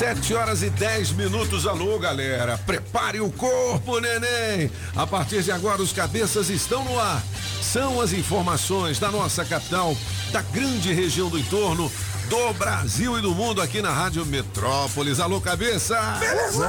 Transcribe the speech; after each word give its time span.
Sete 0.00 0.32
horas 0.32 0.62
e 0.62 0.70
10 0.70 1.12
minutos. 1.12 1.66
Alô, 1.66 1.98
galera. 1.98 2.56
Prepare 2.56 3.20
o 3.20 3.30
corpo, 3.30 4.00
neném. 4.00 4.72
A 4.96 5.06
partir 5.06 5.42
de 5.42 5.52
agora, 5.52 5.82
os 5.82 5.92
cabeças 5.92 6.48
estão 6.48 6.82
no 6.84 6.98
ar. 6.98 7.22
São 7.60 8.00
as 8.00 8.14
informações 8.14 8.98
da 8.98 9.10
nossa 9.10 9.44
capital, 9.44 9.94
da 10.32 10.40
grande 10.40 10.90
região 10.90 11.28
do 11.28 11.38
entorno, 11.38 11.92
do 12.30 12.52
Brasil 12.54 13.18
e 13.18 13.20
do 13.20 13.34
mundo 13.34 13.60
aqui 13.60 13.82
na 13.82 13.92
Rádio 13.92 14.24
Metrópolis. 14.24 15.20
Alô, 15.20 15.38
cabeça! 15.38 16.00
Beleza! 16.18 16.66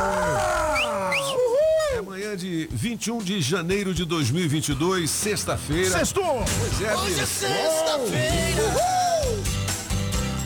É 1.95 2.02
manhã 2.02 2.36
de 2.36 2.67
21 2.70 3.20
de 3.20 3.39
janeiro 3.39 3.94
de 3.94 4.03
2022, 4.03 5.09
sexta-feira. 5.09 6.00
Sextou! 6.00 6.44
Pois 6.59 6.81
é, 6.81 6.98
Hoje 6.98 7.22
é 7.22 7.25
sexta-feira! 7.25 9.00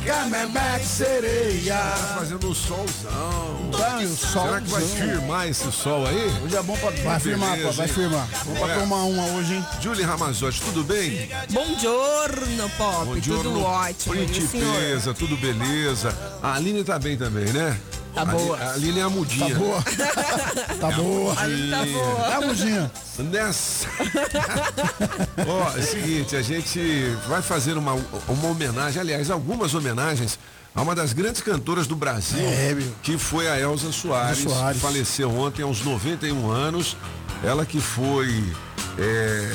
Cameback 0.06 0.86
sereia! 0.86 1.74
Tá 1.76 2.16
fazendo 2.20 2.50
um 2.50 2.54
solzão. 2.54 3.72
Vai, 3.72 4.06
o 4.06 4.16
sol. 4.16 4.44
Será 4.46 4.62
que 4.62 4.70
vai 4.70 4.82
firmar 4.84 5.48
esse 5.48 5.72
sol 5.72 6.06
aí? 6.06 6.32
Hoje 6.44 6.56
é 6.56 6.62
bom 6.62 6.78
pra. 6.78 6.92
Vai 6.92 7.20
firmar, 7.20 7.50
Beleza, 7.52 7.68
pô, 7.70 7.74
vai 7.74 7.88
firmar. 7.88 8.28
Vamos 8.46 8.60
pra 8.60 8.72
É. 8.74 8.80
tomar 8.80 9.04
uma 9.04 9.26
hoje, 9.34 9.56
hein? 9.56 9.66
Julie 9.82 10.04
Ramazotti, 10.06 10.62
tudo 10.62 10.84
bem? 10.84 11.28
Buongiorno, 11.50 12.70
Pop. 12.78 13.06
Buongiorno, 13.06 13.44
Tudo 13.44 13.64
ótimo. 13.64 14.16
Principesa, 14.16 15.14
tudo 15.14 15.36
beleza. 15.38 16.16
A 16.42 16.54
Aline 16.54 16.84
tá 16.84 17.00
bem 17.00 17.18
também, 17.18 17.46
né? 17.52 17.76
Tá 18.16 18.22
A 18.22 18.26
boa. 18.26 18.58
A 18.58 18.72
Aline 18.74 19.00
é 19.00 19.04
a 19.04 19.10
mudinha. 19.10 19.50
Tá 19.54 19.60
boa. 19.60 19.84
Tá 20.80 20.92
boa. 20.92 21.40
Ali 21.40 21.70
tá 21.72 21.86
boa. 21.86 22.28
É 22.28 22.34
a 22.34 22.42
mudinha. 22.42 22.92
Nessa. 23.20 23.88
Ó, 25.48 25.76
é 25.76 25.80
o 25.80 25.84
seguinte, 25.84 26.36
a 26.36 26.42
gente 26.42 26.80
vai 27.28 27.42
fazer 27.42 27.78
uma, 27.78 27.94
uma 28.28 28.48
homenagem, 28.50 29.00
aliás, 29.02 29.30
algumas 29.30 29.74
homenagens 29.74 30.38
a 30.74 30.82
uma 30.82 30.94
das 30.96 31.14
grandes 31.14 31.42
cantoras 31.42 31.88
do 31.88 31.96
Brasil, 31.96 32.40
É, 32.40 32.76
que 33.02 33.18
foi 33.18 33.48
a 33.48 33.58
Elza 33.60 33.92
Soares, 33.92 34.40
Soares. 34.40 34.78
que 34.78 34.82
faleceu 34.86 35.30
ontem 35.32 35.62
aos 35.64 35.82
91 35.84 36.50
anos. 36.52 36.98
Ela 37.44 37.66
que 37.66 37.80
foi. 37.80 38.44
é, 38.98 39.52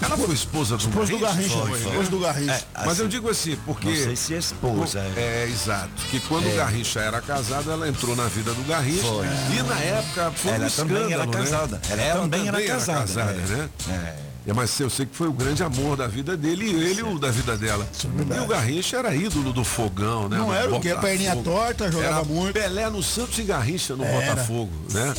Ela 0.00 0.16
foi 0.16 0.34
esposa 0.34 0.76
do 0.76 0.80
Esposa 0.82 1.12
do 1.12 1.18
Garrincha, 1.18 1.56
foi, 1.56 1.70
né? 1.80 1.88
Esposa 1.88 2.10
do 2.10 2.18
Garrincha. 2.20 2.64
Mas 2.84 2.98
eu 2.98 3.08
digo 3.08 3.30
assim, 3.30 3.56
porque. 3.64 3.88
Não 3.88 3.96
sei 3.96 4.16
se 4.16 4.34
é 4.34 4.38
esposa. 4.38 4.98
é. 5.16 5.20
É, 5.20 5.48
exato. 5.48 5.90
Que 6.10 6.20
quando 6.20 6.46
o 6.48 6.56
Garrincha 6.56 7.00
era 7.00 7.20
casado, 7.20 7.70
ela 7.70 7.88
entrou 7.88 8.14
na 8.14 8.26
vida 8.26 8.52
do 8.52 8.62
Garrincha. 8.66 9.02
Foi. 9.02 9.26
E 9.26 9.62
na 9.62 9.78
época 9.78 10.32
foi 10.36 10.52
Ela 10.52 10.66
um 10.66 10.70
também 10.70 10.96
era 10.96 11.24
escândalo, 11.24 11.30
né? 11.30 11.50
casada. 11.50 11.80
Ela 11.90 12.20
também 12.20 12.48
era 12.48 12.62
casada, 12.62 13.20
é. 13.20 13.34
né? 13.34 13.68
É. 13.88 14.26
É, 14.48 14.52
mas 14.52 14.78
eu 14.78 14.88
sei 14.88 15.06
que 15.06 15.16
foi 15.16 15.26
o 15.26 15.32
grande 15.32 15.64
amor 15.64 15.96
da 15.96 16.06
vida 16.06 16.36
dele 16.36 16.66
e 16.66 16.90
ele 16.90 17.02
o 17.02 17.18
da 17.18 17.32
vida 17.32 17.56
dela. 17.56 17.84
E 18.04 18.40
o 18.40 18.46
Garrincha 18.46 18.98
era 18.98 19.12
ídolo 19.12 19.52
do 19.52 19.64
fogão, 19.64 20.28
né? 20.28 20.38
Não 20.38 20.46
Do 20.46 20.54
era 20.54 20.68
o 20.72 20.80
quê? 20.80 20.90
Botafogo. 20.90 21.00
Perninha 21.02 21.36
torta, 21.36 21.90
jogava 21.90 22.14
era 22.18 22.24
muito. 22.24 22.52
Pelé 22.52 22.88
no 22.88 23.02
Santos 23.02 23.36
e 23.40 23.42
Garrincha 23.42 23.96
no 23.96 24.04
Era. 24.04 24.34
Botafogo, 24.36 24.70
né? 24.92 25.14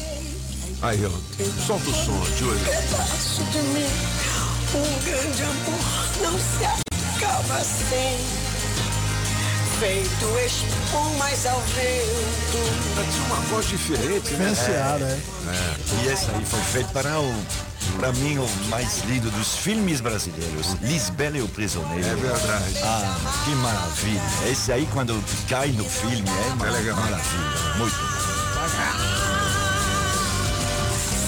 Aí, 0.81 1.05
ó. 1.05 1.09
Solta 1.66 1.89
o 1.89 1.93
som, 1.93 2.26
Júlio. 2.37 2.58
Um 4.76 5.00
grande 5.04 5.44
amor 5.44 5.83
não 6.22 6.38
se 6.38 6.66
acaba 6.66 7.55
assim. 7.55 8.17
Feito 9.80 10.26
espumas 10.45 11.45
ao 11.45 11.60
vento. 11.61 13.11
Tinha 13.11 13.26
uma 13.28 13.36
voz 13.48 13.67
diferente, 13.67 14.10
né? 14.33 14.50
Diferenciada, 14.50 15.05
é. 15.05 15.20
E 16.04 16.08
esse 16.08 16.26
aí 16.32 16.44
foi 16.45 16.60
feito 16.61 16.92
para 16.92 17.20
o, 17.20 17.45
para 18.00 18.11
mim, 18.14 18.39
o 18.39 18.48
mais 18.70 19.04
lindo 19.05 19.30
dos 19.32 19.55
filmes 19.58 20.02
brasileiros. 20.02 20.73
Lisbela 20.82 21.38
e 21.38 21.42
o 21.44 21.48
Prisioneiro. 21.48 22.08
É 22.08 22.16
verdade. 22.16 22.80
Ah, 22.84 23.16
que 23.45 23.52
maravilha. 23.52 24.22
Esse 24.52 24.72
aí, 24.72 24.88
quando 24.92 25.23
cai 25.48 25.67
no 25.70 25.86
filme, 25.86 26.23
é 26.28 26.54
uma 26.54 26.67
É 26.67 26.72
legal. 26.72 26.95
maravilha. 26.98 27.76
Muito 27.78 27.95
bom. 27.95 28.08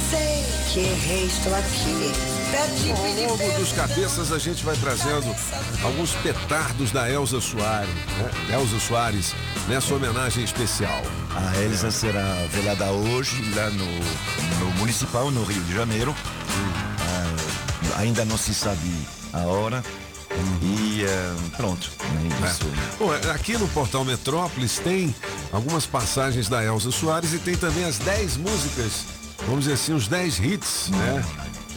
Sei 0.10 0.44
que 0.74 0.80
errei, 0.80 1.26
estou 1.28 1.54
aqui. 1.56 2.39
Ao 2.52 3.38
longo 3.38 3.60
dos 3.60 3.72
cabeças 3.74 4.32
a 4.32 4.40
gente 4.40 4.64
vai 4.64 4.76
trazendo 4.76 5.36
alguns 5.84 6.14
petardos 6.14 6.92
da 6.92 7.10
Elza 7.10 7.40
Soares, 7.40 7.94
né? 7.94 8.56
Elza 8.56 8.80
Soares, 8.80 9.36
nessa 9.68 9.94
homenagem 9.94 10.44
especial. 10.44 11.02
A 11.36 11.62
Elsa 11.62 11.92
será 11.92 12.34
velada 12.52 12.92
hoje 12.92 13.40
lá 13.54 13.70
no, 13.70 13.86
no 13.86 14.72
Municipal, 14.78 15.30
no 15.30 15.44
Rio 15.44 15.62
de 15.64 15.76
Janeiro. 15.76 16.16
Ah, 17.00 18.00
ainda 18.00 18.26
não 18.26 18.38
se 18.38 18.54
sabe 18.54 18.90
a 19.32 19.42
hora. 19.42 19.84
E 20.62 21.06
ah, 21.06 21.36
pronto. 21.56 21.92
É 22.02 22.48
isso. 22.50 22.66
Bom, 22.98 23.12
aqui 23.32 23.58
no 23.58 23.68
Portal 23.68 24.04
Metrópolis 24.04 24.80
tem 24.80 25.14
algumas 25.52 25.86
passagens 25.86 26.50
da 26.50 26.64
Elza 26.64 26.92
Soares 26.92 27.32
e 27.32 27.38
tem 27.38 27.56
também 27.56 27.84
as 27.84 28.00
10 28.00 28.38
músicas, 28.38 29.06
vamos 29.46 29.66
dizer 29.66 29.74
assim, 29.74 29.94
os 29.94 30.08
10 30.08 30.40
hits, 30.40 30.90
né? 30.90 31.24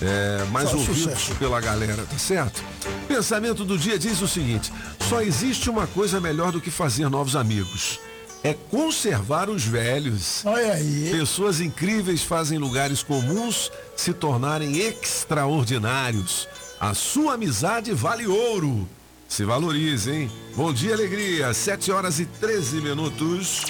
É, 0.05 0.45
mais 0.47 0.73
ouvidos 0.73 1.03
sucesso. 1.03 1.35
pela 1.37 1.61
galera, 1.61 2.05
tá 2.05 2.19
certo? 2.19 2.63
Pensamento 3.07 3.65
do 3.65 3.79
dia 3.79 3.99
diz 3.99 4.21
o 4.21 4.29
seguinte: 4.29 4.73
só 5.09 5.21
existe 5.23 5.71
uma 5.71 5.87
coisa 5.87 6.21
melhor 6.21 6.51
do 6.53 6.61
que 6.61 6.71
fazer 6.71 7.09
novos 7.09 7.37
amigos. 7.37 8.01
É 8.45 8.55
conservar 8.55 9.49
os 9.49 9.65
velhos. 9.65 10.45
Olha 10.45 10.73
aí. 10.73 11.11
Pessoas 11.13 11.61
incríveis 11.61 12.23
fazem 12.25 12.59
lugares 12.59 13.01
comuns 13.03 13.71
se 13.97 14.13
tornarem 14.13 14.79
extraordinários. 14.79 16.49
A 16.81 16.93
sua 16.95 17.35
amizade 17.35 17.93
vale 17.93 18.27
ouro. 18.27 18.89
Se 19.29 19.45
valorize, 19.45 20.11
hein? 20.11 20.31
Bom 20.57 20.73
dia, 20.73 20.93
alegria. 20.93 21.55
7 21.55 21.93
horas 21.93 22.19
e 22.19 22.27
13 22.27 22.81
minutos. 22.81 23.63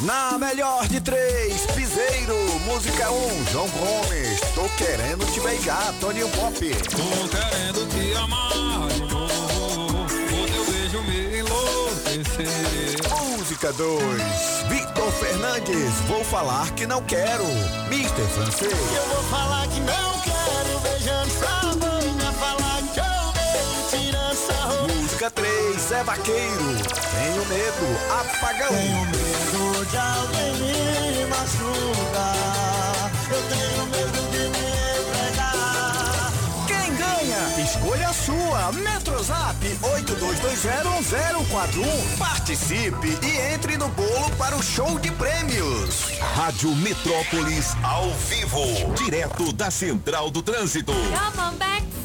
Na 0.00 0.38
melhor 0.38 0.86
de 0.86 1.00
três, 1.00 1.66
Piseiro, 1.74 2.36
música 2.64 3.10
1, 3.10 3.14
um, 3.16 3.46
João 3.50 3.68
Gomes, 3.70 4.40
tô 4.54 4.62
querendo 4.76 5.26
te 5.32 5.40
beijar, 5.40 5.92
Toninho 6.00 6.28
Pop. 6.28 6.54
Tô 6.54 7.28
querendo 7.28 7.88
te 7.88 8.14
amar 8.14 8.88
de 8.90 9.00
novo, 9.00 10.04
o 10.04 10.46
teu 10.46 10.64
beijo 10.66 11.02
me 11.02 11.38
enlouquecer. 11.40 12.48
Música 13.36 13.72
2, 13.72 13.98
Victor 14.68 15.10
Fernandes, 15.14 15.94
vou 16.06 16.22
falar 16.24 16.70
que 16.74 16.86
não 16.86 17.02
quero, 17.02 17.44
Mr. 17.88 18.22
Francês. 18.34 18.72
Eu 18.72 19.04
vou 19.08 19.24
falar 19.24 19.66
que 19.66 19.80
não 19.80 20.20
quero, 20.20 20.78
beijando 20.80 21.30
sua 21.30 21.72
boca, 21.74 22.32
falar 22.34 22.82
que 22.94 23.00
eu 23.00 23.32
beijo, 23.32 23.90
tirando 23.90 24.30
essa 24.30 24.52
roupa. 24.52 24.94
Música 24.94 25.30
3, 25.32 25.57
é 25.92 26.04
vaqueiro, 26.04 26.76
tenho 27.12 27.46
medo, 27.46 27.86
apagão. 28.10 28.68
Tenho 28.68 29.04
medo 29.06 29.86
de 29.86 29.96
alguém 29.96 30.52
me 30.56 31.24
machucar. 31.26 33.10
Eu 33.30 33.42
tenho 33.48 33.86
medo 33.86 34.27
Escolha 37.68 38.08
a 38.08 38.14
sua. 38.14 38.72
Metrozap 38.72 39.58
82201041. 39.82 42.16
Participe 42.16 43.18
e 43.22 43.52
entre 43.52 43.76
no 43.76 43.88
bolo 43.88 44.30
para 44.38 44.56
o 44.56 44.62
show 44.62 44.98
de 44.98 45.10
prêmios. 45.10 46.18
Rádio 46.34 46.74
Metrópolis 46.76 47.76
ao 47.82 48.10
vivo, 48.14 48.94
direto 48.94 49.52
da 49.52 49.70
Central 49.70 50.30
do 50.30 50.42
Trânsito. 50.42 50.94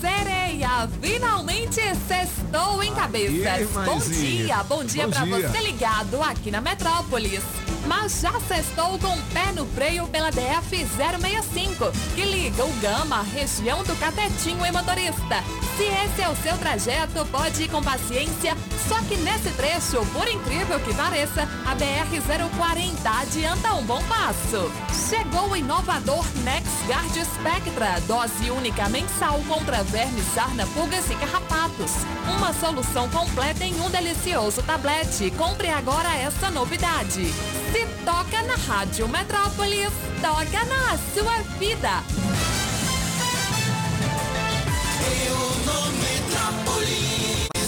Sereia, 0.01 0.89
finalmente 1.01 1.79
sextou 2.09 2.83
em 2.83 2.93
cabeças. 2.93 3.47
Aí, 3.47 3.65
bom 3.65 3.99
dia, 3.99 4.61
bom 4.63 4.83
dia 4.83 5.07
dia. 5.07 5.49
você 5.49 5.59
ligado 5.59 6.21
aqui 6.21 6.51
na 6.51 6.59
Metrópolis. 6.59 7.41
Mas 7.87 8.21
já 8.21 8.31
sextou 8.41 8.97
com 8.99 9.13
o 9.13 9.21
pé 9.33 9.51
no 9.53 9.65
freio 9.65 10.07
pela 10.07 10.31
DF 10.31 10.85
065, 10.85 11.91
que 12.15 12.23
liga 12.23 12.63
o 12.63 12.73
Gama, 12.79 13.21
região 13.23 13.83
do 13.83 13.95
Catetinho 13.95 14.65
e 14.65 14.71
motorista. 14.71 15.43
Se 15.75 15.85
esse 15.85 16.21
é 16.21 16.29
o 16.29 16.35
seu 16.35 16.55
trajeto, 16.57 17.25
pode 17.31 17.63
ir 17.63 17.69
com 17.69 17.81
paciência. 17.81 18.55
Só 18.87 19.01
que 19.01 19.17
nesse 19.17 19.49
trecho, 19.51 20.05
por 20.13 20.27
incrível 20.27 20.79
que 20.79 20.93
pareça, 20.93 21.47
a 21.65 21.75
BR-040 21.75 23.21
adianta 23.21 23.73
um 23.73 23.83
bom 23.83 24.01
passo. 24.03 24.71
Chegou 25.09 25.49
o 25.49 25.55
inovador 25.55 26.23
NexGuard 26.43 27.25
Spectra, 27.25 27.99
dose 28.07 28.51
única 28.51 28.87
mensal 28.89 29.39
contra 29.47 29.83
vermes, 29.83 30.25
sarna, 30.35 30.67
pulgas 30.67 31.09
e 31.09 31.15
carrapatos. 31.15 31.91
Uma 32.37 32.53
solução 32.53 33.09
completa 33.09 33.63
em 33.63 33.73
um 33.81 33.89
delicioso 33.89 34.61
tablete. 34.61 35.31
Compre 35.31 35.69
agora 35.69 36.13
essa 36.17 36.51
novidade. 36.51 37.33
Se 37.71 37.87
toca 38.05 38.43
na 38.43 38.55
Rádio 38.55 39.07
Metrópolis, 39.07 39.91
toca 40.21 40.65
na 40.65 40.97
sua 41.15 41.41
vida. 41.57 42.52
è 45.05 45.31
un 45.31 45.63
nome 45.65 46.21
trampolino 46.29 47.22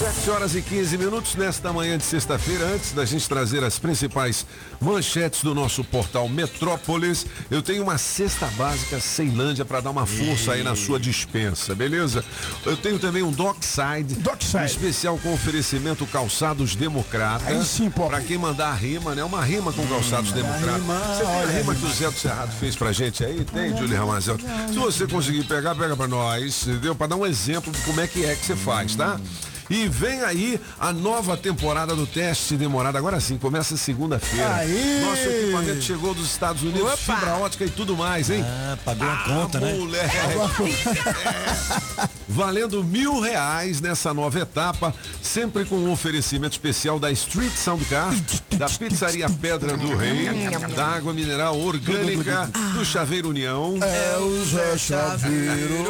Sete 0.06 0.30
horas 0.30 0.54
e 0.54 0.62
15 0.62 0.96
minutos 0.98 1.34
nesta 1.34 1.72
manhã 1.72 1.98
de 1.98 2.04
sexta-feira. 2.04 2.64
Antes 2.74 2.92
da 2.92 3.04
gente 3.04 3.28
trazer 3.28 3.64
as 3.64 3.76
principais 3.76 4.46
manchetes 4.80 5.42
do 5.42 5.52
nosso 5.52 5.82
portal 5.82 6.28
Metrópolis, 6.28 7.26
eu 7.50 7.60
tenho 7.60 7.82
uma 7.82 7.98
cesta 7.98 8.46
básica 8.56 9.00
Ceilândia 9.00 9.64
para 9.64 9.80
dar 9.80 9.90
uma 9.90 10.06
força 10.06 10.52
aí 10.52 10.62
na 10.62 10.76
sua 10.76 11.00
dispensa, 11.00 11.74
beleza? 11.74 12.24
Eu 12.64 12.76
tenho 12.76 13.00
também 13.00 13.24
um 13.24 13.32
Dockside, 13.32 14.14
Dockside. 14.20 14.56
um 14.58 14.64
especial 14.64 15.18
com 15.18 15.34
oferecimento 15.34 16.06
Calçados 16.06 16.76
Democrata. 16.76 17.44
Aí 17.48 17.64
sim, 17.64 17.90
pô. 17.90 18.06
Pra 18.06 18.20
quem 18.20 18.38
mandar 18.38 18.68
a 18.68 18.74
rima, 18.74 19.12
né? 19.12 19.24
Uma 19.24 19.42
rima 19.44 19.72
com 19.72 19.84
Calçados 19.88 20.30
Democrata. 20.30 20.78
rima, 20.78 20.98
Você 21.00 21.24
tem 21.24 21.42
a 21.42 21.46
rima 21.46 21.74
que 21.74 21.84
o 21.84 21.92
Zé 21.92 22.08
do 22.08 22.16
Cerrado 22.16 22.52
fez 22.60 22.76
pra 22.76 22.92
gente 22.92 23.24
aí? 23.24 23.44
Tem, 23.44 23.76
Júlio 23.76 23.98
Ramazel? 23.98 24.38
Se 24.68 24.78
você 24.78 25.04
conseguir 25.08 25.42
pegar, 25.44 25.74
pega 25.74 25.96
pra 25.96 26.06
nós, 26.06 26.64
entendeu? 26.64 26.94
Pra 26.94 27.08
dar 27.08 27.16
um 27.16 27.26
exemplo 27.26 27.72
de 27.72 27.80
como 27.80 28.00
é 28.00 28.06
que 28.06 28.24
é 28.24 28.36
que 28.36 28.46
você 28.46 28.54
faz, 28.54 28.94
tá? 28.94 29.18
E 29.68 29.88
vem 29.88 30.22
aí 30.22 30.60
a 30.78 30.92
nova 30.92 31.36
temporada 31.36 31.94
do 31.94 32.06
teste 32.06 32.56
demorado. 32.56 32.96
Agora 32.96 33.18
sim, 33.20 33.36
começa 33.36 33.76
segunda-feira. 33.76 34.64
Nosso 35.04 35.22
equipamento 35.28 35.82
chegou 35.82 36.14
dos 36.14 36.26
Estados 36.26 36.62
Unidos, 36.62 36.98
fibra 37.00 37.36
ótica 37.36 37.64
e 37.64 37.70
tudo 37.70 37.96
mais, 37.96 38.30
hein? 38.30 38.44
Ah, 38.46 38.78
pagou 38.84 39.08
a 39.08 39.16
conta, 39.18 39.60
né? 39.60 39.74
Moleque. 39.74 40.16
É. 40.16 42.08
Valendo 42.28 42.84
mil 42.84 43.20
reais 43.20 43.80
nessa 43.80 44.12
nova 44.12 44.40
etapa, 44.40 44.94
sempre 45.22 45.64
com 45.64 45.76
um 45.76 45.90
oferecimento 45.90 46.52
especial 46.52 46.98
da 46.98 47.10
Street 47.10 47.52
Soundcar, 47.54 48.14
da 48.56 48.68
Pizzaria 48.68 49.28
Pedra 49.28 49.76
do 49.76 49.96
Rei, 49.96 50.28
da 50.74 50.86
água 50.86 51.12
mineral 51.12 51.58
orgânica, 51.58 52.50
do 52.74 52.84
Chaveiro 52.84 53.30
União. 53.30 53.78
É 53.80 54.18
o 54.18 54.44
Zé 54.44 54.76
Chaveiro. 54.76 55.84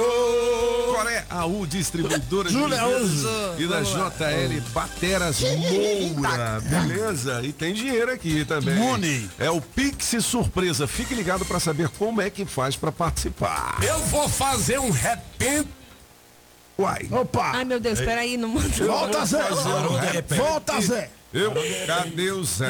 Coré 0.94 1.24
AU 1.28 1.66
Distribuidora 1.66 2.48
de 2.48 2.54
Júlia, 2.54 2.86
usa. 2.86 3.54
e 3.58 3.65
da 3.66 3.82
JL 3.82 4.62
Pateras 4.72 5.40
Moura, 5.40 6.60
beleza? 6.60 7.40
E 7.42 7.52
tem 7.52 7.74
dinheiro 7.74 8.12
aqui 8.12 8.44
também. 8.44 8.74
Money. 8.74 9.30
É 9.38 9.50
o 9.50 9.60
Pix 9.60 10.16
Surpresa. 10.24 10.86
Fique 10.86 11.14
ligado 11.14 11.44
para 11.44 11.60
saber 11.60 11.88
como 11.90 12.20
é 12.20 12.30
que 12.30 12.44
faz 12.44 12.76
para 12.76 12.92
participar. 12.92 13.78
Eu 13.82 13.98
vou 14.06 14.28
fazer 14.28 14.78
um 14.78 14.90
repente. 14.90 15.68
Uai. 16.78 17.08
Opa! 17.10 17.52
Ai, 17.54 17.64
meu 17.64 17.80
Deus, 17.80 17.98
peraí, 18.00 18.36
não 18.36 18.50
manda. 18.50 18.68
Volta, 18.68 19.24
Zé! 19.24 19.38
Volta, 20.36 20.80
Zé! 20.80 21.10
Eu, 21.34 21.52
cadê 21.86 22.30
o 22.30 22.42
Zé? 22.44 22.66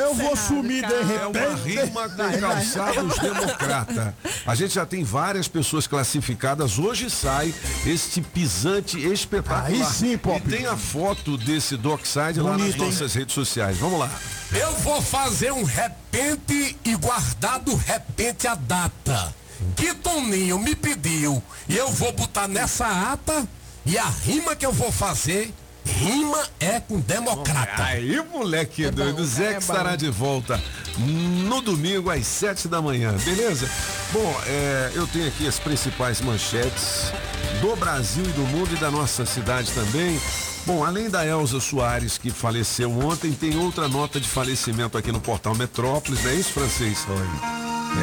Eu 0.00 0.14
vou 0.14 0.34
sumir 0.34 0.84
de 0.84 0.92
É 0.92 1.26
uma 1.26 1.38
repente. 1.38 1.84
rima 1.84 2.08
com 2.08 2.40
calçados 2.40 3.18
democrata. 3.18 4.14
A 4.46 4.54
gente 4.54 4.74
já 4.74 4.84
tem 4.86 5.04
várias 5.04 5.46
pessoas 5.46 5.86
classificadas. 5.86 6.78
Hoje 6.78 7.10
sai 7.10 7.54
este 7.86 8.20
pisante 8.20 8.98
espetacular. 8.98 9.66
Aí 9.66 9.84
sim, 9.84 10.16
Pop. 10.18 10.42
E 10.44 10.50
tem 10.50 10.66
a 10.66 10.76
foto 10.76 11.36
desse 11.36 11.76
Dockside 11.76 12.40
lá 12.40 12.52
nas 12.52 12.60
Bonito, 12.62 12.82
hein? 12.82 12.90
nossas 12.90 13.14
redes 13.14 13.34
sociais. 13.34 13.76
Vamos 13.76 14.00
lá. 14.00 14.10
Eu 14.52 14.72
vou 14.78 15.00
fazer 15.02 15.52
um 15.52 15.62
repente 15.62 16.76
e 16.84 16.96
guardar 16.96 17.60
do 17.60 17.76
repente 17.76 18.48
a 18.48 18.54
data. 18.54 19.34
Que 19.76 19.94
Toninho 19.94 20.58
me 20.58 20.74
pediu. 20.74 21.42
E 21.68 21.76
eu 21.76 21.90
vou 21.92 22.12
botar 22.12 22.48
nessa 22.48 22.86
ata. 23.12 23.46
E 23.84 23.96
a 23.98 24.06
rima 24.06 24.56
que 24.56 24.66
eu 24.66 24.72
vou 24.72 24.90
fazer, 24.90 25.52
rima 25.98 26.38
é 26.60 26.80
com 26.80 27.00
democrata. 27.00 27.82
Aí, 27.84 28.20
moleque 28.32 28.90
doido, 28.90 29.24
Zé 29.24 29.54
que 29.54 29.60
estará 29.60 29.96
de 29.96 30.10
volta 30.10 30.60
no 30.98 31.60
domingo 31.60 32.10
às 32.10 32.26
sete 32.26 32.68
da 32.68 32.80
manhã, 32.82 33.14
beleza? 33.24 33.68
Bom, 34.12 34.40
é, 34.46 34.92
eu 34.94 35.06
tenho 35.06 35.26
aqui 35.28 35.46
as 35.46 35.58
principais 35.58 36.20
manchetes 36.20 37.12
do 37.60 37.74
Brasil 37.76 38.24
e 38.24 38.28
do 38.32 38.42
mundo 38.42 38.74
e 38.74 38.76
da 38.78 38.90
nossa 38.90 39.24
cidade 39.26 39.70
também. 39.72 40.20
Bom, 40.66 40.84
além 40.84 41.08
da 41.08 41.24
Elza 41.26 41.60
Soares, 41.60 42.18
que 42.18 42.30
faleceu 42.30 42.90
ontem, 42.98 43.32
tem 43.32 43.56
outra 43.56 43.88
nota 43.88 44.20
de 44.20 44.28
falecimento 44.28 44.98
aqui 44.98 45.10
no 45.10 45.20
portal 45.20 45.54
Metrópolis, 45.54 46.22
não 46.22 46.30
é 46.30 46.34
isso, 46.34 46.52
francês? 46.52 46.98
Foi. 47.00 47.16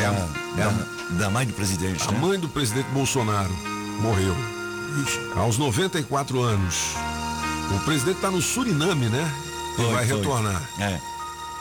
É 0.02 0.06
a, 0.06 0.28
é 0.58 0.64
a- 0.64 0.70
Da, 0.70 1.26
da 1.26 1.30
mãe 1.30 1.46
do 1.46 1.54
presidente, 1.54 2.04
a 2.08 2.12
né? 2.12 2.20
mãe 2.20 2.40
do 2.40 2.50
presidente 2.50 2.88
Bolsonaro 2.90 3.52
morreu 4.02 4.36
aos 5.36 5.58
94 5.60 6.42
anos. 6.42 6.96
O 7.74 7.80
presidente 7.86 8.18
está 8.18 8.32
no 8.32 8.42
Suriname, 8.42 9.08
né? 9.08 9.32
E 9.74 9.76
Foi, 9.76 9.94
vai 9.94 10.08
foi. 10.08 10.18
retornar. 10.18 10.62
É. 10.80 11.00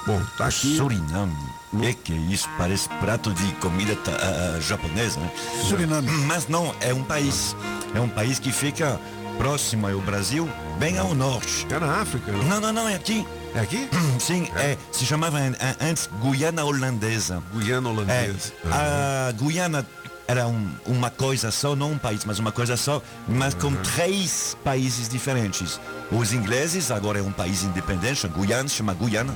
Bom, 0.07 0.21
tá 0.37 0.47
aqui. 0.47 0.77
Suriname. 0.77 1.35
É 1.83 1.93
que 1.93 2.13
isso 2.13 2.49
parece 2.57 2.89
prato 3.01 3.33
de 3.33 3.53
comida 3.55 3.97
ta- 3.97 4.13
ah, 4.13 4.61
japonesa, 4.61 5.19
né? 5.19 5.31
Suriname. 5.69 6.09
Mas 6.27 6.47
não, 6.47 6.73
é 6.81 6.95
um 6.95 7.03
país. 7.03 7.57
É 7.95 8.01
um 8.01 8.09
país 8.09 8.39
que 8.39 8.53
fica 8.53 9.01
próximo 9.39 9.89
ao 9.89 9.99
Brasil, 10.01 10.49
bem 10.79 10.99
ao 10.99 11.15
norte. 11.15 11.67
É 11.69 11.79
na 11.81 12.01
África? 12.01 12.31
não? 12.31 12.45
Não, 12.45 12.61
não, 12.61 12.73
não, 12.73 12.89
é 12.89 12.95
aqui. 12.95 13.27
É 13.55 13.61
aqui? 13.61 13.89
Sim, 14.21 14.49
é, 14.57 14.77
se 14.93 15.05
chamava 15.05 15.39
an- 15.39 15.57
an- 15.61 15.77
antes 15.91 16.09
Guiana 16.23 16.65
Holandesa. 16.65 17.43
Guiana 17.53 17.89
É, 17.89 17.93
holandesa. 17.93 18.53
a 18.71 19.33
Guiana 19.33 19.85
era 20.27 20.47
um- 20.47 20.71
uma 20.87 21.11
coisa 21.11 21.51
só, 21.51 21.77
não 21.77 21.93
um 21.93 21.99
país, 21.99 22.25
mas 22.25 22.39
uma 22.39 22.51
coisa 22.53 22.77
só, 22.77 23.03
mas 23.29 23.55
com 23.55 23.73
três 23.77 24.57
países 24.65 25.09
diferentes. 25.09 25.79
Os 26.11 26.33
ingleses, 26.33 26.91
agora 26.91 27.19
é 27.19 27.23
um 27.23 27.33
país 27.33 27.63
independente, 27.63 28.25
a 28.27 28.29
Guiana 28.29 28.69
se 28.69 28.77
chama 28.77 28.95
Guiana. 28.95 29.35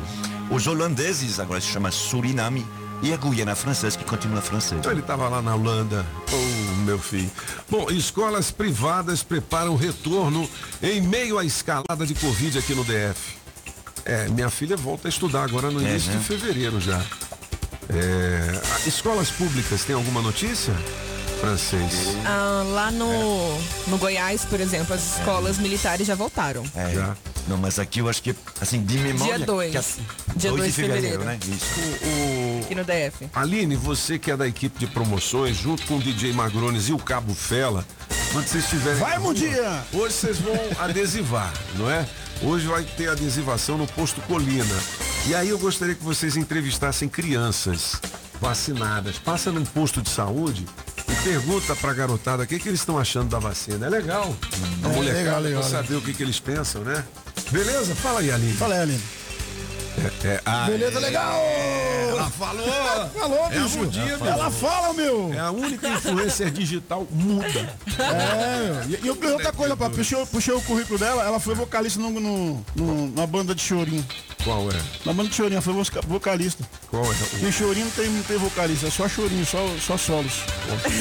Os 0.50 0.66
holandeses, 0.66 1.38
agora 1.38 1.60
se 1.60 1.66
chama 1.68 1.90
Suriname. 1.90 2.66
E 3.00 3.12
a 3.12 3.16
Guiana 3.16 3.54
francesa, 3.54 3.96
que 3.96 4.04
continua 4.04 4.40
francesa. 4.42 4.74
Então 4.74 4.90
ele 4.90 5.02
estava 5.02 5.28
lá 5.28 5.40
na 5.40 5.54
Holanda. 5.54 6.04
Oh, 6.32 6.74
meu 6.84 6.98
filho. 6.98 7.30
Bom, 7.70 7.88
escolas 7.92 8.50
privadas 8.50 9.22
preparam 9.22 9.76
retorno 9.76 10.50
em 10.82 11.00
meio 11.00 11.38
à 11.38 11.44
escalada 11.44 12.04
de 12.04 12.12
Covid 12.16 12.58
aqui 12.58 12.74
no 12.74 12.82
DF. 12.82 13.36
É, 14.04 14.26
minha 14.30 14.50
filha 14.50 14.76
volta 14.76 15.06
a 15.06 15.10
estudar 15.10 15.44
agora 15.44 15.70
no 15.70 15.78
É, 15.80 15.90
início 15.90 16.10
né? 16.10 16.18
de 16.18 16.24
fevereiro 16.24 16.80
já. 16.80 17.00
É, 17.90 18.88
escolas 18.88 19.30
públicas, 19.30 19.84
tem 19.84 19.94
alguma 19.94 20.20
notícia? 20.20 20.74
Francês. 21.40 22.16
Ah, 22.26 22.62
lá 22.66 22.90
no, 22.90 23.58
no 23.86 23.98
Goiás, 23.98 24.44
por 24.44 24.60
exemplo, 24.60 24.94
as 24.94 25.18
escolas 25.18 25.58
militares 25.58 26.06
já 26.06 26.14
voltaram. 26.14 26.62
É. 26.74 26.92
Já. 26.92 27.16
Não, 27.46 27.56
mas 27.56 27.78
aqui 27.78 28.00
eu 28.00 28.08
acho 28.08 28.22
que, 28.22 28.34
assim, 28.60 28.82
de 28.82 28.98
memória... 28.98 29.36
Dia 29.38 29.46
2. 29.46 29.70
que 29.70 29.78
a- 29.78 29.82
Dia 30.36 30.50
2 30.50 30.60
dois 30.62 30.74
de 30.74 30.82
fevereiro. 30.82 31.24
né? 31.24 31.38
Isso. 31.42 31.64
O, 32.04 32.60
Aqui 32.64 32.74
no 32.74 32.84
DF. 32.84 33.30
Aline, 33.34 33.76
você 33.76 34.18
que 34.18 34.30
é 34.30 34.36
da 34.36 34.46
equipe 34.46 34.78
de 34.78 34.86
promoções, 34.86 35.56
junto 35.56 35.86
com 35.86 35.96
o 35.96 36.00
DJ 36.00 36.32
Magrones 36.32 36.88
e 36.88 36.92
o 36.92 36.98
Cabo 36.98 37.34
Fela, 37.34 37.86
quando 38.32 38.46
vocês 38.46 38.64
estiverem. 38.64 38.98
Vai, 38.98 39.18
Mundinha! 39.18 39.82
Hoje 39.94 40.14
vocês 40.14 40.38
vão 40.38 40.54
adesivar, 40.80 41.52
não 41.76 41.90
é? 41.90 42.06
Hoje 42.42 42.66
vai 42.66 42.82
ter 42.84 43.08
adesivação 43.08 43.78
no 43.78 43.86
posto 43.86 44.20
Colina. 44.22 44.76
E 45.26 45.34
aí 45.34 45.48
eu 45.48 45.58
gostaria 45.58 45.94
que 45.94 46.04
vocês 46.04 46.36
entrevistassem 46.36 47.08
crianças 47.08 47.98
vacinadas. 48.40 49.18
Passa 49.18 49.50
num 49.50 49.64
posto 49.64 50.02
de 50.02 50.10
saúde 50.10 50.66
e 51.10 51.14
pergunta 51.22 51.74
pra 51.76 51.92
garotada 51.92 52.42
o 52.42 52.46
que, 52.46 52.58
que 52.58 52.68
eles 52.68 52.80
estão 52.80 52.98
achando 52.98 53.28
da 53.30 53.38
vacina. 53.38 53.86
É 53.86 53.88
legal. 53.90 54.34
A 54.82 54.88
É, 54.88 54.92
molecada 54.94 55.18
legal, 55.18 55.40
legal, 55.40 55.62
saber 55.62 55.94
o 55.96 56.00
que, 56.00 56.12
que 56.12 56.22
eles 56.22 56.38
pensam, 56.38 56.82
né? 56.82 57.04
Beleza? 57.50 57.94
Fala 57.94 58.20
aí, 58.20 58.30
Aline. 58.30 58.52
Fala 58.52 58.74
aí, 58.74 58.80
Aline. 58.82 59.02
É, 60.24 60.40
ah, 60.44 60.66
Beleza, 60.66 60.98
legal! 61.00 61.40
Ela 62.10 62.30
falou! 62.30 62.68
Falou, 63.18 63.38
É 63.50 63.58
a 63.58 63.62
bicho! 63.62 63.78
mudinha, 63.78 64.18
Ela 64.20 64.50
fala, 64.50 64.92
meu! 64.94 65.32
É 65.34 65.38
a 65.40 65.50
única 65.50 65.88
influencer 65.88 66.50
digital 66.50 67.06
muda. 67.10 67.76
É. 67.98 68.86
E, 68.88 69.04
e 69.04 69.08
eu- 69.08 69.18
outra 69.32 69.52
coisa, 69.52 69.76
pá, 69.76 69.88
puxei, 69.90 70.24
puxei 70.26 70.54
o 70.54 70.60
currículo 70.62 70.98
dela, 70.98 71.22
ela 71.24 71.40
foi 71.40 71.54
vocalista 71.54 71.98
no, 72.00 72.10
no, 72.10 72.64
no- 72.76 73.08
na 73.12 73.26
banda 73.26 73.54
de 73.54 73.62
chorinho. 73.62 74.04
Qual 74.44 74.70
é? 74.70 74.80
Na 75.04 75.12
banda 75.12 75.28
de 75.30 75.34
chorinho, 75.34 75.54
ela 75.54 75.62
foi 75.62 75.74
voca- 75.74 76.00
vocalista. 76.06 76.64
Qual 76.90 77.04
é? 77.04 77.14
Porque 77.30 77.52
chorinho 77.52 77.86
não 77.86 77.92
tem, 77.92 78.08
não 78.08 78.22
tem 78.22 78.36
vocalista, 78.38 78.86
é 78.86 78.90
só 78.90 79.08
chorinho, 79.08 79.44
só, 79.44 79.58
só 79.84 79.96
solos. 79.96 80.42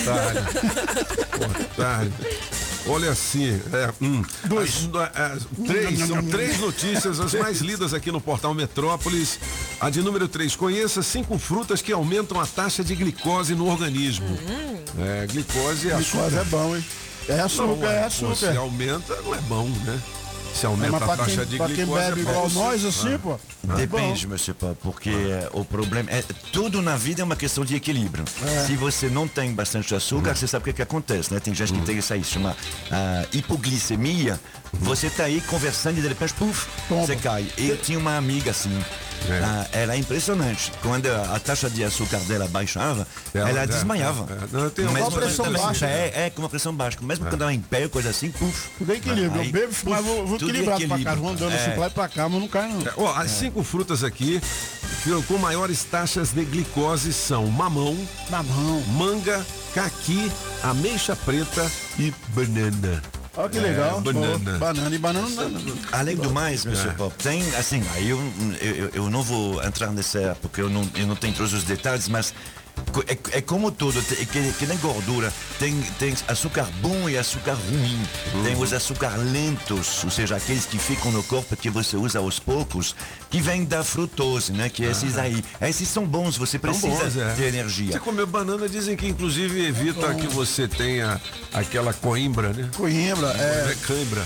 Otário. 0.01 0.41
Otário. 1.75 2.13
Olha 2.89 3.12
assim, 3.12 3.50
é, 3.74 3.94
hum, 4.01 4.24
Dois. 4.46 4.89
as- 5.15 5.34
as- 5.34 5.44
três, 5.67 6.00
são 6.08 6.24
três 6.24 6.60
notícias, 6.60 7.20
as 7.20 7.34
mais 7.36 7.60
lidas 7.60 7.94
aqui 7.94 8.12
no 8.12 8.22
portal 8.22 8.53
Metrópolis. 8.53 9.39
A 9.79 9.89
de 9.89 10.01
número 10.01 10.27
3, 10.27 10.56
conheça 10.56 11.01
cinco 11.03 11.38
frutas 11.38 11.82
que 11.82 11.91
aumentam 11.91 12.39
a 12.39 12.46
taxa 12.48 12.84
de 12.84 12.96
glicose 12.96 13.53
no 13.56 13.67
organismo. 13.70 14.27
É, 15.00 15.27
glicose 15.27 15.89
é 15.91 15.96
Glicose 15.96 16.17
açúcar. 16.17 16.39
é 16.39 16.44
bom, 16.46 16.75
hein? 16.75 16.86
É 17.29 17.39
açúcar, 17.41 17.75
Não, 17.75 17.88
é 17.89 18.03
açúcar. 18.06 18.36
Se 18.36 18.58
aumenta, 18.58 19.22
não 19.22 19.36
é 19.36 19.41
bom, 19.41 19.67
né? 19.86 20.00
Se 20.57 20.65
É, 20.65 20.69
aumenta 20.69 20.97
a 20.97 21.15
taxa 21.15 21.35
quem, 21.41 21.45
de 21.45 21.57
pra 21.57 21.67
quem 21.67 21.75
glicose. 21.75 21.99
bebe 22.01 22.19
é 22.19 22.23
igual 22.23 22.49
nós, 22.49 22.83
assim, 22.83 23.13
Ah. 23.13 23.19
pô. 23.19 23.39
Depende, 23.75 24.27
monsieur 24.27 24.55
Paul, 24.55 24.75
porque 24.81 25.09
eh, 25.11 25.49
o 25.53 25.63
problema 25.63 26.09
é 26.09 26.23
tudo 26.51 26.81
na 26.81 26.95
vida 26.97 27.21
é 27.21 27.23
uma 27.23 27.35
questão 27.35 27.63
de 27.63 27.75
equilíbrio. 27.75 28.25
É. 28.43 28.65
Se 28.65 28.75
você 28.75 29.07
não 29.07 29.27
tem 29.27 29.53
bastante 29.53 29.93
açúcar, 29.93 30.35
você 30.35 30.47
sabe 30.47 30.63
o 30.63 30.65
que, 30.65 30.73
que 30.73 30.81
acontece, 30.81 31.31
né? 31.31 31.39
Tem 31.39 31.53
gente 31.53 31.73
que 31.73 31.81
tem 31.81 31.97
isso 31.99 32.11
aí, 32.11 32.23
chama 32.23 32.57
ah, 32.91 33.25
hipoglicemia. 33.33 34.39
Você 34.73 35.09
tá 35.11 35.25
aí 35.25 35.41
conversando 35.41 35.99
e 35.99 36.01
de 36.01 36.07
repente, 36.07 36.33
puf, 36.33 36.67
você 36.89 37.15
cai. 37.15 37.45
Eu 37.57 37.77
tinha 37.77 37.99
uma 37.99 38.17
amiga 38.17 38.49
assim. 38.51 38.83
Ah, 39.43 39.67
era 39.71 39.97
impressionante. 39.97 40.71
Quando 40.81 41.07
a, 41.07 41.39
taxa 41.39 41.69
de 41.69 41.83
açúcar 41.83 42.19
dela 42.21 42.47
baixava, 42.47 43.07
Ela- 43.33 43.50
ela, 43.50 43.62
é, 43.62 43.67
desmaiava. 43.67 44.27
é, 44.31 44.81
é. 44.81 44.83
Não, 44.83 44.91
uma 44.93 45.12
pressão 45.12 45.51
baixa. 45.51 45.86
É, 45.88 46.25
é, 46.25 46.29
com 46.29 46.41
uma 46.41 46.50
pressão 46.50 46.74
baixa. 46.74 46.97
Mesmo 47.01 47.25
quando 47.25 47.41
ela 47.41 47.53
em 47.53 47.59
pé, 47.62 47.88
coisa 47.88 48.09
assim, 48.09 48.31
puf. 48.31 48.69
Tudo 48.77 48.91
é 48.91 48.95
equilíbrio. 48.95 49.41
Aí, 49.41 49.47
eu 49.47 49.53
bebo, 49.53 49.74
mas 49.86 50.05
vou, 50.05 50.27
vou 50.27 50.36
equilibrado 50.38 50.79
pra 50.79 50.88
cá. 50.88 50.93
equilíbrio. 50.95 51.17
Vou 51.21 51.31
andando 51.31 51.51
É. 51.51 51.55
assim 51.55 51.71
pra 51.71 51.79
lá 51.79 51.88
e 51.88 51.89
pra 51.89 52.07
cá, 52.07 52.29
mas 52.29 52.41
não 52.41 52.47
cai 52.47 52.67
não. 52.67 52.81
É, 52.81 52.93
ó, 52.97 53.13
as 53.15 53.31
cinco 53.31 53.63
frutas 53.63 54.03
aqui 54.03 54.41
com 55.27 55.38
maiores 55.38 55.83
taxas 55.86 56.31
de 56.31 56.43
glicose 56.43 57.13
são 57.13 57.47
mamão, 57.47 57.97
mamão, 58.29 58.81
manga, 58.89 59.45
caqui, 59.74 60.29
ameixa 60.63 61.15
preta 61.15 61.69
e 61.97 62.13
banana. 62.29 63.01
Olha 63.38 63.50
que 63.50 63.58
É, 63.60 63.62
legal. 63.62 64.01
banana. 64.01 64.39
Pô, 64.53 64.58
banana 64.58 64.96
e 64.96 64.98
banana 64.98 65.27
Além 65.91 66.15
do 66.15 66.32
mais, 66.32 66.65
Mr. 66.65 66.89
É. 66.89 66.91
Pop, 66.94 67.15
tem, 67.24 67.41
assim, 67.56 67.84
aí 67.94 68.10
eu, 68.10 68.20
eu, 68.60 68.89
eu- 68.94 69.10
não 69.12 69.22
vou 69.22 69.63
entrar 69.63 69.91
nessa, 69.91 70.36
porque 70.41 70.60
eu 70.60 70.70
não, 70.70 70.89
eu 70.96 71.06
não 71.06 71.15
tenho 71.15 71.34
todos 71.36 71.53
os 71.53 71.63
detalhes, 71.63 72.08
mas 72.08 72.34
é, 73.07 73.38
é 73.38 73.41
como 73.41 73.72
tudo, 73.72 74.01
tem- 74.01 74.25
que, 74.25 74.51
que 74.53 74.65
nem 74.65 74.77
gordura, 74.77 75.31
tem, 75.60 75.79
tem 76.00 76.13
açúcar 76.27 76.67
bom 76.81 77.10
e 77.10 77.17
açúcar 77.17 77.53
ruim. 77.53 78.00
Tem 78.43 78.55
os 78.55 78.74
açúcar 78.74 79.15
lentos, 79.17 80.03
ou 80.03 80.10
seja, 80.10 80.36
aqueles 80.36 80.65
que 80.65 80.77
ficam 80.77 81.12
no 81.12 81.24
corpo 81.24 81.55
que 81.55 81.69
você 81.69 81.96
usa 81.98 82.19
aos 82.19 82.39
poucos, 82.39 82.96
que 83.29 83.41
vêm 83.41 83.63
da 83.65 83.84
frutose, 83.84 84.51
né? 84.51 84.69
Que 84.69 84.86
é 84.86 84.91
esses 84.91 85.17
aí. 85.17 85.43
Esses 85.62 85.88
são 85.88 86.05
bons, 86.05 86.38
você 86.38 86.57
precisa 86.57 86.88
bons, 86.88 87.17
é. 87.17 87.34
ter 87.36 87.48
energia. 87.53 87.91
Você 87.93 88.00
comer 88.00 88.25
banana, 88.25 88.67
dizem 88.69 88.96
que 88.96 89.07
inclusive 89.07 89.65
evita 89.65 90.13
que 90.15 90.27
você 90.27 90.67
tenha 90.67 91.19
aquela 91.53 91.93
coimbra, 91.93 92.53
né? 92.53 92.69
Coimbra, 92.75 93.29
é. 93.38 93.72
É 93.72 93.75
cãibra. 93.86 94.25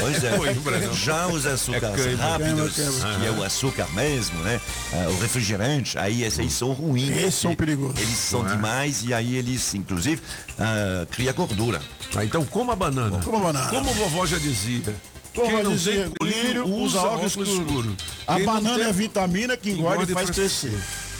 Pois 0.00 0.24
é. 0.24 0.36
Coimbra, 0.36 0.78
não. 0.80 0.94
Já 0.94 1.26
os 1.26 1.46
açúcares 1.46 2.00
É 2.00 2.04
cãibra. 2.04 2.26
rápidos, 2.26 2.74
que 2.74 3.26
é 3.26 3.30
o 3.30 3.42
açúcar 3.42 3.88
mesmo, 3.92 4.38
né? 4.42 4.60
Ah, 4.92 5.08
o 5.10 5.20
refrigerante, 5.20 5.98
aí 5.98 6.22
esses 6.24 6.40
aí 6.40 6.50
são 6.50 6.72
ruins. 6.72 7.16
Esses 7.16 7.34
são 7.34 7.54
perigosos. 7.54 7.91
Eles 7.96 8.16
são 8.18 8.46
é? 8.46 8.50
demais 8.54 9.02
e 9.04 9.12
aí 9.14 9.36
eles, 9.36 9.74
inclusive, 9.74 10.20
ah, 10.58 11.06
criam 11.10 11.34
gordura. 11.34 11.80
Ah, 12.14 12.24
então 12.24 12.44
coma 12.44 12.74
banana. 12.76 13.20
Coma 13.24 13.38
banana. 13.52 13.68
Como 13.70 13.90
a 13.90 13.92
vovó 13.92 14.26
já 14.26 14.38
dizia. 14.38 14.94
Como 15.34 15.48
quem 15.48 15.62
não 15.62 15.72
dizia, 15.72 15.92
tem 16.04 16.12
colírio 16.18 16.66
usa 16.68 17.00
óculos 17.00 17.36
escuro. 17.36 17.96
A 18.26 18.36
Quem 18.36 18.44
banana 18.44 18.78
tem- 18.78 18.86
é 18.88 18.92
vitamina 18.92 19.56
que 19.56 19.70
engorda 19.70 20.04
e 20.10 20.14
faz 20.14 20.28
crescer. 20.30 20.78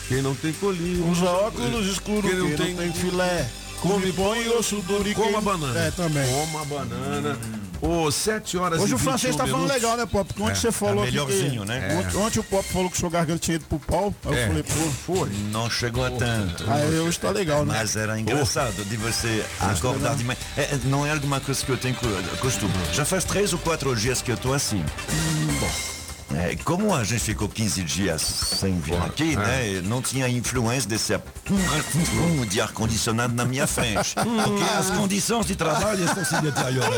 Quem 0.09 0.21
não 0.21 0.35
tem 0.35 0.53
colírio. 0.53 1.09
Usa 1.11 1.25
óculos 1.25 1.87
escuros, 1.87 2.29
Quem 2.31 2.39
não 2.39 2.49
quem 2.49 2.57
tem- 2.57 2.75
não 2.75 2.83
tem 2.83 2.93
filé. 2.93 3.49
Come 3.81 4.13
pão 4.13 4.37
e 4.37 4.49
osso 4.51 4.77
duro 4.83 5.13
Coma 5.15 5.41
banana. 5.41 5.81
É, 5.81 5.91
também. 5.91 6.31
Coma 6.31 6.65
banana. 6.67 7.39
Ô, 7.83 8.09
7 8.13 8.57
horas 8.59 8.81
Hoje 8.81 8.93
e 8.93 8.95
o 8.95 8.99
francês 8.99 9.35
21 9.35 9.45
tá 9.45 9.51
falando 9.53 9.69
legal, 9.73 9.97
né, 9.97 10.07
Pop? 10.07 10.25
Porque 10.29 10.41
ontem 10.41 10.53
É, 10.53 10.55
você 10.55 10.71
falou 10.71 10.99
tá 11.05 11.11
melhorzinho, 11.11 11.63
que... 11.63 11.69
né? 11.69 11.99
Ontem, 11.99 12.17
ontem 12.17 12.39
o 12.39 12.45
Pop 12.45 12.65
falou 12.69 12.89
que 12.89 12.97
o 12.97 13.01
seu 13.01 13.11
garganta 13.11 13.41
tinha 13.41 13.57
ido 13.57 13.65
pro 13.65 13.79
pau. 13.81 14.15
Aí 14.25 14.35
É. 14.37 14.43
eu 14.45 14.47
falei, 14.49 14.63
pô, 14.63 14.91
foi. 15.05 15.29
Não 15.51 15.69
chegou 15.69 16.05
a 16.07 16.11
tanto. 16.13 16.65
Aí 16.71 16.99
hoje 17.01 17.19
tá 17.19 17.31
legal, 17.31 17.67
né? 17.67 17.75
Mas 17.79 17.97
era 17.97 18.19
engraçado 18.21 18.85
de 18.85 18.97
você 18.97 19.45
acordar 19.61 20.15
de 20.15 20.23
manhã. 20.23 20.39
É, 20.57 20.61
é, 20.63 20.81
não 20.85 21.05
é 21.05 21.11
alguma 21.11 21.41
coisa 21.41 21.65
que 21.65 21.71
eu 21.73 21.77
tenho 21.77 21.97
co- 21.97 22.07
costume. 22.41 22.73
Já 22.93 23.05
faz 23.05 23.25
três 23.25 23.53
ou 23.53 23.59
quatro 23.59 23.95
dias 23.97 24.23
que 24.23 24.31
eu 24.31 24.37
estou 24.37 24.55
assim. 24.55 24.85
Bom. 25.61 25.92
É, 26.37 26.57
como 26.65 26.95
a 26.95 27.05
gente 27.05 27.21
ficou 27.21 27.49
15 27.49 27.83
dias 27.83 28.23
sem 28.23 28.79
vir 28.81 28.97
aqui, 28.97 29.37
né? 29.37 29.81
Não 29.85 30.01
tinha 30.01 30.29
influência 30.29 30.89
desse 30.89 31.13
de 32.49 32.61
ar-condicionado 32.61 33.35
na 33.35 33.45
minha 33.45 33.67
frente. 33.67 34.15
Porque 34.17 34.65
as 34.79 34.91
condições 34.91 35.47
de 35.47 35.57
trabalho 35.57 36.05
estão 36.05 36.25
se 36.25 36.41
deteriorando. 36.41 36.95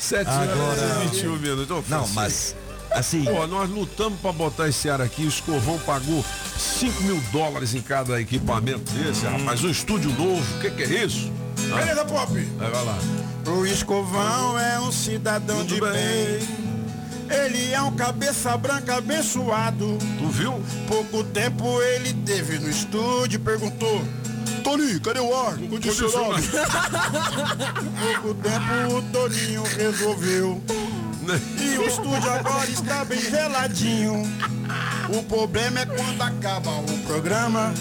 7 0.00 0.28
horas 0.28 1.04
e 1.04 1.08
21 1.10 1.36
minutos. 1.36 1.88
Não, 1.88 2.06
mas 2.08 2.54
assim. 2.90 3.24
Pô, 3.24 3.46
nós 3.46 3.70
lutamos 3.70 4.18
pra 4.20 4.32
botar 4.32 4.68
esse 4.68 4.88
ar 4.88 5.00
aqui. 5.00 5.24
O 5.24 5.28
Escovão 5.28 5.78
pagou 5.80 6.24
5 6.58 7.02
mil 7.02 7.20
dólares 7.32 7.74
em 7.74 7.80
cada 7.80 8.20
equipamento 8.20 8.90
desse, 8.92 9.24
rapaz. 9.26 9.62
Um 9.62 9.70
estúdio 9.70 10.10
novo. 10.12 10.56
O 10.56 10.60
que, 10.60 10.70
que 10.70 10.82
é 10.82 11.04
isso? 11.04 11.30
Ah, 11.72 11.76
Beleza, 11.76 12.04
Pop? 12.04 12.36
Aí 12.36 12.70
vai 12.70 12.84
lá. 12.84 12.98
O 13.46 13.66
Escovão 13.66 14.58
é 14.58 14.80
um 14.80 14.92
cidadão 14.92 15.58
Tudo 15.58 15.74
de 15.74 15.80
bem. 15.80 15.92
bem. 15.92 16.71
Ele 17.32 17.72
é 17.72 17.80
um 17.80 17.92
cabeça 17.96 18.56
branca 18.56 18.96
abençoado. 18.96 19.98
Tu 20.18 20.28
viu? 20.28 20.62
Pouco 20.86 21.24
tempo 21.24 21.80
ele 21.80 22.12
teve 22.12 22.58
no 22.58 22.68
estúdio 22.68 23.36
e 23.36 23.38
perguntou: 23.38 24.02
Tony, 24.62 25.00
cadê 25.00 25.20
o 25.20 25.34
ar? 25.34 25.56
Condicionado. 25.56 26.42
Pouco 28.22 28.34
tempo 28.34 28.96
o 28.96 29.02
Toninho 29.10 29.62
resolveu. 29.62 30.62
E 31.60 31.78
o 31.78 31.84
estúdio 31.86 32.30
agora 32.32 32.68
está 32.68 33.04
bem 33.04 33.20
geladinho. 33.20 34.22
O 35.16 35.22
problema 35.24 35.80
é 35.80 35.86
quando 35.86 36.20
acaba 36.22 36.70
o 36.70 36.98
programa. 37.06 37.72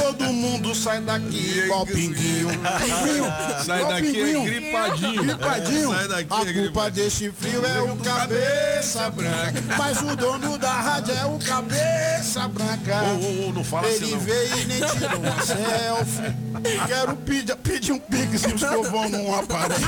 Todo 0.00 0.24
mundo 0.32 0.74
sai 0.74 1.00
daqui 1.00 1.58
igual 1.64 1.84
pinguinho. 1.86 2.48
Pinguinho. 2.48 3.24
Sai 3.64 3.78
igual 3.80 3.92
daqui 3.92 4.12
pinguinho. 4.12 4.44
gripadinho. 4.44 5.22
Gripadinho. 5.22 5.90
Sai 5.94 6.08
daqui 6.08 6.22
A 6.24 6.36
culpa 6.36 6.44
gripadinho. 6.52 6.90
desse 7.04 7.30
frio 7.30 7.66
é 7.66 7.80
o 7.82 7.96
cabeça 7.96 9.10
branca. 9.10 9.62
Mas 9.76 10.00
o 10.02 10.16
dono 10.16 10.56
da 10.58 10.72
rádio 10.72 11.14
é 11.14 11.24
o 11.26 11.38
cabeça 11.38 12.48
branca. 12.48 13.02
Ô, 13.02 13.44
ô, 13.44 13.48
ô, 13.48 13.52
não 13.52 13.64
fala 13.64 13.86
Ele 13.88 14.04
assim, 14.04 14.12
não. 14.14 14.20
veio 14.20 14.58
e 14.58 14.64
nem 14.66 14.78
tirou 14.80 15.18
uma 15.18 15.42
selfie. 15.42 16.86
Quero 16.86 17.16
pedir, 17.16 17.56
pedir 17.56 17.92
um 17.92 17.98
pix 17.98 18.40
se 18.40 18.46
os 18.54 18.62
escovão 18.62 19.08
não 19.08 19.34
aparece. 19.38 19.82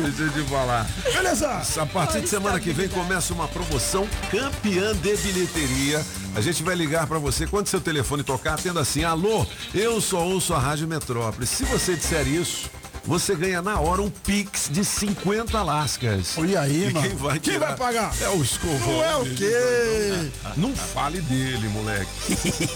Deixa 0.00 0.22
eu 0.22 0.32
te 0.32 0.50
falar. 0.50 0.86
Beleza? 1.12 1.62
A 1.80 1.86
partir 1.86 2.20
de 2.20 2.28
semana 2.28 2.58
que 2.58 2.72
vem 2.72 2.88
começa 2.88 3.32
uma 3.34 3.46
promoção 3.46 4.08
campeã 4.30 4.94
de 4.94 5.16
bilheteria. 5.16 6.04
A 6.34 6.40
gente 6.40 6.62
vai 6.62 6.74
ligar 6.74 7.06
pra 7.06 7.18
você 7.18 7.46
quando 7.46 7.66
seu 7.66 7.80
telefone 7.80 8.22
tocar, 8.22 8.54
atenda 8.54 8.80
assim: 8.80 9.04
Alô, 9.04 9.46
eu 9.74 10.00
só 10.00 10.24
ouço 10.26 10.54
a 10.54 10.58
Rádio 10.58 10.88
Metrópole. 10.88 11.46
Se 11.46 11.64
você 11.64 11.94
disser 11.94 12.26
isso, 12.26 12.70
você 13.04 13.34
ganha 13.34 13.60
na 13.60 13.80
hora 13.80 14.00
um 14.00 14.08
Pix 14.08 14.68
de 14.70 14.84
50 14.84 15.62
lascas. 15.62 16.38
Olha 16.38 16.60
aí, 16.60 16.88
e 16.88 16.92
mano. 16.92 17.08
Quem 17.08 17.16
vai, 17.16 17.38
Quem 17.40 17.58
vai 17.58 17.76
pagar? 17.76 18.14
É 18.20 18.28
o 18.28 18.42
escovão. 18.42 18.78
Não 18.78 19.04
é 19.04 19.16
o 19.16 19.24
quê? 19.34 20.30
Não 20.56 20.74
fale 20.74 21.20
dele, 21.20 21.68
moleque. 21.68 22.08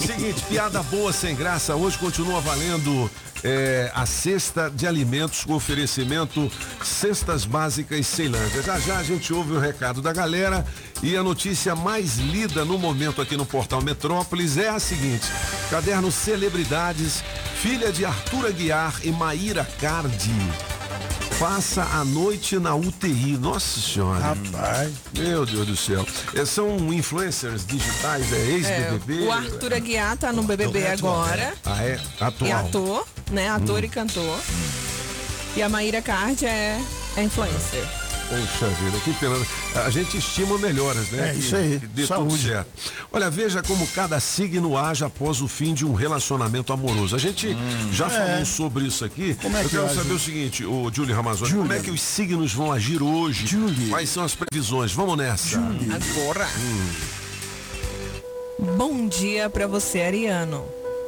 Seguinte, 0.04 0.42
piada 0.49 0.82
boa 0.85 1.12
sem 1.12 1.35
graça. 1.35 1.76
Hoje 1.76 1.96
continua 1.99 2.40
valendo 2.40 3.11
é, 3.46 3.92
a 3.94 4.04
cesta 4.04 4.68
de 4.68 4.88
alimentos 4.88 5.44
com 5.44 5.54
oferecimento 5.54 6.50
Cestas 6.82 7.44
Básicas 7.44 8.04
Ceilândia. 8.08 8.60
Já 8.60 8.80
já 8.80 8.98
a 8.98 9.04
gente 9.04 9.32
ouve 9.32 9.52
o 9.52 9.60
recado 9.60 10.02
da 10.02 10.12
galera 10.12 10.66
e 11.00 11.16
a 11.16 11.22
notícia 11.22 11.76
mais 11.76 12.16
lida 12.16 12.64
no 12.64 12.76
momento 12.76 13.22
aqui 13.22 13.36
no 13.36 13.46
portal 13.46 13.80
Metrópolis 13.80 14.56
é 14.58 14.68
a 14.68 14.80
seguinte: 14.80 15.26
caderno 15.70 16.10
Celebridades, 16.10 17.22
filha 17.60 17.92
de 17.92 18.04
Arthur 18.04 18.46
Aguiar 18.46 18.94
e 19.04 19.12
Maíra 19.12 19.64
Cardi. 19.80 20.34
Passa 21.38 21.82
a 21.92 22.02
noite 22.02 22.58
na 22.58 22.74
UTI. 22.74 23.36
Nossa 23.36 23.78
senhora. 23.78 24.18
Rapaz. 24.18 24.90
Meu 25.12 25.44
Deus 25.44 25.66
do 25.66 25.76
céu. 25.76 26.04
É, 26.34 26.46
são 26.46 26.78
influencers 26.94 27.66
digitais, 27.66 28.32
é 28.32 28.36
É, 28.36 28.50
ex-BBB? 28.52 29.26
o 29.26 29.32
Arthur 29.32 29.74
Aguiar 29.74 30.16
tá 30.16 30.32
no 30.32 30.42
BBB 30.42 30.86
agora. 30.86 31.52
Ah, 31.62 31.82
é? 31.84 32.00
Atual. 32.18 32.48
E 32.48 32.52
ator, 32.52 33.06
né? 33.30 33.49
Ator 33.50 33.80
Hum. 33.83 33.85
e 33.85 33.88
cantor. 33.88 34.40
E 35.56 35.62
a 35.62 35.68
Maíra 35.68 36.02
Card 36.02 36.45
é, 36.45 36.80
é 37.16 37.23
influencer. 37.23 37.85
Poxa 38.28 38.66
vida, 38.66 38.99
que 39.04 39.12
pena. 39.14 39.37
A 39.87 39.88
gente 39.90 40.16
estima 40.18 40.59
melhoras, 40.59 41.09
né? 41.12 41.28
É, 41.30 41.33
Que- 41.33 41.38
isso 41.38 41.54
aí. 41.54 41.78
Que 41.78 41.87
dê 41.87 42.06
Saúde. 42.09 42.35
tudo 42.37 42.42
certo. 42.49 42.68
Olha, 43.12 43.30
veja 43.30 43.62
como 43.62 43.87
cada 43.87 44.18
signo 44.18 44.76
age 44.76 45.04
após 45.04 45.40
o 45.40 45.47
fim 45.47 45.73
de 45.73 45.87
um 45.87 45.95
relacionamento 45.95 46.73
amoroso. 46.73 47.14
A 47.14 47.21
gente 47.21 47.56
já 47.92 48.06
É. 48.06 48.11
falou 48.11 48.45
sobre 48.45 48.85
isso 48.85 49.04
aqui. 49.04 49.37
Como 49.40 49.56
é 49.56 49.61
Eu 49.61 49.64
que 49.66 49.71
quero 49.71 49.87
age? 49.87 49.95
saber 49.95 50.12
o 50.12 50.18
seguinte, 50.18 50.64
o 50.64 50.90
Julie 50.92 51.14
Ramazoni, 51.14 51.52
como 51.52 51.73
é 51.73 51.78
que 51.78 51.90
os 51.90 52.00
signos 52.00 52.52
vão 52.52 52.73
agir 52.73 53.00
hoje? 53.00 53.47
Quais 53.90 54.09
são 54.09 54.25
as 54.25 54.35
previsões? 54.35 54.90
Vamos 54.92 55.16
nessa. 55.16 55.59
Agora. 55.59 56.49
Hum. 56.59 56.90
Bom 58.76 59.06
dia 59.06 59.49
pra 59.49 59.68
você, 59.68 60.00
Ariano. 60.00 60.64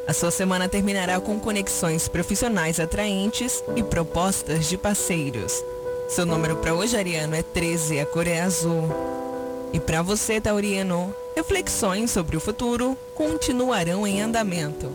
A 0.09 0.15
sua 0.15 0.31
semana 0.31 0.71
terminará 0.71 1.21
com 1.21 1.39
conexões 1.39 2.09
profissionais 2.09 2.81
atraentes 2.81 3.63
e 3.77 3.83
propostas 3.83 4.67
de 4.67 4.79
parceiros. 4.79 5.63
Seu 6.09 6.25
número 6.25 6.57
para 6.57 6.75
hoje, 6.75 6.97
Ariano, 6.97 7.35
é 7.35 7.43
13, 7.43 8.01
a 8.01 8.07
cor 8.07 8.27
é 8.27 8.41
azul. 8.41 8.89
E 9.71 9.79
para 9.79 10.01
você, 10.01 10.41
Tauriano, 10.41 11.15
reflexões 11.37 12.11
sobre 12.11 12.39
o 12.39 12.41
futuro 12.41 12.97
continuarão 13.15 14.07
em 14.07 14.23
andamento. 14.23 14.91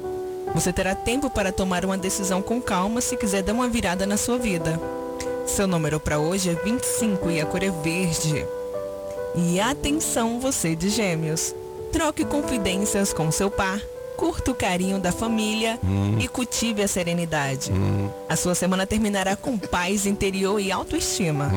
Você 0.52 0.74
terá 0.74 0.96
tempo 0.96 1.30
para 1.30 1.52
tomar 1.52 1.86
uma 1.86 1.96
decisão 1.96 2.42
com 2.42 2.60
calma 2.60 3.00
se 3.00 3.16
quiser 3.16 3.44
dar 3.44 3.54
uma 3.54 3.70
virada 3.70 4.08
na 4.08 4.18
sua 4.18 4.40
vida. 4.40 4.82
Seu 5.46 5.68
número 5.68 6.00
para 6.00 6.18
hoje 6.18 6.50
é 6.50 6.56
25 6.56 7.30
e 7.30 7.40
a 7.40 7.46
cor 7.46 7.62
é 7.62 7.70
verde. 7.70 8.48
E 9.36 9.60
atenção 9.60 10.40
você 10.40 10.76
de 10.76 10.90
gêmeos. 10.90 11.54
Troque 11.92 12.26
confidências 12.26 13.14
com 13.14 13.32
seu 13.32 13.52
par, 13.52 13.80
curta 14.16 14.52
o 14.52 14.56
carinho 14.56 15.00
da 15.00 15.12
família 15.12 15.80
e 16.20 16.28
cultive 16.28 16.82
a 16.82 16.88
serenidade. 16.88 17.72
A 18.30 18.36
sua 18.36 18.56
semana 18.56 18.86
terminará 18.86 19.36
com 19.36 19.58
paz 19.58 20.06
interior 20.06 20.60
e 20.60 20.72
autoestima. 20.72 21.52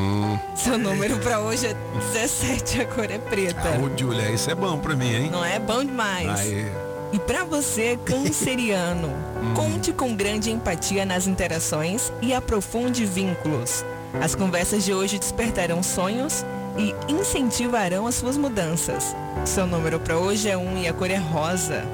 Seu 0.55 0.77
número 0.77 1.17
para 1.19 1.39
hoje 1.39 1.67
é 1.67 1.75
17 2.13 2.81
a 2.81 2.85
cor 2.85 3.09
é 3.09 3.17
preta. 3.17 3.79
Ô, 3.79 3.97
Julia, 3.97 4.31
isso 4.31 4.49
é 4.49 4.55
bom 4.55 4.77
pra 4.77 4.95
mim, 4.95 5.13
hein? 5.13 5.29
Não 5.31 5.43
é 5.43 5.59
bom 5.59 5.83
demais. 5.83 6.39
Aí. 6.39 6.71
E 7.13 7.19
para 7.19 7.45
você, 7.45 7.97
canceriano, 8.03 9.09
conte 9.55 9.93
com 9.93 10.13
grande 10.15 10.51
empatia 10.51 11.05
nas 11.05 11.25
interações 11.25 12.11
e 12.21 12.33
aprofunde 12.33 13.05
vínculos. 13.05 13.85
As 14.21 14.35
conversas 14.35 14.83
de 14.83 14.93
hoje 14.93 15.19
despertarão 15.19 15.81
sonhos 15.81 16.45
e 16.77 16.93
incentivarão 17.11 18.07
as 18.07 18.15
suas 18.15 18.37
mudanças. 18.37 19.15
Seu 19.45 19.65
número 19.65 19.99
para 19.99 20.17
hoje 20.17 20.49
é 20.49 20.57
1 20.57 20.77
e 20.79 20.87
a 20.87 20.93
cor 20.93 21.09
é 21.09 21.15
rosa. 21.15 21.85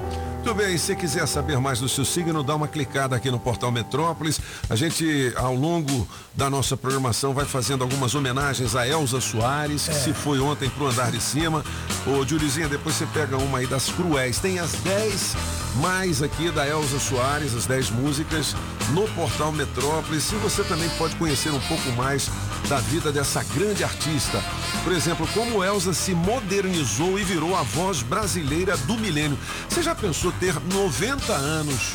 Muito 0.44 0.56
bem, 0.56 0.78
se 0.78 0.94
quiser 0.94 1.26
saber 1.26 1.58
mais 1.58 1.80
do 1.80 1.88
seu 1.88 2.04
signo, 2.04 2.44
dá 2.44 2.54
uma 2.54 2.68
clicada 2.68 3.16
aqui 3.16 3.32
no 3.32 3.40
portal 3.40 3.72
Metrópolis. 3.72 4.42
A 4.70 4.76
gente, 4.76 5.32
ao 5.38 5.56
longo 5.56 6.06
da 6.34 6.50
nossa 6.50 6.76
programação, 6.76 7.34
vai 7.34 7.46
fazendo 7.46 7.82
algumas 7.82 8.14
homenagens 8.14 8.76
a 8.76 8.86
Elza 8.86 9.22
Soares, 9.22 9.88
que 9.88 9.96
se 9.96 10.14
foi 10.14 10.42
ontem 10.42 10.70
pro 10.70 10.88
andar 10.88 11.14
de 11.14 11.22
cima. 11.22 11.64
Ô, 12.06 12.28
Julizinha, 12.28 12.68
depois 12.68 12.96
você 12.96 13.06
pega 13.06 13.38
uma 13.38 13.60
aí 13.60 13.68
das 13.68 13.88
cruéis. 13.88 14.38
Tem 14.38 14.60
as 14.60 14.74
10 14.74 15.34
mais 15.78 16.22
aqui 16.22 16.52
da 16.52 16.68
Elza 16.68 17.00
Soares, 17.00 17.56
as 17.56 17.66
10 17.66 17.92
músicas, 17.92 18.54
no 18.90 19.08
portal 19.14 19.54
Metrópolis. 19.54 20.30
E 20.30 20.36
você 20.36 20.62
também 20.66 20.90
pode 20.98 21.16
conhecer 21.16 21.52
um 21.52 21.62
pouco 21.62 21.90
mais 21.94 22.30
da 22.68 22.78
vida 22.80 23.12
dessa 23.12 23.44
grande 23.56 23.84
artista. 23.84 24.42
Por 24.84 24.94
exemplo, 24.94 25.28
como 25.34 25.64
Elza 25.64 25.94
se 25.94 26.14
modernizou 26.14 27.20
e 27.20 27.24
virou 27.24 27.56
a 27.56 27.62
voz 27.62 28.02
brasileira 28.02 28.76
do 28.78 28.98
milênio. 28.98 29.38
Você 29.70 29.82
já 29.84 29.94
pensou 29.94 30.32
ter 30.34 30.56
90 30.74 31.34
anos? 31.34 31.94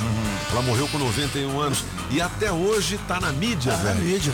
Ela 0.50 0.62
morreu 0.62 0.86
com 0.88 0.98
91 0.98 1.60
anos 1.60 1.84
e 2.10 2.20
até 2.20 2.50
hoje 2.52 2.98
tá 3.08 3.18
na 3.20 3.32
mídia, 3.32 3.72
Tá 3.72 3.78
na 3.78 3.92
velho. 3.92 4.04
mídia. 4.04 4.32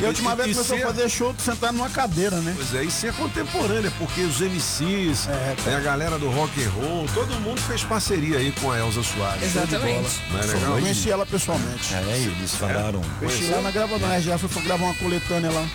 E 0.00 0.04
a 0.04 0.08
última 0.08 0.36
vez 0.36 0.50
E 0.50 0.52
começou 0.54 0.76
a 0.76 0.78
ser- 0.80 0.86
fazer 0.86 1.08
show 1.08 1.34
sentado 1.38 1.74
numa 1.76 1.88
cadeira, 1.88 2.36
né? 2.40 2.52
Pois 2.56 2.74
é, 2.74 2.84
isso 2.84 3.06
é 3.06 3.12
contemporânea, 3.12 3.90
porque 3.98 4.20
os 4.22 4.40
MCs, 4.40 5.26
É, 5.28 5.56
né, 5.66 5.76
a 5.76 5.80
galera 5.80 6.18
do 6.18 6.30
rock 6.30 6.62
and 6.62 6.70
roll, 6.70 7.06
todo 7.14 7.34
mundo 7.40 7.60
fez 7.62 7.82
parceria 7.82 8.38
aí 8.38 8.52
com 8.60 8.70
a 8.70 8.78
Elza 8.78 9.02
Soares. 9.02 9.42
Exatamente. 9.42 10.20
Não 10.30 10.40
é 10.40 10.44
Eu 10.44 10.72
conheci 10.80 11.10
ela 11.10 11.24
pessoalmente. 11.26 11.94
É, 11.94 12.18
eles 12.18 12.54
falaram. 12.54 13.00
Conheci 13.18 13.50
ela 13.52 13.62
na 13.62 13.70
gravadora, 13.70 14.12
a 14.14 14.18
RGA 14.18 14.38
foi 14.38 14.62
gravar 14.62 14.84
uma 14.84 14.94
coletânea 14.94 15.50
lá. 15.54 15.68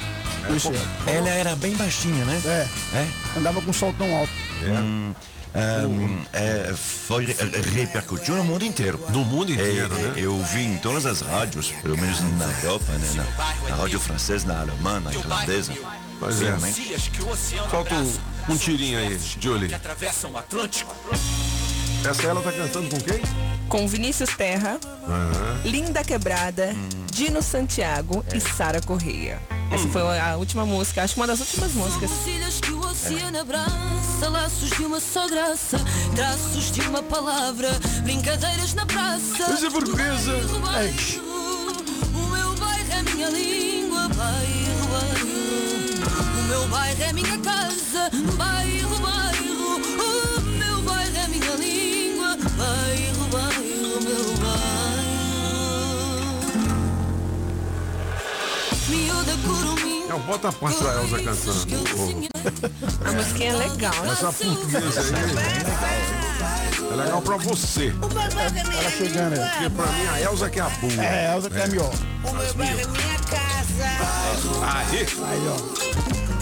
Conheci 0.46 0.68
ela. 1.08 1.30
Era 1.30 1.56
bem 1.56 1.76
baixinha, 1.76 2.26
né? 2.26 2.42
É, 2.46 2.98
É. 2.98 3.08
andava 3.38 3.62
com 3.62 3.70
um 3.70 3.74
saltão 3.74 4.16
alto. 4.16 4.32
Hum, 4.62 5.14
hum, 5.88 6.22
é, 6.34 6.74
foi 6.76 7.26
repercutiu 7.74 8.36
no 8.36 8.44
mundo 8.44 8.64
inteiro. 8.66 9.00
No 9.10 9.24
mundo 9.26 9.52
inteiro, 9.52 9.94
É, 9.96 9.98
né? 9.98 10.14
Eu 10.18 10.38
vi 10.44 10.64
em 10.66 10.78
todas 10.78 11.06
as 11.06 11.22
rádios, 11.22 11.72
pelo 11.82 11.98
menos 11.98 12.20
na 12.38 12.46
Europa, 12.62 12.92
né? 12.94 13.10
Na, 13.16 13.70
na 13.70 13.76
rádio 13.76 14.00
francesa, 14.00 14.48
na 14.48 14.62
alemã, 14.62 15.00
na 15.00 15.14
irlandesa. 15.14 15.74
Pois 16.20 16.42
é. 16.42 16.58
Solta 17.72 17.96
um, 17.96 18.14
um 18.50 18.58
tirinho 18.58 19.00
aí, 19.00 19.20
Julie. 19.40 19.70
Essa 22.08 22.28
ela 22.28 22.42
tá 22.42 22.52
cantando 22.52 22.90
com 22.90 23.00
quem? 23.02 23.22
Com 23.68 23.88
Vinícius 23.88 24.30
Terra, 24.36 24.80
Linda 25.64 26.04
Quebrada, 26.04 26.76
Dino 27.12 27.42
Santiago 27.42 28.26
e 28.34 28.40
Sara 28.40 28.82
Correia. 28.82 29.40
Essa 29.72 29.88
foi 29.90 30.02
a 30.20 30.36
última 30.38 30.66
música, 30.66 31.04
acho 31.04 31.14
que 31.14 31.20
uma 31.20 31.28
das 31.28 31.40
últimas 31.40 31.74
músicas. 31.74 32.10
Ilhas 32.26 32.60
que 32.60 32.72
o 32.72 32.80
oceano 32.80 33.40
abraça, 33.40 34.30
laços 34.30 34.70
de 34.72 34.84
uma 34.84 35.00
só 35.00 35.28
graça, 35.28 35.78
traços 36.16 36.72
de 36.72 36.82
uma 36.82 37.04
palavra, 37.04 37.70
brincadeiras 38.04 38.74
na 38.74 38.86
praça. 38.86 39.46
Mas 39.48 39.64
é 39.64 39.70
portuguesa. 39.70 40.32
Bairro, 40.32 40.60
bairro, 40.62 41.84
O 42.16 42.28
meu 42.28 42.56
bairro 42.56 42.92
é 42.92 43.04
minha 43.04 43.30
língua, 43.30 44.10
bairro, 44.10 44.88
bairro. 44.92 46.40
O 46.40 46.48
meu 46.48 46.68
bairro 46.70 47.04
é 47.04 47.14
minha 47.14 47.38
casa, 47.38 48.10
bairro, 48.36 49.00
bairro. 49.00 49.19
Bairro, 52.60 53.28
bairro, 53.32 54.02
meu 54.04 54.26
bairro. 54.38 55.10
Miúda 58.90 59.34
curumim. 59.46 60.06
Não, 60.08 60.20
bota 60.22 60.50
a 60.50 60.52
parte 60.52 60.84
da 60.84 60.94
Elza 61.02 61.18
cantando. 61.24 61.76
Ô, 61.96 62.30
A 63.08 63.12
música 63.12 63.44
é 63.44 63.54
legal. 63.54 63.94
né? 64.04 64.12
Essa 64.12 64.32
portuguesa 64.34 65.02
aí 65.02 65.10
é 66.92 66.96
legal 66.96 67.22
pra 67.22 67.38
você. 67.38 67.94
Ela 67.94 68.92
chegando 68.92 69.34
aí. 69.40 69.50
Porque 69.50 69.70
pra 69.70 69.86
mim 69.86 70.08
a 70.08 70.22
Elza 70.22 70.50
que 70.50 70.60
é 70.60 70.64
a 70.64 70.70
boa. 70.70 71.06
É, 71.06 71.34
Elza 71.36 71.50
que 71.50 71.58
é 71.58 71.64
a 71.64 71.68
melhor. 71.68 71.92
O 72.24 72.34
meu 72.34 72.54
bairro 72.56 72.80
é 72.80 72.88
minha 72.88 73.20
casa. 73.30 73.90
Aí, 74.66 75.08
Aí, 75.28 75.48
ó. 75.48 75.56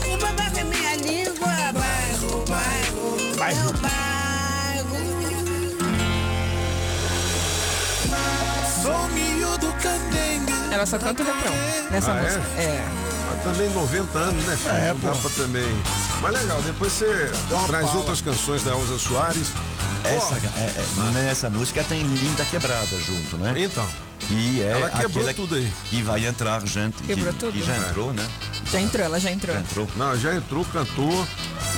O 0.06 0.18
meu 0.18 0.34
bairro 0.36 0.58
é 0.58 0.64
minha 0.64 0.96
língua. 0.96 1.48
Bairro, 1.48 2.46
bairro. 2.48 3.36
Bairro. 3.38 3.64
Meu 3.64 3.74
bairro. 3.82 4.17
Ela 10.72 10.86
só 10.86 10.98
canta 11.00 11.24
o 11.24 11.26
refrão 11.26 11.54
nessa 11.90 12.12
Ah, 12.12 12.18
é? 12.18 12.22
música. 12.24 12.42
É. 12.58 12.86
mas 13.30 13.44
também 13.44 13.70
90 13.74 14.18
anos, 14.20 14.44
né, 14.46 14.58
filho? 14.58 14.76
É, 14.76 14.94
Não 15.02 15.18
pô. 15.18 15.30
também. 15.30 15.84
Mas 16.22 16.34
legal, 16.34 16.62
depois 16.62 16.92
você 16.94 17.32
traz 17.68 17.86
pala. 17.88 17.98
outras 18.00 18.22
canções 18.22 18.64
da 18.64 18.72
Elza 18.72 18.98
Soares. 19.00 19.48
Essa, 20.04 20.36
é, 20.36 20.64
é, 20.78 21.12
nessa 21.14 21.50
música 21.50 21.84
tem 21.84 22.02
Linda 22.04 22.46
Quebrada 22.46 22.98
junto, 23.00 23.38
né? 23.38 23.54
Então, 23.58 23.86
E 24.30 24.62
é 24.62 24.68
ela 24.72 24.90
quebrou 24.90 25.24
aquela 25.28 25.34
tudo 25.34 25.56
aí. 25.56 25.72
que 25.90 26.02
vai 26.04 26.26
entrar 26.26 26.66
gente 26.66 26.96
que, 26.98 27.08
Quebrou 27.08 27.34
tudo? 27.34 27.52
que 27.52 27.64
já 27.64 27.76
entrou, 27.78 28.14
né? 28.14 28.26
Já 28.72 28.80
entrou, 28.82 29.06
ela 29.06 29.20
já 29.20 29.32
entrou. 29.32 29.54
Já 29.56 29.62
entrou. 29.62 29.88
Não, 29.98 30.18
já 30.18 30.36
entrou, 30.36 30.64
cantou 30.66 31.28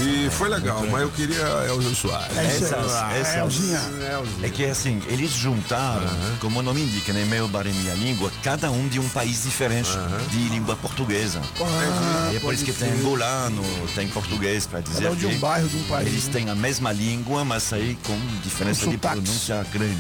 e 0.01 0.29
foi 0.31 0.49
legal, 0.49 0.85
mas 0.89 1.01
eu 1.01 1.09
queria 1.11 1.41
Elza 1.67 1.93
Soares. 1.95 2.37
É. 2.37 2.45
Essas- 2.45 2.93
Ah, 2.93 3.13
essas- 3.17 3.35
Elzinha. 3.35 3.77
Elzinha. 3.77 4.47
É 4.47 4.49
que 4.49 4.65
assim, 4.65 5.01
eles 5.07 5.31
juntaram, 5.31 6.07
como 6.39 6.59
o 6.59 6.63
nome 6.63 6.81
indica, 6.81 7.11
né? 7.13 7.25
Meu 7.25 7.47
bar 7.47 7.65
e 7.67 7.71
minha 7.73 7.93
língua, 7.95 8.31
cada 8.43 8.71
um 8.71 8.87
de 8.87 8.99
um 8.99 9.07
país 9.09 9.43
diferente 9.43 9.89
de 10.31 10.37
língua 10.49 10.75
portuguesa. 10.75 11.41
Ah, 11.61 12.31
é 12.35 12.39
por 12.39 12.53
isso 12.53 12.65
que 12.65 12.73
tem 12.73 12.91
angolano, 12.91 13.63
tem 13.95 14.07
português, 14.07 14.65
para 14.65 14.81
dizer 14.81 15.03
Cada 15.03 15.11
um 15.11 15.15
de 15.15 15.25
um 15.27 15.29
que 15.29 15.35
bairro, 15.37 15.67
de 15.67 15.77
um 15.77 15.83
país, 15.83 16.07
Eles 16.07 16.25
né? 16.25 16.31
têm 16.33 16.49
a 16.49 16.55
mesma 16.55 16.91
língua, 16.91 17.43
mas 17.45 17.71
aí 17.73 17.97
com 18.05 18.17
diferença 18.43 18.85
Com 18.85 18.91
de 18.91 18.97
pronúncia 18.97 19.65
grande. 19.71 19.97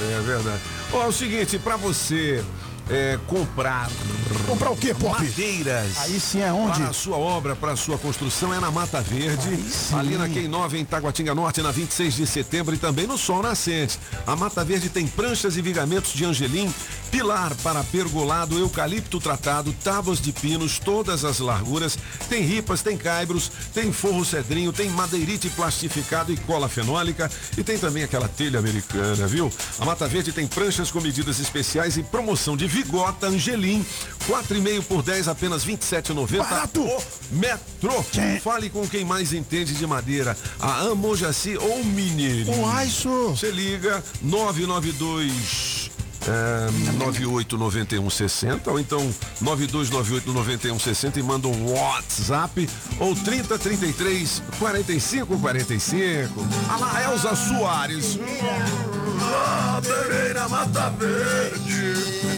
É 0.00 0.20
verdade. 0.20 0.60
Ó, 0.92 1.02
é 1.04 1.06
o 1.06 1.12
seguinte, 1.12 1.58
pra 1.58 1.76
você 1.76 2.42
é, 2.90 3.18
comprar 3.26 3.88
Comprar 4.46 4.70
o 4.70 4.76
quê, 4.76 4.94
Pop? 4.94 5.22
madeiras 5.22 5.98
Aí 5.98 6.18
sim 6.18 6.40
é 6.40 6.52
onde? 6.52 6.78
para 6.78 6.88
a 6.88 6.92
sua 6.92 7.16
obra, 7.16 7.56
para 7.56 7.72
a 7.72 7.76
sua 7.76 7.98
construção, 7.98 8.52
é 8.52 8.60
na 8.60 8.70
Mata 8.70 9.00
Verde, 9.00 9.58
ali 9.92 10.16
na 10.16 10.28
Quem 10.28 10.48
9 10.48 10.78
em 10.78 10.84
Taguatinga 10.84 11.34
Norte, 11.34 11.60
na 11.60 11.70
26 11.70 12.16
de 12.16 12.26
setembro 12.26 12.74
e 12.74 12.78
também 12.78 13.06
no 13.06 13.18
Sol 13.18 13.42
Nascente. 13.42 13.98
A 14.26 14.34
Mata 14.34 14.64
Verde 14.64 14.88
tem 14.88 15.06
pranchas 15.06 15.56
e 15.56 15.62
vigamentos 15.62 16.12
de 16.12 16.24
angelim, 16.24 16.72
pilar 17.10 17.54
para 17.56 17.82
pergolado, 17.84 18.58
eucalipto 18.58 19.20
tratado, 19.20 19.72
tábuas 19.84 20.20
de 20.20 20.32
pinos, 20.32 20.78
todas 20.78 21.24
as 21.24 21.40
larguras, 21.40 21.98
tem 22.28 22.42
ripas, 22.42 22.82
tem 22.82 22.96
caibros, 22.96 23.50
tem 23.74 23.92
forro 23.92 24.24
cedrinho, 24.24 24.72
tem 24.72 24.88
madeirite 24.90 25.48
plastificado 25.50 26.32
e 26.32 26.36
cola 26.36 26.68
fenólica 26.68 27.30
e 27.56 27.62
tem 27.62 27.78
também 27.78 28.02
aquela 28.02 28.28
telha 28.28 28.58
americana, 28.58 29.26
viu? 29.26 29.50
A 29.78 29.84
Mata 29.84 30.06
Verde 30.06 30.32
tem 30.32 30.46
pranchas 30.46 30.90
com 30.90 31.00
medidas 31.00 31.38
especiais 31.38 31.96
e 31.96 32.02
promoção 32.02 32.56
de 32.56 32.66
vigota 32.82 33.26
angelim, 33.26 33.84
4,5 34.28 34.82
por 34.84 35.02
10, 35.02 35.28
apenas 35.28 35.64
27,90. 35.64 36.38
Barato! 36.38 36.82
O 36.82 37.02
Metro. 37.32 38.04
Fale 38.42 38.70
com 38.70 38.86
quem 38.86 39.04
mais 39.04 39.32
entende 39.32 39.74
de 39.74 39.86
madeira, 39.86 40.36
a 40.60 40.82
Amojaci 40.82 41.56
ou 41.56 41.84
Mineirinho. 41.84 42.60
Uai, 42.60 42.86
isso. 42.86 43.30
Você 43.30 43.50
liga 43.50 44.02
992 44.22 45.90
é, 46.26 46.70
989160 46.98 48.70
ou 48.70 48.78
então 48.78 49.14
92989160 49.42 51.16
e 51.16 51.22
manda 51.22 51.48
um 51.48 51.72
WhatsApp 51.72 52.68
ou 53.00 53.14
3033 53.14 54.42
4545. 54.58 56.46
A 56.68 56.76
lá, 56.76 57.02
Elza 57.04 57.34
Soares. 57.34 58.18
Ah, 59.20 59.80
Pereira 59.82 60.48
Mata 60.48 60.90
Verde. 60.90 62.37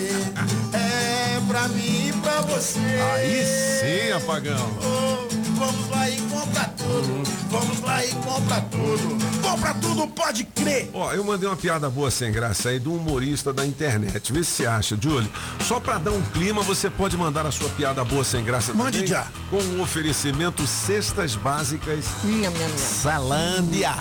É 0.73 1.41
pra 1.47 1.69
mim 1.69 2.09
e 2.09 2.13
pra 2.21 2.41
você. 2.43 2.79
Aí 2.79 3.45
sim, 3.81 4.13
apagão. 4.13 4.71
Oh, 4.83 5.29
vamos 5.59 5.89
lá 5.91 6.09
e 6.09 6.17
compra 6.23 6.65
tudo. 6.77 7.23
Vamos 7.51 7.81
lá 7.81 8.05
e 8.05 8.09
compra 8.11 8.61
tudo. 8.63 9.21
Compra 9.43 9.75
tudo, 9.75 10.07
pode 10.09 10.45
crer. 10.45 10.91
Ó, 10.93 11.13
eu 11.13 11.25
mandei 11.25 11.49
uma 11.49 11.57
piada 11.57 11.91
boa 11.91 12.11
sem 12.11 12.31
graça 12.31 12.69
aí 12.69 12.79
do 12.79 12.95
humorista 12.95 13.53
da 13.53 13.67
internet. 13.67 14.33
Vê 14.33 14.45
se 14.45 14.51
você 14.53 14.67
acha, 14.67 14.97
Júlio. 15.01 15.31
Só 15.67 15.81
pra 15.81 15.99
dar 15.99 16.13
um 16.13 16.23
clima, 16.23 16.63
você 16.63 16.89
pode 16.89 17.17
mandar 17.17 17.45
a 17.47 17.51
sua 17.51 17.69
piada 17.71 18.05
boa 18.05 18.23
sem 18.23 18.45
graça 18.45 18.73
Mande 18.73 18.99
também, 18.99 19.09
já. 19.09 19.27
Com 19.51 19.57
um 19.57 19.83
oferecimento 19.83 20.65
cestas 20.67 21.35
básicas 21.35 22.05
Nham, 22.25 22.51
nham, 22.51 22.69
nham. 22.69 22.79
Salândia. 22.79 23.95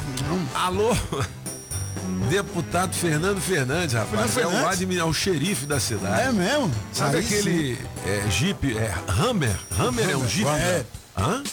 Alô? 0.54 0.96
Deputado 2.30 2.94
Fernando 2.96 3.40
Fernandes, 3.40 3.94
rapaz. 3.94 4.32
Fernando 4.32 4.56
É 4.56 4.64
o, 4.64 4.68
admin, 4.68 4.98
é 4.98 5.04
o 5.04 5.14
xerife 5.14 5.66
da 5.66 5.80
cidade. 5.80 6.22
É 6.22 6.32
mesmo? 6.32 6.72
Sabe 6.92 7.18
Aí 7.18 7.26
aquele 7.26 7.78
é, 8.06 8.30
Jeep, 8.30 8.78
é 8.78 8.94
Hammer? 9.08 9.56
Hammer 9.80 10.10
é 10.10 10.18
um 10.18 10.28
Jeep? 10.28 10.48
É. 10.50 10.86
Hã? 11.18 11.44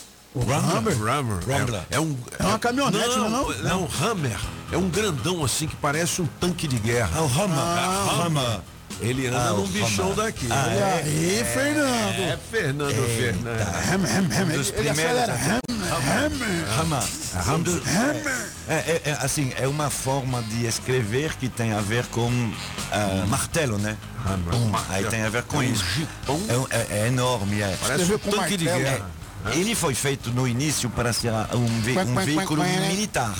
Rambler. 0.44 0.98
Rambler. 0.98 1.38
Rambler. 1.48 1.82
É, 1.90 1.96
é 1.96 2.00
um, 2.00 2.16
É 2.38 2.44
uma 2.44 2.58
caminhonete, 2.58 3.16
não, 3.16 3.30
não 3.30 3.52
é 3.52 3.56
não? 3.62 3.88
Hammer. 4.02 4.38
É 4.70 4.76
um 4.76 4.88
grandão 4.90 5.42
assim 5.44 5.66
que 5.66 5.76
parece 5.76 6.20
um 6.20 6.26
tanque 6.38 6.68
de 6.68 6.78
guerra. 6.78 7.10
Ah, 7.14 7.22
o 7.22 7.26
Rama. 7.26 7.54
Ah, 7.56 8.22
Rama. 8.22 8.64
Ele 9.00 9.26
anda 9.26 9.38
Ah, 9.38 9.52
num 9.52 9.66
bichão 9.66 10.06
Hammer. 10.12 10.16
daqui. 10.24 10.46
Ah, 10.50 10.68
E 10.72 10.78
é? 10.78 11.02
aí, 11.04 11.44
Fernando? 11.52 12.20
É 12.22 12.38
Fernando 12.50 13.06
Fernandes. 13.16 14.56
Dos 14.56 14.70
primeiros-. 14.70 15.28
Hem, 15.28 15.60
hem. 16.32 16.64
Rama. 16.76 17.04
Um 17.54 17.62
dos- 17.62 17.74
Hem. 17.86 18.22
É, 18.68 18.74
é- 18.74 19.02
é, 19.04 19.12
assim, 19.20 19.52
é 19.56 19.68
uma 19.68 19.90
forma 19.90 20.42
de 20.42 20.66
escrever 20.66 21.34
que 21.36 21.48
tem 21.48 21.72
a 21.72 21.80
ver 21.80 22.06
com 22.06 22.30
ah, 22.90 23.24
martelo, 23.28 23.78
né? 23.78 23.96
Pum, 24.50 24.72
aí 24.88 25.04
tem 25.04 25.22
a 25.22 25.28
ver 25.28 25.42
com 25.44 25.62
É 25.62 25.66
isso. 25.66 25.84
É, 26.70 26.76
é- 26.76 27.00
é 27.02 27.06
enorme, 27.08 27.60
é. 27.60 27.76
Parece 27.80 28.12
um 28.12 28.18
tanque 28.18 28.56
de 28.56 28.64
guerra. 28.64 29.10
Ele 29.52 29.74
foi 29.74 29.94
feito 29.94 30.30
no 30.30 30.46
início 30.46 30.88
para 30.90 31.12
ser 31.12 31.30
um, 31.54 31.58
um 31.64 31.80
veículo 31.80 32.62
quack. 32.62 32.80
militar. 32.88 33.34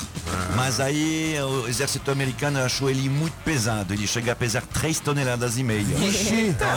Mas 0.55 0.81
aí 0.81 1.37
o 1.43 1.69
exército 1.69 2.11
americano 2.11 2.59
achou 2.61 2.89
ele 2.89 3.09
muito 3.09 3.35
pesado. 3.45 3.93
Ele 3.93 4.07
chega 4.07 4.33
a 4.33 4.37
pesar 4.37 4.63
3 4.63 5.01
toneladas 5.01 5.59
e 5.59 5.63
meia. 5.63 5.85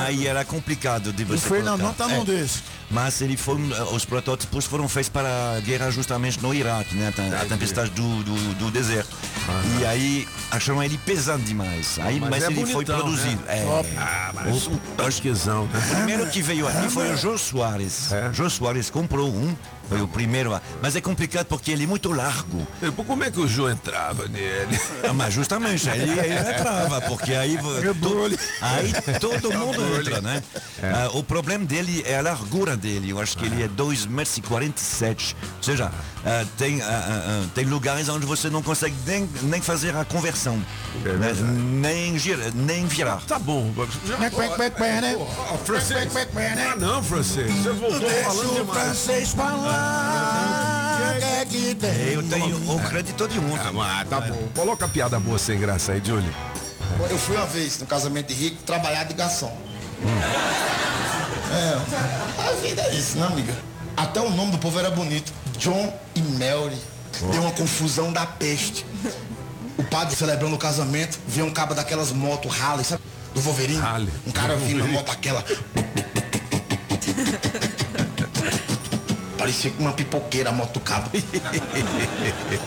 Aí 0.05 0.27
era 0.27 0.43
complicado 0.43 1.13
de 1.13 1.23
O 1.23 1.27
você 1.27 1.47
Fernandão 1.47 1.93
colocar. 1.93 2.05
tá 2.05 2.07
num 2.09 2.21
É. 2.21 2.25
desse. 2.25 2.59
Mas 2.91 3.21
ele 3.21 3.37
foi, 3.37 3.55
um- 3.55 3.93
os 3.95 4.03
protótipos 4.03 4.65
foram 4.65 4.89
feitos 4.89 5.09
para 5.09 5.27
a 5.57 5.59
guerra 5.59 5.91
justamente 5.91 6.41
no 6.41 6.53
Iraque, 6.53 6.95
né? 6.95 7.13
A 7.39 7.45
tempestade 7.45 7.91
do, 7.91 8.23
do, 8.23 8.53
do 8.55 8.71
deserto. 8.71 9.15
E 9.79 9.85
aí 9.85 10.27
acharam 10.51 10.81
ele 10.83 10.97
pesado 10.99 11.41
demais. 11.43 11.99
Aí, 12.01 12.19
Mas 12.19 12.29
mas 12.29 12.43
é 12.43 12.47
ele 12.47 12.55
foi 12.65 12.73
bonitão, 12.85 12.99
produzido. 12.99 13.41
né? 13.43 13.59
É. 13.59 13.95
Ah, 13.97 14.31
mas 14.33 14.67
um 14.67 14.75
tanquezão. 14.97 15.65
né? 15.67 15.79
O 15.91 15.95
primeiro 15.97 16.27
que 16.29 16.41
veio 16.41 16.67
aqui 16.67 16.89
foi 16.89 17.11
o 17.13 17.17
Jô 17.17 17.37
Soares. 17.37 18.11
É? 18.11 18.31
Jô 18.33 18.49
Soares 18.49 18.89
comprou 18.89 19.29
um, 19.29 19.55
foi 19.89 20.01
o 20.01 20.07
primeiro. 20.07 20.53
a- 20.53 20.61
Mas 20.81 20.95
é 20.95 21.01
complicado 21.01 21.47
porque 21.47 21.71
ele 21.71 21.83
é 21.83 21.87
muito 21.87 22.11
largo. 22.11 22.65
E, 22.81 22.91
Como 22.91 23.23
é 23.23 23.31
que 23.31 23.39
o 23.39 23.47
João 23.47 23.71
entrava 23.71 24.27
nele? 24.27 24.79
Ah, 25.03 25.13
Mas 25.13 25.33
justamente, 25.33 25.89
aí 25.89 26.01
ele 26.01 26.33
entrava, 26.39 27.01
porque 27.01 27.33
aí, 27.33 27.57
to- 27.57 28.39
aí 28.61 28.93
todo 29.19 29.51
mundo 29.51 29.81
entra, 29.99 30.21
né? 30.21 30.43
Ah, 30.83 31.09
o 31.13 31.23
problema 31.23 31.65
dele 31.65 32.03
é 32.05 32.19
a 32.19 32.21
largura 32.21 32.77
dele. 32.77 33.09
Eu 33.09 33.19
acho 33.19 33.35
que 33.37 33.45
ele 33.45 33.63
é 33.63 33.67
2,47 33.67 35.35
m. 35.35 35.49
Ou 35.57 35.63
seja, 35.63 35.91
ah, 36.25 36.45
tem, 36.57 36.81
ah, 36.81 36.85
ah, 36.87 37.43
ah, 37.43 37.47
tem 37.55 37.65
lugares 37.65 38.07
onde 38.09 38.25
você 38.25 38.49
não 38.49 38.61
consegue 38.61 38.95
nem, 39.05 39.27
nem 39.43 39.61
fazer 39.61 39.95
a 39.95 40.05
conversão. 40.05 40.61
É 41.05 41.09
né? 41.13 41.33
nem, 41.33 42.17
gira, 42.19 42.51
nem 42.53 42.85
virar. 42.85 43.21
Tá 43.27 43.39
bom. 43.39 43.73
Já... 44.05 44.17
Né? 44.17 44.29
Francês. 45.65 46.11
Ah, 46.71 46.75
não, 46.75 47.03
francês. 47.03 47.51
Você 47.53 47.69
voltou 47.71 48.09
falando 48.09 48.53
demais. 48.55 48.79
francês 48.83 49.29
falar. 49.31 49.78
É 51.21 51.45
que 51.45 51.75
tem? 51.75 52.13
Eu 52.13 52.23
tenho 52.23 52.75
o 52.75 52.79
crédito 52.79 53.27
de 53.27 53.39
um. 53.39 53.55
Ah, 53.81 54.05
tá 54.09 54.21
bom. 54.21 54.47
Coloca 54.55 54.85
a 54.85 54.87
piada 54.89 55.19
boa 55.19 55.37
sem 55.37 55.59
graça 55.59 55.93
aí, 55.93 56.01
Julie. 56.03 56.31
Eu 57.09 57.17
fui 57.17 57.35
uma 57.35 57.45
vez 57.45 57.79
no 57.79 57.85
casamento 57.85 58.27
de 58.27 58.33
rico 58.33 58.63
trabalhar 58.63 59.03
de 59.05 59.13
garçom. 59.13 59.55
É, 61.51 62.47
a 62.47 62.51
vida 62.61 62.81
é 62.81 62.95
isso, 62.95 63.17
né, 63.17 63.25
amiga? 63.25 63.53
Até 63.95 64.21
o 64.21 64.29
nome 64.29 64.51
do 64.51 64.57
povo 64.57 64.79
era 64.79 64.89
bonito. 64.91 65.33
John 65.57 65.93
e 66.15 66.21
Mary. 66.21 66.77
Deu 67.31 67.41
uma 67.41 67.51
confusão 67.51 68.13
da 68.13 68.25
peste. 68.25 68.85
O 69.77 69.83
padre 69.83 70.15
celebrando 70.15 70.55
o 70.55 70.59
casamento, 70.59 71.19
vê 71.27 71.41
um 71.41 71.51
cabo 71.51 71.73
daquelas 71.73 72.11
motos 72.11 72.51
Harley, 72.61 72.85
sabe? 72.85 73.01
Do 73.33 73.41
Wolverine. 73.41 73.79
Harley. 73.79 74.13
Um 74.27 74.31
cara 74.31 74.55
Do 74.55 74.65
vindo 74.65 74.79
na 74.79 74.87
moto 74.87 75.11
aquela. 75.11 75.43
Parecia 79.49 79.71
com 79.71 79.81
uma 79.81 79.93
pipoqueira 79.93 80.51
a 80.51 80.53
moto 80.53 80.73
do 80.73 80.79
cabo. 80.79 81.09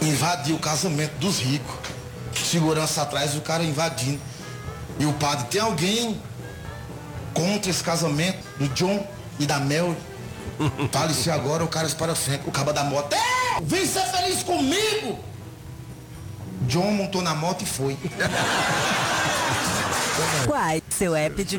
Invadiu 0.03 0.57
o 0.57 0.59
casamento 0.59 1.17
dos 1.19 1.39
ricos. 1.39 1.77
Segurança 2.35 3.03
atrás, 3.03 3.37
o 3.37 3.41
cara 3.41 3.63
invadindo. 3.63 4.21
E 4.99 5.07
o 5.07 5.13
padre, 5.13 5.47
tem 5.47 5.61
alguém 5.61 6.21
contra 7.33 7.71
esse 7.71 7.85
casamento 7.85 8.39
do 8.59 8.67
John 8.71 9.07
e 9.39 9.47
da 9.47 9.61
Mel? 9.61 9.95
Fale-se 10.91 11.31
agora, 11.31 11.63
o 11.63 11.69
cara 11.69 11.89
para 11.91 12.17
frente, 12.17 12.43
o 12.49 12.51
cabo 12.51 12.73
da 12.73 12.83
moto. 12.83 13.15
É! 13.15 13.61
Vem 13.63 13.87
ser 13.87 14.03
feliz 14.07 14.43
comigo! 14.43 15.21
John 16.63 16.91
montou 16.91 17.23
na 17.23 17.33
moto 17.33 17.63
e 17.63 17.67
foi. 17.67 17.97
Quai, 20.49 20.83
seu 20.91 21.15
app 21.15 21.45
de... 21.45 21.59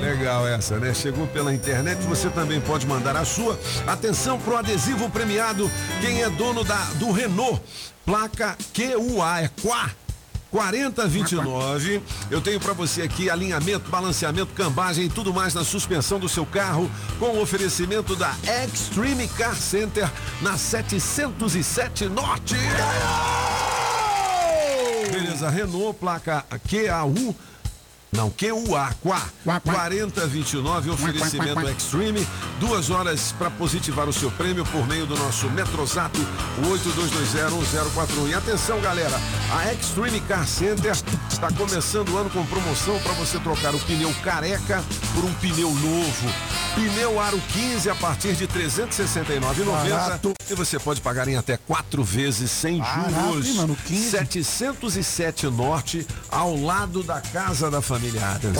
Legal 0.00 0.46
essa, 0.46 0.78
né? 0.78 0.94
Chegou 0.94 1.26
pela 1.26 1.52
internet, 1.52 1.98
você 2.02 2.28
também 2.30 2.60
pode 2.60 2.86
mandar 2.86 3.16
a 3.16 3.24
sua. 3.24 3.58
Atenção 3.86 4.38
pro 4.38 4.56
adesivo 4.56 5.10
premiado. 5.10 5.70
Quem 6.00 6.22
é 6.22 6.30
dono 6.30 6.64
da, 6.64 6.82
do 6.94 7.10
Renault? 7.10 7.60
Placa 8.04 8.56
QUA, 8.74 9.40
é 9.40 9.48
QUA. 9.48 9.90
4029. 10.50 12.02
Eu 12.30 12.40
tenho 12.40 12.58
para 12.58 12.72
você 12.72 13.02
aqui 13.02 13.30
alinhamento, 13.30 13.88
balanceamento, 13.88 14.52
cambagem 14.52 15.06
e 15.06 15.08
tudo 15.08 15.32
mais 15.32 15.54
na 15.54 15.64
suspensão 15.64 16.18
do 16.18 16.28
seu 16.28 16.44
carro 16.44 16.90
com 17.18 17.26
o 17.26 17.40
oferecimento 17.40 18.16
da 18.16 18.34
Extreme 18.64 19.28
Car 19.28 19.54
Center 19.54 20.10
na 20.42 20.58
707 20.58 22.06
Norte. 22.06 22.56
Beleza, 25.12 25.48
Renault, 25.48 25.98
placa 25.98 26.44
QAU. 26.68 27.34
Não, 28.12 28.28
QUA, 28.28 28.90
QUA, 29.00 29.22
4029, 29.62 30.90
oferecimento 30.90 31.68
Extreme, 31.68 32.26
duas 32.58 32.90
horas 32.90 33.32
para 33.38 33.48
positivar 33.50 34.08
o 34.08 34.12
seu 34.12 34.30
prêmio 34.32 34.64
por 34.66 34.84
meio 34.86 35.06
do 35.06 35.16
nosso 35.16 35.48
Metrosato, 35.50 36.18
o 36.58 36.66
82201041. 36.76 38.28
E 38.30 38.34
atenção, 38.34 38.80
galera, 38.80 39.16
a 39.52 39.72
Extreme 39.72 40.20
Car 40.22 40.44
Center 40.46 40.92
está 41.30 41.52
começando 41.52 42.08
o 42.10 42.18
ano 42.18 42.30
com 42.30 42.44
promoção 42.46 42.98
para 43.00 43.12
você 43.12 43.38
trocar 43.38 43.74
o 43.76 43.78
pneu 43.78 44.12
careca 44.24 44.82
por 45.14 45.24
um 45.24 45.32
pneu 45.34 45.70
novo. 45.70 46.28
Pneu 46.74 47.20
Aro 47.20 47.40
15 47.52 47.90
a 47.90 47.94
partir 47.94 48.34
de 48.34 48.44
R$ 48.46 48.64
369,90 48.68 49.90
Barato. 49.90 50.32
e 50.48 50.54
você 50.54 50.78
pode 50.78 51.00
pagar 51.00 51.28
em 51.28 51.36
até 51.36 51.56
quatro 51.56 52.02
vezes 52.04 52.50
sem 52.50 52.78
Barato, 52.78 53.10
juros. 53.32 53.46
hein, 53.46 53.54
mano? 53.54 53.76
15. 53.86 54.10
707 54.10 55.46
Norte, 55.46 56.06
ao 56.30 56.56
lado 56.56 57.02
da 57.02 57.20
Casa 57.20 57.70
da 57.70 57.80
Família 57.80 57.99
Adams. 58.18 58.58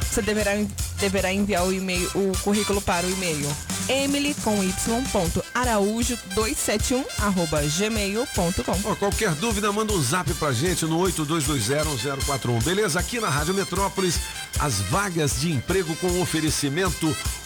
Você 0.00 0.22
deverá, 0.22 0.52
deverá 1.00 1.32
enviar 1.32 1.66
o 1.66 1.72
e-mail, 1.72 2.08
o 2.14 2.32
currículo 2.38 2.80
para 2.80 3.04
o 3.04 3.10
e-mail 3.10 3.46
emily 3.88 4.34
com 4.42 4.62
y 4.62 4.72
ponto 5.12 5.44
araújo 5.54 6.18
271 6.34 7.04
arroba 7.18 7.62
gmail.com. 7.62 8.90
Ó, 8.90 8.94
qualquer 8.96 9.32
dúvida, 9.34 9.72
manda 9.72 9.92
um 9.92 10.02
zap 10.02 10.32
pra 10.34 10.52
gente 10.52 10.84
no 10.84 10.98
82201041. 11.00 12.62
Beleza? 12.62 13.00
Aqui 13.00 13.20
na 13.20 13.28
Rádio 13.28 13.54
Metrópolis, 13.54 14.18
as 14.58 14.80
vagas 14.82 15.40
de 15.40 15.52
emprego 15.52 15.94
com 15.96 16.20
oferecimento 16.20 17.14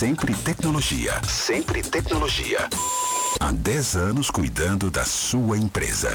Sempre 0.00 0.34
tecnologia. 0.34 1.20
Sempre 1.28 1.82
tecnologia. 1.82 2.70
Há 3.38 3.52
10 3.52 3.96
anos 3.96 4.30
cuidando 4.30 4.90
da 4.90 5.04
sua 5.04 5.58
empresa. 5.58 6.10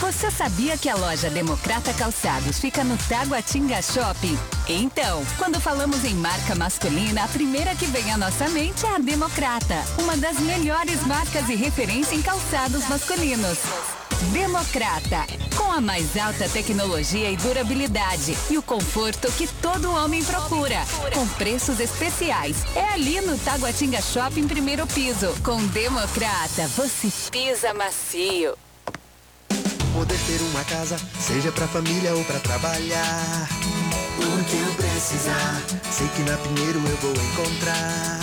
Você 0.00 0.30
sabia 0.30 0.78
que 0.78 0.88
a 0.88 0.94
loja 0.94 1.28
Democrata 1.30 1.92
Calçados 1.94 2.58
fica 2.58 2.84
no 2.84 2.96
Taguatinga 3.08 3.82
Shopping? 3.82 4.38
Então, 4.68 5.24
quando 5.36 5.60
falamos 5.60 6.04
em 6.04 6.14
marca 6.14 6.54
masculina, 6.54 7.24
a 7.24 7.28
primeira 7.28 7.74
que 7.74 7.86
vem 7.86 8.12
à 8.12 8.16
nossa 8.16 8.48
mente 8.48 8.86
é 8.86 8.94
a 8.94 8.98
Democrata, 8.98 9.82
uma 9.98 10.16
das 10.16 10.38
melhores 10.38 11.04
marcas 11.06 11.48
e 11.48 11.56
referência 11.56 12.14
em 12.14 12.22
calçados 12.22 12.88
masculinos. 12.88 13.58
Democrata, 14.32 15.26
com 15.56 15.72
a 15.72 15.80
mais 15.80 16.16
alta 16.16 16.48
tecnologia 16.48 17.30
e 17.30 17.36
durabilidade 17.36 18.36
e 18.50 18.56
o 18.56 18.62
conforto 18.62 19.30
que 19.32 19.46
todo 19.46 19.92
homem 19.92 20.24
procura, 20.24 20.78
com 21.12 21.26
preços 21.28 21.80
especiais. 21.80 22.56
É 22.74 22.84
ali 22.92 23.20
no 23.20 23.36
Taguatinga 23.38 24.00
Shopping 24.00 24.46
primeiro 24.46 24.86
piso. 24.86 25.34
Com 25.42 25.64
Democrata, 25.66 26.68
você 26.68 27.10
pisa 27.30 27.74
macio. 27.74 28.56
Poder 29.92 30.18
ter 30.26 30.40
uma 30.50 30.64
casa, 30.64 30.96
seja 31.20 31.52
pra 31.52 31.68
família 31.68 32.14
ou 32.14 32.24
pra 32.24 32.38
trabalhar. 32.40 33.48
O 34.18 34.44
que 34.44 34.56
eu 34.56 34.74
precisar, 34.74 35.62
sei 35.90 36.08
que 36.08 36.22
na 36.22 36.36
Pinheiro 36.36 36.78
eu 36.78 36.96
vou 36.96 37.12
encontrar. 37.12 38.20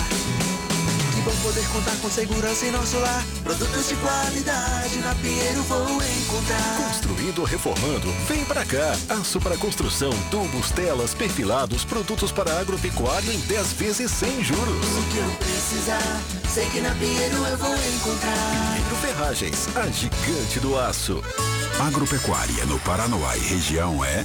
Poder 1.40 1.66
contar 1.68 1.96
com 1.96 2.10
segurança 2.10 2.66
em 2.66 2.70
nosso 2.70 2.98
lar. 2.98 3.24
Produtos 3.42 3.88
de 3.88 3.96
qualidade 3.96 4.98
na 4.98 5.14
Pinheiro 5.16 5.62
vou 5.62 6.02
encontrar. 6.02 6.76
Construindo 6.88 7.40
ou 7.40 7.44
reformando, 7.44 8.12
vem 8.28 8.44
pra 8.44 8.64
cá. 8.64 8.96
Aço 9.08 9.40
para 9.40 9.56
construção, 9.56 10.12
tubos, 10.30 10.70
telas, 10.70 11.14
perfilados, 11.14 11.84
produtos 11.84 12.30
para 12.30 12.60
agropecuário 12.60 13.32
em 13.32 13.38
10 13.40 13.72
vezes 13.72 14.10
sem 14.10 14.44
juros. 14.44 14.86
O 14.86 15.02
que 15.10 15.18
eu 15.18 15.30
precisar, 15.38 16.20
sei 16.48 16.66
que 16.66 16.80
na 16.80 16.94
Pinheiro 16.94 17.36
eu 17.46 17.56
vou 17.56 17.74
encontrar. 17.74 18.74
Pinheiro 18.76 18.96
Ferragens, 18.96 19.68
a 19.76 19.88
gigante 19.88 20.60
do 20.60 20.78
aço. 20.78 21.22
Agropecuária 21.80 22.64
no 22.66 22.78
Paranoá 22.80 23.36
e 23.36 23.40
região 23.40 24.04
é 24.04 24.24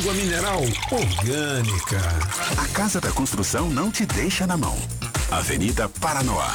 água 0.00 0.14
mineral 0.14 0.62
orgânica. 0.90 2.00
A 2.56 2.66
Casa 2.68 3.02
da 3.02 3.10
Construção 3.10 3.68
não 3.68 3.90
te 3.90 4.06
deixa 4.06 4.46
na 4.46 4.56
mão. 4.56 4.78
Avenida 5.30 5.90
Paranoá. 6.00 6.54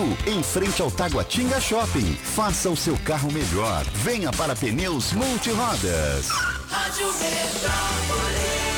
em 0.25 0.41
frente 0.43 0.81
ao 0.81 0.89
Taguatinga 0.89 1.59
Shopping. 1.59 2.13
Faça 2.13 2.69
o 2.69 2.75
seu 2.75 2.97
carro 2.99 3.31
melhor. 3.31 3.83
Venha 3.95 4.31
para 4.31 4.55
Pneus 4.55 5.13
Multirodas. 5.13 6.29
Rádio 6.69 7.07
Metrópolis. 7.13 8.71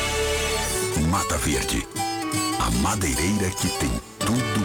Mata 1.09 1.37
Verde. 1.37 1.87
A 2.59 2.71
madeireira 2.81 3.49
que 3.51 3.67
tem 3.79 3.91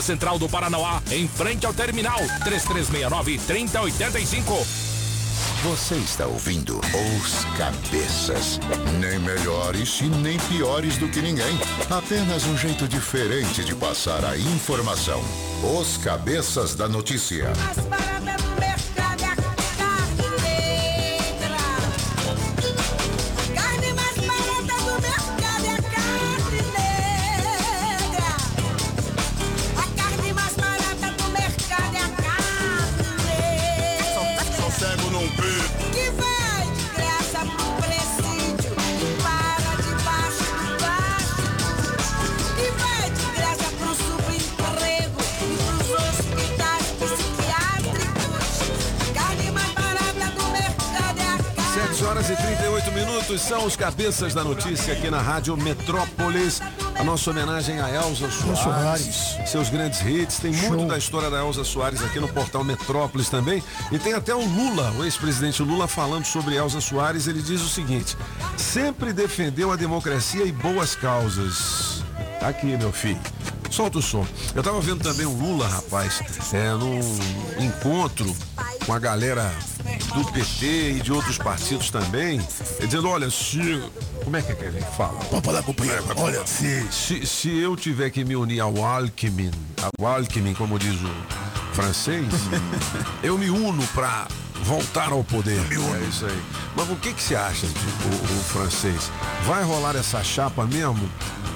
Central 0.00 0.38
do 0.38 0.48
Paranoá, 0.48 1.02
em 1.10 1.28
frente 1.28 1.66
ao 1.66 1.74
terminal 1.74 2.18
3369 2.44 3.38
3085. 3.38 4.66
Você 5.62 5.94
está 5.94 6.26
ouvindo 6.26 6.78
Os 6.78 7.44
Cabeças. 7.56 8.58
Nem 8.98 9.18
melhores 9.20 10.00
e 10.00 10.04
nem 10.04 10.36
piores 10.38 10.98
do 10.98 11.08
que 11.08 11.20
ninguém. 11.20 11.58
Apenas 11.88 12.44
um 12.46 12.56
jeito 12.56 12.88
diferente 12.88 13.64
de 13.64 13.74
passar 13.74 14.24
a 14.24 14.36
informação. 14.36 15.22
Os 15.78 15.96
Cabeças 15.98 16.74
da 16.74 16.88
Notícia. 16.88 17.52
Carne 18.22 18.81
7 52.02 52.04
horas 52.04 52.30
e 52.30 52.36
38 52.36 52.92
minutos 52.92 53.40
são 53.40 53.64
os 53.64 53.76
cabeças 53.76 54.34
da 54.34 54.42
notícia 54.42 54.92
aqui 54.92 55.08
na 55.08 55.20
Rádio 55.20 55.56
Metrópolis. 55.56 56.60
A 56.98 57.04
nossa 57.04 57.30
homenagem 57.30 57.80
a 57.80 57.88
Elza 57.88 58.28
Soares. 58.28 58.58
Soares. 58.58 59.48
Seus 59.48 59.68
grandes 59.68 60.00
hits. 60.00 60.38
Tem 60.40 60.52
muito 60.52 60.86
da 60.86 60.98
história 60.98 61.30
da 61.30 61.38
Elza 61.38 61.62
Soares 61.62 62.02
aqui 62.02 62.18
no 62.18 62.28
portal 62.28 62.64
Metrópolis 62.64 63.28
também. 63.28 63.62
E 63.92 63.98
tem 63.98 64.14
até 64.14 64.34
o 64.34 64.44
Lula, 64.44 64.92
o 64.98 65.04
ex-presidente 65.04 65.62
Lula, 65.62 65.86
falando 65.86 66.24
sobre 66.24 66.56
Elza 66.56 66.80
Soares. 66.80 67.28
Ele 67.28 67.40
diz 67.40 67.60
o 67.62 67.68
seguinte: 67.68 68.16
sempre 68.56 69.12
defendeu 69.12 69.70
a 69.70 69.76
democracia 69.76 70.44
e 70.44 70.50
boas 70.50 70.96
causas. 70.96 72.02
Tá 72.40 72.48
aqui, 72.48 72.76
meu 72.76 72.92
filho. 72.92 73.20
Solta 73.72 73.98
o 73.98 74.02
som. 74.02 74.26
Eu 74.54 74.62
tava 74.62 74.78
vendo 74.82 75.02
também 75.02 75.24
o 75.24 75.32
Lula, 75.32 75.66
rapaz, 75.66 76.20
é, 76.52 76.72
num 76.74 77.00
encontro 77.58 78.36
com 78.84 78.92
a 78.92 78.98
galera 78.98 79.50
do 80.14 80.30
PT 80.30 80.66
e 80.66 81.00
de 81.00 81.10
outros 81.10 81.38
partidos 81.38 81.88
também, 81.90 82.38
dizendo, 82.80 83.08
olha, 83.08 83.30
se 83.30 83.82
Como 84.24 84.36
é 84.36 84.42
que 84.42 84.52
é 84.52 84.54
que 84.54 84.64
ele 84.64 84.80
fala? 84.94 85.18
Pode 85.24 85.46
falar, 85.46 85.62
companheiro. 85.62 86.04
Olha, 86.16 86.46
se... 86.46 86.86
se. 86.92 87.26
Se 87.26 87.58
eu 87.58 87.74
tiver 87.74 88.10
que 88.10 88.24
me 88.24 88.36
unir 88.36 88.60
ao 88.60 88.84
Alckmin, 88.84 89.50
ao 89.80 90.06
Alckmin, 90.06 90.52
como 90.52 90.78
diz 90.78 91.00
o 91.00 91.74
francês, 91.74 92.26
eu 93.24 93.38
me 93.38 93.48
uno 93.48 93.82
pra 93.94 94.28
voltar 94.62 95.10
ao 95.12 95.22
poder. 95.24 95.60
É 95.60 96.08
isso 96.08 96.24
aí. 96.26 96.42
Mas 96.76 96.88
o 96.90 96.96
que, 96.96 97.12
que 97.12 97.22
você 97.22 97.34
acha, 97.34 97.66
de, 97.66 97.74
o, 97.74 98.38
o 98.40 98.44
francês? 98.44 99.10
Vai 99.46 99.62
rolar 99.64 99.96
essa 99.96 100.22
chapa 100.22 100.64
mesmo? 100.66 101.08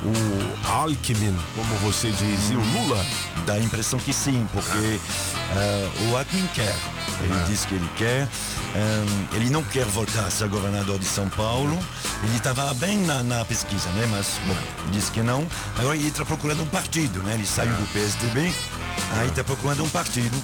O 0.04 0.68
Alckmin, 0.68 1.34
como 1.54 1.74
você 1.76 2.10
diz, 2.10 2.50
e 2.50 2.54
o 2.54 2.60
Lula? 2.60 3.04
Dá 3.46 3.54
a 3.54 3.58
impressão 3.60 3.98
que 3.98 4.12
sim, 4.12 4.46
porque 4.52 5.00
eh, 5.56 5.88
o 6.10 6.16
Alckmin 6.16 6.46
quer. 6.54 6.74
Ele 7.22 7.32
Ah. 7.32 7.44
diz 7.48 7.64
que 7.64 7.74
ele 7.74 7.88
quer. 7.96 8.28
Ehm, 8.74 9.28
ele 9.36 9.48
não 9.50 9.62
quer 9.62 9.86
voltar 9.86 10.26
a 10.26 10.30
ser 10.30 10.48
governador 10.48 10.98
de 10.98 11.06
São 11.06 11.28
Paulo. 11.30 11.76
Ele 12.22 12.36
estava 12.36 12.74
bem 12.74 12.98
na, 12.98 13.22
na 13.22 13.44
pesquisa, 13.44 13.88
né? 13.90 14.06
Mas, 14.10 14.26
bom, 14.46 14.56
diz 14.92 15.08
que 15.08 15.22
não. 15.22 15.46
Agora 15.78 15.96
ele 15.96 16.08
está 16.08 16.24
procurando 16.24 16.62
um 16.62 16.66
partido, 16.66 17.22
né? 17.22 17.34
Ele 17.34 17.46
saiu 17.46 17.72
do 17.72 17.86
PSDB, 17.92 18.52
aí 19.18 19.28
está 19.28 19.44
procurando 19.44 19.84
um 19.84 19.88
partido. 19.88 20.36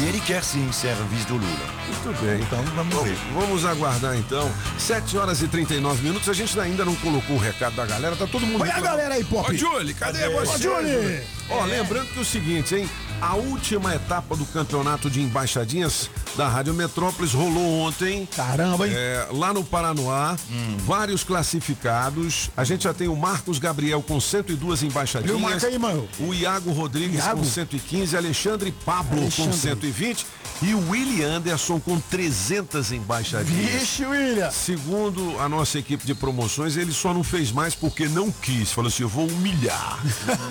E 0.00 0.04
ele 0.06 0.20
quer 0.20 0.42
sim 0.42 0.70
ser 0.72 0.94
vice 1.10 1.26
do 1.26 1.34
Lula. 1.34 1.46
Muito 1.86 2.20
bem. 2.22 2.40
Então 2.40 2.62
vamos 2.74 2.94
Bom, 2.94 3.02
ver. 3.02 3.16
Vamos 3.34 3.64
aguardar 3.64 4.16
então. 4.16 4.50
7 4.78 5.18
horas 5.18 5.42
e 5.42 5.48
39 5.48 6.02
minutos. 6.02 6.28
A 6.28 6.32
gente 6.32 6.58
ainda 6.58 6.84
não 6.84 6.94
colocou 6.96 7.36
o 7.36 7.38
recado 7.38 7.76
da 7.76 7.84
galera. 7.84 8.16
Tá 8.16 8.26
todo 8.26 8.46
mundo. 8.46 8.58
Põe 8.58 8.70
a 8.70 8.80
galera 8.80 9.14
aí, 9.14 9.24
Pop. 9.24 9.50
Ô, 9.50 9.54
Julie, 9.54 9.94
cadê, 9.94 10.20
Cadê? 10.20 10.34
você? 10.34 10.68
Ô, 10.68 10.80
Julie. 10.82 11.22
Ó, 11.50 11.64
lembrando 11.64 12.06
que 12.12 12.18
é 12.18 12.22
o 12.22 12.24
seguinte, 12.24 12.74
hein? 12.74 12.88
A 13.20 13.34
última 13.34 13.94
etapa 13.94 14.36
do 14.36 14.44
campeonato 14.44 15.08
de 15.08 15.22
embaixadinhas 15.22 16.10
da 16.36 16.48
Rádio 16.48 16.74
Metrópolis 16.74 17.32
rolou 17.32 17.80
ontem. 17.80 18.26
Caramba, 18.36 18.86
hein? 18.86 18.92
É, 18.94 19.26
lá 19.30 19.54
no 19.54 19.64
Paranoá, 19.64 20.36
vários 20.84 21.24
classificados. 21.24 22.50
A 22.56 22.62
gente 22.62 22.84
já 22.84 22.92
tem 22.92 23.08
o 23.08 23.16
Marcos 23.16 23.58
Gabriel 23.58 24.02
com 24.02 24.20
102 24.20 24.82
embaixadinhas. 24.82 25.40
Marca 25.40 25.66
aí, 25.66 25.78
mano. 25.78 26.06
O 26.20 26.34
Iago 26.34 26.72
Rodrigues 26.72 27.24
Iago? 27.24 27.38
com 27.38 27.44
115, 27.44 28.16
Alexandre 28.16 28.70
Pablo 28.84 29.16
com 29.16 29.22
Alexandre. 29.22 29.56
120 29.56 30.26
e 30.62 30.74
o 30.74 30.90
William 30.90 31.36
Anderson 31.36 31.78
com 31.80 31.98
300 31.98 32.92
embaixadinhas. 32.92 33.72
Vixe, 33.72 34.04
William. 34.04 34.50
Segundo 34.50 35.38
a 35.40 35.48
nossa 35.48 35.78
equipe 35.78 36.06
de 36.06 36.14
promoções, 36.14 36.76
ele 36.76 36.92
só 36.92 37.12
não 37.12 37.22
fez 37.22 37.52
mais 37.52 37.74
porque 37.74 38.08
não 38.08 38.30
quis. 38.30 38.72
Falou 38.72 38.88
assim, 38.88 39.02
eu 39.02 39.08
vou 39.08 39.26
humilhar. 39.26 39.98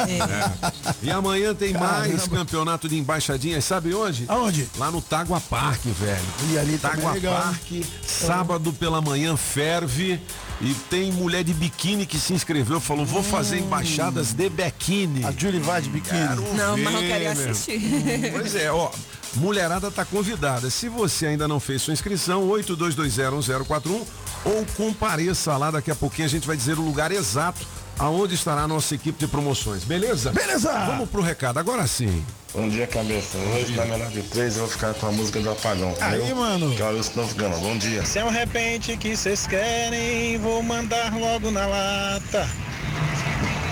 É. 0.05 0.85
E 1.01 1.09
amanhã 1.11 1.53
tem 1.53 1.73
mais 1.73 2.07
Caramba. 2.07 2.29
Campeonato 2.55 2.87
de 2.87 2.97
embaixadinhas, 2.97 3.65
sabe 3.65 3.93
onde? 3.93 4.23
Aonde? 4.29 4.69
Lá 4.77 4.89
no 4.89 5.01
Tágua 5.01 5.41
Parque, 5.41 5.89
velho. 5.89 6.25
E 6.49 6.57
ali 6.57 6.77
também 6.77 7.05
é? 7.05 7.29
Parque, 7.29 7.85
sábado 8.01 8.71
pela 8.71 9.01
manhã 9.01 9.35
ferve. 9.35 10.21
E 10.61 10.73
tem 10.89 11.11
mulher 11.11 11.43
de 11.43 11.53
biquíni 11.53 12.05
que 12.05 12.17
se 12.17 12.31
inscreveu, 12.31 12.79
falou, 12.79 13.05
vou 13.05 13.21
fazer 13.21 13.59
embaixadas 13.59 14.31
de 14.31 14.49
biquíni. 14.49 15.25
A 15.25 15.31
Julie 15.31 15.59
vai 15.59 15.81
de 15.81 15.89
biquíni. 15.89 16.35
Não, 16.55 16.77
mas 16.77 16.93
eu 16.93 16.99
ver, 17.01 17.07
quero 17.07 17.23
ir 17.23 17.35
meu. 17.35 17.51
assistir. 17.51 18.31
Pois 18.31 18.55
é, 18.55 18.71
ó. 18.71 18.89
Mulherada 19.35 19.91
tá 19.91 20.05
convidada. 20.05 20.69
Se 20.69 20.87
você 20.87 21.25
ainda 21.25 21.45
não 21.45 21.59
fez 21.59 21.81
sua 21.81 21.91
inscrição, 21.91 22.47
82201041 22.47 24.01
ou 24.45 24.65
compareça 24.77 25.57
lá. 25.57 25.71
Daqui 25.71 25.91
a 25.91 25.95
pouquinho 25.95 26.25
a 26.25 26.29
gente 26.29 26.47
vai 26.47 26.55
dizer 26.55 26.79
o 26.79 26.81
lugar 26.81 27.11
exato 27.11 27.67
aonde 27.97 28.35
estará 28.35 28.61
a 28.61 28.67
nossa 28.67 28.95
equipe 28.95 29.19
de 29.19 29.27
promoções. 29.27 29.83
Beleza? 29.83 30.31
Beleza! 30.31 30.71
Vamos 30.85 31.09
pro 31.09 31.21
recado. 31.21 31.57
Agora 31.57 31.85
sim. 31.87 32.23
Bom 32.53 32.69
dia, 32.69 32.87
cabeça. 32.87 33.37
Hoje, 33.37 33.75
na 33.75 33.85
melhor 33.85 34.09
de 34.09 34.21
três, 34.23 34.55
eu 34.55 34.61
vou 34.61 34.71
ficar 34.71 34.93
com 34.93 35.07
a 35.07 35.11
música 35.11 35.41
do 35.41 35.49
Apagão. 35.49 35.93
Aí, 35.99 36.17
entendeu? 36.19 36.37
mano. 36.37 36.73
Que 36.73 36.81
é 36.81 36.85
o 36.85 36.93
Novo 36.93 37.35
Gama. 37.35 37.57
Bom 37.57 37.77
dia. 37.77 38.05
Se 38.05 38.19
é 38.19 38.23
um 38.23 38.29
repente 38.29 38.95
que 38.95 39.15
vocês 39.15 39.45
querem, 39.45 40.37
vou 40.37 40.63
mandar 40.63 41.13
logo 41.13 41.51
na 41.51 41.65
lata. 41.65 42.47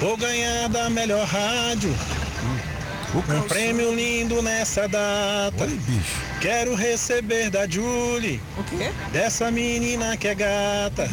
Vou 0.02 0.18
ganhar 0.18 0.68
da 0.68 0.90
melhor 0.90 1.26
rádio. 1.26 1.96
Um 3.16 3.42
prêmio 3.48 3.94
lindo 3.94 4.42
nessa 4.42 4.88
data. 4.88 5.68
Quero 6.42 6.74
receber 6.74 7.52
da 7.52 7.68
Julie. 7.68 8.42
O 8.58 8.64
quê? 8.64 8.92
Dessa 9.12 9.52
menina 9.52 10.18
que 10.18 10.28
é 10.28 10.36
gata. 10.36 11.08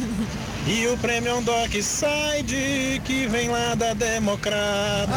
E 0.67 0.87
o 0.87 0.97
prêmio 0.97 1.31
é 1.31 1.35
um 1.35 1.43
Doc 1.43 1.71
Side 1.73 3.03
que 3.05 3.27
vem 3.27 3.51
lá 3.51 3.75
da 3.75 3.93
Democrata. 3.93 5.13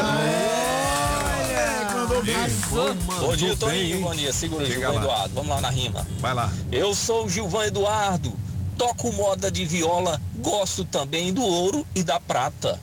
Bom 3.19 3.35
dia, 3.35 3.47
bem, 3.49 3.57
Toninho. 3.57 3.95
hein? 3.95 4.01
Bom 4.01 4.15
dia, 4.15 4.33
segura 4.33 4.65
Chega 4.65 4.79
Gilvan 4.79 4.93
lá. 4.93 5.01
Eduardo. 5.01 5.33
Vamos 5.35 5.49
lá 5.49 5.61
na 5.61 5.69
rima. 5.69 6.07
Vai 6.19 6.33
lá. 6.33 6.51
Eu 6.71 6.93
sou 6.93 7.25
o 7.25 7.29
Gilvan 7.29 7.65
Eduardo. 7.65 8.33
Toco 8.77 9.13
moda 9.13 9.51
de 9.51 9.65
viola, 9.65 10.19
gosto 10.39 10.83
também 10.83 11.31
do 11.31 11.43
ouro 11.43 11.85
e 11.95 12.03
da 12.03 12.19
prata. 12.19 12.79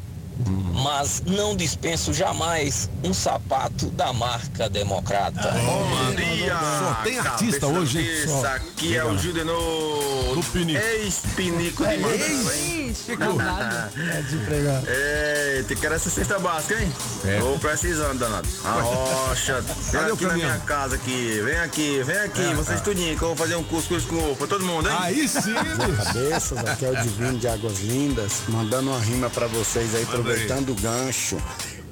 Mas 0.82 1.22
não 1.26 1.54
dispenso 1.54 2.12
jamais 2.12 2.88
um 3.04 3.12
sapato 3.12 3.86
da 3.90 4.12
marca 4.12 4.68
Democrata. 4.68 5.50
Bom 5.50 6.14
dia. 6.14 6.56
Só 6.78 6.94
tem 7.02 7.18
artista 7.18 7.66
hoje, 7.66 7.98
hein? 7.98 8.24
Isso 8.24 8.40
Só. 8.40 8.46
aqui 8.46 8.96
é 8.96 9.04
o 9.04 9.16
Judenô. 9.18 9.54
Do 10.34 10.42
Pinico. 10.52 10.80
Ex-pinico 10.80 11.84
de 11.84 11.94
hein? 11.94 12.94
É 14.10 14.22
desempregado. 14.22 14.86
É, 14.88 15.64
tem 15.66 15.76
que 15.76 15.80
querer 15.82 15.94
essa 15.96 16.10
cesta 16.10 16.38
básica, 16.38 16.80
hein? 16.80 16.92
É. 17.24 17.38
Tô 17.38 17.58
precisando, 17.58 18.18
danado. 18.18 18.48
A 18.64 18.80
rocha. 18.80 19.60
Vem 19.60 19.92
Cadê 19.92 20.10
o 20.10 20.14
aqui 20.14 20.26
na 20.26 20.34
minha 20.34 20.58
casa 20.58 20.94
aqui. 20.96 21.40
Vem 21.44 21.58
aqui, 21.58 22.02
vem 22.02 22.18
aqui. 22.18 22.42
É, 22.42 22.54
Vocês 22.54 22.80
é. 22.80 22.82
tudinho, 22.82 23.16
que 23.16 23.22
eu 23.22 23.28
vou 23.28 23.36
fazer 23.36 23.56
um 23.56 23.64
cuscuz 23.64 24.04
com 24.04 24.34
pra 24.34 24.46
todo 24.46 24.64
mundo, 24.64 24.88
hein? 24.88 24.96
Aí 25.00 25.28
sim. 25.28 25.54
Cabeças, 26.04 26.58
aqui 26.58 26.84
é 26.84 26.90
o 26.90 27.02
Divino 27.02 27.38
de 27.38 27.48
Águas 27.48 27.80
Lindas, 27.80 28.32
mandando 28.48 28.90
uma 28.90 29.00
rima 29.00 29.28
pra 29.30 29.46
vocês 29.46 29.94
aí, 29.94 30.04
Manda 30.06 30.29
aproveitando 30.30 30.70
o 30.70 30.74
gancho. 30.74 31.36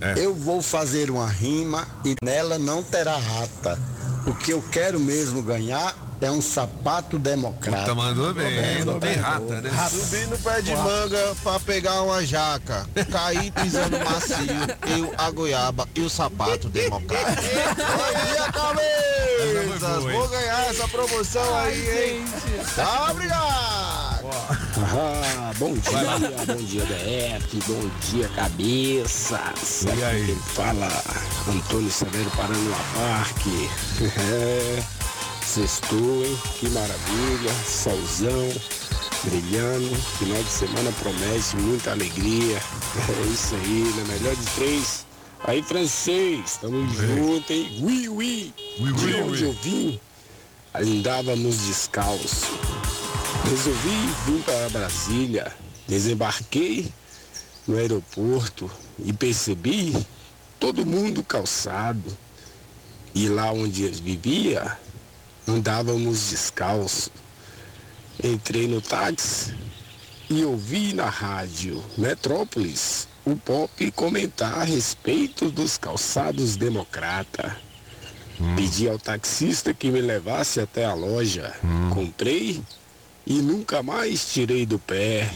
É. 0.00 0.14
Eu 0.16 0.34
vou 0.34 0.62
fazer 0.62 1.10
uma 1.10 1.26
rima 1.26 1.86
e 2.04 2.14
nela 2.22 2.58
não 2.58 2.82
terá 2.82 3.16
rata. 3.16 3.78
O 4.26 4.34
que 4.34 4.52
eu 4.52 4.62
quero 4.70 5.00
mesmo 5.00 5.42
ganhar 5.42 5.94
é 6.20 6.30
um 6.30 6.42
sapato 6.42 7.18
democrata. 7.18 7.86
Tá 7.86 7.94
mandou 7.94 8.34
bem. 8.34 8.84
Não 8.84 8.98
tem 9.00 9.14
rata, 9.14 9.60
né? 9.60 9.70
Subi 9.88 10.26
no 10.26 10.38
pé 10.38 10.60
de 10.60 10.74
manga 10.74 11.36
pra 11.42 11.60
pegar 11.60 12.02
uma 12.02 12.24
jaca. 12.24 12.86
Caí 13.10 13.50
pisando 13.50 13.98
macio. 13.98 14.36
Eu, 14.98 15.14
a 15.16 15.30
goiaba 15.30 15.88
e 15.94 16.00
o 16.00 16.10
sapato 16.10 16.68
democrático. 16.68 17.42
Bom 17.42 18.10
dia, 18.24 18.46
hein? 20.12 20.18
Vou 20.18 20.28
ganhar 20.28 20.70
essa 20.70 20.88
promoção 20.88 21.58
aí, 21.58 22.16
hein? 22.16 22.24
Tá, 22.74 23.10
obrigado! 23.10 23.87
Ah, 24.30 25.52
bom 25.58 25.72
dia, 25.72 26.44
bom 26.46 26.62
dia 26.64 26.84
DF, 26.84 27.56
bom 27.66 27.90
dia 28.10 28.28
cabeças. 28.28 29.82
E 29.84 30.04
aí? 30.04 30.26
Quem 30.26 30.36
fala 30.36 30.88
Antônio 31.48 31.90
Severo 31.90 32.30
Paranoá 32.32 32.78
Parque. 32.94 33.70
É, 34.30 34.82
sextou, 35.44 36.24
hein? 36.24 36.38
Que 36.60 36.68
maravilha, 36.70 37.52
solzão, 37.66 38.48
brilhando. 39.24 39.94
Final 40.18 40.42
de 40.42 40.50
semana 40.50 40.92
promete 41.00 41.56
muita 41.56 41.92
alegria. 41.92 42.58
É 43.08 43.22
isso 43.32 43.54
aí, 43.54 43.94
na 43.96 44.04
melhor 44.12 44.34
de 44.34 44.44
três. 44.56 45.06
Aí, 45.44 45.62
francês, 45.62 46.58
tamo 46.60 46.86
junto, 46.94 47.50
hein? 47.52 47.78
Ui, 47.80 48.08
ui. 48.08 48.54
Ui, 48.80 48.92
De 48.92 49.04
ui, 49.06 49.22
onde 49.22 49.44
ui. 49.44 49.48
eu 49.48 49.52
vim, 49.62 50.00
andávamos 50.74 51.58
descalço. 51.66 52.46
Resolvi 53.44 54.14
vir 54.26 54.42
para 54.44 54.68
Brasília, 54.68 55.52
desembarquei 55.86 56.92
no 57.66 57.76
aeroporto 57.76 58.70
e 58.98 59.12
percebi 59.12 59.94
todo 60.58 60.86
mundo 60.86 61.22
calçado. 61.22 62.16
E 63.14 63.28
lá 63.28 63.52
onde 63.52 63.84
eu 63.84 63.92
vivia, 63.92 64.78
andávamos 65.46 66.30
descalço. 66.30 67.10
Entrei 68.22 68.66
no 68.66 68.80
táxi 68.80 69.54
e 70.28 70.44
ouvi 70.44 70.92
na 70.92 71.08
rádio 71.08 71.82
Metrópolis 71.96 73.08
o 73.24 73.36
Pop 73.36 73.90
comentar 73.92 74.60
a 74.60 74.64
respeito 74.64 75.50
dos 75.50 75.76
calçados 75.76 76.56
democrata. 76.56 77.56
Pedi 78.56 78.88
ao 78.88 78.98
taxista 78.98 79.74
que 79.74 79.90
me 79.90 80.00
levasse 80.00 80.60
até 80.60 80.84
a 80.84 80.94
loja. 80.94 81.54
Comprei 81.92 82.62
e 83.30 83.42
nunca 83.42 83.82
mais 83.82 84.32
tirei 84.32 84.64
do 84.64 84.78
pé. 84.78 85.28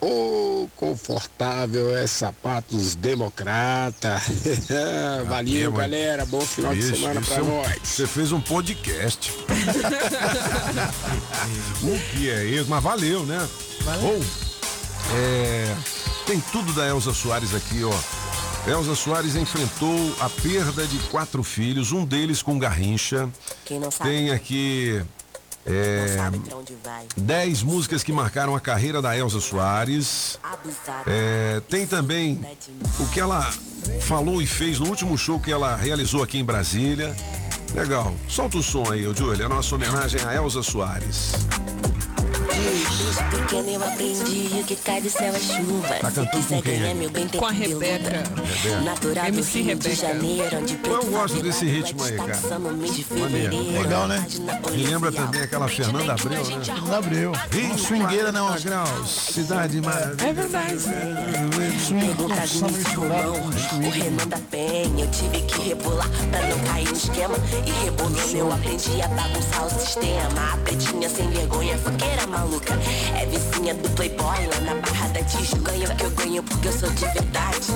Oh, 0.00 0.66
confortável 0.74 1.96
é 1.96 2.04
sapatos 2.06 2.96
democrata. 2.96 4.20
Valeu, 5.28 5.44
mesmo, 5.70 5.70
hein? 5.70 5.76
galera. 5.78 6.26
Bom 6.26 6.40
final 6.40 6.72
de 6.74 6.80
Isso, 6.80 6.96
semana 6.96 7.20
isso 7.20 7.30
pra 7.30 7.38
é 7.38 7.42
um- 7.42 7.56
nós. 7.62 7.78
Você 7.84 8.06
fez 8.08 8.32
um 8.32 8.40
podcast. 8.40 9.32
o 11.82 11.98
que 12.10 12.28
é 12.28 12.44
isso? 12.44 12.68
Mas 12.68 12.82
valeu, 12.82 13.24
né? 13.24 13.48
Bom, 14.00 14.20
é, 15.14 15.74
tem 16.26 16.40
tudo 16.52 16.72
da 16.72 16.86
Elza 16.88 17.12
Soares 17.14 17.54
aqui, 17.54 17.82
ó. 17.84 17.94
Elza 18.68 18.94
Soares 18.96 19.36
enfrentou 19.36 20.14
a 20.20 20.28
perda 20.28 20.84
de 20.86 20.98
quatro 21.10 21.42
filhos, 21.44 21.92
um 21.92 22.04
deles 22.04 22.42
com 22.42 22.58
garrincha. 22.58 23.28
Quem 23.64 23.78
não 23.80 23.90
sabe. 23.90 24.10
Tem 24.10 24.30
aqui 24.30 25.00
É, 25.70 26.16
10 27.16 27.62
músicas 27.62 28.02
que 28.02 28.10
marcaram 28.10 28.56
a 28.56 28.60
carreira 28.60 29.02
da 29.02 29.16
Elza 29.16 29.38
Soares. 29.38 30.38
É, 31.06 31.60
tem 31.68 31.86
também 31.86 32.40
o 32.98 33.06
que 33.08 33.20
ela 33.20 33.42
falou 34.00 34.40
e 34.40 34.46
fez 34.46 34.80
no 34.80 34.88
último 34.88 35.16
show 35.18 35.38
que 35.38 35.52
ela 35.52 35.76
realizou 35.76 36.22
aqui 36.22 36.38
em 36.38 36.44
Brasília. 36.44 37.14
Legal. 37.74 38.14
Solta 38.26 38.56
o 38.56 38.62
som 38.62 38.90
aí, 38.90 39.06
ô 39.06 39.14
Júlio. 39.14 39.44
A 39.44 39.48
nossa 39.48 39.74
homenagem 39.74 40.20
a 40.22 40.34
Elza 40.34 40.62
Soares. 40.62 41.32
Desde 42.58 43.22
pequeno 43.30 43.70
eu 43.70 43.84
aprendi 43.84 44.64
que 44.64 44.76
cai 44.76 45.00
do 45.00 45.08
céu 45.08 45.32
é 45.34 45.38
chuva. 45.38 45.88
Tá 46.00 46.10
Se 46.10 46.16
cantando 46.16 46.30
quiser 46.30 46.56
com 46.56 46.62
quem 46.62 46.78
ganhar 46.78 46.88
aí? 46.88 46.94
meu 46.94 47.10
bem 47.10 47.28
tem 47.28 47.40
Com 47.40 47.46
a 47.46 47.50
Rebeca. 47.50 48.10
Rebeca. 48.10 48.80
Natural 48.82 49.24
do 49.24 49.28
MC 49.28 49.62
Rio 49.62 49.76
de 49.76 49.88
Rebeca. 49.88 50.08
Janeiro, 50.08 50.58
onde 50.58 50.78
Eu 50.84 51.04
gosto 51.06 51.42
desse 51.42 51.64
ritmo 51.66 52.02
aí, 52.02 52.16
cara. 52.16 52.58
Maneiro. 52.58 53.72
Legal, 53.72 54.08
né? 54.08 54.26
Me 54.70 54.86
lembra 54.86 55.12
também 55.12 55.40
aquela 55.42 55.68
Fernanda 55.68 56.12
Abreu, 56.12 56.44
né? 56.44 56.64
Fernanda 56.64 56.96
Abreu. 56.98 57.32
Uma 57.32 57.78
swingueira, 57.78 58.32
né? 58.32 58.40
Uma 58.40 58.58
graus, 58.58 59.10
cidade 59.10 59.80
maravilhosa. 59.80 60.28
É 60.28 60.32
verdade. 60.32 60.84
Pegou 61.88 62.28
o 63.86 63.90
Renan 63.90 64.26
da 64.26 64.38
Penha. 64.50 65.04
Eu 65.04 65.10
tive 65.10 65.42
que 65.42 65.68
rebolar 65.68 66.08
pra 66.30 66.46
não 66.46 66.58
cair 66.66 66.88
no 66.88 66.96
esquema. 66.96 67.34
E 67.66 67.84
rebolando 67.84 68.36
eu 68.36 68.52
aprendi 68.52 69.00
a 69.02 69.08
bagunçar 69.08 69.66
o 69.66 69.70
sistema. 69.70 70.52
A 70.52 70.56
pretinha 70.58 71.08
sem 71.08 71.28
vergonha, 71.30 71.78
fogueira 71.78 72.26
maluca. 72.26 72.47
É 73.16 73.26
vizinha 73.26 73.74
do 73.74 73.88
Playboy 73.90 74.46
lá 74.46 74.60
na 74.60 74.74
Barra 74.76 75.08
da 75.08 75.22
Tijuca. 75.22 75.70
Ganho 75.70 75.96
que 75.96 76.04
eu 76.04 76.10
ganho 76.10 76.42
porque 76.42 76.68
eu 76.68 76.72
sou 76.72 76.90
de 76.90 77.04
verdade. 77.04 77.66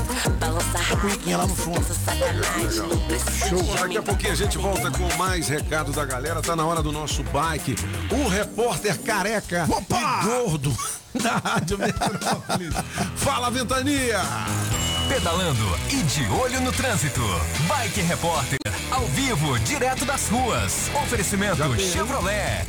Balança 0.41 0.79
rápido, 0.79 1.37
lá 1.37 1.47
no 1.47 1.55
fundo. 1.55 1.85
sacanagem. 1.95 2.79
Não 2.79 3.49
Show. 3.49 3.63
de 3.63 3.81
Daqui 3.83 3.99
a 3.99 4.03
pouquinho 4.03 4.33
a 4.33 4.37
gente 4.37 4.59
volta 4.59 4.91
com 4.91 5.17
mais 5.17 5.49
recado 5.49 5.93
da 5.93 6.05
galera. 6.05 6.41
Tá 6.41 6.57
na 6.57 6.65
hora 6.65 6.83
do 6.83 6.91
nosso 6.91 7.23
bike. 7.25 7.77
O 8.11 8.29
repórter 8.29 8.99
careca 9.01 9.67
e 9.69 10.25
gordo 10.27 10.77
da 11.23 11.37
Rádio 11.37 11.79
Metrópolis. 11.79 12.75
Fala, 13.17 13.51
Ventania! 13.51 14.21
Pedalando 15.09 15.79
e 15.91 15.97
de 15.97 16.27
olho 16.31 16.61
no 16.63 16.73
trânsito. 16.73 17.21
Bike 17.69 18.01
Repórter, 18.01 18.59
ao 18.91 19.05
vivo, 19.09 19.59
direto 19.61 20.07
das 20.07 20.29
ruas. 20.29 20.91
Oferecimento 21.03 21.79
Chevrolet. 21.79 22.65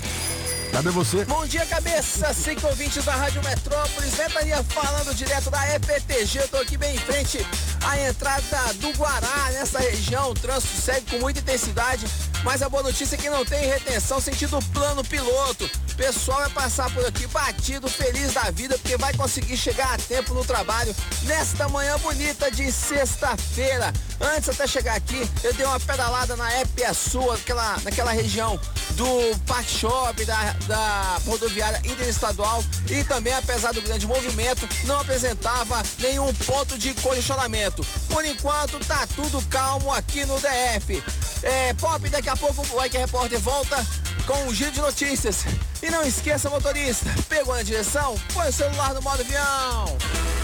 Cadê 0.73 0.89
você? 0.89 1.23
Bom 1.25 1.45
dia, 1.45 1.63
cabeça! 1.67 2.33
Cinco 2.33 2.65
ouvintes 2.65 3.05
da 3.05 3.13
Rádio 3.13 3.43
Metrópolis, 3.43 4.15
Ventania 4.15 4.63
falando 4.63 5.13
direto 5.13 5.51
da 5.51 5.75
EPTG. 5.75 6.39
Eu 6.39 6.47
tô 6.47 6.57
aqui 6.57 6.77
bem 6.77 6.95
em 6.95 6.97
frente 6.97 7.45
à 7.85 8.09
entrada 8.09 8.73
do 8.79 8.89
Guará, 8.97 9.51
nessa 9.51 9.77
região. 9.77 10.31
O 10.31 10.33
trânsito 10.33 10.75
segue 10.81 11.11
com 11.11 11.19
muita 11.19 11.41
intensidade, 11.41 12.07
mas 12.43 12.63
a 12.63 12.69
boa 12.69 12.81
notícia 12.81 13.13
é 13.13 13.19
que 13.19 13.29
não 13.29 13.45
tem 13.45 13.67
retenção 13.67 14.19
sentido 14.19 14.57
plano 14.73 15.03
piloto. 15.03 15.69
O 15.91 15.95
pessoal 15.95 16.39
vai 16.39 16.49
passar 16.49 16.91
por 16.91 17.05
aqui 17.05 17.27
batido, 17.27 17.87
feliz 17.87 18.33
da 18.33 18.49
vida, 18.49 18.75
porque 18.79 18.97
vai 18.97 19.13
conseguir 19.13 19.55
chegar 19.55 19.93
a 19.93 19.97
tempo 19.99 20.33
no 20.33 20.43
trabalho 20.43 20.93
nesta 21.25 21.69
manhã 21.69 21.99
bonita 21.99 22.49
de 22.49 22.71
sexta-feira. 22.71 23.93
Antes 24.19 24.49
até 24.49 24.65
chegar 24.65 24.95
aqui, 24.95 25.29
eu 25.43 25.53
dei 25.53 25.67
uma 25.67 25.79
pedalada 25.79 26.35
na 26.35 26.51
Épia 26.53 26.95
Sul, 26.95 27.31
naquela, 27.31 27.77
naquela 27.83 28.11
região 28.11 28.59
do 28.95 29.37
Park 29.45 29.67
Shop, 29.67 30.25
da, 30.25 30.53
da 30.67 31.21
rodoviária 31.25 31.81
interestadual 31.83 32.63
e 32.89 33.03
também, 33.03 33.33
apesar 33.33 33.73
do 33.73 33.81
grande 33.81 34.07
movimento, 34.07 34.67
não 34.85 34.99
apresentava 34.99 35.81
nenhum 35.99 36.33
ponto 36.33 36.77
de 36.77 36.93
congestionamento. 36.95 37.85
Por 38.09 38.25
enquanto, 38.25 38.79
tá 38.85 39.07
tudo 39.15 39.41
calmo 39.49 39.91
aqui 39.91 40.25
no 40.25 40.39
DF. 40.39 41.03
É, 41.43 41.73
Pop, 41.73 42.07
daqui 42.09 42.29
a 42.29 42.37
pouco 42.37 42.61
o 42.61 42.79
Bike 42.79 42.97
Repórter 42.97 43.39
volta 43.39 43.85
com 44.25 44.45
um 44.45 44.53
giro 44.53 44.71
de 44.71 44.81
notícias. 44.81 45.45
E 45.81 45.89
não 45.89 46.03
esqueça, 46.03 46.49
motorista, 46.49 47.09
pegou 47.27 47.55
na 47.55 47.63
direção? 47.63 48.15
Põe 48.33 48.49
o 48.49 48.53
celular 48.53 48.93
no 48.93 49.01
modo 49.01 49.21
avião. 49.21 49.97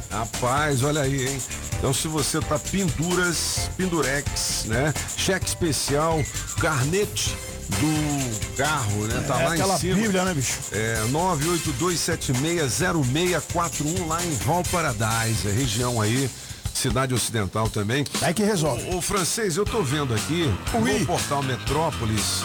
Rapaz, 0.10 0.82
olha 0.84 1.02
aí, 1.02 1.28
hein? 1.28 1.38
Então, 1.78 1.94
se 1.94 2.08
você 2.08 2.40
tá 2.40 2.58
penduras, 2.60 3.70
pendurex, 3.76 4.64
né? 4.68 4.94
Cheque 5.18 5.48
especial, 5.48 6.24
carnete 6.60 7.36
do 7.80 8.56
carro, 8.58 9.08
né? 9.08 9.24
Tá 9.28 9.42
É 9.42 9.48
lá 9.48 9.56
em 9.76 9.80
cima. 9.80 9.96
bíblia, 9.96 10.24
né, 10.26 10.34
bicho? 10.34 10.58
É, 10.72 11.04
982760641 11.10 14.08
lá 14.08 14.24
em 14.24 14.34
Valparadise, 14.36 15.48
é 15.48 15.52
região 15.52 16.00
aí, 16.02 16.30
cidade 16.74 17.14
ocidental 17.14 17.70
também. 17.70 18.06
É 18.22 18.34
que 18.34 18.44
resolve. 18.44 18.94
O, 18.96 19.02
francês, 19.02 19.58
eu 19.58 19.66
tô 19.66 19.82
vendo 19.84 20.14
aqui 20.14 20.54
no 20.74 21.06
portal 21.06 21.42
Metrópolis, 21.44 22.44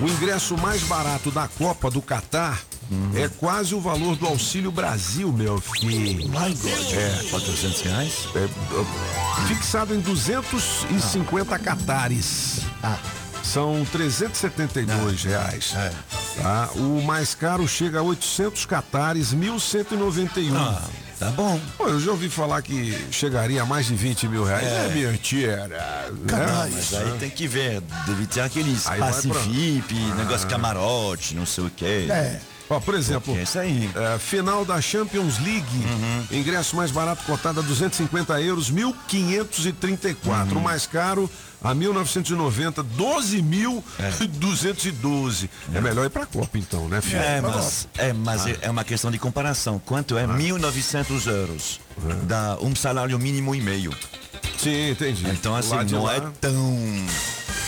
o 0.00 0.06
ingresso 0.08 0.56
mais 0.56 0.82
barato 0.82 1.30
da 1.30 1.48
Copa 1.48 1.90
do 1.90 2.00
Catar, 2.00 2.60
é 3.14 3.26
quase 3.26 3.74
o 3.74 3.80
valor 3.80 4.16
do 4.16 4.26
Auxílio 4.26 4.70
Brasil, 4.70 5.32
meu 5.32 5.58
filho. 5.60 6.30
É, 6.94 7.24
400 7.30 7.80
reais? 7.80 8.12
É, 8.34 8.44
é, 8.44 8.48
fixado 9.48 9.94
em 9.94 10.00
250 10.00 11.58
catares. 11.58 12.60
Ah. 12.82 12.98
São 13.42 13.84
372 13.92 15.24
reais. 15.24 15.74
Tá? 16.40 16.70
O 16.76 17.02
mais 17.02 17.34
caro 17.34 17.66
chega 17.68 17.98
a 17.98 18.02
800 18.02 18.64
catares, 18.66 19.34
1.191. 19.34 20.54
Ah, 20.56 20.82
tá 21.18 21.30
bom. 21.32 21.60
Pô, 21.76 21.88
eu 21.88 22.00
já 22.00 22.10
ouvi 22.12 22.28
falar 22.30 22.62
que 22.62 22.96
chegaria 23.10 23.62
a 23.62 23.66
mais 23.66 23.86
de 23.86 23.94
20 23.94 24.28
mil 24.28 24.44
reais. 24.44 24.66
É, 24.66 24.86
É. 24.86 24.88
mentira. 25.10 25.68
né? 25.68 25.78
Mas 26.70 26.94
aí 26.94 27.18
tem 27.18 27.28
que 27.30 27.46
ver, 27.46 27.80
deve 28.06 28.26
ter 28.26 28.40
aqueles 28.40 28.84
vai 28.84 28.98
pra- 28.98 29.06
Pacifip, 29.08 29.94
Ah. 30.12 30.14
negócio 30.14 30.48
camarote, 30.48 31.34
não 31.34 31.44
sei 31.44 31.64
o 31.64 31.70
quê. 31.70 32.06
Ó, 32.76 32.80
por 32.80 32.94
exemplo, 32.94 33.36
é 33.36 33.42
isso 33.42 33.58
aí. 33.58 33.90
é, 33.94 34.18
final 34.18 34.64
da 34.64 34.80
Champions 34.80 35.38
League, 35.38 35.84
ingresso 36.30 36.74
mais 36.76 36.90
barato 36.90 37.22
cotado 37.24 37.60
a 37.60 37.62
250 37.62 38.40
euros, 38.40 38.70
1.534. 38.70 40.56
O 40.56 40.60
mais 40.60 40.86
caro 40.86 41.30
a 41.62 41.74
1990, 41.74 42.82
12.212. 42.82 45.48
É. 45.74 45.80
melhor 45.80 46.06
ir 46.06 46.10
pra 46.10 46.26
Copa 46.26 46.58
então, 46.58 46.88
né, 46.88 47.00
filho? 47.00 47.20
É, 47.22 47.40
mas, 47.40 47.88
é, 47.96 48.12
mas 48.12 48.46
é- 48.46 48.58
é 48.62 48.70
uma 48.70 48.84
questão 48.84 49.10
de 49.10 49.18
comparação. 49.18 49.78
Quanto 49.84 50.16
é 50.18 50.26
1.900 50.26 51.26
euros? 51.26 51.80
Dá 52.24 52.58
um 52.60 52.74
salário 52.74 53.16
mínimo 53.18 53.54
e 53.54 53.60
meio. 53.60 53.92
Sim, 54.58 54.90
entendi. 54.90 55.24
Então, 55.28 55.54
assim, 55.56 55.74
não 55.90 56.04
lá- 56.04 56.16
é 56.16 56.20
tão. 56.40 56.52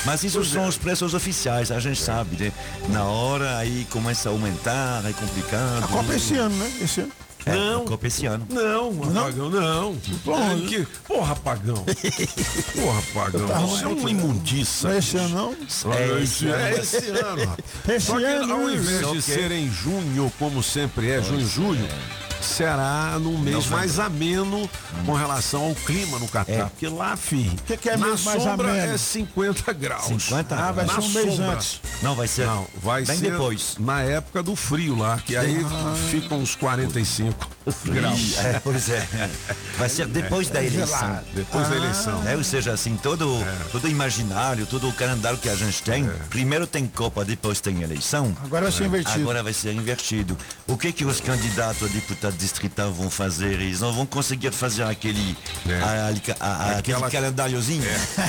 Mas 0.05 0.22
isso 0.22 0.38
Pois 0.38 0.48
são 0.50 0.64
é. 0.64 0.68
os 0.68 0.76
preços 0.76 1.14
oficiais, 1.14 1.70
a 1.70 1.80
gente 1.80 2.00
sabe, 2.00 2.36
né? 2.44 2.52
Na 2.90 3.05
hora 3.05 3.57
aí 3.59 3.86
começa 3.90 4.28
a 4.28 4.32
aumentar, 4.32 5.02
é 5.05 5.12
complicado. 5.12 5.84
A 5.84 5.88
Copa 5.88 6.12
é 6.12 6.16
esse 6.16 6.34
ano, 6.36 6.55
né? 6.57 6.70
Esse 6.82 7.00
ano. 7.00 7.12
É, 7.46 7.55
Não. 7.55 7.82
a 7.82 7.84
Copa 7.84 8.07
esse 8.07 8.24
ano. 8.24 8.46
Não, 8.48 8.94
Pagão, 8.96 9.50
não. 9.50 9.96
Porra, 10.24 10.52
É 10.55 10.66
que- 10.66 10.86
Porra, 11.07 11.36
Pagão. 11.36 11.84
Porra, 12.74 13.02
Pagão. 13.12 13.46
Tá 13.48 13.62
Isso 13.62 13.84
é 13.84 13.88
uma 13.88 14.11
imundiça. 14.11 14.88
Não 14.88 14.94
é 14.94 14.98
esse 14.98 15.16
ano, 15.18 15.28
não? 15.28 15.52
É 15.52 16.22
esse 16.22 16.22
esse, 16.22 16.46
ano. 16.46 16.57
é 16.64 16.72
esse 16.80 16.96
ano. 17.11 17.57
Esse 17.86 18.07
Só 18.07 18.16
que 18.18 18.24
ano, 18.24 18.52
ao 18.55 18.61
né? 18.66 18.74
invés 18.74 19.07
de 19.09 19.14
que- 19.16 19.22
ser 19.22 19.52
em 19.52 19.70
junho, 19.70 20.32
como 20.38 20.62
sempre 20.62 21.11
é, 21.11 21.22
junho, 21.22 21.46
julho, 21.46 21.86
será 22.45 23.18
num 23.18 23.38
mês 23.38 23.66
mais 23.66 23.99
ameno 23.99 24.68
com 25.07 25.12
relação 25.12 25.64
ao 25.64 25.74
clima 25.74 26.18
no 26.18 26.28
Catar. 26.28 26.53
É. 26.53 26.64
Porque 26.64 26.88
lá, 26.88 27.16
filho, 27.16 27.53
O 27.53 27.62
que, 27.64 27.76
que 27.76 27.88
é 27.90 27.97
na 27.97 28.16
sombra 28.16 28.70
ameno? 28.70 28.95
é 28.95 28.99
50 28.99 29.72
graus. 29.72 30.05
50? 30.07 30.55
Ah, 30.57 30.72
vai 30.72 30.84
Na 30.86 30.95
ser 30.95 31.01
um 31.01 31.09
mês 31.11 31.40
antes. 31.40 31.80
Não, 32.03 32.14
vai 32.14 32.28
ser. 32.28 32.47
Não, 32.47 32.66
vai 32.82 33.05
bem 33.05 33.16
ser 33.18 33.30
depois. 33.32 33.76
na 33.78 34.03
época 34.03 34.42
do 34.42 34.55
frio 34.55 34.97
lá, 34.97 35.18
que 35.18 35.36
aí 35.36 35.64
ficam 36.11 36.38
uns 36.38 36.55
45 36.55 37.49
graus. 37.85 38.19
Ih, 38.19 38.37
É, 38.39 38.61
pois 38.62 38.89
é. 38.89 39.07
Vai 39.79 39.89
ser 39.89 40.07
depois 40.07 40.49
da 40.49 40.62
eleição. 40.62 41.21
Depois 41.35 41.69
da 41.69 41.77
eleição. 41.77 42.23
É, 42.29 42.37
ou 42.37 42.45
seja, 42.45 42.73
assim, 42.73 42.97
todo, 42.97 43.27
todo 43.73 43.89
imaginário, 43.89 44.67
todo 44.67 44.89
o 44.89 44.93
calendário 44.93 45.39
que 45.39 45.49
a 45.49 45.55
gente 45.57 45.83
tem, 45.83 46.09
primeiro 46.31 46.67
tem 46.67 46.87
Copa, 46.87 47.25
depois 47.25 47.61
tem 47.61 47.83
eleição. 47.83 48.37
Agora 48.45 48.62
vai 48.65 48.73
ser 48.73 48.85
invertido. 48.85 49.21
Agora 49.21 49.43
vai 49.43 49.53
ser 49.53 49.73
invertido. 49.73 50.37
O 50.67 50.77
que 50.77 50.93
que 50.93 51.05
os 51.05 51.21
candidatos 51.21 51.89
a 51.89 51.93
deputado 51.93 52.37
distrital 52.37 52.93
vão 52.93 53.11
fazer? 53.11 53.53
Eles 53.61 53.81
não 53.81 53.93
vão 53.93 54.07
conseguir 54.07 54.53
fazer 54.53 54.83
aquele, 54.85 55.37
É. 55.69 55.75
a- 55.81 55.87
a- 56.41 56.47
a- 56.47 56.79
aquele 56.79 56.97
Aquela- 56.97 57.11
calendáriozinho 57.11 57.83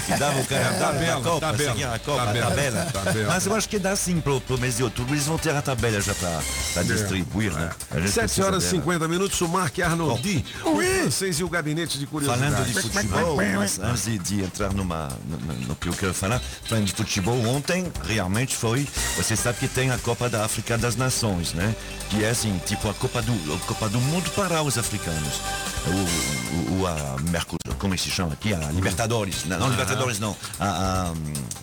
que 0.06 0.16
dava 0.18 0.40
o 0.40 0.46
calendário 0.46 1.00
da 1.00 1.14
Copa, 1.22 1.40
tabela, 1.52 1.72
seguir 1.72 1.84
a 1.86 2.00
Copa, 2.00 2.26
tabela, 2.26 2.46
a 2.46 2.50
tabela. 2.50 2.86
tabela. 2.92 3.28
Mas 3.34 3.46
eu 3.46 3.56
acho 3.56 3.70
que 3.70 3.78
dá 3.80 3.96
sim 3.96 4.20
pro, 4.22 4.40
pro 4.42 4.58
mês 4.58 4.78
de 4.78 4.84
outubro, 4.84 5.14
eles 5.14 5.26
vão 5.26 5.38
ter 5.38 5.56
a 5.56 5.62
tabela 5.62 6.00
já 6.02 6.14
para 6.16 6.84
distribuir, 6.84 7.52
né? 7.54 7.70
A 7.92 8.00
gente 8.00 8.12
7 8.12 8.26
precisa 8.26 8.48
horas 8.48 8.64
e 8.64 8.68
dela. 8.68 8.82
50 8.82 9.08
minutos, 9.08 9.25
o 9.42 9.48
Mark 9.48 9.78
Arnoldi, 9.80 10.46
o 10.64 10.76
francês 10.78 11.40
e 11.40 11.44
o 11.44 11.50
gabinete 11.50 11.98
de 12.00 12.06
curiosidades. 12.06 12.54
Falando 12.56 12.74
de 12.74 12.82
futebol, 12.82 13.36
mas 13.56 13.80
antes 13.80 14.04
de, 14.06 14.18
de 14.20 14.42
entrar 14.44 14.74
numa, 14.74 15.10
no, 15.28 15.38
no- 15.68 15.76
que 15.76 15.88
eu 15.90 15.94
quero 15.94 16.14
falar, 16.14 16.40
falando 16.68 16.86
de 16.86 16.94
futebol, 16.94 17.38
ontem 17.48 17.92
realmente 18.08 18.56
foi. 18.56 18.88
Você 19.18 19.36
sabe 19.36 19.58
que 19.60 19.68
tem 19.68 19.92
a 19.92 19.98
Copa 19.98 20.30
da 20.30 20.46
África 20.46 20.78
das 20.78 20.96
Nações, 20.96 21.54
né? 21.54 21.76
Que 22.10 22.24
é 22.24 22.30
assim, 22.30 22.60
tipo 22.66 22.90
a 22.90 22.94
Copa 22.94 23.22
do, 23.22 23.54
a 23.54 23.58
Copa 23.68 23.90
do 23.90 24.00
Mundo 24.00 24.30
para 24.32 24.62
os 24.62 24.78
africanos. 24.78 25.40
O, 25.88 26.78
o, 26.78 26.82
o 26.82 26.88
a 26.88 27.18
Mercos, 27.30 27.58
como 27.78 27.94
é 27.94 27.98
que 27.98 28.04
se 28.04 28.10
chama 28.10 28.34
aqui? 28.34 28.54
A 28.54 28.58
Libertadores. 28.72 29.46
Não, 29.46 29.60
não 29.60 29.70
Libertadores 29.70 30.20
não. 30.20 30.36
A, 30.60 31.12
a, 31.12 31.14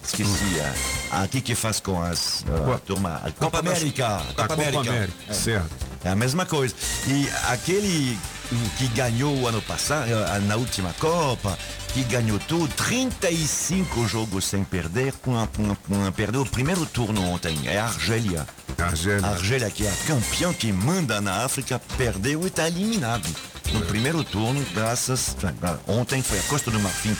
esqueci. 0.04 0.30
A, 1.10 1.16
a, 1.18 1.22
aqui 1.22 1.40
que 1.40 1.54
faz 1.54 1.80
com 1.80 2.00
as. 2.02 2.44
Turma, 2.86 3.20
a 3.24 3.30
Copa, 3.32 3.62
das- 3.62 3.78
América. 3.78 4.22
Copa 4.36 4.54
América, 4.54 5.10
É. 5.28 5.32
certo. 5.32 5.92
É 6.04 6.08
a 6.10 6.16
mesma 6.16 6.44
coisa. 6.44 6.74
E 7.06 7.28
aquele 7.52 8.18
que 8.78 8.86
ganhou 8.88 9.46
ano 9.48 9.62
passado, 9.62 10.10
eh, 10.10 10.38
na 10.40 10.56
última 10.56 10.92
Copa, 10.98 11.58
que 11.94 12.02
ganhou 12.04 12.38
tudo, 12.38 12.68
35 12.74 14.06
jogos 14.08 14.44
sem 14.44 14.62
perder, 14.64 15.12
com 15.22 15.38
a- 15.38 15.46
com 15.46 15.70
a- 16.06 16.12
perdeu 16.12 16.42
o 16.42 16.46
primeiro 16.46 16.84
turno 16.86 17.22
ontem, 17.30 17.56
é 17.66 17.78
a 17.78 17.86
Argélia. 17.86 18.46
Argélia. 18.78 19.26
A 19.26 19.30
Argélia, 19.30 19.70
que 19.70 19.86
é 19.86 19.90
a 19.90 19.96
campeã 20.06 20.52
que 20.52 20.72
manda 20.72 21.20
na 21.20 21.44
África, 21.44 21.80
perdeu 21.96 22.42
e 22.44 22.46
está 22.48 22.66
eliminado. 22.68 23.28
No 23.72 23.80
primeiro 23.82 24.22
turno, 24.24 24.62
graças. 24.74 25.34
Ontem 25.86 26.22
foi 26.22 26.38
a 26.38 26.42
Costa 26.42 26.70
do 26.70 26.78
Marfim 26.80 27.16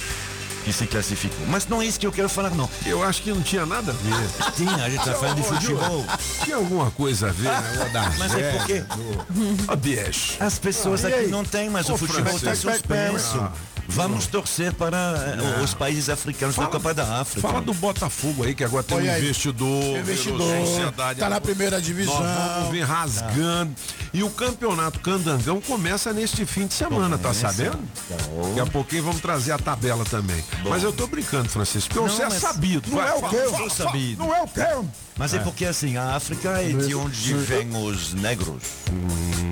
que 0.65 0.73
se 0.73 0.87
classificou. 0.87 1.47
Mas 1.49 1.67
não 1.67 1.83
é 1.83 1.87
isso 1.87 1.99
que 1.99 2.07
eu 2.07 2.13
quero 2.13 2.29
falar, 2.29 2.51
não. 2.51 2.69
Eu 2.87 3.03
acho 3.03 3.23
que 3.23 3.31
não 3.33 3.43
tinha 3.43 3.67
nada 3.67 3.93
a 3.93 3.95
ver. 3.95 4.53
Tinha, 4.57 4.75
a 4.75 4.89
gente 4.91 5.01
está 5.01 5.15
falando 5.15 5.37
de 5.37 5.43
futebol. 5.43 6.05
Tinha 6.45 6.57
alguma 6.57 6.91
coisa 6.93 7.29
a 7.29 7.33
ver, 7.33 7.49
né? 7.49 7.91
Da 7.93 8.11
Mas 8.19 8.35
é 8.35 8.53
porque 8.53 8.85
Ó, 9.69 9.77
bicho. 9.77 10.37
As 10.41 10.59
pessoas 10.59 11.05
Ah, 11.05 11.09
aqui 11.09 11.27
não 11.27 11.45
têm, 11.45 11.69
mas 11.71 11.89
Ô, 11.89 11.95
o 11.95 11.99
futebol 11.99 12.35
está 12.37 12.55
suspenso. 12.55 13.39
Ah. 13.41 13.53
Vamos 13.95 14.27
torcer 14.27 14.73
para 14.73 14.97
eh, 14.97 15.63
os 15.63 15.75
países 15.75 16.09
africanos 16.09 16.57
da 16.57 16.67
Copa 16.67 16.95
da 16.95 17.21
África. 17.21 17.47
Fala 17.47 17.61
do 17.61 17.75
Botafogo 17.75 18.43
aí, 18.45 18.55
que 18.55 18.65
agora 18.65 18.83
tem 18.83 18.97
um 18.97 19.01
Olha 19.01 19.13
aí. 19.15 19.23
investidor. 19.23 19.99
Investidor, 19.99 20.67
sociedade. 20.67 21.21
tá 21.21 21.29
na 21.29 21.41
primeira 21.41 21.81
divisão. 21.81 22.19
Nós 22.19 22.53
vamos 22.57 22.71
vir 22.71 22.85
rasgando. 22.85 23.75
E 24.15 24.23
o 24.23 24.31
campeonato 24.31 24.99
Candangão 25.01 25.61
começa 25.61 26.13
neste 26.13 26.47
fim 26.47 26.67
de 26.67 26.75
semana, 26.75 27.17
tá 27.19 27.29
Começa. 27.35 27.49
sabendo? 27.53 27.79
Daqui 28.49 28.61
a 28.61 28.67
pouquinho 28.67 29.03
vamos 29.05 29.21
trazer 29.21 29.53
a 29.53 29.59
tabela 29.59 30.05
também. 30.07 30.43
Mas 30.65 30.83
eu 30.83 30.93
tô 30.93 31.07
brincando, 31.07 31.49
Francisco, 31.49 31.89
porque 31.95 32.01
Não, 32.09 32.15
você 32.15 32.23
é 32.23 32.29
mas- 32.29 32.41
sabido. 32.41 32.91
Não 32.91 33.03
é 33.03 33.13
o 33.15 33.21
fala, 33.21 33.29
quê? 33.31 33.37
fala, 33.51 33.57
Sou 33.59 33.71
sabido. 33.71 34.19
Não 34.25 34.35
é 34.35 34.43
o 34.43 34.49
quê? 34.49 34.61
Mas 35.19 35.35
é 35.35 35.39
porque 35.39 35.67
assim, 35.67 35.97
a 35.99 36.15
África 36.17 36.49
é 36.61 36.69
de 36.71 36.95
onde 36.95 37.35
vêm 37.35 37.69
os 37.77 38.15
negros. 38.15 38.63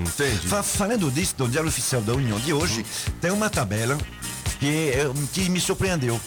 Entendi. 0.01 0.47
Fa- 0.47 0.63
falando 0.63 1.09
disso, 1.11 1.35
no 1.37 1.47
Diário 1.47 1.69
Oficial 1.69 2.01
da 2.01 2.13
União 2.13 2.39
de 2.39 2.51
hoje, 2.53 2.85
tem 3.21 3.31
uma 3.31 3.49
tabela 3.49 3.97
que, 4.61 4.91
eh, 4.91 5.11
que 5.33 5.49
me 5.49 5.59
surpreendeu. 5.59 6.21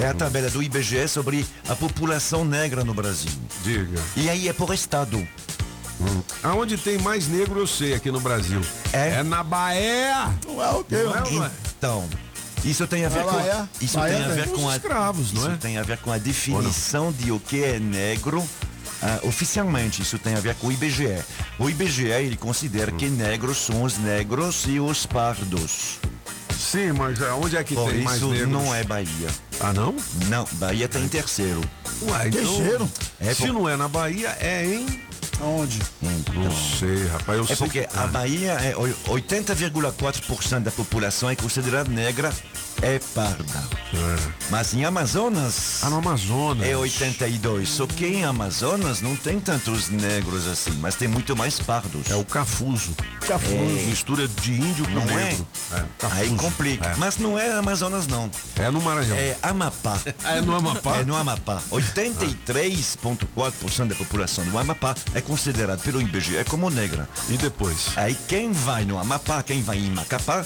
É 0.00 0.06
a 0.08 0.14
tabela 0.14 0.48
do 0.50 0.62
IBGE 0.62 1.06
sobre 1.06 1.46
a 1.68 1.76
população 1.76 2.44
negra 2.46 2.82
no 2.82 2.94
Brasil. 2.94 3.30
Diga. 3.62 4.00
E 4.16 4.28
aí 4.30 4.48
é 4.48 4.52
por 4.54 4.72
estado. 4.74 5.24
Aonde 6.42 6.76
tem 6.78 6.98
mais 6.98 7.28
negro, 7.28 7.60
eu 7.60 7.66
sei, 7.66 7.94
aqui 7.94 8.10
no 8.10 8.18
Brasil. 8.20 8.60
É? 8.92 9.22
na 9.22 9.44
Bahia. 9.44 10.34
Não 10.46 10.60
é 10.62 10.70
o 10.70 10.82
quê? 10.82 10.96
Não 10.96 11.44
é, 11.44 11.46
é? 11.46 11.50
Então, 11.78 12.08
isso 12.64 12.86
tem 12.86 13.04
a 13.04 13.08
ver 13.08 13.20
Ah, 13.20 13.68
com 13.78 13.84
isso 13.84 13.96
Bahia 13.98 14.16
tem 14.16 14.24
a 14.24 14.28
ver 14.28 14.48
com 14.48 14.66
os 14.66 14.72
a 14.72 14.76
escravos, 14.76 15.32
não 15.32 15.42
isso 15.42 15.50
é? 15.52 15.56
tem 15.56 15.78
a 15.78 15.82
ver 15.82 15.98
com 15.98 16.10
a 16.10 16.18
definição 16.18 17.12
de 17.12 17.30
o 17.30 17.38
que 17.38 17.62
é 17.62 17.78
negro. 17.78 18.42
ah, 19.02 19.20
oficialmente, 19.22 20.02
isso 20.02 20.18
tem 20.18 20.34
a 20.34 20.40
ver 20.40 20.54
com 20.56 20.68
o 20.68 20.72
IBGE. 20.72 21.22
O 21.58 21.68
IBGE 21.70 22.06
ele 22.08 22.36
considera 22.36 22.90
que 22.90 23.08
negros 23.08 23.58
são 23.58 23.82
os 23.84 23.96
negros 23.98 24.64
e 24.66 24.80
os 24.80 25.06
pardos. 25.06 25.98
Sim, 26.74 26.90
mas 26.92 27.22
aonde 27.22 27.56
é 27.56 27.62
que 27.62 27.72
Por 27.76 27.88
tem 27.92 28.02
mais 28.02 28.16
isso 28.16 28.30
negros? 28.30 28.48
não 28.50 28.74
é 28.74 28.82
Bahia. 28.82 29.28
Ah, 29.60 29.72
não? 29.72 29.94
Não, 30.28 30.44
Bahia 30.54 30.86
está 30.86 30.98
em 30.98 31.06
terceiro. 31.06 31.60
Uai, 32.02 32.26
então, 32.26 32.40
Terceiro? 32.42 32.90
É 33.20 33.32
se 33.32 33.42
por- 33.42 33.52
não 33.52 33.68
é 33.68 33.76
na 33.76 33.86
Bahia, 33.86 34.36
é 34.40 34.66
em... 34.66 35.00
Aonde? 35.40 35.80
Não 36.02 36.50
sei, 36.78 37.06
rapaz. 37.06 37.38
Eu 37.38 37.44
É 37.44 37.46
sei 37.46 37.56
porque 37.56 37.82
que... 37.86 37.96
a 37.96 38.06
Bahia 38.08 38.52
é 38.54 38.76
oi- 38.76 38.94
80,4% 39.06 40.60
da 40.64 40.70
população 40.72 41.30
é 41.30 41.36
considerada 41.36 41.88
negra, 41.88 42.32
é 42.82 42.98
parda. 43.14 43.44
Mas 44.50 44.74
em 44.74 44.84
Amazonas 44.84 45.80
Ah, 45.82 45.88
no 45.90 45.96
Amazonas. 45.98 46.66
é 46.66 46.76
82. 46.76 47.68
Só 47.68 47.86
que 47.86 48.04
em 48.06 48.24
Amazonas 48.24 49.00
não 49.00 49.14
tem 49.16 49.38
tantos 49.40 49.88
negros 49.88 50.46
assim, 50.46 50.72
mas 50.80 50.94
tem 50.96 51.08
muito 51.08 51.34
mais 51.36 51.58
pardos. 51.60 52.10
É 52.10 52.14
o 52.16 52.24
cafuso. 52.24 52.94
Cafuso. 53.26 53.54
É, 53.54 53.82
mistura 53.86 54.26
de 54.28 54.52
índio 54.52 54.84
com 54.84 54.90
Não 54.92 55.02
é? 55.02 55.14
negro. 55.24 55.46
É, 55.72 55.76
Aí 55.76 55.84
cafuso. 55.98 56.36
complica. 56.36 56.88
É. 56.90 56.94
Mas 56.96 57.16
não 57.18 57.38
é 57.38 57.52
Amazonas 57.52 58.06
não. 58.06 58.30
É 58.56 58.70
no 58.70 58.80
Maranhão. 58.82 59.16
É 59.16 59.36
Amapá. 59.42 59.98
É 60.24 60.40
no 60.40 60.54
Amapá? 60.56 60.96
É 60.98 61.04
no 61.04 61.14
Amapá. 61.16 61.60
83,4% 61.70 63.88
da 63.88 63.94
população 63.94 64.44
do 64.44 64.58
Amapá 64.58 64.94
é 65.14 65.20
considerada 65.20 65.80
pelo 65.82 66.00
IBGE 66.00 66.44
como 66.48 66.70
negra. 66.70 67.08
E 67.28 67.36
depois? 67.36 67.88
Aí 67.96 68.16
quem 68.28 68.52
vai 68.52 68.84
no 68.84 68.98
Amapá, 68.98 69.42
quem 69.42 69.62
vai 69.62 69.78
em 69.78 69.90
Macapá, 69.90 70.44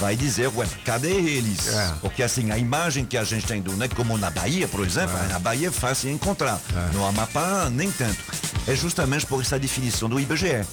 vai 0.00 0.16
dizer, 0.16 0.48
ué, 0.54 0.66
cadê 0.84 1.33
eles? 1.34 1.68
É. 1.68 1.94
Porque 2.00 2.22
assim, 2.22 2.50
a 2.50 2.58
imagem 2.58 3.04
que 3.04 3.16
a 3.16 3.24
gente 3.24 3.46
tem 3.46 3.60
do 3.60 3.72
negro, 3.76 3.96
como 3.96 4.16
na 4.18 4.30
Bahia, 4.30 4.66
por 4.68 4.84
exemplo, 4.86 5.16
na 5.28 5.38
Bahia 5.38 5.68
é 5.68 5.70
fácil 5.70 6.10
encontrar. 6.10 6.60
No 6.92 7.04
Amapá, 7.06 7.68
nem 7.70 7.90
tanto. 7.90 8.18
é 8.66 8.74
justamente 8.74 9.26
por 9.26 9.40
essa 9.40 9.58
definição 9.58 10.08
do 10.08 10.18
IBGE. 10.18 10.64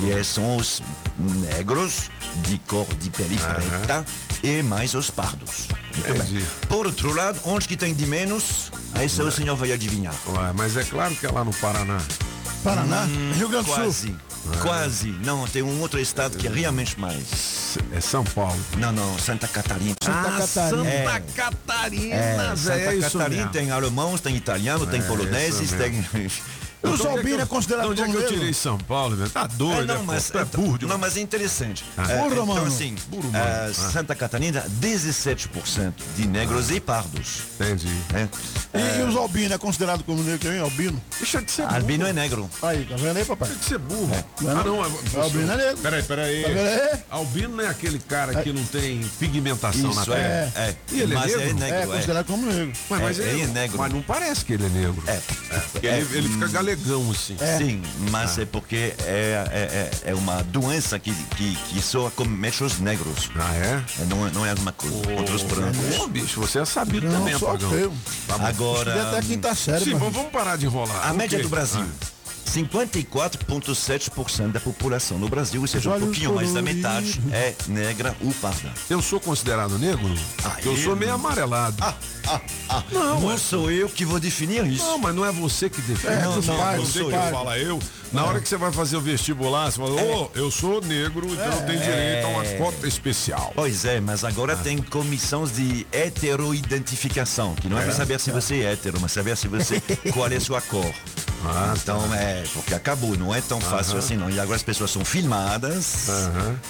Que 0.00 0.12
é- 0.12 0.24
são 0.24 0.56
os 0.56 0.82
negros 1.18 2.10
de 2.48 2.58
cor 2.66 2.86
de 2.98 3.10
pele 3.10 3.38
preta 3.38 4.04
e 4.42 4.62
mais 4.62 4.94
os 4.94 5.10
pardos. 5.10 5.68
Muito 5.94 6.24
bem. 6.24 6.44
Por 6.68 6.86
outro 6.86 7.12
lado, 7.14 7.38
onde 7.44 7.68
que 7.68 7.76
tem 7.76 7.94
de 7.94 8.06
menos, 8.06 8.72
aí 8.94 9.08
só 9.08 9.22
o 9.24 9.30
senhor 9.30 9.54
vai 9.56 9.72
adivinhar. 9.72 10.14
Ué, 10.26 10.52
mas 10.54 10.76
é 10.76 10.82
claro 10.84 11.14
que 11.14 11.26
é 11.26 11.30
lá 11.30 11.44
no 11.44 11.52
Paraná. 11.54 11.98
Paraná? 12.64 13.02
Hum, 13.02 13.32
Rio 13.36 13.48
Grande 13.48 13.66
do 13.70 13.92
Sul? 13.92 14.16
Quase, 14.44 14.58
Quase. 14.62 15.08
Não, 15.24 15.46
tem 15.46 15.62
um 15.62 15.80
outro 15.80 15.98
estado 16.00 16.36
que 16.36 16.46
é 16.46 16.50
realmente 16.50 16.98
mais. 17.00 17.76
É 17.92 18.00
São 18.00 18.22
Paulo. 18.24 18.58
Não, 18.78 18.92
não, 18.92 19.18
Santa 19.18 19.48
Catarina. 19.48 19.94
Santa 20.02 20.18
Ah, 20.28 20.38
Catarina. 20.40 20.88
É. 20.88 21.04
Santa 21.04 21.20
Catarina, 21.34 22.14
É, 22.14 22.56
Zé, 22.56 22.72
Santa 22.74 22.90
é 22.92 22.96
isso 22.96 23.18
Catarina 23.18 23.36
mesmo. 23.42 23.52
tem 23.52 23.70
alemãos, 23.70 24.20
tem 24.20 24.36
italiano, 24.36 24.86
tem 24.86 25.00
É, 25.00 25.04
poloneses, 25.04 25.72
tem. 25.72 26.04
mesmo. 26.84 26.90
E 26.90 26.90
o 26.90 26.94
Então, 26.94 27.14
onde 27.14 27.32
é 27.32 27.40
é 27.40 27.46
considerado 27.46 27.90
Onde 27.90 28.02
é 28.02 28.06
que 28.08 28.14
eu 28.14 28.26
tirei 28.26 28.52
São 28.52 28.78
Paulo, 28.78 29.16
velho? 29.16 29.30
Tá 29.30 29.46
doido, 29.46 29.90
É, 29.90 29.94
é, 29.94 29.98
não, 29.98 30.04
mas, 30.04 30.30
pô, 30.30 30.38
é 30.38 30.44
burro 30.44 30.78
não, 30.82 30.98
mas 30.98 31.16
é 31.16 31.20
interessante. 31.20 31.84
Ah. 31.96 32.10
É, 32.10 32.16
Burro, 32.18 32.32
então, 32.32 32.46
mano. 32.46 32.66
assim, 32.66 32.94
Burro, 33.08 33.30
mano. 33.30 33.44
é, 33.44 33.66
Ah. 33.70 33.72
Santa 33.74 34.14
Catarina, 34.14 34.64
17% 34.80 35.92
de 36.16 36.26
negros 36.26 36.70
e 36.70 36.80
pardos. 36.80 37.42
Entendi. 37.54 37.88
É. 38.14 38.28
E, 38.98 39.02
os 39.02 39.16
albinos 39.16 39.52
é 39.52 39.58
considerado 39.58 40.02
como 40.04 40.22
negro, 40.22 40.52
hein? 40.52 40.60
Albino? 40.60 41.00
Deixa 41.18 41.40
de 41.42 41.50
ser 41.50 41.62
Albino 41.62 42.06
é 42.06 42.12
negro. 42.12 42.48
Aí, 42.62 42.84
tá 42.84 42.96
vendo 42.96 43.16
aí, 43.16 43.24
papai? 43.24 43.48
Deixa 43.48 43.60
de 43.62 43.68
ser 43.68 43.78
burro. 43.78 44.24
Não 44.40 44.50
é 44.50 44.54
Ah, 44.54 44.64
não. 44.64 44.76
não? 44.76 45.22
Albino 45.22 45.52
é 45.52 45.56
negro. 45.56 45.76
Peraí, 45.78 46.02
peraí. 46.02 46.42
Tá? 46.42 46.98
Albino 47.10 47.56
não 47.56 47.64
é 47.64 47.68
aquele 47.68 47.98
cara 47.98 48.42
que 48.42 48.52
não 48.52 48.64
tem 48.64 49.00
pigmentação 49.18 49.94
na 49.94 50.04
pele. 50.04 50.16
é, 50.16 50.52
é. 50.56 50.76
E 50.92 51.00
ele 51.00 51.14
Mas 51.14 51.32
é 51.32 51.34
é 51.34 51.52
negro? 51.52 51.64
É, 51.64 51.82
é. 51.82 51.86
considerado 51.86 52.26
como 52.26 52.46
negro. 52.46 52.72
Mas, 52.90 53.18
É, 53.18 53.22
ele, 53.22 53.42
é 53.42 53.46
negro. 53.46 53.78
Mas 53.78 53.92
não 53.92 54.02
parece 54.02 54.44
que 54.44 54.52
ele 54.54 54.66
é 54.66 54.68
negro. 54.68 55.02
É. 55.06 55.20
É, 55.86 55.98
ele, 55.98 56.28
fica 56.28 56.46
hum. 56.46 56.48
Galegão 56.76 57.10
assim. 57.10 57.36
Sim, 57.58 57.82
mas 58.10 58.38
é 58.38 58.44
porque 58.44 58.94
é, 59.04 59.44
é, 59.50 60.00
é, 60.06 60.10
é 60.10 60.14
uma 60.14 60.42
doença 60.42 60.98
que, 60.98 61.12
que, 61.36 61.54
que 61.56 61.82
só 61.82 62.06
acomete 62.08 62.62
os 62.64 62.78
negros. 62.80 63.30
Ah, 63.36 63.54
é? 63.54 63.82
É, 64.02 64.04
Não, 64.06 64.26
é- 64.26 64.30
não 64.30 64.44
é 64.46 64.50
alguma 64.50 64.72
coisa 64.72 64.96
contra 65.16 65.34
os 65.34 65.42
brancos. 65.42 65.98
Ô, 66.00 66.06
bicho, 66.08 66.40
você 66.40 66.58
é 66.60 66.64
sabido 66.64 67.06
Não, 67.08 67.18
também, 67.20 67.38
só 67.38 67.48
Apagão. 67.50 67.72
eu. 67.74 67.92
Tá. 68.26 68.36
Agora, 68.48 69.10
até 69.10 69.22
quinta 69.22 69.54
série, 69.54 69.84
Sim, 69.84 69.94
vamos, 69.98 70.30
parar 70.32 70.56
de 70.56 70.66
enrolar. 70.66 71.08
a 71.08 71.12
O 71.12 71.16
média 71.16 71.36
quê? 71.38 71.42
do 71.42 71.48
Brasil. 71.48 71.80
Ah. 72.02 72.14
54,7% 72.54 74.52
da 74.52 74.60
população 74.60 75.18
no 75.18 75.28
Brasil, 75.28 75.60
ou 75.60 75.66
seja, 75.66 75.90
um 75.90 75.98
pouquinho 76.00 76.34
mais 76.34 76.52
da 76.52 76.62
metade, 76.62 77.20
é 77.32 77.52
negra 77.66 78.14
ou 78.20 78.32
parda. 78.34 78.70
Eu 78.88 79.02
sou 79.02 79.18
considerado 79.18 79.76
negro? 79.78 80.08
Ah, 80.44 80.56
eu 80.64 80.72
eu 80.72 80.78
sou 80.78 80.94
meio 80.94 81.12
amarelado. 81.14 81.76
Ah, 81.80 81.88
ah, 81.88 81.94
Não, 82.90 83.20
não 83.20 83.32
é- 83.32 83.36
sou 83.38 83.70
eu 83.70 83.88
que 83.88 84.04
vou 84.04 84.18
definir 84.18 84.66
isso. 84.66 84.84
Não, 84.84 84.98
mas 84.98 85.14
não 85.14 85.24
é 85.24 85.32
você 85.32 85.68
que 85.68 85.80
define. 85.82 86.12
É, 86.14 86.22
não, 86.22 86.36
não, 86.40 86.56
pais, 86.56 86.94
não 86.94 87.04
que 87.06 87.10
pais. 87.12 87.24
eu 87.26 87.32
fala 87.32 87.58
eu. 87.58 87.78
Na 88.12 88.24
hora 88.24 88.40
que 88.40 88.48
você 88.48 88.56
vai 88.56 88.70
fazer 88.70 88.96
o 88.96 89.00
vestibular, 89.00 89.70
você 89.70 89.78
fala, 89.78 90.00
ô, 90.00 90.30
eu 90.36 90.48
sou 90.50 90.80
negro, 90.80 91.26
então 91.32 91.44
eu 91.46 91.66
tenho 91.66 91.80
direito 91.80 92.26
a 92.26 92.28
uma 92.28 92.44
cota 92.58 92.86
especial. 92.86 93.52
Pois 93.56 93.84
é, 93.84 94.00
mas 94.00 94.22
agora 94.24 94.54
tem 94.56 94.78
comissões 94.78 95.50
de 95.52 95.84
heteroidentificação, 95.90 97.54
que 97.56 97.68
não 97.68 97.78
é, 97.78 97.82
para 97.84 97.92
saber 97.92 98.20
se 98.20 98.30
você 98.30 98.60
é 98.62 98.72
hétero, 98.72 98.98
mas 99.00 99.12
saber 99.12 99.36
se 99.36 99.48
você 99.48 99.80
qual 100.14 100.28
é 100.30 100.36
a 100.36 100.40
sua 100.40 100.60
cor. 100.60 100.92
Ah, 101.46 101.74
então 101.76 102.02
é, 102.14 102.42
porque 102.54 102.72
acabou, 102.72 103.16
não 103.18 103.34
é 103.34 103.40
tão 103.42 103.60
fácil 103.60 103.98
assim 103.98 104.16
não. 104.16 104.30
E 104.30 104.40
agora 104.40 104.56
as 104.56 104.62
pessoas 104.62 104.90
são 104.90 105.04
filmadas 105.04 106.06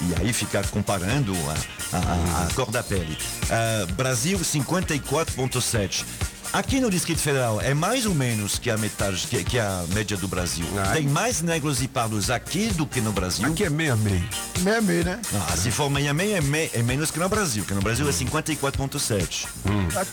e 0.01 0.21
aí 0.21 0.33
fica 0.33 0.65
comparando 0.65 1.33
a, 1.93 1.97
a- 1.97 2.01
a- 2.01 2.47
a 2.51 2.55
cor 2.55 2.71
da 2.73 2.83
pele. 2.83 3.17
Ah, 3.51 3.87
Brasil 3.93 4.37
54,7. 5.49 6.05
Aqui 6.53 6.79
no 6.79 6.89
Distrito 6.89 7.19
Federal 7.21 7.61
é 7.61 7.75
mais 7.75 8.07
ou 8.07 8.15
menos 8.15 8.61
que 8.61 8.71
a 8.71 8.77
metade, 8.79 9.27
que, 9.29 9.43
que 9.43 9.59
a 9.59 9.85
média 9.93 10.17
do 10.17 10.29
Brasil. 10.29 10.65
Ah, 10.79 10.93
Tem 10.93 11.03
mais 11.09 11.43
negros 11.43 11.83
e 11.83 11.89
pardos 11.89 12.31
aqui 12.31 12.69
do 12.69 12.87
que 12.87 13.01
no 13.01 13.11
Brasil. 13.11 13.45
Aqui 13.49 13.65
é 13.65 13.71
meia 13.71 13.97
meia. 13.97 14.23
Meia 14.61 14.81
meia, 14.81 15.03
né? 15.05 15.21
Ah, 15.51 15.57
se 15.57 15.73
for 15.73 15.91
meia 15.91 16.15
meia 16.15 16.37
é, 16.37 16.41
me- 16.41 16.71
é 16.73 16.81
menos 16.81 17.11
que 17.11 17.19
no 17.19 17.29
Brasil, 17.29 17.65
que 17.65 17.75
no 17.75 17.83
Brasil 17.83 18.09
é 18.09 18.13
54,7. 18.13 19.47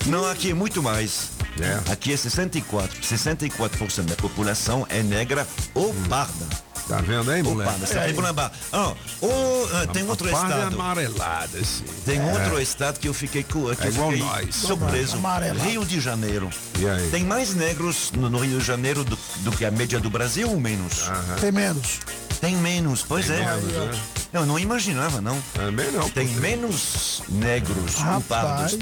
Não, 0.08 0.28
aqui 0.28 0.50
é 0.50 0.54
muito 0.56 0.82
mais. 0.82 1.30
É. 1.60 1.92
Aqui 1.92 2.12
é 2.12 2.18
64. 2.18 3.00
64% 3.04 4.02
da 4.06 4.16
população 4.16 4.88
é 4.90 5.04
negra 5.04 5.48
ou 5.76 5.94
parda. 6.10 6.48
Tá 6.92 7.00
vendo 7.00 7.32
aí, 7.32 7.42
moleque? 7.42 7.80
Você 7.80 7.96
tá 7.96 8.02
pegando 8.02 8.34
barra. 8.34 8.52
Ah, 8.74 8.94
ou, 9.22 9.88
tem 9.94 10.04
outro 10.10 10.28
é 10.28 10.34
estado. 10.34 10.76
amarelada, 10.76 11.58
assim. 11.58 11.86
Tem 12.06 12.20
É. 12.20 12.34
outro 12.34 12.62
estado 12.62 13.00
que 13.00 13.08
eu 13.08 13.14
fiquei, 13.14 13.44
que 13.44 13.58
É 13.58 13.62
eu 13.62 13.72
igual 13.90 14.12
fiquei 14.12 14.26
nós. 14.26 14.56
surpreso. 14.56 15.16
Amarelado. 15.16 15.70
Rio 15.70 15.86
de 15.86 16.02
Janeiro. 16.02 16.50
E 16.78 16.86
aí? 16.86 17.10
Tem 17.10 17.24
mais 17.24 17.56
negros 17.56 18.12
no, 18.12 18.30
no 18.30 18.40
Rio 18.40 18.60
de 18.60 18.66
Janeiro 18.66 19.06
do, 19.06 19.18
do 19.38 19.52
que 19.54 19.64
a 19.64 19.72
média 19.72 20.02
do 20.02 20.10
Brasil 20.10 20.50
ou 20.50 20.60
menos? 20.60 21.10
Tem 21.40 21.50
menos. 21.50 22.00
Tem 22.42 22.58
menos, 22.58 23.06
pois 23.08 23.30
é. 23.30 23.40
menos, 23.40 23.72
né? 23.72 24.02
Eu 24.34 24.46
não 24.46 24.60
imaginava, 24.60 25.22
não. 25.22 25.42
Também 25.54 25.90
não. 25.92 26.10
Tem 26.10 26.28
menos 26.28 27.22
negros 27.30 27.96
culpados 27.96 28.78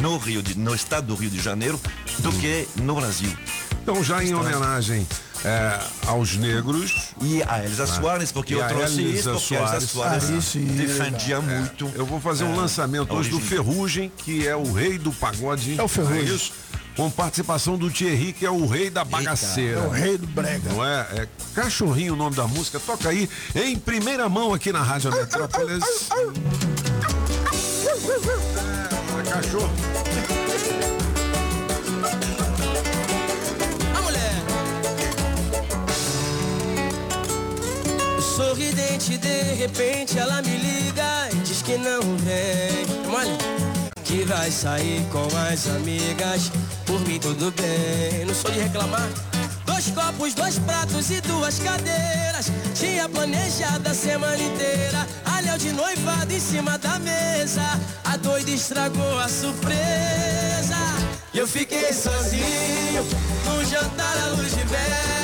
no, 0.00 0.18
Rio 0.18 0.42
de, 0.42 0.58
no 0.58 0.74
estado 0.74 1.06
do 1.06 1.14
Rio 1.14 1.30
de 1.30 1.40
Janeiro 1.40 1.80
do 2.18 2.32
que 2.32 2.66
no 2.82 2.96
Brasil. 2.96 3.32
Então, 3.82 4.02
já 4.02 4.24
em 4.24 4.34
homenagem 4.34 5.06
é, 5.44 5.78
aos 6.06 6.36
negros, 6.36 7.14
E 7.20 7.42
a 7.42 7.64
Elza 7.64 7.86
Soares, 7.86 8.30
porque 8.30 8.54
E 8.54 8.56
eu 8.56 8.64
a 8.64 8.68
trouxe 8.68 9.02
Elza 9.02 9.18
isso, 9.18 9.30
porque 9.30 9.56
a 9.56 9.60
Elza 9.60 9.80
Soares. 9.80 9.90
Soares 9.90 10.30
Aí 10.30 10.42
sim, 10.42 10.64
defendia 10.64 11.40
muito. 11.40 11.90
eu 11.94 12.06
vou 12.06 12.20
fazer 12.20 12.44
um 12.44 12.54
é, 12.54 12.56
lançamento 12.56 13.12
a 13.12 13.16
hoje 13.16 13.30
do 13.30 13.40
Ferrugem, 13.40 14.12
que 14.16 14.46
é 14.46 14.54
o 14.54 14.72
rei 14.72 14.98
do 14.98 15.12
pagode. 15.12 15.78
É 15.78 15.82
o 15.82 15.88
Ferrugem. 15.88 16.24
não 16.26 16.34
isso? 16.34 16.52
Com 16.96 17.10
participação 17.10 17.78
do 17.78 17.90
Thierry, 17.90 18.34
que 18.34 18.44
é 18.44 18.50
o 18.50 18.66
rei 18.66 18.90
da 18.90 19.02
bagaceira. 19.02 19.80
É 19.80 19.86
o 19.86 19.88
rei 19.88 20.18
do 20.18 20.26
brega. 20.26 20.70
Não 20.70 20.84
é? 20.84 21.06
É 21.14 21.28
Cachorrinho 21.54 22.12
o 22.12 22.16
nome 22.16 22.36
da 22.36 22.46
música. 22.46 22.78
Toca 22.78 23.08
aí 23.08 23.28
em 23.54 23.78
primeira 23.78 24.28
mão 24.28 24.52
aqui 24.52 24.70
na 24.72 24.82
Rádio 24.82 25.10
Metrópolis. 25.10 25.82
É, 29.18 29.30
cachorro. 29.30 29.91
Sorridente, 38.42 39.16
de 39.18 39.54
repente 39.54 40.18
ela 40.18 40.42
me 40.42 40.56
liga 40.56 41.28
e 41.32 41.36
diz 41.36 41.62
que 41.62 41.78
não 41.78 42.02
vem. 42.18 42.84
Olha, 43.14 43.38
que 44.02 44.24
vai 44.24 44.50
sair 44.50 45.00
com 45.12 45.24
as 45.48 45.68
amigas 45.68 46.50
Por 46.84 47.00
mim 47.06 47.20
tudo 47.20 47.52
bem, 47.52 48.24
não 48.26 48.34
sou 48.34 48.50
de 48.50 48.58
reclamar. 48.58 49.08
Dois 49.64 49.86
copos, 49.90 50.34
dois 50.34 50.58
pratos 50.58 51.08
e 51.12 51.20
duas 51.20 51.60
cadeiras. 51.60 52.50
Tinha 52.74 53.08
planejado 53.08 53.88
a 53.88 53.94
semana 53.94 54.36
inteira. 54.36 55.06
Alhão 55.24 55.56
de 55.56 55.70
noivado 55.72 56.32
em 56.32 56.40
cima 56.40 56.76
da 56.78 56.98
mesa. 56.98 57.62
A 58.04 58.16
doida 58.16 58.50
estragou 58.50 59.20
a 59.20 59.28
surpresa. 59.28 60.82
E 61.32 61.38
eu 61.38 61.46
fiquei 61.46 61.92
sozinho. 61.92 63.06
Num 63.46 63.64
jantar 63.64 64.18
à 64.24 64.26
luz 64.34 64.50
de 64.50 64.64
velas 64.64 65.21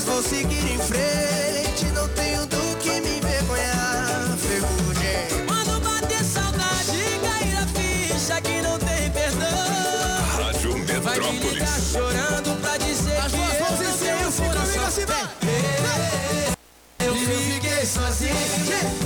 Mas 0.00 0.08
vou 0.08 0.22
seguir 0.22 0.72
em 0.72 0.78
frente 0.78 1.84
Não 1.94 2.08
tenho 2.08 2.46
do 2.46 2.76
que 2.78 2.88
me 3.02 3.18
envergonhar. 3.18 4.34
Ferrugem 4.38 5.44
Quando 5.46 5.78
bater 5.82 6.24
saudade 6.24 7.20
Cair 7.22 7.58
a 7.58 7.66
ficha 7.66 8.40
que 8.40 8.62
não 8.62 8.78
tem 8.78 9.10
perdão. 9.10 9.48
Rádio 10.36 11.02
Vai 11.02 11.20
me 11.20 11.30
ligar 11.40 11.50
Metrópolis. 11.50 11.92
chorando 11.92 12.60
pra 12.62 12.78
dizer 12.78 13.16
As 13.18 13.30
que 13.32 13.36
duas 13.36 13.54
eu 13.54 13.60
mãos 13.60 13.80
não 13.80 13.98
tenho 13.98 14.28
assim, 14.28 14.44
coração 14.44 14.86
assim. 14.86 15.04
Ei, 15.46 17.06
Eu 17.06 17.14
fiquei 17.14 17.84
sozinho 17.84 18.99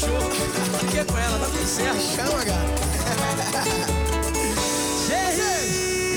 cachorro 0.00 0.30
que 0.90 1.04
com 1.04 1.18
ela, 1.18 1.38
tá 1.38 1.46
tudo 1.46 1.66
certo. 1.66 2.00
Chama, 2.00 2.44
cara. 2.44 2.76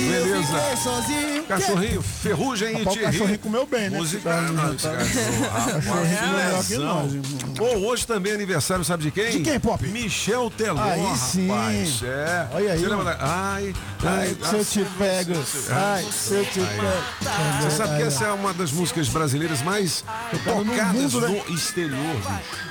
Beleza. 0.09 0.75
sozinho. 0.83 1.43
Cachorrinho, 1.43 2.01
ferrugem 2.01 2.69
e 2.69 2.73
Rapaz, 2.79 2.87
o 2.87 2.91
Thierry. 2.99 3.11
cachorrinho 3.11 3.39
comeu 3.39 3.65
bem, 3.67 3.89
né? 3.89 3.97
Música, 3.99 4.29
Tá- 4.29 4.41
música. 4.41 4.89
tá- 4.89 4.97
Cachorrinho 5.81 6.17
comeu 6.17 6.33
melhor 6.33 6.63
que 6.65 6.77
nós, 6.77 7.11
Pô, 7.55 7.65
hoje 7.87 8.07
também 8.07 8.31
é 8.31 8.35
aniversário, 8.35 8.83
sabe 8.83 9.03
de 9.03 9.11
quem? 9.11 9.29
De 9.31 9.39
quem, 9.41 9.59
Pop? 9.59 9.85
Michel 9.87 10.49
Teló, 10.49 10.81
Aí 10.81 11.15
sim. 11.17 11.47
rapaz. 11.47 12.01
É. 12.03 12.47
Olha 12.53 12.73
aí, 12.73 12.79
Você 12.79 12.87
lembra 12.87 13.05
da- 13.05 13.17
Ai, 13.19 13.73
Ai, 14.01 14.35
se 14.41 14.55
eu 14.55 14.65
te 14.65 14.85
pego. 14.97 15.33
Ai, 15.71 16.05
se 16.11 16.33
eu 16.33 16.45
te 16.45 16.59
pego. 16.59 17.61
Você 17.61 17.71
sabe 17.71 17.97
que 17.97 18.03
essa 18.03 18.25
é 18.25 18.31
uma 18.31 18.53
das 18.53 18.71
músicas 18.71 19.09
brasileiras 19.09 19.61
mais 19.61 20.03
Tocada 20.31 20.63
no 20.63 20.65
tocadas 20.65 20.93
mundo, 21.13 21.21
né? 21.21 21.43
no 21.47 21.53
exterior. 21.53 21.99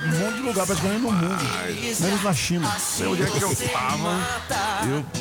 Um 0.05 0.19
monte 0.19 0.35
de 0.35 0.41
lugar, 0.41 0.65
praticamente 0.65 1.01
no 1.01 1.11
mundo. 1.11 1.37
Menos 1.99 2.23
na 2.23 2.33
China. 2.33 2.75
Sei 2.79 3.05
onde 3.05 3.23
é 3.23 3.25
que 3.27 3.41
eu 3.41 3.55
tava. 3.71 4.19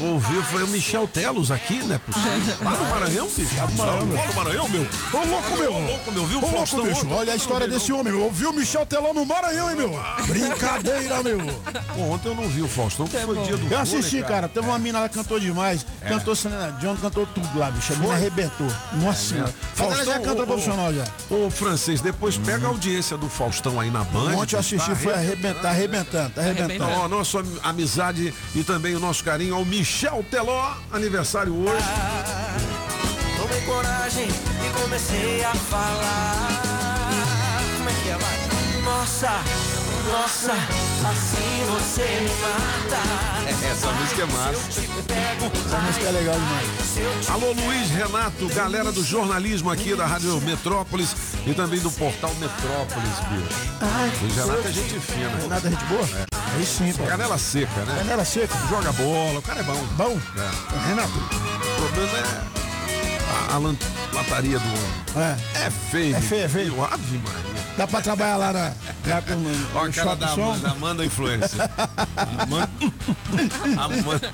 Eu 0.01 0.09
ouvi, 0.13 0.35
eu 0.35 0.43
falei, 0.45 0.65
o 0.65 0.69
Michel 0.69 1.07
Telos 1.07 1.51
aqui, 1.51 1.83
né? 1.85 2.01
Lá 2.63 2.71
no 2.71 2.89
Maranhão, 2.89 3.29
bicho? 3.29 3.55
Lá 3.57 3.97
no 4.01 4.35
Maranhão, 4.35 4.69
meu. 4.69 4.83
No. 4.83 5.19
Ô 5.19 5.25
louco, 5.25 5.57
meu! 5.57 5.75
Ô 5.75 5.81
louco, 5.81 6.13
meu. 6.13 6.27
Viu 6.27 6.39
o 6.39 6.45
Ô 6.45 6.51
louco, 6.51 6.83
bicho! 6.83 7.09
Olha 7.11 7.33
a 7.33 7.37
história 7.37 7.69
desse 7.69 7.93
homem. 7.93 8.13
Ouviu 8.15 8.51
o 8.51 8.53
Michel 8.55 8.87
Teló 8.87 9.13
no 9.13 9.27
Maranhão, 9.27 9.71
hein, 9.71 9.77
meu? 9.77 10.01
Brincadeira, 10.27 11.23
meu! 11.23 11.39
Ontem 11.99 12.29
eu 12.29 12.35
não 12.35 12.49
vi 12.49 12.63
o 12.63 12.69
Faustão, 12.69 13.07
que 13.07 13.17
foi 13.19 13.37
dia 13.43 13.57
do 13.57 13.73
Eu 13.73 13.79
assisti, 13.79 14.21
vôlei, 14.21 14.29
cara. 14.29 14.49
Teve 14.49 14.67
uma 14.67 14.79
mina 14.79 15.01
lá 15.01 15.09
que 15.09 15.15
cantou 15.15 15.39
demais. 15.39 15.85
É. 16.03 16.09
Cantou 16.09 16.35
Selena 16.37 16.71
John, 16.81 16.97
cantou 16.97 17.27
tudo 17.27 17.59
lá, 17.59 17.71
bicho. 17.71 17.93
A 17.93 17.97
mina 17.97 18.15
arrebentou. 18.15 18.67
Nossa 18.95 19.35
senhora. 19.35 19.55
Mas 19.77 19.93
ela 19.93 20.05
já 20.05 20.21
canta 20.21 20.43
ô, 20.43 20.47
profissional 20.47 20.95
já. 20.95 21.05
Ô, 21.31 21.51
francês, 21.51 22.01
depois 22.01 22.37
pega 22.37 22.67
a 22.67 22.69
audiência 22.69 23.17
do 23.17 23.29
Faustão 23.29 23.81
aí 23.81 23.91
na 23.91 24.05
Band. 24.05 24.37
Ontem 24.37 24.57
eu 24.57 24.61
assisti, 24.61 24.91
tá 24.91 24.97
foi 24.97 25.15
arrebentar, 25.15 25.71
arrebentando, 25.71 26.31
tá 26.31 26.41
arrebentando. 26.41 26.73
Então, 26.75 26.93
ó, 26.93 27.09
nossa 27.09 27.43
amizade 27.63 28.33
e 28.55 28.63
também 28.63 28.95
o 28.95 29.01
nosso 29.01 29.25
carinho 29.25 29.55
ao 29.55 29.65
Michel 29.65 30.25
Teló, 30.31 30.75
aniversário 30.93 31.55
hoje. 31.55 31.85
Tomei 33.37 33.61
coragem 33.63 34.29
e 34.29 34.83
comecei 34.83 35.45
a 35.45 35.55
falar. 35.55 36.63
Como 37.77 37.89
é 37.89 37.93
que 38.03 38.09
é, 38.11 38.17
vai? 38.17 38.83
Nossa, 38.83 39.31
nossa, 40.13 40.53
assim 40.53 41.65
você 41.71 42.03
me 42.03 42.31
mata. 42.41 43.69
Essa 43.71 43.93
música 43.93 44.23
é 44.23 44.27
massa. 44.27 44.81
Essa 45.67 45.79
música 45.79 46.07
é 46.07 46.11
legal 46.11 46.35
demais. 46.35 47.29
Alô, 47.29 47.53
Luiz 47.53 47.91
Renato, 47.91 48.49
galera 48.49 48.91
do 48.91 49.05
jornalismo 49.05 49.71
aqui 49.71 49.95
da 49.95 50.07
Rádio 50.07 50.41
Metrópolis 50.41 51.15
e 51.47 51.53
também 51.55 51.81
do 51.81 51.91
portal 51.91 52.35
Metrópolis, 52.37 53.15
bicho. 53.31 53.61
Ai, 53.81 54.13
Luiz 54.23 54.37
Renato 54.37 54.69
é 54.69 54.73
gente 54.73 55.01
fina. 55.01 55.37
Renato 55.43 55.67
é 55.67 55.71
gente 55.71 55.85
boa? 55.85 56.09
Aí 56.55 56.65
sim, 56.65 56.93
pô. 56.95 57.05
Canela 57.05 57.39
seca, 57.39 57.81
né? 57.85 57.99
Canela 57.99 58.25
seca. 58.25 58.55
Joga 58.69 58.93
bola, 58.93 59.39
o 59.39 59.43
cara 59.43 59.61
é 59.61 59.63
bom. 59.63 59.85
Bom? 59.97 60.19
É. 60.37 60.89
Renato. 60.89 61.19
O 61.19 61.83
problema 61.83 62.19
é 62.19 62.59
a, 63.51 63.57
a 63.57 64.17
lataria 64.17 64.59
do 64.59 64.69
homem. 64.69 65.37
É. 65.55 65.67
É 65.67 65.71
feio. 65.71 66.17
É 66.17 66.21
feio, 66.21 66.45
é 66.45 66.49
feio. 66.49 66.85
Ave 66.85 67.19
Maria. 67.19 67.58
Dá 67.79 67.87
pra 67.87 68.01
trabalhar 68.01 68.37
lá, 68.37 68.53
na, 68.53 68.71
no, 69.37 69.79
Ó 69.79 69.85
a 69.85 69.89
cara 69.93 70.17
da? 70.17 70.33
Amanda, 70.33 70.71
Amanda 70.71 71.05
Influência. 71.05 71.71
Amanda. 72.43 72.69
Amanda. 73.81 74.33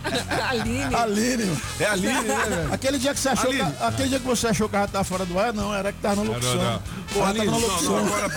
Aline. 0.48 0.94
Aline. 0.94 1.58
É 1.78 1.84
Aline, 1.84 2.22
né, 2.22 2.36
velho? 2.48 2.72
Aquele 2.72 2.98
dia 2.98 3.12
que 3.12 3.20
você 3.20 3.28
achou, 3.28 3.50
Aline. 3.50 3.70
que, 3.70 3.82
aquele 3.82 4.08
dia 4.08 4.18
que 4.18 4.26
você 4.26 4.46
achou 4.48 4.66
que 4.66 4.76
ela 4.76 4.88
tava 4.88 5.04
fora 5.04 5.26
do 5.26 5.38
ar, 5.38 5.52
não, 5.52 5.74
era 5.74 5.92
que 5.92 6.00
tava 6.00 6.16
na 6.16 6.22
locução. 6.22 6.54
Não, 6.54 6.72
não. 6.72 6.82
Pô, 7.12 7.18
Ela 7.20 7.28
Aline, 7.28 7.44
tava 7.44 7.58
na 7.60 7.66
não, 7.66 7.68
locução. 7.68 7.92
não, 7.92 8.06
agora. 8.16 8.28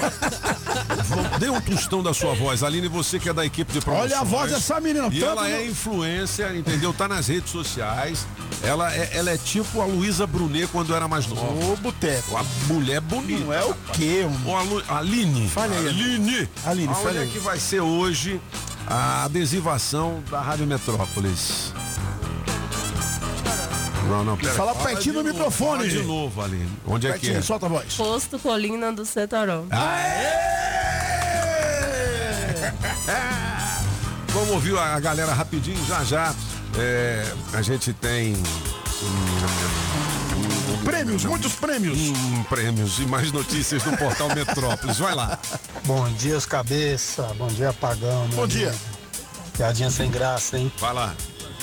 Dê 1.40 1.50
um 1.50 1.60
tostão 1.62 2.02
da 2.04 2.14
sua 2.14 2.34
voz. 2.34 2.64
Aline, 2.64 2.88
você 2.88 3.20
que 3.20 3.30
é 3.30 3.34
da 3.34 3.46
equipe 3.46 3.72
de 3.72 3.80
promoções. 3.82 4.12
Olha 4.12 4.22
a 4.22 4.24
voz 4.24 4.52
dessa 4.52 4.80
menina, 4.80 5.08
E 5.12 5.24
ela 5.24 5.44
no- 5.44 5.48
é 5.48 5.66
influência, 5.66 6.56
entendeu? 6.56 6.94
Tá 6.94 7.08
nas 7.08 7.28
redes 7.28 7.52
sociais. 7.52 8.26
Ela 8.64 8.94
é, 8.94 9.10
ela 9.14 9.30
é 9.32 9.38
tipo 9.38 9.82
a 9.82 9.86
Luísa 9.86 10.26
Brunet 10.26 10.68
quando 10.72 10.94
era 10.96 11.08
mais 11.08 11.28
nova. 11.28 11.42
Ô, 11.72 11.76
boteco. 11.78 12.32
Uma 12.32 12.46
mulher 12.68 13.02
bonita. 13.02 13.44
Não 13.46 13.54
é 13.54 13.64
o 13.64 13.74
quê, 13.94 14.24
mano? 14.30 14.50
Ô, 14.50 14.56
Alu- 14.56 14.84
Aline. 14.90 15.48
Fale 15.50 15.76
aí, 15.76 15.88
Aline. 15.88 16.50
Aline, 16.66 16.94
Aonde 16.94 17.18
é 17.18 17.26
que 17.26 17.40
vai 17.40 17.60
ser 17.60 17.82
hoje 17.82 18.42
a 18.88 19.26
adesivação 19.26 20.24
da 20.32 20.42
Rádio 20.42 20.66
Metrópolis? 20.68 21.74
Não, 24.08 24.24
não, 24.24 24.38
pera. 24.38 24.54
Fala 24.54 24.76
pertinho 24.76 25.16
no 25.16 25.24
novo, 25.24 25.34
microfone. 25.36 25.78
fala 25.78 25.90
de 25.90 26.04
novo, 26.04 26.42
Aline. 26.42 26.72
Onde 26.88 27.08
é 27.08 27.14
que 27.14 27.20
Pertinho, 27.20 27.40
é? 27.40 27.42
solta 27.42 27.66
a 27.66 27.70
voz. 27.70 27.94
Posto 27.94 28.40
Colina 28.40 28.92
do 28.92 29.06
Setoró. 29.06 29.64
Vamos 34.30 34.50
ouvir 34.50 34.78
a 34.78 35.00
galera 35.00 35.34
rapidinho, 35.34 35.84
já 35.86 36.04
já. 36.04 36.34
É, 36.78 37.26
a 37.54 37.62
gente 37.62 37.92
tem. 37.94 38.36
Prêmios, 40.84 41.26
muitos 41.26 41.54
prêmios. 41.54 41.98
Hum, 41.98 42.44
prêmios 42.50 43.00
e 43.00 43.06
mais 43.06 43.32
notícias 43.32 43.84
do 43.84 43.96
portal 43.98 44.30
Metrópolis. 44.34 44.98
Vai 44.98 45.16
lá. 45.16 45.38
Bom 45.86 46.08
dia, 46.14 46.38
os 46.38 46.46
cabeça. 46.46 47.24
Bom 47.38 47.48
dia, 47.48 47.74
pagão. 47.74 48.28
Bom 48.30 48.48
dia. 48.48 48.74
Piadinha 49.56 49.90
sem 49.90 50.10
graça, 50.10 50.58
hein? 50.58 50.72
Vai 50.80 50.94
lá. 50.94 51.16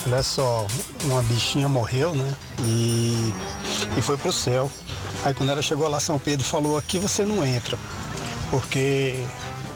Olha 0.07 0.23
só, 0.23 0.67
uma 1.05 1.23
bichinha 1.23 1.69
morreu, 1.69 2.15
né? 2.15 2.35
E, 2.63 3.33
e 3.97 4.03
foi 4.03 4.19
pro 4.19 4.33
céu. 4.33 4.71
Aí 5.25 5.33
quando 5.33 5.51
ela 5.51 5.63
chegou 5.63 5.89
lá, 5.89 5.99
São 5.99 6.19
Pedro 6.19 6.45
falou, 6.45 6.77
aqui 6.77 6.99
você 6.99 7.25
não 7.25 7.45
entra, 7.45 7.79
porque 8.51 9.25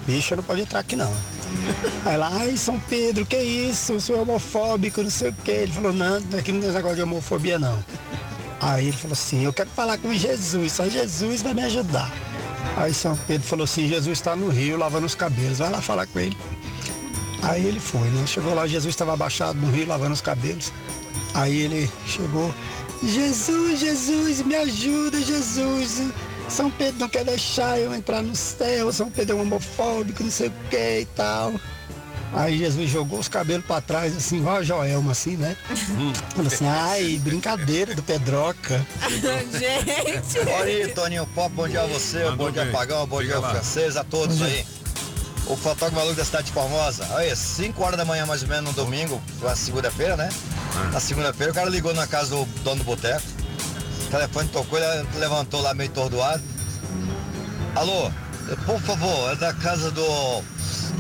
bicha 0.07 0.37
não 0.37 0.43
pode 0.43 0.61
entrar 0.61 0.81
aqui 0.81 0.97
não. 0.97 1.11
Aí 2.05 2.17
lá, 2.19 2.31
ai 2.31 2.57
São 2.59 2.79
Pedro, 2.79 3.25
que 3.25 3.39
isso? 3.39 3.93
Eu 3.93 4.01
sou 4.01 4.21
homofóbico, 4.21 5.03
não 5.03 5.11
sei 5.11 5.31
o 5.31 5.35
quê. 5.45 5.51
Ele 5.63 5.73
falou, 5.73 5.93
não, 5.95 6.17
aqui 6.39 6.53
não 6.53 6.61
tem 6.61 6.73
negócio 6.73 6.97
de 6.97 7.03
homofobia 7.03 7.59
não. 7.59 7.83
Aí 8.61 8.89
ele 8.89 8.97
falou 8.97 9.15
assim, 9.15 9.45
eu 9.45 9.53
quero 9.53 9.71
falar 9.71 9.97
com 9.99 10.13
Jesus, 10.13 10.73
só 10.73 10.87
Jesus 10.89 11.43
vai 11.43 11.55
me 11.55 11.63
ajudar. 11.63 12.13
Aí 12.77 12.93
São 12.93 13.17
Pedro 13.27 13.47
falou 13.47 13.65
assim, 13.65 13.89
Jesus 13.89 14.19
está 14.19 14.37
no 14.37 14.51
rio 14.51 14.77
lavando 14.77 15.07
os 15.07 15.15
cabelos, 15.15 15.59
vai 15.59 15.71
lá 15.71 15.81
falar 15.81 16.07
com 16.07 16.19
ele. 16.21 16.37
Aí 17.43 17.65
ele 17.67 17.81
foi, 17.81 18.09
né? 18.09 18.27
Chegou 18.27 18.55
lá, 18.55 18.67
Jesus 18.67 18.93
estava 18.95 19.13
abaixado 19.13 19.59
no 19.59 19.71
rio 19.71 19.87
lavando 19.87 20.13
os 20.13 20.21
cabelos. 20.21 20.73
Aí 21.35 21.63
ele 21.63 21.91
chegou, 22.07 22.53
Jesus, 23.03 23.81
Jesus, 23.81 24.43
me 24.43 24.57
ajuda, 24.57 25.21
Jesus. 25.21 26.03
São 26.49 26.71
Pedro 26.71 27.01
não 27.01 27.09
quer 27.09 27.25
deixar 27.25 27.79
eu 27.79 27.95
entrar 27.95 28.23
no 28.23 28.35
céu, 28.35 28.91
São 28.93 29.11
Pedro 29.11 29.37
é 29.37 29.39
um 29.39 29.43
homofóbico, 29.43 30.23
não 30.23 30.31
sei 30.31 30.49
o 30.49 30.53
que 30.71 31.01
e 31.01 31.07
tal. 31.15 31.53
Aí 32.33 32.59
Jesus 32.59 32.91
jogou 32.91 33.19
os 33.19 33.29
cabelos 33.29 33.65
para 33.65 33.81
trás, 33.81 34.15
assim, 34.17 34.39
igual 34.39 34.57
a 34.57 34.63
Joelma, 34.63 35.13
assim, 35.13 35.37
né? 35.37 35.57
Falou 36.35 36.47
assim, 36.47 36.67
ai, 36.67 37.19
brincadeira 37.23 37.95
do 37.95 38.03
Pedroca. 38.03 38.85
Gente. 39.53 40.39
Olha 40.51 40.65
aí, 40.65 40.89
Toninho 40.89 41.27
Pop, 41.35 41.55
bom 41.55 41.67
dia 41.69 41.83
a 41.83 41.87
você, 41.87 42.25
Mandou 42.25 42.47
bom 42.47 42.51
dia 42.51 42.65
bem. 42.65 42.73
Pagão, 42.73 43.07
bom 43.07 43.21
Diga 43.21 43.35
dia 43.35 43.41
lá. 43.41 43.51
francês, 43.51 43.97
a 43.97 44.05
todos 44.05 44.43
aí. 44.43 44.67
O 45.49 45.57
fotógrafo 45.57 45.97
maluco 45.97 46.15
da 46.15 46.25
cidade 46.25 46.49
de 46.49 46.53
Formosa. 46.53 47.07
Olha, 47.11 47.35
5 47.35 47.83
horas 47.83 47.97
da 47.97 48.05
manhã 48.05 48.27
mais 48.27 48.43
ou 48.43 48.49
menos 48.49 48.65
no 48.65 48.73
domingo, 48.85 49.21
na 49.41 49.57
segunda-feira, 49.57 50.15
né? 50.15 50.29
Na 50.93 51.01
segunda-feira 51.01 51.53
o 51.53 51.55
cara 51.55 51.71
ligou 51.71 51.95
na 51.95 52.07
casa 52.07 52.37
do 52.37 52.45
dono 52.63 52.77
do 52.77 52.85
boteco. 52.85 53.23
O 54.07 54.11
telefone 54.11 54.49
tocou, 54.51 54.79
ele 54.79 55.09
levantou 55.15 55.63
lá 55.63 55.73
meio 55.73 55.89
tordoado. 55.91 56.43
Alô, 57.75 58.11
por 58.67 58.81
favor, 58.81 59.33
é 59.33 59.37
da 59.37 59.55
casa 59.55 59.91
do. 59.91 60.05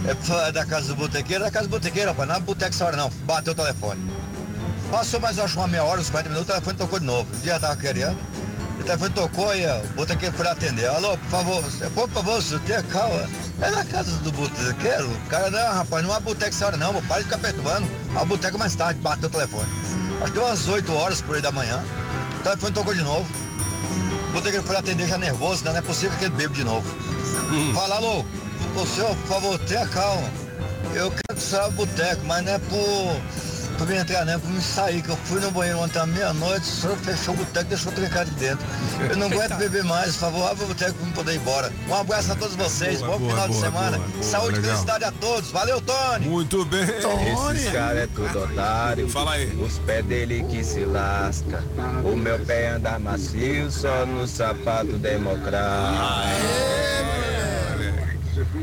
É, 0.07 0.49
é 0.49 0.53
da 0.53 0.65
casa 0.65 0.89
do 0.89 0.97
botequeiro? 0.97 1.45
É 1.45 1.47
da 1.47 1.51
casa 1.51 1.67
do 1.67 1.71
botequeiro, 1.71 2.09
rapaz. 2.11 2.29
Não 2.29 2.37
é 2.37 2.41
boteco 2.41 2.75
essa 2.75 2.87
hora 2.87 2.97
não. 2.97 3.11
Bateu 3.25 3.53
o 3.53 3.57
telefone. 3.57 4.01
Passou 4.91 5.21
mais, 5.21 5.39
acho, 5.39 5.59
uma 5.59 5.69
meia 5.69 5.85
hora, 5.85 6.01
uns 6.01 6.09
40 6.09 6.31
minutos, 6.31 6.49
o 6.49 6.53
telefone 6.53 6.79
tocou 6.79 6.99
de 6.99 7.05
novo. 7.05 7.29
O 7.35 7.41
dia 7.41 7.61
tava 7.61 7.77
querendo. 7.77 8.17
O 8.79 8.85
telefone 8.85 9.11
tocou 9.15 9.55
e 9.55 9.67
ó, 9.67 9.79
o 9.79 10.33
foi 10.33 10.45
lá 10.45 10.53
atender. 10.53 10.87
Alô, 10.87 11.17
por 11.19 11.31
favor, 11.31 11.63
por 11.95 12.09
favor, 12.11 12.43
você 12.43 12.59
tenha 12.61 12.83
calma. 12.85 13.29
É 13.61 13.71
na 13.71 13.85
casa 13.85 14.13
do 14.19 14.31
botequeiro? 14.33 15.11
O 15.11 15.29
cara, 15.29 15.51
não, 15.51 15.75
rapaz, 15.75 16.05
não 16.05 16.15
é 16.15 16.21
boteco 16.21 16.51
essa 16.51 16.67
hora 16.67 16.77
não, 16.77 16.93
pô, 16.93 17.03
para 17.03 17.19
de 17.19 17.25
ficar 17.25 17.39
perturbando. 17.39 17.89
A 18.15 18.25
boteca 18.25 18.57
mais 18.57 18.75
tarde, 18.77 19.01
bateu 19.01 19.29
o 19.29 19.33
telefone. 19.33 19.69
Acho 20.21 20.33
que 20.33 20.39
deu 20.39 20.45
umas 20.45 20.69
8 20.69 20.93
horas 20.93 21.21
por 21.21 21.37
aí 21.37 21.43
da 21.43 21.51
manhã. 21.51 21.83
O 22.39 22.43
telefone 22.43 22.73
tocou 22.73 22.95
de 22.95 23.03
novo. 23.03 23.27
O 24.29 24.33
botequeiro 24.33 24.65
foi 24.65 24.77
atender 24.77 25.09
já 25.09 25.19
nervoso, 25.19 25.65
né? 25.65 25.73
não 25.73 25.79
é 25.79 25.83
possível 25.83 26.17
que 26.19 26.27
ele 26.27 26.35
beba 26.35 26.55
de 26.55 26.63
novo. 26.63 26.87
Fala, 27.75 27.97
alô, 27.97 28.25
o 28.77 28.87
senhor, 28.87 29.15
por 29.17 29.27
favor, 29.27 29.59
tenha 29.61 29.87
calma. 29.89 30.31
Eu 30.95 31.11
quero 31.11 31.41
sair 31.41 31.71
do 31.71 31.73
boteco, 31.73 32.25
mas 32.27 32.45
não 32.45 32.53
é 32.53 32.59
por, 32.59 33.21
por 33.79 33.87
me 33.87 33.97
entrar, 33.97 34.27
é 34.29 34.37
por 34.37 34.51
me 34.51 34.61
sair, 34.61 35.01
que 35.03 35.09
eu 35.09 35.17
fui 35.17 35.41
no 35.41 35.51
banheiro 35.53 35.79
ontem 35.79 35.99
à 36.01 36.05
meia-noite, 36.07 36.63
o 36.63 36.65
senhor 36.65 36.97
fechou 36.99 37.33
o 37.35 37.37
boteco 37.37 37.67
e 37.67 37.69
deixou 37.69 37.93
eu 37.93 37.97
trancar 37.97 38.25
de 38.25 38.33
dentro. 38.33 38.67
Eu 39.09 39.17
não 39.17 39.27
aguento 39.29 39.55
beber 39.57 39.85
mais, 39.85 40.13
por 40.15 40.21
favor, 40.21 40.51
abre 40.51 40.65
o 40.65 40.67
boteco 40.69 40.95
pra 40.95 41.07
eu 41.07 41.13
poder 41.13 41.33
ir 41.35 41.37
embora. 41.37 41.73
Um 41.89 41.95
abraço 41.95 42.33
a 42.33 42.35
todos 42.35 42.57
vocês, 42.57 43.01
Boa, 43.01 43.13
bom 43.13 43.19
boa, 43.21 43.31
final 43.31 43.47
de 43.49 43.55
boa, 43.55 43.65
semana. 43.65 43.97
boa, 43.99 44.09
boa, 44.09 44.23
Saúde 44.25 44.59
e 44.59 44.63
felicidade 44.63 45.05
a 45.05 45.13
todos. 45.13 45.51
Valeu, 45.53 45.81
Tony! 45.81 46.27
Muito 46.27 46.65
bem. 46.65 46.83
Esses 46.83 47.73
caras 47.73 47.99
é 47.99 48.07
tudo 48.09 48.43
otário. 48.43 49.09
Fala 49.09 49.33
aí. 49.35 49.47
Os 49.57 49.79
pés 49.79 50.05
dele 50.05 50.45
que 50.51 50.65
se 50.65 50.85
lasca. 50.85 51.63
O 52.05 52.17
meu 52.17 52.39
pé 52.41 52.71
anda 52.71 52.99
macio, 52.99 53.71
só 53.71 54.05
no 54.05 54.27
sapato 54.27 54.99
democrático. 54.99 55.99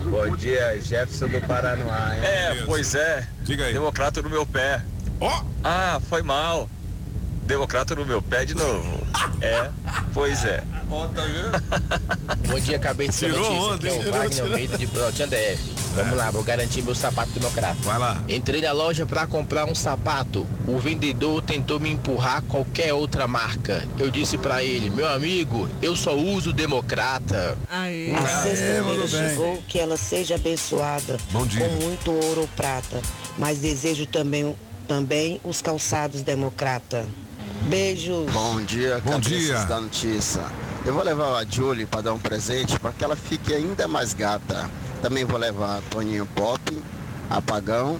Bom 0.09 0.35
dia, 0.37 0.79
Jefferson 0.81 1.27
do 1.27 1.41
Paranoá. 1.47 2.15
hein? 2.15 2.21
É, 2.23 2.63
pois 2.65 2.95
é. 2.95 3.27
Diga 3.41 3.65
aí. 3.65 3.73
Democrata 3.73 4.21
no 4.21 4.29
meu 4.29 4.45
pé. 4.45 4.81
Ó! 5.19 5.43
Ah, 5.63 5.99
foi 6.09 6.21
mal. 6.21 6.69
democrata 7.43 7.93
no 7.95 8.05
meu 8.05 8.21
pé 8.21 8.43
de 8.45 8.55
novo. 8.55 9.05
É, 9.41 9.69
pois 10.13 10.43
é. 10.43 10.63
Bom 12.47 12.59
dia, 12.59 12.77
acabei 12.77 13.07
de 13.07 13.13
ser 13.15 13.31
Tirou 13.31 13.71
notícia. 13.71 13.75
Aqui 13.75 13.87
é 13.87 13.91
o 13.91 13.99
tirou, 14.03 14.13
Wagner. 14.19 14.43
Almeida 14.43 14.77
de 14.77 14.87
Brotinha 14.87 15.27
DF. 15.27 15.75
Vamos 15.95 16.17
lá, 16.17 16.29
vou 16.31 16.43
garantir 16.43 16.81
meu 16.81 16.93
sapato 16.95 17.29
democrata. 17.31 17.77
Vai 17.83 17.97
lá. 17.97 18.21
Entrei 18.27 18.61
na 18.61 18.71
loja 18.73 19.05
pra 19.05 19.25
comprar 19.25 19.65
um 19.65 19.73
sapato. 19.75 20.45
O 20.67 20.77
vendedor 20.77 21.41
tentou 21.41 21.79
me 21.79 21.89
empurrar 21.91 22.41
qualquer 22.43 22.93
outra 22.93 23.27
marca. 23.27 23.87
Eu 23.97 24.11
disse 24.11 24.37
pra 24.37 24.61
ele, 24.63 24.89
meu 24.89 25.07
amigo, 25.07 25.69
eu 25.81 25.95
só 25.95 26.13
uso 26.15 26.51
democrata. 26.51 27.57
A 27.69 27.87
É, 27.89 28.13
sexta-feira 28.43 29.07
chegou, 29.07 29.63
que 29.67 29.79
ela 29.79 29.95
seja 29.97 30.35
abençoada 30.35 31.17
Bom 31.31 31.45
dia. 31.45 31.67
com 31.69 31.75
muito 31.85 32.11
ouro 32.11 32.41
ou 32.41 32.47
prata. 32.49 33.01
Mas 33.37 33.59
desejo 33.59 34.05
também, 34.05 34.53
também 34.85 35.39
os 35.43 35.61
calçados 35.61 36.21
democrata. 36.21 37.05
Beijos. 37.67 38.31
Bom 38.31 38.61
dia, 38.61 39.01
Bom 39.03 39.11
cabeças 39.13 39.39
dia. 39.39 39.65
da 39.65 39.81
notícia. 39.81 40.43
Eu 40.85 40.93
vou 40.93 41.03
levar 41.03 41.35
a 41.37 41.45
Julie 41.45 41.85
para 41.85 42.01
dar 42.01 42.13
um 42.13 42.19
presente 42.19 42.79
para 42.79 42.91
que 42.91 43.03
ela 43.03 43.15
fique 43.15 43.53
ainda 43.53 43.87
mais 43.87 44.13
gata. 44.13 44.69
Também 45.01 45.25
vou 45.25 45.39
levar 45.39 45.81
Toninho 45.89 46.25
Pop, 46.27 46.61
Apagão 47.29 47.99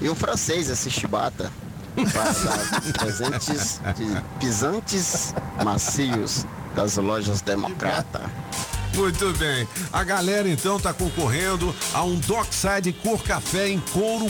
e 0.00 0.08
um 0.08 0.14
francês, 0.14 0.68
esse 0.68 0.90
chibata, 0.90 1.50
para 2.12 2.24
dar 2.32 2.92
presentes 2.98 3.80
de 3.96 4.22
pisantes 4.38 5.34
macios 5.64 6.44
das 6.74 6.96
lojas 6.96 7.40
Democrata. 7.40 8.20
Muito 8.94 9.32
bem. 9.38 9.68
A 9.92 10.02
galera 10.02 10.48
então 10.48 10.78
tá 10.78 10.92
concorrendo 10.92 11.74
a 11.92 12.02
um 12.02 12.16
Dockside 12.16 12.92
cor 12.92 13.22
café 13.22 13.68
em 13.68 13.80
couro 13.92 14.26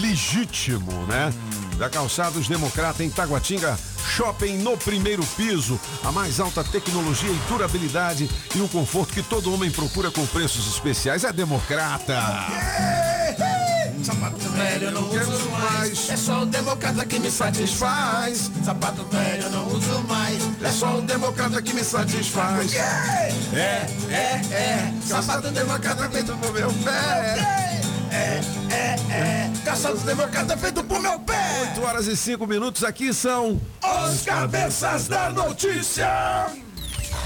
legítimo, 0.00 0.92
né? 1.06 1.32
Da 1.78 1.90
Calçados 1.90 2.48
Democrata 2.48 3.04
em 3.04 3.10
Taguatinga, 3.10 3.78
shopping 4.16 4.58
no 4.58 4.76
primeiro 4.78 5.24
piso. 5.36 5.78
A 6.02 6.10
mais 6.10 6.40
alta 6.40 6.64
tecnologia 6.64 7.30
e 7.30 7.48
durabilidade 7.48 8.30
e 8.54 8.60
o 8.60 8.68
conforto 8.68 9.12
que 9.12 9.22
todo 9.22 9.52
homem 9.52 9.70
procura 9.70 10.10
com 10.10 10.24
preços 10.26 10.66
especiais 10.66 11.24
é 11.24 11.32
Democrata. 11.32 12.18
Sapato 14.02 14.45
velho 14.56 14.84
eu 14.86 14.92
não 14.92 15.08
uso 15.08 15.50
mais. 15.50 16.10
É 16.10 16.16
só 16.16 16.42
o 16.42 16.46
democrata 16.46 17.04
que 17.04 17.18
me 17.18 17.30
satisfaz. 17.30 18.50
Sapato 18.64 19.04
velho 19.04 19.42
eu 19.42 19.50
não 19.50 19.68
uso 19.68 20.02
mais. 20.08 20.42
É 20.62 20.70
só 20.70 20.98
o 20.98 21.02
democrata 21.02 21.60
que 21.62 21.74
me 21.74 21.84
satisfaz. 21.84 22.74
É, 22.74 23.32
é, 23.54 24.16
é. 24.52 24.92
Sapato 25.06 25.50
democrata 25.50 26.08
feito 26.10 26.36
pro 26.36 26.52
meu 26.52 26.72
pé. 26.84 27.66
É, 28.10 28.40
é, 28.72 28.96
é. 29.12 29.50
Calçado 29.64 29.98
democrata 29.98 30.56
feito 30.56 30.82
pro 30.84 31.00
meu 31.00 31.18
pé. 31.20 31.72
8 31.72 31.82
horas 31.82 32.06
e 32.06 32.16
5 32.16 32.46
minutos 32.46 32.84
aqui 32.84 33.12
são 33.12 33.60
Os 33.82 34.22
cabeças 34.22 35.08
da 35.08 35.30
notícia. 35.30 36.46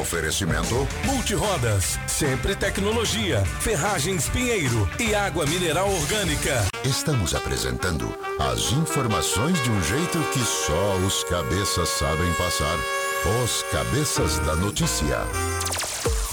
Oferecimento 0.00 0.86
Multirodas, 1.04 1.98
sempre 2.08 2.56
tecnologia, 2.56 3.44
ferragens 3.60 4.28
Pinheiro 4.28 4.88
e 4.98 5.14
água 5.14 5.46
mineral 5.46 5.88
orgânica. 5.88 6.66
Estamos 6.84 7.34
apresentando 7.34 8.12
as 8.38 8.72
informações 8.72 9.62
de 9.62 9.70
um 9.70 9.82
jeito 9.82 10.18
que 10.32 10.40
só 10.40 10.96
os 10.96 11.22
cabeças 11.24 11.88
sabem 11.88 12.32
passar. 12.34 13.07
Os 13.26 13.64
cabeças 13.72 14.38
da 14.40 14.54
notícia. 14.54 15.18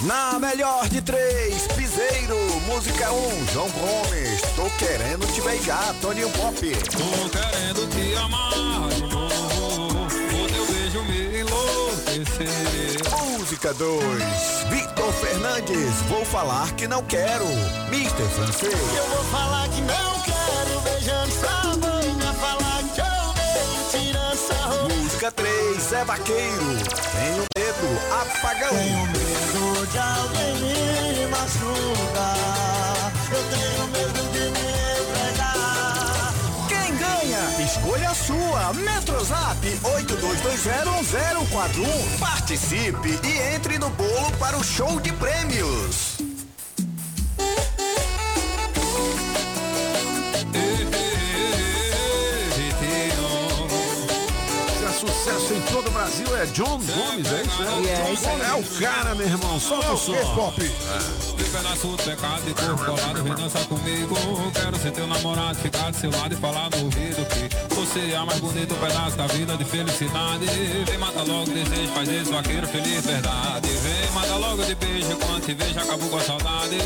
Na 0.02 0.38
melhor 0.40 0.88
de 0.88 1.02
três, 1.02 1.68
Piseiro, 1.76 2.38
música 2.68 3.12
1, 3.12 3.16
um, 3.16 3.48
João 3.52 3.70
Gomes, 3.72 4.42
tô 4.56 4.70
querendo 4.78 5.26
te 5.34 5.42
beijar, 5.42 5.96
Toninho 6.00 6.30
Pop. 6.30 6.56
Tô 6.56 7.30
querendo 7.30 7.90
te 7.90 8.16
amar 8.16 8.90
de 8.90 9.02
novo, 9.02 10.06
o 10.06 10.48
teu 10.48 10.66
beijo 10.68 11.04
me 11.06 11.40
enlouquecer. 11.40 12.50
Música 13.40 13.74
2, 13.74 14.04
Victor 14.70 15.12
Fernandes, 15.14 16.02
vou 16.08 16.24
falar 16.26 16.72
que 16.76 16.88
não 16.88 17.04
quero, 17.04 17.46
Mr. 17.88 18.24
Francês. 18.36 18.74
Eu 18.96 19.10
vou 19.10 19.24
falar 19.32 19.68
que 19.70 19.82
não 19.82 20.22
quero 20.22 20.82
beijando 20.82 21.32
sua 21.32 21.76
boca, 21.78 22.34
falar 22.34 22.84
que 22.94 23.02
eu 23.02 23.30
odeio 23.30 23.90
tirando 23.92 24.34
essa 24.34 24.54
roupa. 24.68 25.05
Música 25.16 25.32
3, 25.32 25.82
Zé 25.82 26.04
Vaqueiro, 26.04 26.76
tenho 27.16 27.46
medo, 27.56 27.88
apagão. 28.12 28.68
Tenho 28.70 29.08
medo 29.08 29.88
de 29.88 29.98
alguém 29.98 30.58
me 30.58 31.26
machucar. 31.28 33.14
Eu 33.32 33.42
tenho 33.50 33.88
medo 33.94 34.30
de 34.34 34.40
me 34.40 34.50
entregar. 35.00 36.34
Quem 36.68 36.98
ganha? 36.98 37.40
Escolha 37.66 38.10
a 38.10 38.14
sua. 38.14 38.74
Metrozap 38.74 39.66
82201041. 39.84 42.20
Participe 42.20 43.18
e 43.24 43.56
entre 43.56 43.80
no 43.80 43.90
bolo 43.92 44.30
para 44.38 44.58
o 44.58 44.64
show 44.66 45.00
de 45.00 45.14
prêmios. 45.14 46.15
É 56.46 56.52
John 56.54 56.80
Gomes, 56.80 57.32
é 57.32 57.42
isso? 57.42 57.64
E 57.64 57.90
é 57.90 58.14
isso. 58.14 58.28
É 58.28 58.54
o 58.54 58.64
cara, 58.80 59.16
meu 59.16 59.28
irmão. 59.28 59.60
Solta 59.60 59.92
o 59.92 59.98
som. 59.98 60.14
Pop. 60.36 60.62
De 60.62 61.44
pedaço 61.44 61.88
do 61.88 61.98
pecado 61.98 62.44
e 62.48 62.54
corpo 62.54 62.86
colado, 62.86 63.24
vem 63.24 63.36
dançar 63.36 63.66
comigo. 63.66 64.16
Quero 64.54 64.78
ser 64.78 64.92
teu 64.92 65.08
namorado, 65.08 65.58
ficar 65.58 65.92
do 65.92 65.98
seu 65.98 66.12
lado 66.12 66.34
e 66.34 66.38
falar 66.38 66.70
no 66.70 66.86
ouvido 66.86 67.26
que 67.26 67.76
você 67.76 68.12
é 68.12 68.16
a 68.16 68.26
mais 68.26 68.40
bonita 68.40 68.76
pedaço 68.76 69.18
da 69.18 69.28
vida 69.28 69.58
de 69.58 69.66
felicidade. 69.66 70.46
Vem, 70.86 70.98
mata 70.98 71.24
logo 71.24 71.52
desejo, 71.52 71.92
faz 71.94 72.10
esse 72.10 72.32
vaqueiro 72.32 72.68
feliz, 72.68 73.06
verdade. 73.06 73.68
Vem, 73.70 74.12
mata 74.12 74.36
logo 74.36 74.64
de 74.64 74.76
beijo, 74.76 75.16
quando 75.18 75.46
te 75.46 75.54
vejo, 75.54 75.80
acabou 75.80 76.10
com 76.10 76.18
a 76.18 76.22
saudade. 76.22 76.78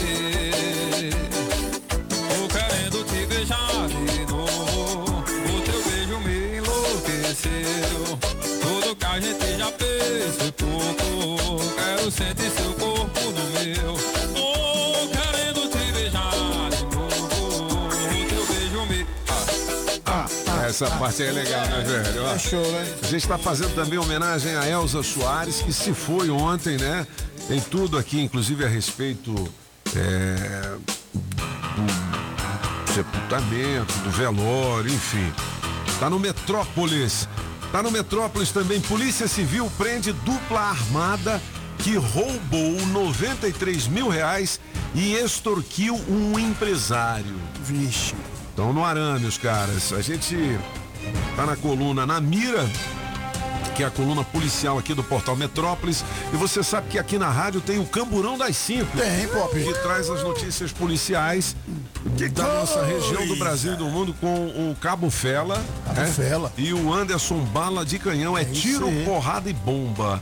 Tô 2.29 2.47
querendo 2.47 3.03
te 3.05 3.25
beijar 3.25 3.87
de 3.87 4.25
novo. 4.31 5.19
O 5.19 5.61
teu 5.61 5.83
beijo 5.83 6.19
me 6.19 6.57
enlouqueceu. 6.57 8.19
A 9.11 9.19
gente 9.19 9.57
já 9.57 9.71
fez 9.71 10.51
pouco. 10.51 11.75
Quero 11.75 12.11
sentir 12.11 12.51
seu 12.51 12.71
corpo 12.73 13.19
no 13.19 13.43
meu. 13.59 13.95
Tô 14.35 15.07
querendo 15.07 15.67
te 15.67 15.91
beijar 15.91 16.69
de 16.69 16.83
novo. 16.95 17.87
O 17.87 18.27
teu 18.27 18.45
beijo 18.45 18.85
me. 18.85 19.07
Ah, 20.05 20.27
essa 20.67 20.91
parte 20.91 21.23
aí 21.23 21.29
é 21.29 21.31
legal, 21.31 21.65
né, 21.65 21.83
velho? 21.83 22.27
É 22.27 22.37
show, 22.37 22.71
né? 22.71 22.97
A 23.01 23.05
gente 23.07 23.23
está 23.23 23.39
fazendo 23.39 23.73
também 23.73 23.97
homenagem 23.97 24.55
a 24.55 24.69
Elza 24.69 25.01
Soares, 25.01 25.63
que 25.63 25.73
se 25.73 25.91
foi 25.91 26.29
ontem, 26.29 26.77
né? 26.77 27.07
Tem 27.47 27.59
tudo 27.59 27.97
aqui, 27.97 28.21
inclusive 28.21 28.63
a 28.63 28.67
respeito 28.67 29.33
é, 29.95 30.77
do 31.75 32.93
sepultamento, 32.93 33.91
do 34.03 34.11
velório, 34.11 34.93
enfim. 34.93 35.33
Tá 35.99 36.11
no 36.11 36.19
Metrópolis. 36.19 37.27
Tá 37.71 37.83
no 37.83 37.91
Metrópolis 37.91 38.51
também. 38.51 38.81
Polícia 38.81 39.27
Civil 39.27 39.71
prende 39.77 40.11
dupla 40.11 40.59
armada 40.59 41.39
que 41.77 41.95
roubou 41.95 42.85
93 42.87 43.87
mil 43.87 44.09
reais 44.09 44.59
e 44.95 45.13
extorquiu 45.13 45.95
um 46.09 46.37
empresário. 46.39 47.35
Vixe. 47.61 48.15
Estão 48.49 48.73
no 48.73 48.83
arame 48.83 49.27
os 49.27 49.37
caras. 49.37 49.93
A 49.93 50.01
gente 50.01 50.35
tá 51.35 51.45
na 51.45 51.55
coluna 51.55 52.05
na 52.05 52.19
mira 52.19 52.67
que 53.79 53.83
é 53.83 53.87
a 53.87 53.89
coluna 53.89 54.25
policial 54.25 54.77
aqui 54.77 54.93
do 54.93 55.01
Portal 55.01 55.37
Metrópolis. 55.37 56.03
E 56.33 56.35
você 56.35 56.61
sabe 56.61 56.89
que 56.89 56.99
aqui 56.99 57.17
na 57.17 57.29
rádio 57.29 57.61
tem 57.61 57.79
o 57.79 57.85
Camburão 57.85 58.37
das 58.37 58.57
Cinco. 58.57 58.97
Tem, 58.97 59.25
Pop. 59.29 59.57
Que 59.57 59.73
traz 59.81 60.09
as 60.09 60.21
notícias 60.21 60.73
policiais 60.73 61.55
da 62.33 62.55
nossa 62.55 62.83
região 62.83 63.25
do 63.25 63.37
Brasil 63.37 63.75
e 63.75 63.75
do 63.77 63.85
mundo 63.85 64.13
com 64.19 64.47
o 64.47 64.75
Cabo 64.81 65.09
Fela. 65.09 65.63
Cabo 65.85 66.01
né? 66.01 66.07
Fela. 66.07 66.51
E 66.57 66.73
o 66.73 66.93
Anderson 66.93 67.39
Bala 67.45 67.85
de 67.85 67.97
Canhão. 67.97 68.37
É, 68.37 68.41
isso 68.41 68.51
tiro, 68.51 68.91
porrada 69.05 69.49
e 69.49 69.53
bomba. 69.53 70.21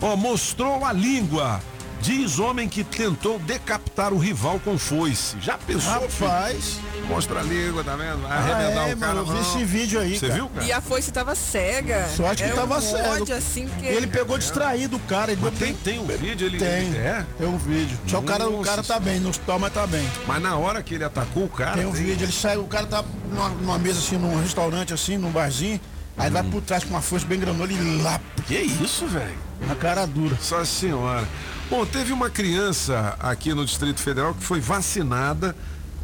Ó, 0.00 0.16
mostrou 0.16 0.82
a 0.82 0.90
língua. 0.90 1.60
Diz 2.04 2.38
homem 2.38 2.68
que 2.68 2.84
tentou 2.84 3.38
decapitar 3.38 4.12
o 4.12 4.18
rival 4.18 4.60
com 4.62 4.76
foice. 4.76 5.36
Já 5.40 5.56
pensou? 5.56 5.90
Rapaz. 5.90 6.74
filho? 6.74 7.06
Mostra 7.08 7.40
a 7.40 7.42
língua, 7.42 7.82
tá 7.82 7.96
vendo? 7.96 8.20
Vai 8.20 8.30
Ah, 8.30 8.40
arrebendar 8.40 8.88
é, 8.90 8.94
o 8.94 8.96
cara. 8.98 9.14
mano, 9.14 9.30
eu 9.30 9.34
vi 9.34 9.40
esse 9.48 9.64
vídeo 9.64 9.98
aí, 9.98 10.18
Você 10.18 10.28
viu, 10.28 10.48
cara? 10.50 10.66
E 10.66 10.70
a 10.72 10.82
foice 10.82 11.10
tava 11.10 11.34
cega. 11.34 12.06
Sorte 12.14 12.42
que 12.42 12.50
é 12.50 12.52
tava 12.52 12.76
um 12.76 12.80
cego. 12.82 13.08
ódio, 13.22 13.34
assim 13.34 13.66
que 13.78 13.86
Ele 13.86 14.06
pegou 14.06 14.36
distraído 14.36 14.96
o 14.96 15.00
cara. 15.00 15.32
Ele 15.32 15.40
Mas 15.42 15.58
tem, 15.58 15.72
tem 15.74 15.98
um 15.98 16.06
vídeo, 16.06 16.46
ele. 16.46 16.58
Tem, 16.58 16.94
É? 16.94 17.24
tem 17.38 17.46
um 17.48 17.56
vídeo. 17.56 17.98
Só 18.06 18.18
o 18.18 18.22
cara, 18.22 18.50
o 18.50 18.60
cara 18.62 18.82
tá 18.82 19.00
bem, 19.00 19.18
no 19.18 19.30
hospital, 19.30 19.58
mas 19.58 19.72
tá 19.72 19.86
bem. 19.86 20.06
Mas 20.26 20.42
na 20.42 20.56
hora 20.56 20.82
que 20.82 20.94
ele 20.94 21.04
atacou 21.04 21.44
o 21.44 21.48
cara. 21.48 21.78
Tem 21.78 21.86
um 21.86 21.92
vídeo, 21.92 22.24
ele 22.26 22.32
sai, 22.32 22.58
o 22.58 22.64
cara 22.64 22.84
tá 22.86 23.02
numa, 23.30 23.48
numa 23.48 23.78
mesa 23.78 23.98
assim, 23.98 24.18
num 24.18 24.38
restaurante 24.42 24.92
assim, 24.92 25.16
num 25.16 25.30
barzinho, 25.30 25.80
aí 26.16 26.30
vai 26.30 26.42
por 26.42 26.62
trás 26.62 26.84
com 26.84 26.90
uma 26.90 27.00
força 27.02 27.26
bem 27.26 27.38
granola 27.38 27.72
e 27.72 28.02
lá. 28.02 28.20
Que 28.46 28.56
isso, 28.58 29.06
velho? 29.06 29.36
Na 29.66 29.74
cara 29.74 30.06
dura. 30.06 30.36
Só 30.40 30.64
senhora. 30.64 31.26
Bom, 31.70 31.84
teve 31.86 32.12
uma 32.12 32.28
criança 32.30 33.16
aqui 33.18 33.54
no 33.54 33.64
Distrito 33.64 34.00
Federal 34.00 34.34
que 34.34 34.42
foi 34.44 34.60
vacinada 34.60 35.56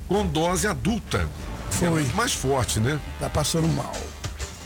com 0.09 0.27
dose 0.27 0.67
adulta. 0.67 1.29
Foi. 1.71 2.03
É 2.03 2.17
mais 2.17 2.33
forte, 2.33 2.81
né? 2.81 2.99
Tá 3.21 3.29
passando 3.31 3.69
mal. 3.69 3.93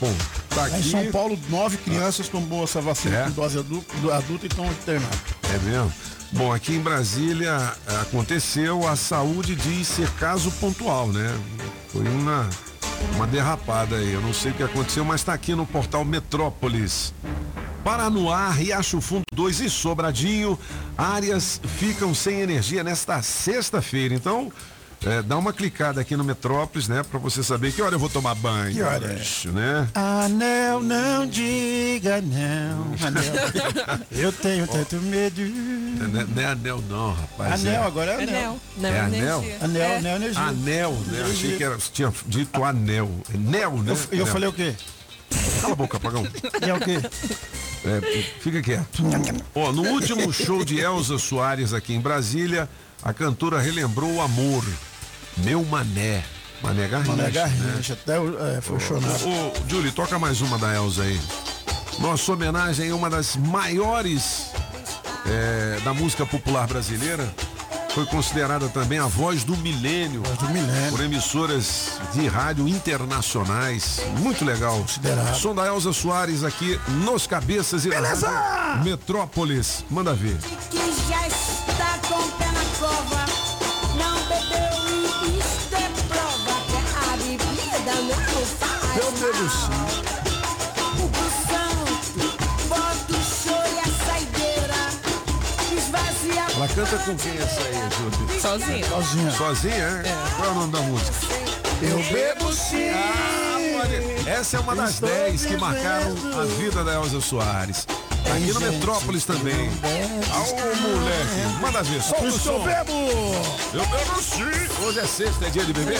Bom, 0.00 0.14
tá 0.50 0.62
Lá 0.62 0.70
em 0.70 0.74
aqui. 0.74 0.90
São 0.90 1.10
Paulo, 1.10 1.38
nove 1.48 1.76
crianças 1.78 2.28
tomou 2.28 2.64
essa 2.64 2.80
vacina 2.80 3.16
É? 3.16 3.24
com 3.24 3.30
dose 3.32 3.58
adulta, 3.58 3.94
adulta 4.16 4.46
e 4.46 4.48
estão 4.48 4.66
internadas. 4.66 5.18
É 5.54 5.58
mesmo? 5.58 5.92
Bom, 6.32 6.52
aqui 6.52 6.74
em 6.74 6.80
Brasília 6.80 7.72
aconteceu, 8.02 8.86
a 8.88 8.96
saúde 8.96 9.54
diz 9.54 9.86
ser 9.86 10.08
caso 10.12 10.50
pontual, 10.52 11.08
né? 11.08 11.32
Foi 11.92 12.02
uma, 12.08 12.48
uma 13.14 13.26
derrapada 13.26 13.96
aí. 13.96 14.12
Eu 14.12 14.20
não 14.20 14.32
sei 14.32 14.52
o 14.52 14.54
que 14.54 14.62
aconteceu, 14.62 15.04
mas 15.04 15.20
está 15.20 15.32
aqui 15.32 15.54
no 15.54 15.66
portal 15.66 16.04
Metrópolis. 16.04 17.12
Paranoá, 17.84 18.50
Riacho 18.50 19.00
Fundo 19.00 19.24
2 19.34 19.60
e 19.60 19.70
Sobradinho, 19.70 20.58
áreas 20.96 21.60
ficam 21.76 22.14
sem 22.14 22.40
energia 22.40 22.82
nesta 22.82 23.20
sexta-feira. 23.20 24.14
Então, 24.14 24.50
eh, 25.06 25.22
dá 25.22 25.36
uma 25.36 25.52
clicada 25.52 26.00
aqui 26.00 26.16
no 26.16 26.24
Metrópolis, 26.24 26.88
né? 26.88 27.02
Pra 27.02 27.18
você 27.18 27.42
saber 27.42 27.72
que 27.72 27.82
hora 27.82 27.94
eu 27.94 27.98
vou 27.98 28.08
tomar 28.08 28.34
banho. 28.34 28.74
Que 28.74 28.82
hora 28.82 29.12
é? 29.12 29.14
bicho, 29.16 29.50
né? 29.52 29.88
Anel, 29.94 30.80
não 30.82 31.26
diga 31.26 32.20
não. 32.22 32.94
Anel. 33.06 33.34
Eu 34.10 34.32
tenho 34.32 34.66
tanto 34.66 34.96
medo. 34.96 35.40
Não 35.42 36.20
é- 36.20 36.24
não 36.24 36.42
é 36.42 36.46
anel 36.46 36.82
não, 36.88 37.12
rapaz. 37.14 37.60
Anel, 37.60 37.82
é. 37.82 37.86
agora 37.86 38.10
é 38.12 38.22
anel. 38.22 38.60
Não, 38.76 38.88
É 38.88 39.00
anel? 39.00 39.44
Anel, 39.60 39.82
É. 39.82 39.96
anel, 39.96 40.16
energia. 40.16 40.42
Anel, 40.42 40.92
né? 41.06 41.20
Eu 41.20 41.26
achei 41.26 41.56
que 41.56 41.64
era, 41.64 41.76
tinha 41.92 42.12
dito 42.26 42.64
anel. 42.64 43.10
É 43.32 43.36
Nel, 43.36 43.72
né? 43.78 43.96
Eu, 44.10 44.18
eu 44.20 44.26
falei 44.26 44.48
o 44.48 44.52
quê? 44.52 44.74
Cala 45.60 45.72
a 45.72 45.76
boca, 45.76 45.96
apagão. 45.96 46.26
E 46.64 46.70
é 46.70 46.74
o 46.74 46.80
quê? 46.80 46.98
É, 47.84 48.22
fica 48.40 48.62
quieto. 48.62 49.02
Ó, 49.54 49.72
no 49.72 49.82
último 49.90 50.32
show 50.32 50.64
de 50.64 50.78
Elza 50.78 51.18
Soares 51.18 51.72
aqui 51.74 51.92
em 51.94 52.00
Brasília, 52.00 52.68
a 53.02 53.12
cantora 53.12 53.60
relembrou 53.60 54.10
o 54.14 54.22
amor. 54.22 54.64
Meu 55.38 55.64
mané. 55.64 56.24
Mané 56.62 56.88
Garrincha. 56.88 57.10
Mané 57.10 57.22
né? 57.24 57.30
Garrincha, 57.30 57.92
até 57.92 58.16
é, 58.56 58.60
foi 58.60 58.80
chorado. 58.80 59.06
Ô, 59.26 59.48
ô, 59.48 59.52
Julie, 59.68 59.92
toca 59.92 60.18
mais 60.18 60.40
uma 60.40 60.58
da 60.58 60.74
Elza 60.74 61.02
aí. 61.02 61.20
Nossa 61.98 62.32
homenagem 62.32 62.90
a 62.90 62.94
uma 62.94 63.10
das 63.10 63.36
maiores 63.36 64.50
é, 65.26 65.80
da 65.84 65.92
música 65.92 66.24
popular 66.24 66.66
brasileira. 66.66 67.32
Foi 67.94 68.04
considerada 68.06 68.68
também 68.68 68.98
a 68.98 69.06
voz 69.06 69.44
do 69.44 69.56
milênio. 69.58 70.20
do 70.20 70.48
milênio. 70.48 70.90
Por 70.90 71.00
emissoras 71.00 71.92
de 72.12 72.26
rádio 72.26 72.66
internacionais. 72.66 74.00
Muito 74.18 74.44
legal. 74.44 74.80
Considerado. 74.80 75.36
Som 75.36 75.54
da 75.54 75.66
Elza 75.66 75.92
Soares 75.92 76.42
aqui 76.42 76.80
nos 77.04 77.24
Cabeças 77.28 77.84
e 77.84 77.90
Beleza! 77.90 78.28
Metrópolis. 78.82 79.84
Manda 79.88 80.12
ver. 80.12 80.36
que 80.70 81.08
já 81.08 81.23
Esvazia 95.76 96.44
Ela 96.56 96.68
canta 96.68 96.96
com 96.98 97.14
quem 97.16 97.36
essa 97.36 97.60
aí, 97.60 97.74
Júlio? 97.98 98.40
Sozinha. 98.40 98.86
Sozinha. 98.88 99.30
Sozinha, 99.32 99.74
é? 99.74 100.02
Qual 100.36 100.48
é 100.48 100.50
o 100.50 100.54
nome 100.54 100.72
da 100.72 100.80
música? 100.80 101.12
Eu 101.82 101.98
bebo 102.04 102.52
sim. 102.54 102.88
Ah, 102.90 103.56
olha, 103.82 104.30
essa 104.30 104.56
é 104.56 104.60
uma 104.60 104.74
das 104.74 104.90
Estou 104.94 105.08
10 105.10 105.44
que 105.44 105.56
marcaram 105.58 106.14
a 106.40 106.44
vida 106.44 106.82
da 106.82 106.94
Elza 106.94 107.20
Soares. 107.20 107.84
Tá 107.84 108.32
Aqui 108.34 108.52
no 108.52 108.60
Metrópolis 108.60 109.24
também. 109.26 109.68
Ô, 109.68 110.54
moleque, 110.80 111.60
manda 111.60 111.82
ver, 111.82 112.02
solta 112.02 112.20
Por 112.22 112.28
o 112.28 112.32
que 112.32 112.48
eu 112.48 112.54
som. 112.54 112.64
bebo. 112.64 112.92
Eu 113.74 113.86
bebo 113.86 114.22
sim. 114.22 114.84
Hoje 114.86 115.00
é 115.00 115.06
sexta, 115.06 115.46
é 115.46 115.50
dia 115.50 115.64
de 115.64 115.72
beber? 115.74 115.98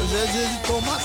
Hoje 0.00 0.16
é 0.16 0.26
dia 0.32 0.48
de 0.48 0.58
tomar 0.66 0.98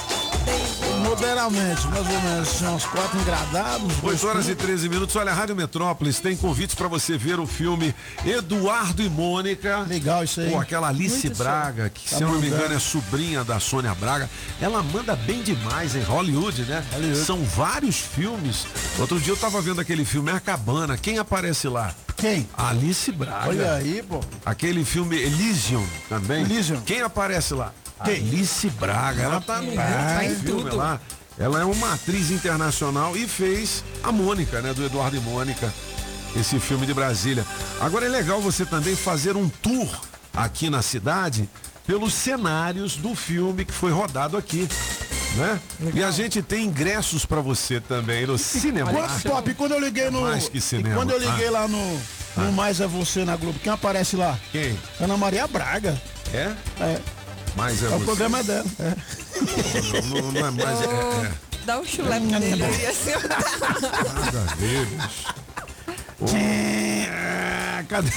moderadamente, 1.14 1.88
mais 1.88 2.08
ou 2.08 2.22
menos. 2.22 2.50
São 2.50 2.76
uns 2.76 2.86
quatro 2.86 3.20
engradados. 3.20 3.94
8 4.02 4.28
horas 4.28 4.50
e 4.50 4.56
13 4.56 4.90
minutos. 4.90 5.16
Olha, 5.16 5.32
a 5.32 5.34
Rádio 5.34 5.56
Metrópolis 5.56 6.20
tem 6.20 6.36
convites 6.36 6.74
para 6.74 6.88
você 6.88 7.18
ver 7.18 7.40
o 7.40 7.46
filme 7.46 7.94
Eduardo 8.26 9.04
e 9.04 9.10
Mônica. 9.10 9.86
Legal 9.88 10.24
isso 10.24 10.42
aí. 10.42 10.50
Pô, 10.50 10.60
aquela 10.60 10.88
Alice 10.88 11.28
Muito 11.28 11.38
Braga, 11.38 11.90
que 11.90 12.10
Tá 12.10 12.18
se 12.18 12.24
eu 12.24 12.30
não 12.30 12.40
me 12.40 12.48
engano 12.48 12.74
é 12.74 12.80
sobrinha 12.80 13.44
da 13.44 13.60
Sônia 13.60 13.94
Braga. 13.94 14.30
Ela 14.60 14.82
manda 14.82 15.16
bem 15.16 15.44
demais 15.44 15.96
em 15.96 16.02
Hollywood, 16.02 16.64
né? 16.64 16.84
São 17.26 17.44
vários 17.44 17.98
filmes. 17.98 18.66
Outro 18.98 19.20
dia 19.20 19.34
eu 19.34 19.38
tava 19.38 19.62
vendo 19.62 19.80
aquele 19.80 20.06
filme 20.06 20.32
É 20.32 20.36
a 20.36 20.40
Cabana. 20.40 20.98
Quem 20.98 21.20
aparece 21.20 21.68
lá? 21.68 21.94
Quem? 22.18 22.50
Alice 22.58 23.12
Braga. 23.12 23.50
Olha 23.50 23.74
aí, 23.74 24.02
pô. 24.02 24.20
Aquele 24.46 24.84
filme 24.84 25.16
Elysium 25.18 25.86
também. 26.10 26.44
Elysium. 26.44 26.82
Quem 26.82 27.02
aparece 27.02 27.54
lá? 27.54 27.72
Quem? 28.04 28.16
Alice 28.16 28.70
Braga. 28.72 29.22
Ela 29.24 29.42
tá 29.42 29.62
no 29.62 29.74
Tá 29.76 30.26
em 30.26 30.36
filme 30.36 30.64
tudo. 30.64 30.76
lá. 30.76 31.00
Ela 31.38 31.62
é 31.62 31.66
uma 31.66 31.94
atriz 31.94 32.30
internacional 32.32 33.16
e 33.18 33.28
fez 33.28 33.84
a 34.04 34.12
Mônica, 34.12 34.62
né? 34.62 34.74
Do 34.74 34.86
Eduardo 34.86 35.16
e 35.18 35.20
Mônica. 35.20 35.74
Esse 36.36 36.60
filme 36.60 36.86
de 36.86 36.94
Brasília. 36.94 37.46
Agora 37.80 38.06
é 38.06 38.10
legal 38.10 38.42
você 38.42 38.66
também 38.66 38.96
fazer 38.96 39.36
um 39.36 39.48
tour 39.50 39.88
aqui 40.36 40.70
na 40.70 40.82
cidade 40.82 41.48
pelos 41.86 42.14
cenários 42.14 42.96
do 42.96 43.14
filme 43.16 43.66
que 43.66 43.74
foi 43.74 43.92
rodado 43.92 44.38
aqui. 44.38 44.68
Né? 45.36 45.60
E 45.96 46.04
a 46.04 46.12
gente 46.12 46.42
tem 46.44 46.66
ingressos 46.66 47.26
pra 47.26 47.42
você 47.42 47.80
também 47.80 48.26
no 48.28 48.38
cinema. 48.38 48.92
Quando, 48.92 49.22
Pop, 49.24 49.54
quando 49.56 49.72
eu 49.74 49.80
liguei 49.80 50.10
no. 50.12 50.22
Mais 50.22 50.48
que 50.48 50.62
cinema. 50.62 50.96
quando 50.96 51.12
eu 51.12 51.18
liguei 51.20 51.48
Ah. 51.48 51.52
lá 51.52 51.68
no, 51.68 52.02
no 52.38 52.52
Mais 52.52 52.80
É 52.80 52.86
Você 52.88 53.26
na 53.26 53.36
Globo, 53.36 53.58
quem 53.60 53.72
aparece 53.74 54.16
lá? 54.16 54.38
Quem? 54.52 54.78
Ana 55.00 55.18
Maria 55.18 55.48
Braga. 55.48 56.00
É? 56.32 56.52
É. 56.80 57.00
Mas 57.56 57.82
é, 57.84 57.86
É, 57.86 57.90
o 57.90 57.92
você. 58.00 58.06
programa 58.06 58.40
é 58.40 58.44
dela. 58.44 58.66
É. 58.80 58.96
Não, 60.10 60.22
não- 60.22 60.32
não 60.32 60.48
é 60.48 60.52
mais. 60.52 60.82
É, 60.82 60.86
é. 61.28 61.32
Dá 61.66 61.80
um 61.80 61.86
chulepe 61.86 62.26
nele 62.26 62.64
aí, 62.64 62.86
assim. 62.86 63.12
Nada 63.12 64.52
a 64.52 64.56
ver, 64.56 64.86
bicho. 64.86 65.34
Ô, 66.20 66.26
cadê, 67.88 68.10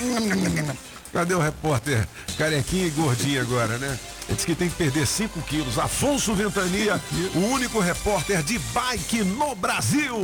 cadê 1.12 1.34
o 1.34 1.40
repórter 1.40 2.06
carequinho 2.38 2.86
e 2.86 2.90
gordinho 2.90 3.40
agora, 3.40 3.78
né? 3.78 3.98
Ele 4.28 4.34
disse 4.34 4.46
que 4.46 4.54
tem 4.56 4.68
que 4.68 4.74
perder 4.74 5.06
5 5.06 5.40
quilos. 5.42 5.78
Afonso 5.78 6.34
Ventania, 6.34 7.00
o 7.34 7.38
único 7.38 7.78
repórter 7.78 8.42
de 8.42 8.58
bike 8.58 9.22
no 9.22 9.54
Brasil. 9.54 10.16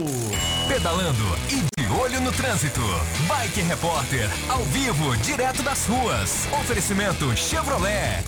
Pedalando 0.67 1.39
e 1.49 1.63
de 1.81 1.87
olho 1.93 2.21
no 2.21 2.33
trânsito. 2.33 2.81
Bike 3.29 3.61
Repórter, 3.63 4.29
ao 4.49 4.65
vivo, 4.65 5.17
direto 5.19 5.63
das 5.63 5.87
ruas. 5.87 6.49
Oferecimento 6.61 7.37
Chevrolet. 7.37 8.25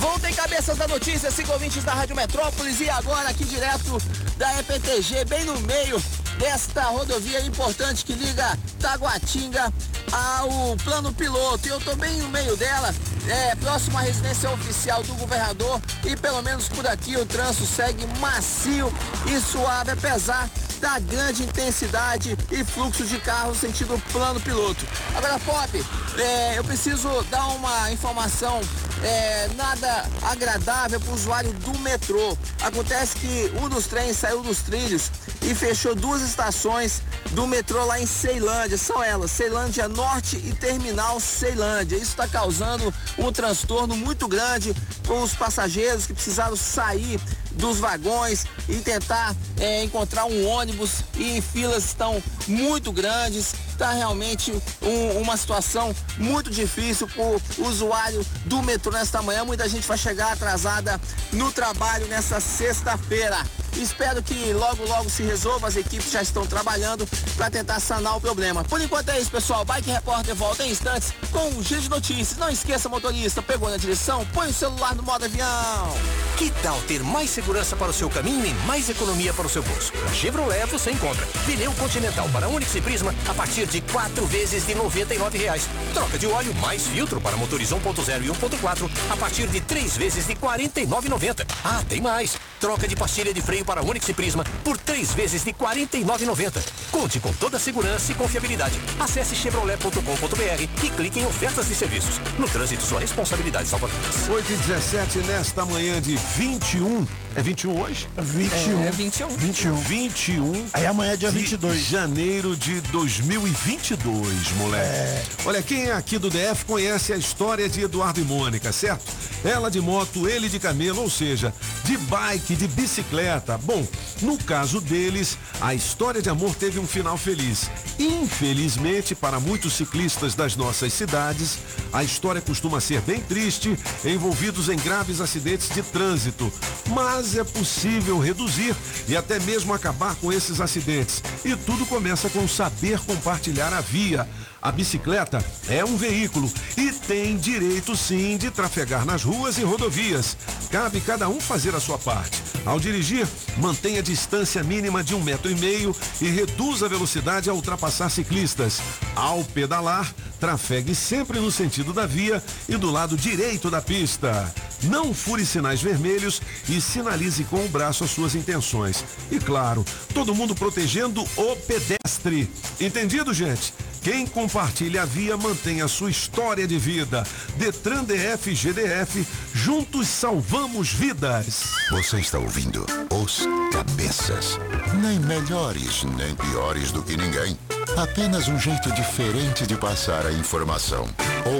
Voltem 0.00 0.32
cabeças 0.32 0.78
da 0.78 0.88
notícia, 0.88 1.30
cinco 1.30 1.52
ouvintes 1.52 1.84
da 1.84 1.92
Rádio 1.92 2.16
Metrópolis 2.16 2.80
e 2.80 2.88
agora 2.88 3.28
aqui 3.28 3.44
direto 3.44 3.98
da 4.38 4.58
EPTG, 4.58 5.26
bem 5.26 5.44
no 5.44 5.60
meio 5.60 6.02
desta 6.40 6.84
rodovia 6.84 7.42
importante 7.42 8.02
que 8.02 8.14
liga 8.14 8.58
Taguatinga 8.80 9.70
ao 10.10 10.74
plano 10.82 11.12
piloto. 11.12 11.68
Eu 11.68 11.78
tô 11.80 11.94
bem 11.94 12.16
no 12.16 12.30
meio 12.30 12.56
dela, 12.56 12.94
é, 13.28 13.54
próximo 13.56 13.98
à 13.98 14.00
residência 14.00 14.50
oficial 14.50 15.02
do 15.02 15.14
governador 15.14 15.80
e 16.02 16.16
pelo 16.16 16.42
menos 16.42 16.66
por 16.66 16.86
aqui 16.86 17.14
o 17.16 17.26
trânsito 17.26 17.66
segue 17.66 18.06
macio 18.18 18.90
e 19.26 19.38
suave, 19.38 19.90
apesar 19.90 20.48
da 20.80 20.98
grande 20.98 21.42
intensidade 21.42 22.36
e 22.50 22.64
fluxo 22.64 23.04
de 23.04 23.18
carros 23.18 23.58
sentido 23.58 24.02
plano 24.10 24.40
piloto. 24.40 24.86
Agora, 25.14 25.38
Pop, 25.40 25.84
é, 26.18 26.58
eu 26.58 26.64
preciso 26.64 27.22
dar 27.30 27.48
uma 27.48 27.92
informação 27.92 28.62
é, 29.02 29.48
nada 29.56 30.08
agradável 30.22 30.98
para 31.00 31.10
o 31.10 31.14
usuário 31.14 31.52
do 31.52 31.78
metrô. 31.80 32.36
Acontece 32.62 33.16
que 33.16 33.52
um 33.62 33.68
dos 33.68 33.86
trens 33.86 34.16
saiu 34.16 34.42
dos 34.42 34.58
trilhos 34.62 35.10
e 35.42 35.54
fechou 35.54 35.94
duas 35.94 36.22
estações 36.30 37.02
do 37.32 37.46
metrô 37.46 37.84
lá 37.84 38.00
em 38.00 38.06
Ceilândia. 38.06 38.78
São 38.78 39.02
elas, 39.02 39.30
Ceilândia 39.30 39.88
Norte 39.88 40.36
e 40.36 40.52
Terminal 40.54 41.20
Ceilândia. 41.20 41.96
Isso 41.96 42.10
está 42.12 42.26
causando 42.26 42.92
um 43.18 43.30
transtorno 43.32 43.96
muito 43.96 44.26
grande 44.26 44.74
para 45.02 45.14
os 45.14 45.34
passageiros 45.34 46.06
que 46.06 46.14
precisaram 46.14 46.56
sair 46.56 47.20
dos 47.52 47.78
vagões 47.78 48.46
e 48.68 48.76
tentar 48.76 49.34
é, 49.58 49.82
encontrar 49.84 50.24
um 50.24 50.46
ônibus 50.46 51.02
e 51.16 51.42
filas 51.42 51.84
estão 51.84 52.22
muito 52.48 52.90
grandes. 52.92 53.52
Está 53.72 53.92
realmente 53.92 54.52
um- 54.82 55.20
uma 55.20 55.36
situação 55.36 55.94
muito 56.16 56.50
difícil 56.50 57.08
para 57.08 57.22
o 57.22 57.42
usuário 57.68 58.24
do 58.46 58.62
metrô 58.62 58.92
nesta 58.92 59.20
manhã. 59.20 59.44
Muita 59.44 59.68
gente 59.68 59.86
vai 59.86 59.98
chegar 59.98 60.32
atrasada 60.32 61.00
no 61.32 61.50
trabalho 61.52 62.06
nessa 62.06 62.40
sexta-feira. 62.40 63.38
Espero 63.76 64.22
que 64.22 64.52
logo, 64.52 64.84
logo 64.86 65.08
se 65.08 65.22
resolva. 65.22 65.68
As 65.68 65.76
equipes 65.76 66.10
já 66.10 66.22
estão 66.22 66.46
trabalhando 66.46 67.06
para 67.36 67.50
tentar 67.50 67.80
sanar 67.80 68.16
o 68.16 68.20
problema. 68.20 68.64
Por 68.64 68.80
enquanto 68.80 69.10
é 69.10 69.20
isso, 69.20 69.30
pessoal. 69.30 69.64
Bike 69.64 69.90
Repórter 69.90 70.34
volta 70.34 70.64
em 70.64 70.70
instantes 70.70 71.12
com 71.30 71.48
um 71.48 71.62
giro 71.62 71.80
de 71.80 71.90
notícias. 71.90 72.38
Não 72.38 72.48
esqueça, 72.48 72.88
motorista, 72.88 73.42
pegou 73.42 73.70
na 73.70 73.76
direção, 73.76 74.26
põe 74.32 74.48
o 74.48 74.52
celular 74.52 74.94
no 74.94 75.02
modo 75.02 75.24
avião. 75.24 75.94
Que 76.36 76.50
tal 76.62 76.80
ter 76.82 77.02
mais 77.02 77.30
segurança 77.30 77.76
para 77.76 77.90
o 77.90 77.92
seu 77.92 78.08
caminho 78.08 78.46
e 78.46 78.54
mais 78.66 78.88
economia 78.88 79.32
para 79.32 79.46
o 79.46 79.50
seu 79.50 79.62
bolso? 79.62 79.92
Na 80.04 80.12
Chevrolet 80.12 80.66
você 80.66 80.90
encontra 80.90 81.26
pneu 81.44 81.72
Continental 81.74 82.28
para 82.30 82.48
Onix 82.48 82.74
e 82.74 82.80
Prisma 82.80 83.14
a 83.28 83.34
partir 83.34 83.66
de 83.66 83.80
quatro 83.82 84.26
vezes 84.26 84.66
de 84.66 84.74
99 84.74 85.38
reais. 85.38 85.68
Troca 85.92 86.18
de 86.18 86.26
óleo 86.26 86.54
mais 86.54 86.86
filtro 86.86 87.20
para 87.20 87.36
motores 87.36 87.70
1.0 87.70 88.24
e 88.24 88.28
1.4 88.28 88.90
a 89.10 89.16
partir 89.16 89.46
de 89.48 89.60
três 89.60 89.96
vezes 89.96 90.26
de 90.26 90.32
R$ 90.32 90.38
49,90. 90.40 91.46
Ah, 91.64 91.82
tem 91.88 92.00
mais! 92.00 92.38
Troca 92.60 92.86
de 92.86 92.94
pastilha 92.94 93.32
de 93.32 93.40
freio 93.40 93.64
para 93.64 93.82
Onix 93.82 94.06
e 94.06 94.12
Prisma 94.12 94.44
por 94.62 94.76
três 94.76 95.14
vezes 95.14 95.42
de 95.42 95.50
R$ 95.50 95.56
49,90. 95.58 96.62
Conte 96.90 97.18
com 97.18 97.32
toda 97.32 97.56
a 97.56 97.60
segurança 97.60 98.12
e 98.12 98.14
confiabilidade. 98.14 98.78
Acesse 99.00 99.34
chevrolet.com.br 99.34 100.84
e 100.84 100.90
clique 100.90 101.20
em 101.20 101.26
ofertas 101.26 101.70
e 101.70 101.74
serviços. 101.74 102.20
No 102.38 102.46
trânsito, 102.46 102.82
sua 102.82 103.00
responsabilidade 103.00 103.66
salva 103.66 103.88
vidas. 103.88 104.28
8 104.28 104.52
e 104.52 104.56
17 104.56 105.18
nesta 105.20 105.64
manhã 105.64 106.02
de 106.02 106.16
21. 106.16 107.06
É 107.36 107.42
21 107.42 107.80
hoje? 107.80 108.08
21. 108.18 108.84
É 108.84 108.90
21. 108.90 109.28
21. 109.28 109.76
21. 109.76 110.66
Aí 110.72 110.86
amanhã 110.86 111.12
é 111.12 111.16
dia 111.16 111.30
de 111.30 111.38
22. 111.38 111.80
janeiro 111.86 112.56
de 112.56 112.80
2022, 112.80 114.52
moleque. 114.56 114.84
É. 114.84 115.22
Olha, 115.44 115.62
quem 115.62 115.84
é 115.84 115.92
aqui 115.92 116.18
do 116.18 116.28
DF 116.28 116.64
conhece 116.64 117.12
a 117.12 117.16
história 117.16 117.68
de 117.68 117.82
Eduardo 117.82 118.20
e 118.20 118.24
Mônica, 118.24 118.72
certo? 118.72 119.04
Ela 119.44 119.70
de 119.70 119.80
moto, 119.80 120.28
ele 120.28 120.48
de 120.48 120.58
camelo, 120.58 121.02
ou 121.02 121.10
seja, 121.10 121.54
de 121.84 121.96
bike, 121.96 122.56
de 122.56 122.66
bicicleta. 122.66 123.56
Bom, 123.56 123.86
no 124.22 124.36
caso 124.36 124.80
deles, 124.80 125.38
a 125.60 125.72
história 125.72 126.20
de 126.20 126.28
amor 126.28 126.54
teve 126.54 126.78
um 126.78 126.86
final 126.86 127.16
feliz. 127.16 127.70
Infelizmente, 127.98 129.14
para 129.14 129.38
muitos 129.38 129.74
ciclistas 129.74 130.34
das 130.34 130.56
nossas 130.56 130.92
cidades, 130.92 131.58
a 131.92 132.02
história 132.02 132.40
costuma 132.40 132.80
ser 132.80 133.00
bem 133.02 133.20
triste, 133.20 133.78
envolvidos 134.04 134.68
em 134.68 134.76
graves 134.76 135.20
acidentes 135.20 135.68
de 135.68 135.82
trânsito. 135.82 136.52
Mas 136.88 137.19
é 137.36 137.44
possível 137.44 138.18
reduzir 138.18 138.74
e 139.06 139.16
até 139.16 139.38
mesmo 139.40 139.74
acabar 139.74 140.14
com 140.16 140.32
esses 140.32 140.60
acidentes. 140.60 141.22
E 141.44 141.54
tudo 141.54 141.84
começa 141.86 142.30
com 142.30 142.48
saber 142.48 142.98
compartilhar 143.00 143.72
a 143.72 143.80
via. 143.80 144.26
A 144.62 144.70
bicicleta 144.70 145.42
é 145.68 145.82
um 145.82 145.96
veículo 145.96 146.52
e 146.76 146.92
tem 146.92 147.36
direito 147.38 147.96
sim 147.96 148.36
de 148.36 148.50
trafegar 148.50 149.06
nas 149.06 149.22
ruas 149.22 149.56
e 149.56 149.62
rodovias. 149.62 150.36
Cabe 150.70 151.00
cada 151.00 151.28
um 151.30 151.40
fazer 151.40 151.74
a 151.74 151.80
sua 151.80 151.98
parte. 151.98 152.42
Ao 152.66 152.78
dirigir, 152.78 153.26
mantenha 153.56 154.00
a 154.00 154.02
distância 154.02 154.62
mínima 154.62 155.02
de 155.02 155.14
um 155.14 155.22
metro 155.22 155.50
e 155.50 155.54
meio 155.54 155.96
e 156.20 156.28
reduza 156.28 156.84
a 156.84 156.88
velocidade 156.90 157.48
ao 157.48 157.56
ultrapassar 157.56 158.10
ciclistas. 158.10 158.82
Ao 159.16 159.42
pedalar, 159.44 160.12
trafegue 160.38 160.94
sempre 160.94 161.40
no 161.40 161.50
sentido 161.50 161.94
da 161.94 162.04
via 162.04 162.42
e 162.68 162.76
do 162.76 162.90
lado 162.90 163.16
direito 163.16 163.70
da 163.70 163.80
pista. 163.80 164.52
Não 164.82 165.14
fure 165.14 165.46
sinais 165.46 165.80
vermelhos 165.80 166.42
e 166.68 166.82
sinalize 166.82 167.44
com 167.44 167.64
o 167.64 167.68
braço 167.68 168.04
as 168.04 168.10
suas 168.10 168.34
intenções. 168.34 169.02
E 169.30 169.38
claro, 169.38 169.86
todo 170.12 170.34
mundo 170.34 170.54
protegendo 170.54 171.22
o 171.36 171.56
pedestre. 171.56 172.50
Entendido, 172.78 173.32
gente? 173.32 173.72
Quem 174.02 174.26
compartilha 174.26 175.02
a 175.02 175.04
via 175.04 175.36
mantém 175.36 175.82
a 175.82 175.88
sua 175.88 176.10
história 176.10 176.66
de 176.66 176.78
vida. 176.78 177.22
Detran 177.56 178.04
DF 178.04 178.54
GDF, 178.54 179.26
juntos 179.54 180.08
salvamos 180.08 180.90
vidas. 180.90 181.64
Você 181.90 182.18
está 182.18 182.38
ouvindo 182.38 182.86
Os 183.10 183.46
Cabeças. 183.72 184.58
Nem 185.02 185.18
melhores, 185.18 186.04
nem 186.16 186.34
piores 186.34 186.90
do 186.92 187.02
que 187.02 187.16
ninguém. 187.16 187.58
Apenas 187.96 188.48
um 188.48 188.58
jeito 188.58 188.90
diferente 188.92 189.66
de 189.66 189.76
passar 189.76 190.26
a 190.26 190.32
informação. 190.32 191.06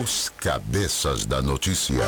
Os 0.00 0.30
Cabeças 0.38 1.26
da 1.26 1.42
Notícia. 1.42 2.04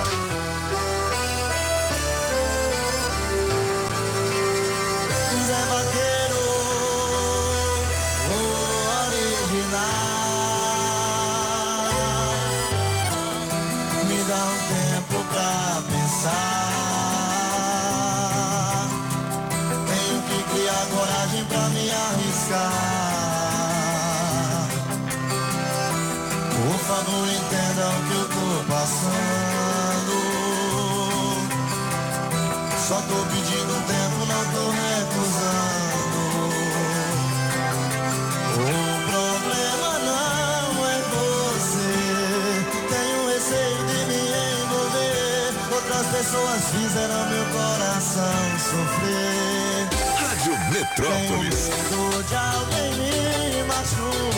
Tenho 51.02 51.42
medo 51.42 52.22
de 52.22 52.34
alguém 52.36 52.94
me. 52.94 54.31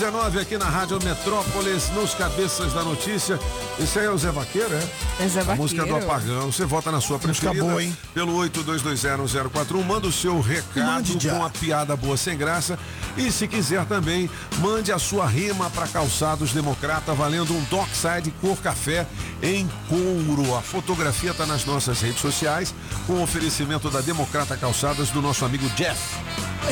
19 0.00 0.40
aqui 0.40 0.56
na 0.56 0.64
Rádio 0.64 0.98
Metrópolis, 1.04 1.90
nos 1.90 2.14
cabeças 2.14 2.72
da 2.72 2.82
notícia. 2.82 3.38
Esse 3.78 3.98
aí 3.98 4.06
é 4.06 4.10
o 4.10 4.16
Zé 4.16 4.30
Vaqueiro, 4.30 4.72
é? 4.72 5.22
É 5.22 5.28
Zé 5.28 5.42
A 5.42 5.54
música 5.54 5.82
do 5.84 5.92
Vaqueiro. 5.92 6.10
Apagão. 6.10 6.50
Você 6.50 6.64
vota 6.64 6.90
na 6.90 7.02
sua 7.02 7.18
Música 7.18 7.50
preferida. 7.50 7.66
boa, 7.66 7.84
hein? 7.84 7.94
Pelo 8.14 8.32
82201041. 8.38 9.84
Manda 9.84 10.06
o 10.06 10.12
seu 10.12 10.40
recado 10.40 11.06
com 11.20 11.44
a 11.44 11.50
piada 11.50 11.94
boa 11.96 12.16
sem 12.16 12.34
graça. 12.34 12.78
E 13.14 13.30
se 13.30 13.46
quiser 13.46 13.84
também, 13.84 14.30
mande 14.60 14.90
a 14.90 14.98
sua 14.98 15.26
rima 15.26 15.68
para 15.68 15.86
Calçados 15.86 16.52
Democrata, 16.52 17.12
valendo 17.12 17.52
um 17.52 17.62
Dockside 17.64 18.30
cor 18.40 18.56
café 18.56 19.06
em 19.42 19.68
couro. 19.86 20.56
A 20.56 20.62
fotografia 20.62 21.32
está 21.32 21.44
nas 21.44 21.66
nossas 21.66 22.00
redes 22.00 22.22
sociais, 22.22 22.74
com 23.06 23.22
oferecimento 23.22 23.90
da 23.90 24.00
Democrata 24.00 24.56
Calçadas 24.56 25.10
do 25.10 25.20
nosso 25.20 25.44
amigo 25.44 25.68
Jeff. 25.76 26.00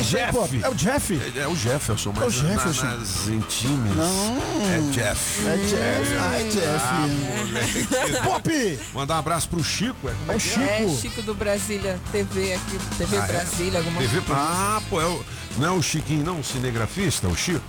Jeff. 0.01 0.31
Pô, 0.31 0.47
é 0.63 0.69
o 0.69 0.73
Jeff? 0.75 1.19
É, 1.35 1.39
é 1.39 1.47
o 1.47 1.55
Jefferson, 1.55 2.13
mas 2.15 2.23
É 2.23 2.27
o 2.27 2.29
Jefferson. 2.31 2.85
na- 2.85 2.95
nas 2.97 3.27
intimes. 3.27 3.95
Não. 3.95 4.37
É 4.71 4.91
Jeff. 4.91 5.47
É 5.47 5.57
Jeff. 5.57 6.17
Ai, 6.19 6.43
Jeff. 6.45 8.19
Ah. 8.19 8.23
Pop! 8.23 8.79
Mandar 8.93 9.15
um 9.15 9.19
abraço 9.19 9.49
pro 9.49 9.63
Chico. 9.63 10.07
É, 10.07 10.11
como 10.13 10.31
é 10.31 10.37
que 10.37 10.59
é? 10.59 10.83
É, 10.85 10.89
Chico 10.95 11.21
do 11.21 11.33
Brasília 11.33 11.99
TV 12.11 12.53
aqui, 12.53 12.79
TV 12.97 13.17
Ah, 13.17 13.23
é? 13.23 13.27
Brasília, 13.27 13.79
alguma 13.79 14.01
TV 14.01 14.21
coisa. 14.21 14.41
Ah, 14.41 14.81
pô, 14.89 15.01
é 15.01 15.05
o, 15.05 15.25
não 15.57 15.67
é 15.67 15.71
o 15.71 15.81
Chiquinho, 15.81 16.23
não, 16.23 16.39
o 16.39 16.43
cinegrafista, 16.43 17.27
o 17.27 17.35
Chico? 17.35 17.61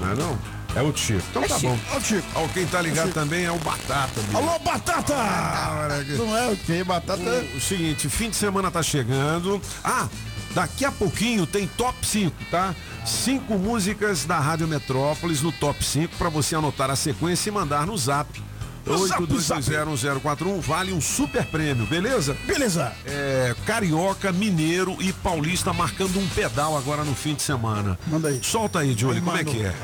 Não 0.00 0.10
é 0.12 0.14
não? 0.14 0.38
É 0.74 0.82
o 0.82 0.96
Chico. 0.96 1.22
Então 1.30 1.42
É 1.44 1.48
tá 1.48 1.58
Chico. 1.58 1.72
bom. 1.72 1.78
É 1.92 1.96
o 1.96 2.00
Chico. 2.00 2.26
Ó, 2.34 2.48
quem 2.48 2.66
tá 2.66 2.80
ligado 2.80 3.06
Chico. 3.08 3.18
também 3.20 3.44
é 3.44 3.50
o 3.52 3.58
Batata. 3.58 4.20
bicho. 4.22 4.36
Alô, 4.36 4.58
Batata! 4.60 5.14
Ah. 5.16 5.88
Não 6.16 6.36
é 6.36 6.48
o 6.48 6.56
que? 6.56 6.84
Batata. 6.84 7.20
O, 7.22 7.56
o 7.56 7.60
seguinte, 7.60 8.08
fim 8.08 8.30
de 8.30 8.36
semana 8.36 8.70
tá 8.70 8.82
chegando. 8.82 9.60
Ah, 9.84 10.08
daqui 10.54 10.84
a 10.84 10.92
pouquinho 10.92 11.46
tem 11.46 11.66
top 11.66 12.06
5, 12.06 12.34
tá? 12.50 12.74
Cinco 13.04 13.54
músicas 13.54 14.24
da 14.24 14.38
Rádio 14.38 14.68
Metrópolis 14.68 15.42
no 15.42 15.52
top 15.52 15.84
5 15.84 16.16
para 16.16 16.28
você 16.28 16.54
anotar 16.54 16.90
a 16.90 16.96
sequência 16.96 17.48
e 17.48 17.52
mandar 17.52 17.86
no 17.86 17.96
zap. 17.96 18.42
No 18.84 19.06
zap, 19.06 19.22
82201041 19.22 20.60
vale 20.60 20.92
um 20.92 21.00
super 21.00 21.44
prêmio, 21.46 21.86
beleza? 21.86 22.36
Beleza. 22.46 22.92
É, 23.04 23.54
Carioca, 23.66 24.32
Mineiro 24.32 24.96
e 25.00 25.12
Paulista 25.12 25.72
marcando 25.72 26.18
um 26.18 26.28
pedal 26.28 26.76
agora 26.76 27.04
no 27.04 27.14
fim 27.14 27.34
de 27.34 27.42
semana. 27.42 27.98
Manda 28.06 28.28
aí. 28.28 28.40
Solta 28.42 28.80
aí, 28.80 28.90
Aí, 28.90 29.20
como 29.20 29.36
é 29.36 29.44
que 29.44 29.62
é? 29.62 29.74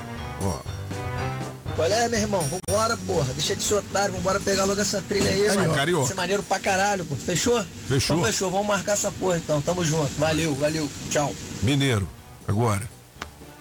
Ó. 0.43 0.76
Qual 1.77 1.87
é, 1.87 2.09
meu 2.09 2.19
irmão? 2.19 2.41
Vambora, 2.67 2.97
porra. 3.07 3.33
Deixa 3.35 3.55
de 3.55 3.63
ser 3.63 3.75
otário, 3.75 4.15
vambora 4.15 4.41
pegar 4.41 4.65
logo 4.65 4.81
essa 4.81 5.03
trilha 5.03 5.31
aí, 5.31 5.49
Aí, 5.49 5.57
mano. 5.57 5.73
ó. 5.73 5.75
Carioca. 5.75 6.05
Isso 6.05 6.13
é 6.13 6.17
maneiro 6.17 6.43
pra 6.43 6.59
caralho, 6.59 7.05
pô. 7.05 7.15
Fechou? 7.15 7.63
Fechou. 7.87 8.17
Então 8.17 8.27
fechou, 8.31 8.51
vamos 8.51 8.67
marcar 8.67 8.93
essa 8.93 9.11
porra 9.13 9.37
então. 9.37 9.61
Tamo 9.61 9.85
junto. 9.85 10.11
Valeu, 10.19 10.55
valeu. 10.55 10.89
Tchau. 11.11 11.35
Mineiro, 11.63 12.09
agora. 12.49 12.89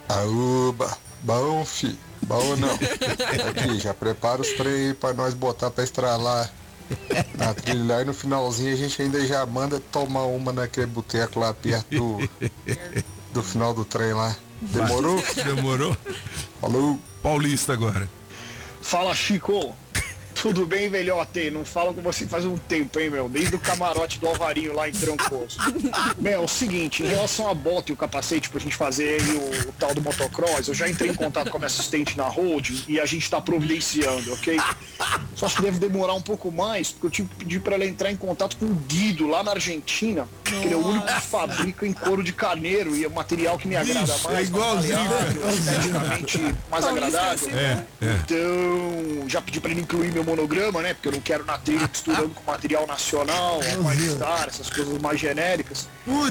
Aúba, 0.08 0.98
bom, 1.24 1.66
fi. 1.66 1.98
Bom 2.24 2.56
não. 2.56 2.70
Aqui, 3.50 3.80
já 3.80 3.94
prepara 3.94 4.42
os 4.42 4.50
trem 4.54 4.74
aí 4.88 4.94
pra 4.94 5.14
nós 5.14 5.34
botar 5.34 5.70
pra 5.70 5.84
estralar 5.84 6.50
na 7.38 7.54
trilha. 7.54 7.98
Aí 7.98 8.06
no 8.06 8.14
finalzinho 8.14 8.74
a 8.74 8.78
gente 8.78 9.02
ainda 9.02 9.26
já 9.28 9.46
manda 9.46 9.80
tomar 9.92 10.24
uma 10.24 10.54
naquele 10.54 10.88
boteco 10.88 11.40
lá 11.40 11.54
perto 11.54 11.90
do, 11.90 12.30
do 13.34 13.44
final 13.44 13.74
do 13.74 13.84
trem 13.84 14.14
lá. 14.14 14.36
Demorou? 14.62 15.24
Demorou? 15.44 15.98
Falou. 16.62 17.00
Paulista 17.22 17.74
agora. 17.74 18.10
Fala, 18.82 19.14
Chico. 19.16 19.76
Tudo 20.46 20.64
bem, 20.64 20.88
velhote? 20.88 21.50
Não 21.50 21.66
falo 21.66 21.92
com 21.92 22.04
você 22.04 22.28
faz 22.28 22.46
um 22.46 22.56
tempo, 22.56 23.00
hein, 23.00 23.10
meu? 23.10 23.28
Desde 23.28 23.56
o 23.56 23.60
camarote 23.60 24.20
do 24.20 24.28
Alvarinho 24.28 24.76
lá 24.76 24.88
em 24.88 24.92
Trancoso. 24.92 25.58
Meu, 26.20 26.34
é 26.34 26.38
o 26.38 26.48
seguinte, 26.48 27.02
em 27.02 27.08
relação 27.08 27.50
a 27.50 27.54
bota 27.56 27.92
e 27.92 27.94
o 27.94 27.98
capacete 27.98 28.48
pra 28.52 28.60
gente 28.60 28.76
fazer 28.76 29.20
aí 29.20 29.32
o, 29.38 29.70
o 29.70 29.74
tal 29.74 29.96
do 29.96 30.04
motocross, 30.04 30.68
eu 30.68 30.76
já 30.76 30.88
entrei 30.88 31.10
em 31.10 31.16
contato 31.16 31.50
com 31.50 31.58
a 31.58 31.60
minha 31.62 31.66
assistente 31.66 32.16
na 32.16 32.26
road 32.26 32.86
e 32.88 33.00
a 33.00 33.08
gente 33.08 33.28
tá 33.28 33.42
providenciando, 33.42 34.34
ok? 34.34 34.60
Só 35.34 35.48
acho 35.48 35.56
que 35.56 35.64
deve 35.64 35.80
demorar 35.80 36.14
um 36.14 36.22
pouco 36.22 36.52
mais, 36.52 36.92
porque 36.92 37.08
eu 37.08 37.12
tive 37.12 37.30
que 37.30 37.36
pedir 37.38 37.62
pra 37.62 37.74
ela 37.74 37.86
entrar 37.86 38.12
em 38.12 38.16
contato 38.16 38.56
com 38.58 38.68
o 38.68 38.76
Guido 38.76 39.28
lá 39.28 39.42
na 39.42 39.52
Argentina, 39.52 40.28
que 40.44 40.54
ele 40.54 40.76
é 40.76 40.78
o 40.78 40.88
único 40.88 41.08
que 41.08 41.22
fabrica 41.22 41.88
em 41.88 41.94
couro 41.94 42.24
de 42.24 42.32
carneiro 42.32 42.96
e 42.96 43.04
é 43.04 43.08
um 43.08 43.14
material 43.14 43.58
que 43.58 43.68
me 43.68 43.76
agrada 43.76 44.06
Vixe, 44.06 44.24
mais. 44.24 44.38
é 44.38 44.44
igualzinho, 44.44 45.10
variável, 45.10 45.50
esteticamente 45.50 46.56
mais 46.70 46.86
agradável. 46.86 47.50
É, 47.50 47.84
é. 48.00 48.20
Então, 48.24 49.28
já 49.28 49.42
pedi 49.42 49.60
pra 49.60 49.72
ele 49.72 49.82
incluir 49.82 50.14
meu 50.14 50.24
monograma, 50.36 50.82
né? 50.82 50.94
Porque 50.94 51.08
eu 51.08 51.14
não 51.14 51.22
quero 51.22 51.46
na 51.46 51.58
trilha 51.58 51.88
costurando 51.90 52.30
com 52.30 52.52
material 52.52 52.86
nacional, 52.86 53.60
Star, 54.16 54.48
essas 54.48 54.70
coisas 54.70 55.02
mais 55.02 55.20
genéricas. 55.20 55.88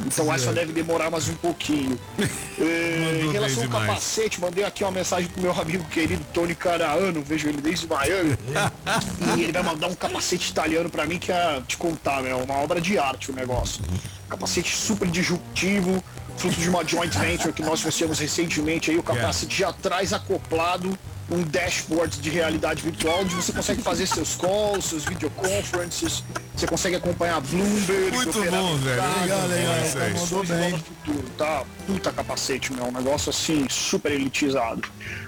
então 0.06 0.32
essa 0.32 0.52
deve 0.52 0.72
demorar 0.72 1.10
mais 1.10 1.28
um 1.28 1.34
pouquinho. 1.34 1.98
É, 2.56 3.20
em 3.24 3.32
relação 3.32 3.64
ao 3.64 3.68
demais. 3.68 3.86
capacete, 3.88 4.40
mandei 4.40 4.62
aqui 4.62 4.84
uma 4.84 4.92
mensagem 4.92 5.28
pro 5.28 5.42
meu 5.42 5.52
amigo 5.60 5.84
querido 5.86 6.24
Tony 6.32 6.54
Caraano, 6.54 7.20
vejo 7.20 7.48
ele 7.48 7.60
desde 7.60 7.88
Miami. 7.88 8.38
e 9.36 9.42
ele 9.42 9.50
vai 9.52 9.62
mandar 9.62 9.88
um 9.88 9.94
capacete 9.94 10.50
italiano 10.50 10.88
pra 10.88 11.04
mim 11.04 11.18
que 11.18 11.32
é 11.32 11.60
te 11.66 11.76
contar, 11.76 12.22
meu, 12.22 12.38
uma 12.38 12.54
obra 12.54 12.80
de 12.80 12.96
arte 12.96 13.32
o 13.32 13.34
negócio. 13.34 13.82
Capacete 14.28 14.76
super 14.76 15.08
disruptivo, 15.08 16.02
fruto 16.36 16.60
de 16.60 16.68
uma 16.68 16.86
joint 16.86 17.12
venture 17.18 17.52
que 17.52 17.62
nós 17.62 17.80
fizemos 17.80 18.20
recentemente 18.20 18.92
aí, 18.92 18.98
o 18.98 19.02
capacete 19.02 19.58
já 19.58 19.72
traz 19.72 20.12
acoplado 20.12 20.96
um 21.30 21.42
dashboard 21.42 22.20
de 22.20 22.30
realidade 22.30 22.82
virtual 22.82 23.20
onde 23.20 23.34
você 23.34 23.52
consegue 23.52 23.82
fazer 23.82 24.06
seus 24.06 24.34
calls, 24.36 24.84
seus 24.84 25.04
videoconferences, 25.04 26.22
você 26.54 26.66
consegue 26.66 26.96
acompanhar 26.96 27.40
Bloomberg. 27.40 28.14
Muito 28.16 28.32
bom, 28.32 28.76
velho. 28.76 29.02
mercado, 29.02 29.20
Legal, 29.22 29.46
legal, 29.48 29.74
né, 29.74 30.14
mandou 30.18 30.44
bem. 30.44 30.78
futuro, 30.78 31.24
tá? 31.36 31.64
Puta 31.86 32.12
capacete, 32.12 32.72
meu, 32.72 32.84
um 32.86 32.92
negócio 32.92 33.30
assim, 33.30 33.66
super 33.68 34.12
elitizado. 34.12 34.82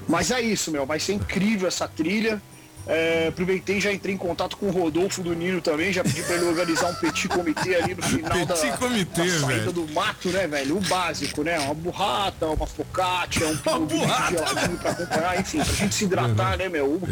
Mas 0.08 0.30
é 0.30 0.40
isso, 0.40 0.70
meu, 0.70 0.86
vai 0.86 1.00
ser 1.00 1.14
incrível 1.14 1.66
essa 1.66 1.88
trilha. 1.88 2.40
É, 2.86 3.26
aproveitei 3.28 3.78
e 3.78 3.80
já 3.80 3.92
entrei 3.92 4.14
em 4.14 4.18
contato 4.18 4.56
com 4.56 4.66
o 4.66 4.70
Rodolfo 4.70 5.20
do 5.20 5.34
Nino 5.34 5.60
também, 5.60 5.92
já 5.92 6.04
pedi 6.04 6.22
pra 6.22 6.36
ele 6.36 6.44
organizar 6.44 6.88
um 6.88 6.94
petit 6.94 7.26
comitê 7.26 7.74
ali 7.74 7.94
no 7.96 8.02
final 8.02 8.46
da, 8.46 8.56
comitê, 8.78 9.22
da 9.22 9.38
saída 9.40 9.46
velho. 9.46 9.72
do 9.72 9.88
mato, 9.92 10.28
né, 10.28 10.46
velho? 10.46 10.76
O 10.76 10.80
básico, 10.82 11.42
né? 11.42 11.58
Uma 11.58 11.74
burrata, 11.74 12.46
uma 12.46 12.66
focaccia, 12.66 13.48
um 13.48 13.56
pingo 13.56 13.88
geladinho 13.88 14.78
pra 14.78 14.90
acompanhar, 14.92 15.40
enfim, 15.40 15.58
pra 15.58 15.74
gente 15.74 15.94
se 15.96 16.04
hidratar, 16.04 16.56
né, 16.56 16.68
meu? 16.68 17.02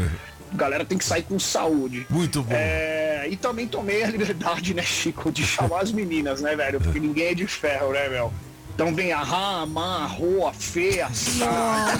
A 0.52 0.56
galera 0.56 0.84
tem 0.84 0.96
que 0.96 1.04
sair 1.04 1.24
com 1.24 1.40
saúde. 1.40 2.06
Muito 2.08 2.40
bom. 2.42 2.54
É, 2.54 3.26
e 3.28 3.36
também 3.36 3.66
tomei 3.66 4.04
a 4.04 4.06
liberdade, 4.06 4.74
né, 4.74 4.82
Chico, 4.82 5.32
de 5.32 5.42
chamar 5.44 5.80
as 5.80 5.90
meninas, 5.90 6.40
né, 6.40 6.54
velho? 6.54 6.80
Porque 6.80 7.00
ninguém 7.00 7.26
é 7.28 7.34
de 7.34 7.48
ferro, 7.48 7.92
né, 7.92 8.08
meu? 8.08 8.32
Então 8.74 8.92
vem 8.92 9.12
a 9.12 9.22
Rá, 9.22 9.60
a 9.62 9.66
Má, 9.66 9.98
a 10.02 10.06
Rô, 10.06 10.48
a 10.48 10.52
Fê, 10.52 11.00
a 11.00 11.08
Sá, 11.12 11.94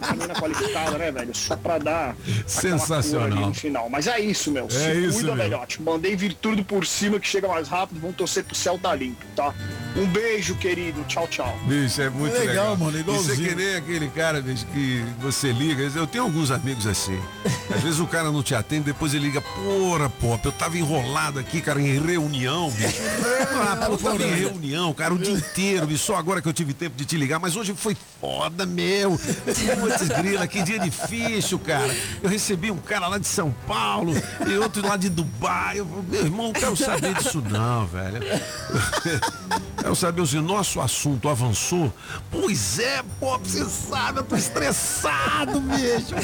a 0.00 0.12
menina 0.12 0.34
qualificada, 0.34 0.96
né, 0.96 1.12
velho? 1.12 1.34
Só 1.36 1.56
pra 1.56 1.76
dar 1.78 2.16
Sensacional. 2.46 3.48
no 3.48 3.54
final. 3.54 3.90
Mas 3.90 4.06
é 4.06 4.18
isso, 4.18 4.50
meu. 4.50 4.70
Se 4.70 4.78
É 4.78 4.94
isso, 4.94 5.18
cuida, 5.18 5.34
meu. 5.34 5.44
velhote. 5.44 5.82
Mandei 5.82 6.16
vir 6.16 6.32
tudo 6.34 6.64
por 6.64 6.86
cima 6.86 7.20
que 7.20 7.28
chega 7.28 7.48
mais 7.48 7.68
rápido. 7.68 8.00
Vamos 8.00 8.16
torcer 8.16 8.44
pro 8.44 8.54
céu 8.54 8.78
tá 8.78 8.94
limpo, 8.94 9.24
tá? 9.36 9.52
Um 9.94 10.06
beijo, 10.06 10.54
querido. 10.56 11.04
Tchau, 11.04 11.28
tchau. 11.28 11.54
Bicho, 11.66 12.00
é 12.00 12.08
muito 12.08 12.32
Legal, 12.32 12.46
legal. 12.46 12.76
mano, 12.78 12.96
é 12.96 13.00
igualzinho. 13.00 13.48
que 13.50 13.54
nem 13.54 13.76
aquele 13.76 14.08
cara, 14.08 14.40
bicho, 14.40 14.64
que 14.72 15.04
você 15.20 15.52
liga. 15.52 15.82
Eu 15.94 16.06
tenho 16.06 16.24
alguns 16.24 16.50
amigos 16.50 16.86
assim. 16.86 17.20
Às 17.74 17.82
vezes 17.82 18.00
o 18.00 18.06
cara 18.06 18.30
não 18.30 18.42
te 18.42 18.54
atende, 18.54 18.84
depois 18.84 19.12
ele 19.12 19.26
liga, 19.26 19.40
porra, 19.42 20.08
pop, 20.08 20.44
eu 20.44 20.52
tava 20.52 20.78
enrolado 20.78 21.38
aqui, 21.38 21.60
cara, 21.60 21.80
em 21.80 21.98
reunião, 22.00 22.70
bicho. 22.70 23.02
Ah, 23.54 23.76
pô, 23.86 23.92
eu 23.92 23.98
tava 23.98 24.22
em 24.22 24.34
reunião, 24.34 24.92
cara, 24.94 25.12
o 25.14 25.18
dia 25.18 25.41
inteiro, 25.50 25.86
bicho. 25.86 26.04
Só 26.04 26.16
agora 26.16 26.40
que 26.40 26.48
eu 26.48 26.52
tive 26.52 26.72
tempo 26.72 26.96
de 26.96 27.04
te 27.04 27.16
ligar, 27.16 27.38
mas 27.38 27.56
hoje 27.56 27.74
foi 27.74 27.96
foda, 28.20 28.64
meu. 28.64 29.10
Putz, 29.18 30.08
grila, 30.16 30.46
que 30.46 30.62
dia 30.62 30.78
difícil, 30.78 31.58
cara. 31.58 31.94
Eu 32.22 32.28
recebi 32.28 32.70
um 32.70 32.78
cara 32.78 33.08
lá 33.08 33.18
de 33.18 33.26
São 33.26 33.54
Paulo 33.66 34.12
e 34.46 34.56
outro 34.58 34.86
lá 34.86 34.96
de 34.96 35.08
Dubai. 35.08 35.80
Eu, 35.80 35.86
meu 35.86 36.24
irmão, 36.24 36.46
não 36.46 36.52
quero 36.52 36.76
saber 36.76 37.14
disso 37.14 37.42
não, 37.50 37.86
velho. 37.86 38.20
Quero 39.76 39.96
saber 39.96 40.26
se 40.26 40.38
nosso 40.38 40.80
assunto 40.80 41.28
avançou. 41.28 41.92
Pois 42.30 42.78
é, 42.78 43.02
pô, 43.18 43.38
você 43.38 43.64
sabe, 43.64 44.20
eu 44.20 44.24
tô 44.24 44.36
estressado, 44.36 45.60
bicho. 45.60 46.14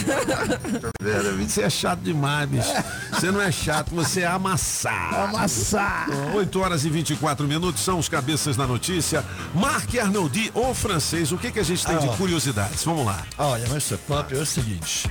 Você 1.49 1.63
é 1.63 1.71
chato 1.71 2.01
demais, 2.01 2.49
bicho. 2.49 2.69
Você 3.13 3.31
não 3.31 3.41
é 3.41 3.51
chato, 3.51 3.91
você 3.95 4.21
é 4.21 4.27
amassado. 4.27 5.37
Amassado. 5.37 6.13
8 6.35 6.61
horas 6.61 6.85
e 6.85 6.91
24 6.91 7.47
minutos 7.49 7.83
são 7.83 7.99
os 7.99 8.09
cabeças 8.09 8.57
da 8.57 8.67
notícia. 8.67 9.25
Marc 9.55 9.95
Arnoldi, 9.99 10.51
o 10.55 10.73
francês, 10.75 11.33
o 11.33 11.39
que, 11.39 11.51
que 11.51 11.59
a 11.61 11.65
gente 11.65 11.85
tem 11.85 11.97
Ah, 11.97 12.01
de 12.01 12.09
curiosidades? 12.17 12.85
Vamos 12.85 13.05
lá. 13.07 13.25
Olha, 13.39 13.67
Mr. 13.67 13.97
Pop, 14.07 14.35
é 14.35 14.39
o 14.39 14.47
seguinte. 14.47 15.11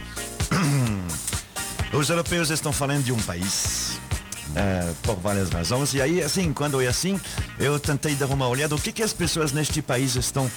Os 1.94 2.10
europeus 2.10 2.50
estão 2.50 2.72
falando 2.74 3.04
de 3.04 3.12
um 3.12 3.20
país. 3.20 3.97
Eh, 4.58 4.92
por 5.04 5.16
várias 5.18 5.50
razões. 5.50 5.94
E 5.94 6.02
aí, 6.02 6.22
assim, 6.22 6.52
quando 6.52 6.82
é 6.82 6.88
assim, 6.88 7.20
eu 7.60 7.80
tentei 7.80 8.16
dar 8.16 8.28
uma 8.28 8.48
olhada 8.48 8.76
o 8.76 8.80
que, 8.80 8.92
que 8.92 9.04
as 9.04 9.14
pessoas 9.14 9.52
neste 9.52 9.82
país 9.82 10.16
estão 10.16 10.50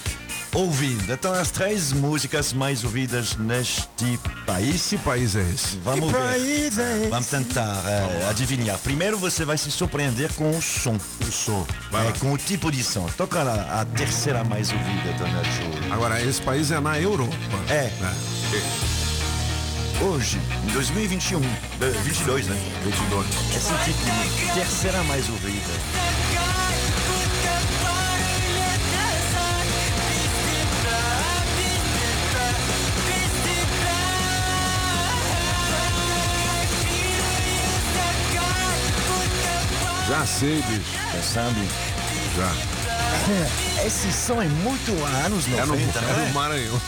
ouvindo. 0.52 1.12
Então, 1.12 1.32
as 1.32 1.51
três 1.51 1.93
músicas 1.93 2.52
mais 2.52 2.82
ouvidas 2.82 3.36
neste 3.36 4.18
país. 4.47 4.89
Que 4.89 4.98
país 4.98 5.36
é 5.36 5.43
esse? 5.43 5.77
Vamos 5.85 6.06
Que 6.06 6.12
ver. 6.12 6.18
país 6.18 6.78
é 6.78 6.98
esse? 6.98 7.09
Vamos 7.09 7.27
tentar 7.28 7.82
adivinhar. 8.28 8.78
Primeiro 8.78 9.18
você 9.18 9.44
vai 9.44 9.56
se 9.56 9.70
surpreender 9.70 10.32
com 10.35 10.51
o 10.51 10.60
som. 10.62 10.97
O 11.20 11.31
som. 11.31 11.66
É, 11.93 12.18
com 12.18 12.32
o 12.32 12.39
tipo 12.39 12.70
de 12.72 12.82
som. 12.82 13.06
Toca 13.16 13.40
a, 13.43 13.82
a 13.82 13.85
terceira 13.85 14.43
mais 14.43 14.72
ouvida, 14.72 15.12
dona 15.18 15.44
Ju. 15.44 15.93
Agora, 15.93 16.20
esse 16.22 16.40
país 16.43 16.70
é 16.70 16.81
na 16.81 16.98
Europa. 17.01 17.36
É. 17.68 17.90
Hoje, 20.02 20.40
em 20.64 20.72
2021, 20.72 21.43
eh, 21.43 21.90
22, 22.02 22.47
né? 22.47 22.56
22. 22.85 23.27
Esse 23.55 23.74
tipo 23.85 23.98
de 24.02 24.55
terceira 24.55 25.02
mais 25.05 25.28
ouvida. 25.28 25.60
Já 40.09 40.27
sei, 40.27 40.62
bicho. 40.62 40.98
Já 41.14 41.22
sabe? 41.22 41.68
Já. 42.36 42.80
Esse 43.87 44.12
som 44.12 44.41
é 44.43 44.47
muito 44.47 44.93
anos 45.24 45.47
90, 45.47 45.62
É 45.62 45.66
no, 45.66 45.74
não 45.77 45.78
é 45.78 46.23
é? 46.23 46.27
no 46.28 46.35
Maranhão. 46.35 46.81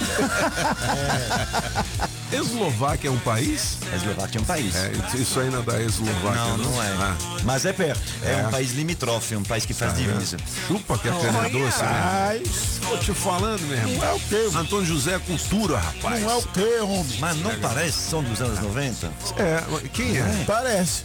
Eslováquia 2.32 3.08
é 3.08 3.10
um 3.10 3.18
país? 3.18 3.78
A 3.92 3.96
Eslováquia 3.96 4.38
é 4.38 4.40
um 4.40 4.44
país. 4.44 4.74
É, 4.74 4.92
isso 5.14 5.38
aí 5.40 5.50
não 5.50 5.60
é 5.60 5.62
da 5.62 5.82
Eslováquia. 5.82 6.30
Não, 6.42 6.58
não 6.58 6.82
é. 6.82 6.86
Ah. 6.98 7.16
Mas 7.44 7.64
é 7.66 7.72
perto. 7.72 8.00
É, 8.22 8.40
É. 8.40 8.46
um 8.46 8.50
país 8.50 8.72
limítrofe, 8.72 9.36
um 9.36 9.42
país 9.42 9.64
que 9.66 9.74
faz 9.74 9.92
Tá 9.92 9.98
divisa. 9.98 10.36
Chupa 10.66 10.96
que 10.98 11.08
é 11.08 11.12
pena 11.12 11.48
doce, 11.48 11.82
né? 11.82 12.40
Tô 12.88 12.96
te 12.98 13.12
falando, 13.14 13.60
meu 13.62 13.76
irmão. 13.76 13.96
Não 13.96 14.04
é 14.08 14.12
o 14.14 14.20
quê? 14.20 14.48
Antônio 14.56 14.86
José 14.86 15.14
é 15.14 15.18
cultura, 15.18 15.78
rapaz. 15.78 16.22
Não 16.22 16.30
é 16.30 16.34
o 16.36 16.42
quê, 16.42 16.78
homem? 16.80 17.16
Mas 17.20 17.36
não 17.38 17.50
parece 17.60 18.10
som 18.10 18.22
dos 18.22 18.40
anos 18.40 18.58
90? 18.60 19.10
É, 19.38 19.62
quem 19.92 20.16
é? 20.16 20.44
Parece. 20.46 21.02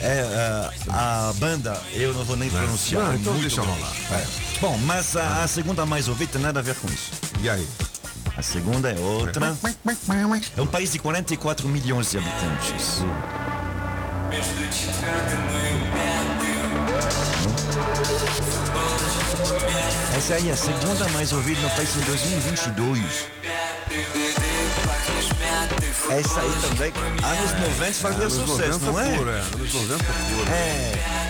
É, 0.00 0.24
ah, 0.90 1.28
a 1.30 1.32
banda, 1.34 1.80
eu 1.92 2.12
não 2.12 2.24
vou 2.24 2.36
nem 2.36 2.50
pronunciar. 2.50 3.02
Não, 3.04 3.14
então 3.14 3.32
muito 3.32 3.46
deixa 3.46 3.62
rolar. 3.62 3.92
É. 4.10 4.24
Bom, 4.64 4.78
mas 4.78 5.14
a, 5.14 5.44
a 5.44 5.46
segunda 5.46 5.84
mais 5.84 6.08
ouvida 6.08 6.32
tem 6.32 6.40
nada 6.40 6.60
a 6.60 6.62
ver 6.62 6.74
com 6.76 6.88
isso. 6.88 7.10
E 7.42 7.50
aí? 7.50 7.68
A 8.34 8.40
segunda 8.40 8.90
é 8.90 8.98
outra. 8.98 9.54
É 10.56 10.62
um 10.62 10.66
país 10.66 10.90
de 10.90 10.98
44 10.98 11.68
milhões 11.68 12.10
de 12.10 12.16
habitantes. 12.16 13.02
Essa 20.16 20.34
aí 20.36 20.48
é 20.48 20.52
a 20.52 20.56
segunda 20.56 21.08
mais 21.10 21.30
ouvida 21.34 21.60
no 21.60 21.68
país 21.68 21.94
em 21.96 22.00
2022. 22.00 23.28
Essa 26.08 26.40
aí 26.40 26.52
também, 26.62 26.92
anos 27.22 27.52
90 27.68 27.92
fazia 27.92 28.30
sucesso, 28.30 28.78
90 28.78 28.86
não 28.86 28.98
é? 28.98 29.40
Anos 29.40 29.74
90 29.74 30.04
puro. 30.04 30.50
É. 30.50 31.23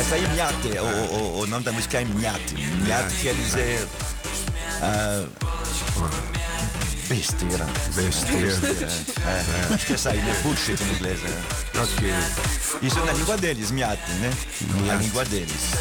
Essa 0.00 0.14
aí 0.16 0.24
é 0.24 0.28
Miate, 0.28 0.68
o, 0.78 1.14
o- 1.14 1.40
o 1.42 1.46
nome 1.46 1.64
da 1.64 1.72
música 1.72 2.00
é 2.00 2.04
Miate. 2.04 2.54
Miate 2.54 3.14
quer 3.22 3.34
dizer. 3.34 3.86
ah, 4.82 5.24
besteira. 7.08 7.66
Besteira. 7.94 8.88
É, 9.70 9.74
Acho 9.74 9.86
que 9.86 9.92
essa 9.94 10.10
aí 10.10 10.18
é 10.18 10.34
bullshit 10.42 10.82
em 10.82 10.94
inglês. 10.94 11.20
né? 11.20 11.42
Ok. 11.76 12.12
Isso 12.82 12.98
é 12.98 13.04
na 13.04 13.12
língua 13.12 13.36
deles, 13.36 13.70
Miate, 13.70 14.10
né? 14.12 14.30
A 14.90 14.94
língua 14.96 15.24
deles. 15.24 15.72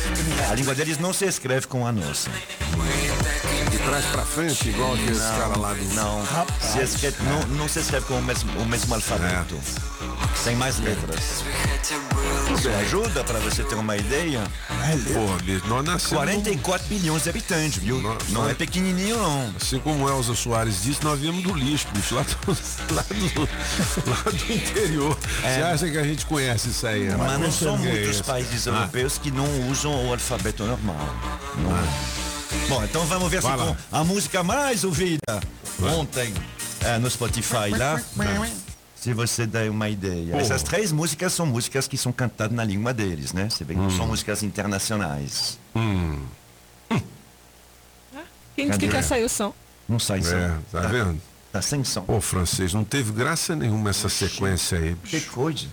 A 0.51 0.55
língua 0.55 0.75
deles 0.75 0.97
não 0.99 1.13
se 1.13 1.25
escreve 1.25 1.67
com 1.67 1.85
a 1.87 1.91
nossa. 1.91 2.29
Trás 3.89 4.05
pra 4.05 4.23
frente, 4.23 4.69
igual 4.69 4.93
aqueles 4.93 5.17
Não, 5.19 5.37
caras 5.39 5.57
lá 5.57 5.73
do. 5.73 5.83
Não, 5.95 6.23
se 6.61 6.79
escreve, 6.79 7.23
não, 7.23 7.39
não 7.57 7.67
se 7.67 7.79
escreve 7.79 8.05
com 8.05 8.19
o 8.19 8.21
mesmo, 8.21 8.51
o 8.61 8.65
mesmo 8.65 8.93
alfabeto. 8.93 9.59
Tem 10.43 10.55
mais 10.55 10.77
letras. 10.79 11.43
Isso 12.55 12.69
ajuda 12.81 13.23
para 13.23 13.39
você 13.39 13.63
ter 13.63 13.73
uma 13.75 13.97
ideia. 13.97 14.41
Porra, 15.11 15.37
bicho, 15.43 15.67
nós 15.67 15.83
nascemos. 15.83 16.23
44 16.23 16.87
bilhões 16.87 17.23
de 17.23 17.29
habitantes, 17.29 17.77
viu? 17.81 17.99
Não 18.29 18.47
é 18.47 18.53
pequenininho, 18.53 19.17
não. 19.17 19.53
Assim 19.59 19.79
como 19.79 20.05
o 20.05 20.09
Elza 20.09 20.35
Soares 20.35 20.83
disse, 20.83 21.03
nós 21.03 21.19
viemos 21.19 21.41
do 21.43 21.53
lixo, 21.55 21.87
bicho, 21.91 22.13
lá 22.13 22.21
do, 22.21 22.37
lá 22.93 23.01
do, 23.09 24.09
lá 24.11 24.31
do 24.31 24.53
interior. 24.53 25.17
Você 25.41 25.61
acha 25.63 25.89
que 25.89 25.97
a 25.97 26.03
gente 26.03 26.25
conhece 26.27 26.69
isso 26.69 26.85
aí? 26.85 27.07
É. 27.07 27.15
Mas 27.17 27.39
não 27.39 27.51
são 27.51 27.75
muitos 27.75 28.21
países 28.21 28.67
Ah. 28.67 28.71
europeus 28.71 29.17
que 29.17 29.31
não 29.31 29.69
usam 29.71 30.07
o 30.07 30.13
alfabeto 30.13 30.63
normal. 30.63 30.95
Não. 31.57 32.28
Bom, 32.67 32.83
então 32.83 33.05
vamos 33.05 33.29
ver 33.29 33.41
se 33.41 33.47
Vai 33.47 33.57
lá. 33.57 33.65
com 33.89 33.95
a 33.95 34.03
música 34.03 34.43
mais 34.43 34.83
ouvida 34.83 35.19
ontem 35.81 36.33
eh, 36.81 36.97
no 36.97 37.09
Spotify 37.09 37.69
lá. 37.77 38.01
Se 38.95 39.13
você 39.13 39.47
der 39.47 39.69
uma 39.71 39.87
ideia. 39.87 40.33
Pô. 40.33 40.39
Essas 40.39 40.61
três 40.61 40.91
músicas 40.91 41.31
são 41.33 41.45
músicas 41.45 41.87
que 41.87 41.97
são 41.97 42.11
cantadas 42.11 42.55
na 42.55 42.63
língua 42.65 42.93
deles, 42.93 43.31
né? 43.31 43.49
Você 43.49 43.63
vê 43.63 43.73
que 43.73 43.79
não 43.79 43.89
são 43.89 44.07
músicas 44.07 44.43
internacionais. 44.43 45.57
Quem 48.55 48.67
disse 48.67 48.79
que 48.79 48.89
quer 48.89 49.03
sair 49.03 49.23
o 49.23 49.29
som? 49.29 49.53
Não 49.87 49.99
sai 49.99 50.21
som. 50.21 50.35
É, 50.35 50.53
tá 50.71 50.81
vendo? 50.81 51.21
Tá 51.51 51.61
sem 51.61 51.83
som. 51.83 52.01
Pô, 52.01 52.19
francês, 52.19 52.73
não 52.73 52.83
teve 52.83 53.11
graça 53.13 53.55
nenhuma 53.55 53.89
essa 53.89 54.09
sequência 54.09 54.77
aí, 54.77 54.95
bicho. 54.95 55.17
Que 55.17 55.21
coisa. 55.29 55.65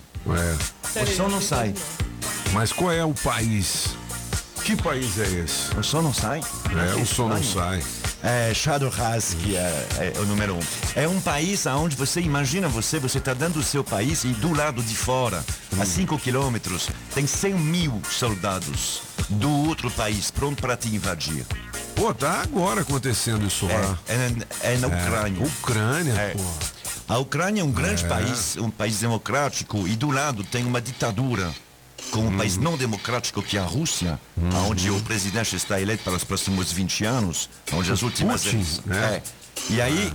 É. 0.95 1.03
O 1.03 1.07
som 1.07 1.27
não 1.27 1.41
sai. 1.41 1.73
Mas 2.53 2.71
qual 2.71 2.91
é 2.91 3.03
o 3.03 3.13
país? 3.13 3.89
Que 4.67 4.75
país 4.75 5.17
é 5.17 5.23
esse? 5.23 5.73
O 5.79 5.81
som 5.81 6.01
não 6.01 6.13
sai? 6.13 6.41
É, 6.41 7.01
o 7.01 7.05
som 7.05 7.29
não 7.29 7.41
sai. 7.41 7.81
É, 8.21 8.53
Shadowhaz, 8.53 9.33
que 9.35 9.55
é, 9.55 9.87
é 10.13 10.19
o 10.19 10.25
número 10.25 10.55
um. 10.55 10.59
É 10.93 11.07
um 11.07 11.21
país 11.21 11.65
onde 11.67 11.95
você 11.95 12.19
imagina 12.19 12.67
você, 12.67 12.99
você 12.99 13.17
está 13.17 13.33
dentro 13.33 13.61
do 13.61 13.63
seu 13.63 13.81
país 13.81 14.25
e 14.25 14.27
do 14.27 14.53
lado 14.53 14.83
de 14.83 14.93
fora, 14.93 15.41
a 15.79 15.85
5 15.85 16.19
quilômetros, 16.19 16.89
tem 17.15 17.25
100 17.25 17.53
mil 17.53 18.01
soldados 18.11 19.03
do 19.29 19.49
outro 19.49 19.89
país 19.89 20.31
pronto 20.31 20.61
para 20.61 20.75
te 20.75 20.89
invadir. 20.89 21.45
Pô, 21.95 22.13
tá 22.13 22.41
agora 22.41 22.81
acontecendo 22.81 23.47
isso 23.47 23.67
lá. 23.67 23.97
É, 24.09 24.15
é, 24.15 24.73
é 24.73 24.77
na 24.79 24.87
Ucrânia. 24.87 25.45
Ucrânia, 25.47 26.11
É. 26.11 26.29
pô. 26.31 26.43
A 27.07 27.17
Ucrânia 27.19 27.61
é 27.61 27.63
um 27.63 27.71
grande 27.71 28.03
É. 28.03 28.07
país, 28.09 28.57
um 28.57 28.69
país 28.69 28.99
democrático, 28.99 29.87
e 29.87 29.95
do 29.95 30.11
lado 30.11 30.43
tem 30.43 30.65
uma 30.65 30.81
ditadura, 30.81 31.55
com 32.11 32.19
um 32.19 32.37
país 32.37 32.57
não 32.57 32.77
democrático 32.77 33.41
que 33.41 33.57
é 33.57 33.59
a 33.59 33.65
Rússia, 33.65 34.19
onde 34.67 34.89
o 34.89 34.99
presidente 35.01 35.55
está 35.55 35.79
eleito 35.79 36.03
para 36.03 36.13
os 36.13 36.23
próximos 36.23 36.71
20 36.71 37.05
anos, 37.05 37.49
onde 37.73 37.91
as 37.91 38.01
últimas 38.01 38.43
Putin, 38.43 38.65
né? 38.85 39.15
É. 39.15 39.47
E 39.69 39.81
aí, 39.81 40.13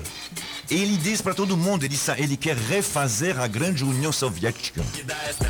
ele 0.70 0.96
diz 0.96 1.20
para 1.20 1.34
todo 1.34 1.56
mundo, 1.56 1.84
ele, 1.84 1.98
ele 2.16 2.36
quer 2.36 2.56
refazer 2.56 3.38
a 3.38 3.46
grande 3.46 3.84
União 3.84 4.12
Soviética, 4.12 4.82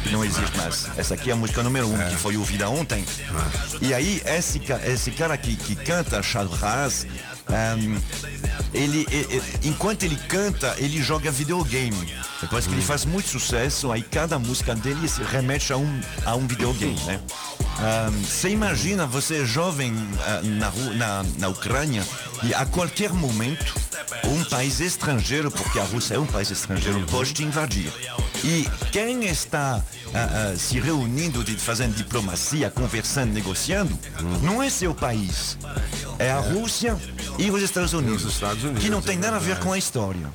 que 0.03 0.11
não 0.11 0.25
existe 0.25 0.57
mais. 0.57 0.89
Essa 0.97 1.15
aqui 1.15 1.31
é 1.31 1.33
a 1.33 1.37
música 1.37 1.63
número 1.63 1.87
um, 1.89 2.09
que 2.09 2.17
foi 2.17 2.37
ouvida 2.37 2.69
ontem. 2.69 3.05
E 3.81 3.95
aí, 3.95 4.21
esse, 4.25 4.61
esse 4.87 5.11
cara 5.13 5.37
que, 5.37 5.55
que 5.55 5.77
canta 5.77 6.23
Shadowhaz, 6.23 7.07
ehm, 7.51 7.97
ele, 8.75 9.07
e- 9.11 9.37
e- 9.37 9.69
enquanto 9.69 10.03
ele 10.05 10.17
canta, 10.29 10.75
ele 10.79 11.03
joga 11.03 11.31
videogame. 11.31 12.15
Depois 12.41 12.67
que 12.67 12.73
ele 12.73 12.83
faz 12.83 13.05
muito 13.05 13.29
sucesso, 13.29 13.93
aí 13.93 14.03
cada 14.03 14.39
música 14.39 14.75
dele 14.75 15.07
se 15.09 15.23
remete 15.23 15.73
a 15.73 15.77
um, 15.77 16.01
a 16.25 16.35
um 16.35 16.47
videogame, 16.47 16.99
né? 17.05 17.21
Você 18.23 18.51
imagina, 18.51 19.07
você 19.07 19.43
é 19.43 19.45
jovem 19.45 19.93
ah, 20.25 20.41
na, 20.43 20.71
na, 20.95 21.25
na 21.39 21.49
Ucrânia 21.49 22.05
e 22.43 22.55
a 22.55 22.65
qualquer 22.67 23.13
momento 23.13 23.75
um 24.25 24.45
país 24.45 24.79
estrangeiro, 24.81 25.51
porque 25.51 25.79
a 25.79 25.85
Rússia 25.85 26.15
é 26.15 26.19
um 26.19 26.27
país 26.27 26.51
estrangeiro, 26.51 27.05
pode 27.11 27.33
te 27.33 27.43
invadir. 27.45 27.93
E 28.45 28.69
quem 28.91 29.25
está 29.25 29.83
ah, 30.15 30.53
ah, 30.53 30.57
se 30.57 30.79
reunindo, 30.79 31.43
de, 31.43 31.57
fazendo 31.57 31.95
diplomacia, 31.95 32.71
conversando, 32.71 33.33
negociando, 33.33 33.99
não 34.43 34.63
é 34.63 34.69
seu 34.69 34.95
país. 34.95 35.57
É 36.19 36.31
a 36.31 36.41
Rússia 36.41 36.97
e 37.39 37.51
os 37.51 37.63
Estados 37.63 37.93
Unidos, 37.93 38.39
que 38.81 38.91
não 38.91 39.01
tem 39.01 39.17
nada 39.17 39.37
a 39.37 39.41
ver 39.41 39.59
com 39.59 39.73
a 39.73 39.79
história. 39.79 40.31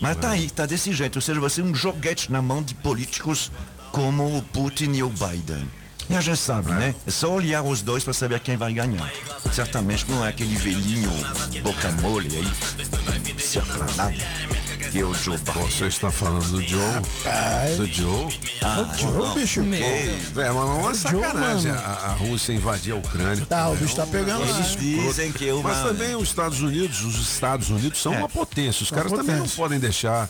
Mas 0.00 0.16
tá 0.16 0.30
aí, 0.30 0.50
tá 0.50 0.66
desse 0.66 0.92
jeito. 0.92 1.16
Ou 1.16 1.22
seja, 1.22 1.38
você 1.38 1.60
é 1.60 1.64
um 1.64 1.74
joguete 1.74 2.32
na 2.32 2.42
mão 2.42 2.60
de 2.60 2.74
políticos 2.74 3.52
como 3.92 4.36
o 4.36 4.42
Putin 4.42 4.90
e 4.94 5.02
o 5.02 5.08
Biden. 5.08 5.64
E 6.10 6.16
a 6.16 6.20
gente 6.20 6.38
sabe, 6.38 6.72
né? 6.72 6.94
É 7.06 7.10
só 7.10 7.32
olhar 7.32 7.62
os 7.62 7.82
dois 7.82 8.02
para 8.02 8.12
saber 8.12 8.40
quem 8.40 8.56
vai 8.56 8.72
ganhar. 8.72 9.10
Certamente 9.52 10.04
não 10.10 10.24
é 10.24 10.30
aquele 10.30 10.56
velhinho 10.56 11.10
boca 11.62 11.90
mole 12.02 12.28
aí, 12.36 13.40
serranado, 13.40 14.16
que 14.92 15.00
é 15.00 15.04
o 15.04 15.14
Joe 15.14 15.38
Biden. 15.38 15.70
Você 15.70 15.86
está 15.86 16.10
falando 16.10 16.44
do 16.50 16.62
Joe? 16.62 16.80
Do 17.78 17.86
Joe? 17.86 18.38
Ah, 18.60 18.80
O 18.94 18.98
Joe, 18.98 19.12
não. 19.12 19.34
bicho. 19.34 19.60
É, 19.62 20.18
mas 20.34 20.46
é 20.46 20.50
uma 20.50 20.82
Joe, 20.82 20.96
sacanagem 20.96 21.72
mano. 21.72 21.82
a, 21.86 21.90
a 21.90 22.12
Rússia 22.12 22.52
invadir 22.52 22.92
a 22.92 22.96
Ucrânia. 22.96 23.46
Tá, 23.46 23.70
o 23.70 23.76
bicho 23.76 23.96
tá 23.96 24.06
pegando 24.06 24.40
lá. 24.48 24.56
Eles 24.58 24.76
dizem 24.76 25.32
que 25.32 25.48
é 25.48 25.54
uma... 25.54 25.70
Mas 25.70 25.82
também 25.82 26.14
os 26.14 26.28
Estados 26.28 26.60
Unidos, 26.60 27.02
os 27.02 27.16
Estados 27.18 27.70
Unidos 27.70 28.02
são 28.02 28.12
É. 28.12 28.18
uma 28.18 28.28
potência. 28.28 28.82
Os 28.82 28.88
São 28.90 28.98
caras 28.98 29.12
também 29.12 29.34
não 29.36 29.42
potência. 29.44 29.56
podem 29.62 29.78
deixar 29.80 30.28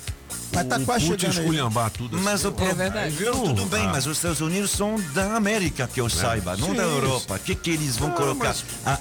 Mas 0.54 0.66
tá 0.68 0.78
quase 0.80 1.06
Putin 1.06 1.20
chegando 1.26 1.38
aí. 1.38 1.44
esculhambar 1.44 1.90
tudo 1.90 2.16
assim. 2.16 2.24
Mas 2.24 2.44
o 2.44 2.52
pro... 2.52 2.74
verdade. 2.74 3.16
Não, 3.24 3.32
tudo 3.42 3.66
bem, 3.66 3.84
Ah. 3.86 3.88
mas 3.92 4.06
os 4.06 4.16
Estados 4.16 4.40
Unidos 4.40 4.70
são 4.70 4.94
da 5.12 5.34
América, 5.34 5.88
que 5.92 6.00
eu 6.00 6.08
saiba, 6.08 6.56
não 6.56 6.68
Sim, 6.68 6.74
da. 6.74 6.82
Europa. 6.84 7.34
O 7.34 7.38
que, 7.40 7.54
que 7.56 7.70
eles 7.70 7.96
vão 7.96 8.10
Ah, 8.10 8.12
colocar? 8.12 8.48
mas- 8.48 8.64
A, 8.86 8.98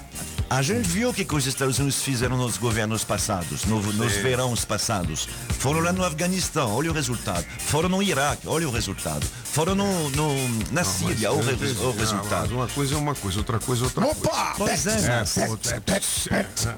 a 0.56 0.62
gente 0.62 0.86
viu 0.88 1.10
o 1.10 1.14
que, 1.14 1.24
que 1.24 1.34
os 1.34 1.46
Estados 1.46 1.78
Unidos 1.78 2.02
fizeram 2.02 2.36
nos 2.36 2.58
governos 2.58 3.04
passados, 3.04 3.64
no- 3.64 3.80
nos 3.92 4.12
verões 4.14 4.64
passados. 4.64 5.28
Foram 5.58 5.80
lá 5.80 5.92
no 5.92 6.04
Afeganistão, 6.04 6.70
olha 6.74 6.90
o 6.90 6.94
resultado. 6.94 7.44
Foram 7.58 7.88
no 7.88 8.02
Iraque, 8.02 8.46
olha 8.46 8.68
o 8.68 8.70
resultado. 8.72 9.24
Foram 9.44 9.74
no, 9.74 10.10
no- 10.10 10.48
na 10.70 10.84
Síria, 10.84 11.32
olha 11.32 11.40
o, 11.40 11.44
re- 11.44 11.52
o 11.86 11.90
resultado. 11.92 12.54
uma 12.54 12.68
coisa 12.68 12.94
é 12.94 12.98
uma 12.98 13.14
coisa, 13.14 13.38
outra 13.38 13.58
coisa 13.58 13.82
é 13.82 13.84
outra 13.86 14.06
Opa! 14.06 14.54
Pois 14.58 14.86
é, 14.86 14.92
coisa. 14.92 15.10
mas- 15.20 15.36
É. 16.66 16.74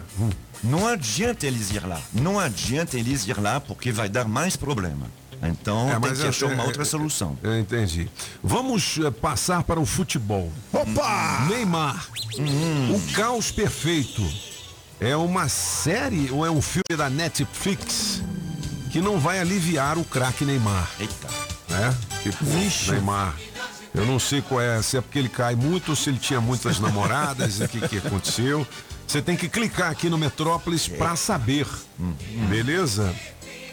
Não 0.62 0.86
adianta 0.88 1.46
eles 1.46 1.70
ir 1.72 1.84
lá. 1.86 2.00
Não 2.12 2.38
adianta 2.40 2.96
eles 2.96 3.26
ir 3.26 3.38
lá 3.40 3.60
porque 3.60 3.92
vai 3.92 4.08
dar 4.08 4.24
mais 4.24 4.56
problema. 4.56 5.06
Então 5.44 5.88
É, 5.88 5.92
tem 5.92 6.00
mas 6.00 6.18
que 6.18 6.24
é- 6.24 6.28
achar 6.28 6.46
uma 6.46 6.62
é- 6.62 6.66
outra 6.66 6.84
solução. 6.84 7.38
Eu 7.42 7.58
entendi. 7.58 8.08
Vamos 8.42 8.98
eh, 9.04 9.10
passar 9.10 9.62
para 9.62 9.78
o 9.78 9.84
futebol. 9.86 10.50
Opa! 10.72 11.46
Neymar. 11.48 12.06
Hum. 12.38 12.94
O 12.94 13.12
Caos 13.12 13.50
Perfeito. 13.50 14.22
É 15.00 15.14
uma 15.16 15.48
série 15.48 16.30
ou 16.30 16.46
é 16.46 16.50
um 16.50 16.62
filme 16.62 16.96
da 16.96 17.10
Netflix 17.10 18.22
que 18.90 19.00
não 19.00 19.18
vai 19.18 19.38
aliviar 19.40 19.98
o 19.98 20.04
craque 20.04 20.44
Neymar, 20.44 20.88
Eita. 20.98 21.28
né? 21.68 21.94
Que, 22.22 22.30
Vixe. 22.42 22.92
Neymar. 22.92 23.34
Eu 23.92 24.06
não 24.06 24.18
sei 24.18 24.40
qual 24.40 24.60
é, 24.60 24.80
se 24.82 24.96
é 24.96 25.00
porque 25.00 25.18
ele 25.18 25.28
cai 25.28 25.54
muito 25.54 25.90
ou 25.90 25.96
se 25.96 26.08
ele 26.10 26.18
tinha 26.18 26.40
muitas 26.40 26.78
namoradas, 26.80 27.60
o 27.60 27.68
que, 27.68 27.86
que 27.86 27.98
aconteceu. 27.98 28.66
Você 29.06 29.20
tem 29.20 29.36
que 29.36 29.48
clicar 29.48 29.90
aqui 29.90 30.08
no 30.08 30.16
Metrópolis 30.16 30.88
para 30.88 31.14
saber. 31.16 31.66
Beleza? 32.48 33.14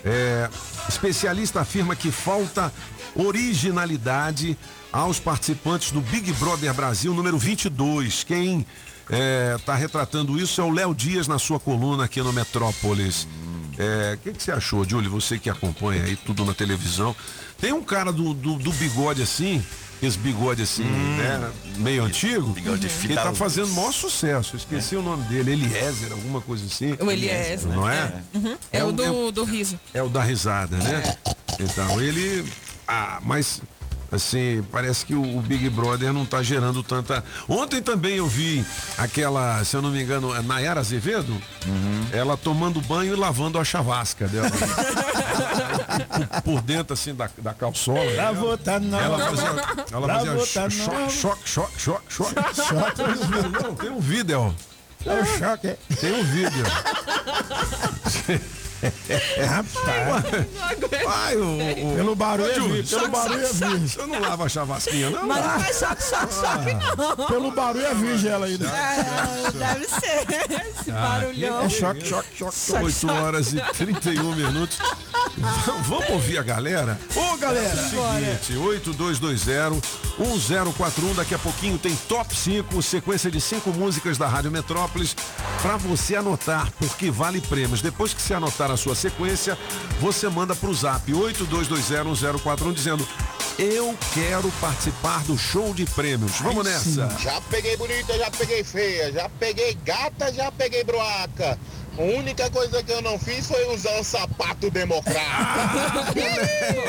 É, 0.04 0.50
especialista 0.90 1.62
afirma 1.62 1.96
que 1.96 2.12
falta 2.12 2.74
originalidade 3.16 4.58
aos 4.92 5.20
participantes 5.20 5.92
do 5.92 6.02
Big 6.02 6.32
Brother 6.34 6.74
Brasil 6.74 7.14
número 7.14 7.38
22. 7.38 8.24
Quem 8.24 8.66
está 9.58 9.76
retratando 9.76 10.40
isso 10.40 10.62
é 10.62 10.64
o 10.64 10.72
Léo 10.72 10.96
Dias 10.96 11.28
na 11.28 11.38
sua 11.38 11.60
coluna 11.60 12.06
aqui 12.06 12.22
no 12.22 12.32
Metrópolis. 12.32 13.28
É, 13.78 14.16
O 14.16 14.18
que, 14.20 14.34
que 14.34 14.44
você 14.44 14.52
achou, 14.52 14.88
Júlio? 14.88 15.10
Você 15.12 15.38
que 15.38 15.50
acompanha 15.50 16.04
aí 16.04 16.16
tudo 16.16 16.46
na 16.46 16.54
televisão. 16.54 17.16
Tem 17.60 17.74
um 17.74 17.84
cara 17.84 18.12
do, 18.12 18.34
do, 18.34 18.56
do 18.56 18.72
bigode 18.74 19.22
assim, 19.22 19.64
esse 20.02 20.18
bigode 20.18 20.64
assim, 20.64 20.84
né? 20.84 21.52
Meio 21.78 22.04
antigo. 22.04 22.48
Bigode 22.50 22.88
Ele 23.04 23.16
tá 23.16 23.34
fazendo 23.34 23.68
o 23.68 23.76
maior 23.76 23.92
sucesso. 23.92 24.56
Esqueci 24.56 24.96
o 24.96 25.02
nome 25.02 25.24
dele, 25.26 25.52
Eliezer, 25.52 26.12
alguma 26.12 26.42
coisa 26.42 26.66
assim. 26.66 26.98
O 27.00 27.12
Eliezer. 27.12 27.72
Não 27.72 27.90
é? 27.90 28.22
Uhum. 28.34 28.58
É, 28.72 28.84
o 28.84 28.92
do, 28.92 29.32
do 29.32 29.44
riso. 29.44 29.80
É 29.94 30.02
o 30.02 30.10
da 30.10 30.24
risada, 30.24 30.78
né? 30.78 31.18
Então, 31.60 32.02
ele. 32.02 32.46
Ah, 32.88 33.20
mas. 33.24 33.62
Assim, 34.12 34.62
parece 34.70 35.06
que 35.06 35.14
o, 35.16 35.38
o 35.38 35.42
Big 35.42 35.70
Brother 35.70 36.12
não 36.12 36.26
tá 36.26 36.44
gerando 36.44 36.84
tanta. 36.84 37.24
Ontem 37.48 37.82
também 37.82 38.16
eu 38.18 38.28
vi 38.28 38.66
aquela, 38.98 39.64
se 39.64 39.76
eu 39.76 39.82
não 39.82 39.90
me 39.90 40.04
engano, 40.04 40.36
é 40.36 40.42
Nayara 40.42 40.82
Azevedo, 40.82 41.42
ela 42.12 42.36
tomando 42.36 42.82
banho 42.82 43.14
e 43.14 43.16
lavando 43.16 43.58
a 43.58 43.64
chavasca 43.64 44.28
dela. 44.28 44.50
por, 44.52 46.42
por 46.44 46.62
dentro, 46.62 46.94
assim, 46.94 47.16
da, 47.16 47.30
da 47.38 47.54
calçola. 47.54 48.00
Ela- 48.00 48.34
não. 48.82 49.00
Ela 49.00 49.20
fazia, 49.20 49.48
ela 49.94 50.08
fazia 50.08 50.34
não. 50.34 50.46
choque, 50.46 50.74
choque, 51.50 51.50
choque, 51.50 52.14
choque, 52.14 52.34
Choque. 52.54 53.02
Não, 53.64 53.76
tem 53.76 53.90
um 53.92 54.00
vídeo. 54.00 54.54
É 55.06 55.14
o 55.22 55.26
choque, 55.26 55.68
é. 55.68 55.78
Tem 56.00 56.14
um 56.14 56.24
vídeo. 56.24 56.64
Rapaz. 59.48 60.48
Ai, 61.08 61.36
o, 61.38 61.92
o- 61.92 61.96
Pelo 61.96 62.16
barulho 62.16 62.50
é 62.52 62.84
pelo 62.84 63.08
barulho 63.10 63.42
é 63.42 63.48
choque, 63.48 63.60
choque. 63.60 63.78
vir. 63.78 64.00
Eu 64.00 64.08
não 64.08 64.20
lavo 64.22 64.44
a 64.44 64.50
chavasquinha, 64.50 65.10
não. 65.10 65.28
Mas 65.28 65.44
não 65.46 65.52
Ah. 65.52 65.60
faz 65.60 65.78
choque, 65.80 66.04
choque, 66.04 66.34
choque, 66.34 66.74
não. 67.18 67.28
Pelo 67.28 67.52
barulho 67.52 67.86
é 67.86 67.94
virgem 67.94 68.32
ela 68.32 68.46
ainda. 68.46 68.68
É, 68.68 69.52
deve 69.52 69.86
ser. 69.88 70.68
Esse 70.80 70.92
barulhão. 70.92 71.62
É 71.62 71.70
choque, 71.70 72.08
choque, 72.08 72.28
choque, 72.38 72.58
choque. 72.58 72.84
8 72.86 73.12
horas 73.12 73.54
e 73.54 73.62
31 73.74 74.36
minutos. 74.36 74.78
Vamos 75.88 76.10
ouvir 76.10 76.38
a 76.38 76.44
galera? 76.44 77.00
Ô, 77.16 77.38
galera. 77.38 77.76
Seguinte, 77.76 78.58
8220 78.58 79.82
1041. 80.18 81.14
Daqui 81.16 81.36
a 81.36 81.40
pouquinho 81.40 81.78
tem 81.78 81.96
top 82.08 82.36
5, 82.36 82.82
sequência 82.82 83.30
de 83.32 83.40
cinco 83.40 83.70
músicas 83.72 84.18
da 84.18 84.28
Rádio 84.28 84.52
Metrópolis 84.52 85.16
para 85.62 85.78
você 85.78 86.16
anotar, 86.16 86.70
porque 86.80 87.10
vale 87.12 87.40
prêmios. 87.42 87.82
Depois 87.82 88.14
que 88.14 88.22
você 88.22 88.34
anotar 88.34 88.71
a 88.74 88.78
sua 88.78 88.96
sequência, 88.96 89.58
você 90.00 90.28
manda 90.30 90.56
pro 90.56 90.74
zap 90.74 91.12
82201041 91.12 92.74
dizendo: 92.74 93.08
Eu 93.60 93.98
quero 94.14 94.52
participar 94.60 95.24
do 95.24 95.38
show 95.38 95.74
de 95.74 95.86
prêmios. 95.86 96.40
Vamos 96.40 96.66
nessa. 96.66 97.10
Já 97.20 97.40
peguei 97.42 97.78
bonita, 97.78 98.18
já 98.18 98.32
peguei 98.32 98.64
feia, 98.64 99.12
já 99.12 99.30
peguei 99.40 99.78
gata, 99.86 100.34
já 100.34 100.52
peguei 100.52 100.84
broaca. 100.84 101.58
A 101.98 102.02
única 102.02 102.50
coisa 102.50 102.82
que 102.82 102.92
eu 102.92 103.02
não 103.02 103.20
fiz 103.20 103.48
foi 103.48 103.66
usar 103.74 104.00
um 104.00 104.04
sapato 104.04 104.72
democrata. 104.72 106.14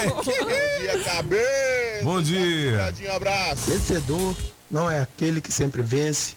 Bom 0.05 0.23
dia. 0.23 2.03
Bom 2.03 2.23
dia. 2.23 2.79
Tadinho, 2.79 3.13
abraço. 3.13 3.71
Vencedor 3.71 4.37
não 4.71 4.91
é 4.91 5.01
aquele 5.01 5.41
que 5.41 5.53
sempre 5.53 5.83
vence, 5.83 6.35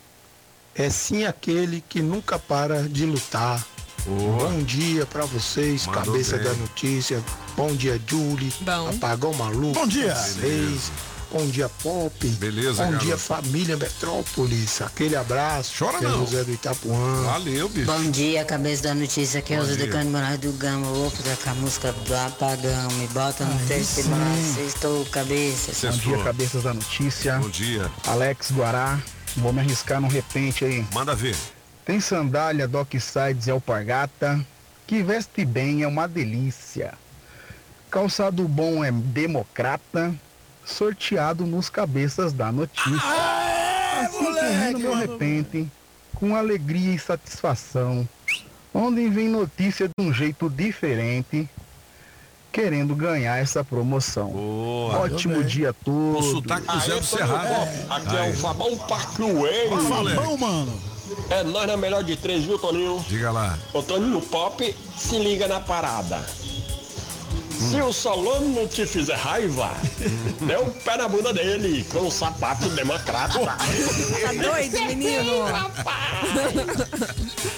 é 0.76 0.90
sim 0.90 1.26
aquele 1.26 1.82
que 1.88 2.02
nunca 2.02 2.38
para 2.38 2.84
de 2.84 3.06
lutar. 3.06 3.66
Bom 4.06 4.62
dia 4.64 5.06
pra 5.06 5.26
vocês, 5.26 5.86
Mandou 5.88 6.04
cabeça 6.04 6.38
bem. 6.38 6.46
da 6.46 6.54
notícia. 6.54 7.24
Bom 7.58 7.74
dia, 7.76 8.00
Julie. 8.08 8.54
Bom. 8.62 8.90
Apagão 8.90 9.34
maluco. 9.34 9.74
Bom 9.74 9.88
dia. 9.88 10.14
Vocês. 10.16 10.92
Bom 11.32 11.46
dia, 11.48 11.68
Pop. 11.82 12.28
Beleza, 12.28 12.84
Bom 12.84 12.92
garoto. 12.92 13.06
dia, 13.06 13.18
família 13.18 13.76
Metrópolis. 13.76 14.82
Aquele 14.82 15.16
abraço. 15.16 15.74
Chora 15.78 15.98
Que 15.98 16.06
é 16.06 16.08
não. 16.08 16.20
José 16.20 16.44
do 16.44 16.52
Itapuã. 16.54 17.24
Valeu, 17.24 17.68
bicho. 17.68 17.88
Bom 17.88 18.12
dia, 18.12 18.46
cabeça 18.46 18.84
da 18.84 18.94
notícia. 18.96 19.40
Aqui 19.40 19.54
é 19.54 19.58
Bom 19.58 19.64
o 19.64 19.66
Zé 19.66 19.76
dia. 19.76 19.86
Decano 19.88 20.12
Moraes 20.12 20.40
do 20.40 20.52
Gama. 20.54 20.86
Vou 20.86 21.10
fazer 21.10 21.36
com 21.38 21.50
a 21.50 21.54
música 21.56 21.92
do 21.92 22.16
Apagão. 22.16 22.92
Me 22.92 23.08
bota 23.08 23.44
no 23.44 23.60
terceiro 23.68 24.10
Estou 24.68 25.04
cabeça. 25.08 25.88
Bom 25.92 25.98
dia, 25.98 26.24
cabeças 26.24 26.64
da 26.64 26.74
notícia. 26.74 27.40
Bom 27.40 27.50
dia. 27.50 27.92
Alex 28.08 28.52
Guará. 28.52 29.00
Vou 29.36 29.52
me 29.52 29.60
arriscar 29.60 30.00
num 30.00 30.08
repente 30.08 30.64
aí. 30.64 30.86
Manda 30.94 31.14
ver. 31.16 31.36
Tem 31.86 32.00
sandália 32.00 32.68
Docksides 32.68 33.46
e 33.46 33.52
alpargata. 33.52 34.44
Que 34.88 35.04
veste 35.04 35.46
bem 35.46 35.84
é 35.84 35.88
uma 35.88 36.08
delícia. 36.08 36.94
Calçado 37.92 38.48
bom 38.48 38.84
é 38.84 38.92
democrata. 38.92 40.14
Sorteado 40.66 41.46
nos 41.46 41.70
cabeças 41.70 42.34
da 42.34 42.52
notícia. 42.52 43.00
assim 44.02 44.34
que 44.34 44.46
ri 44.46 44.74
no 44.74 44.80
meu 44.80 44.96
repente, 44.96 45.72
com 46.16 46.36
alegria 46.36 46.96
e 46.96 47.00
satisfação. 47.00 48.08
Onde 48.74 49.08
vem 49.08 49.30
notícia 49.30 49.88
de 49.88 49.94
um 50.04 50.12
jeito 50.12 50.50
diferente. 50.50 51.48
Querendo 52.52 52.96
ganhar 52.96 53.38
essa 53.38 53.64
promoção. 53.64 54.34
Ótimo 54.90 55.44
dia 55.44 55.70
a 55.70 55.74
todos. 55.74 56.26
O 56.26 56.32
sotaque 56.32 56.66
do 56.66 56.80
Zé 56.80 57.00
do 57.00 57.06
Cerrado. 57.06 57.70
Aqui 57.90 58.16
é 58.16 58.30
o 58.30 58.34
Fabão 58.34 58.78
Pacueiro. 58.78 59.82
Fabão, 59.82 60.38
mano. 60.38 60.95
É 61.30 61.44
nós 61.44 61.68
na 61.68 61.78
melhor 61.78 62.04
de 62.04 62.16
três, 62.16 62.44
viu, 62.44 62.58
Toninho? 62.58 63.04
Diga 63.08 63.32
lá. 63.32 63.58
O 63.74 63.82
Toninho 63.84 64.22
Pop 64.22 64.76
se 64.98 65.18
liga 65.20 65.48
na 65.48 65.60
parada. 65.60 66.26
Se 67.58 67.82
o 67.82 67.92
Solano 67.94 68.48
não 68.50 68.68
te 68.68 68.86
fizer 68.86 69.16
raiva, 69.16 69.72
dê 70.46 70.58
um 70.58 70.70
pé 70.72 70.98
na 70.98 71.08
bunda 71.08 71.34
dele 71.34 71.86
com 71.92 72.06
o 72.08 72.12
sapato 72.12 72.68
democrata. 72.70 73.40
Tá 73.40 74.34
doido, 74.34 74.78
menino? 74.86 75.46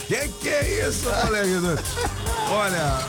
Que 0.07 0.28
que 0.41 0.49
é 0.49 0.88
isso, 0.88 1.10
moleque? 1.10 1.82
Olha, 2.52 2.99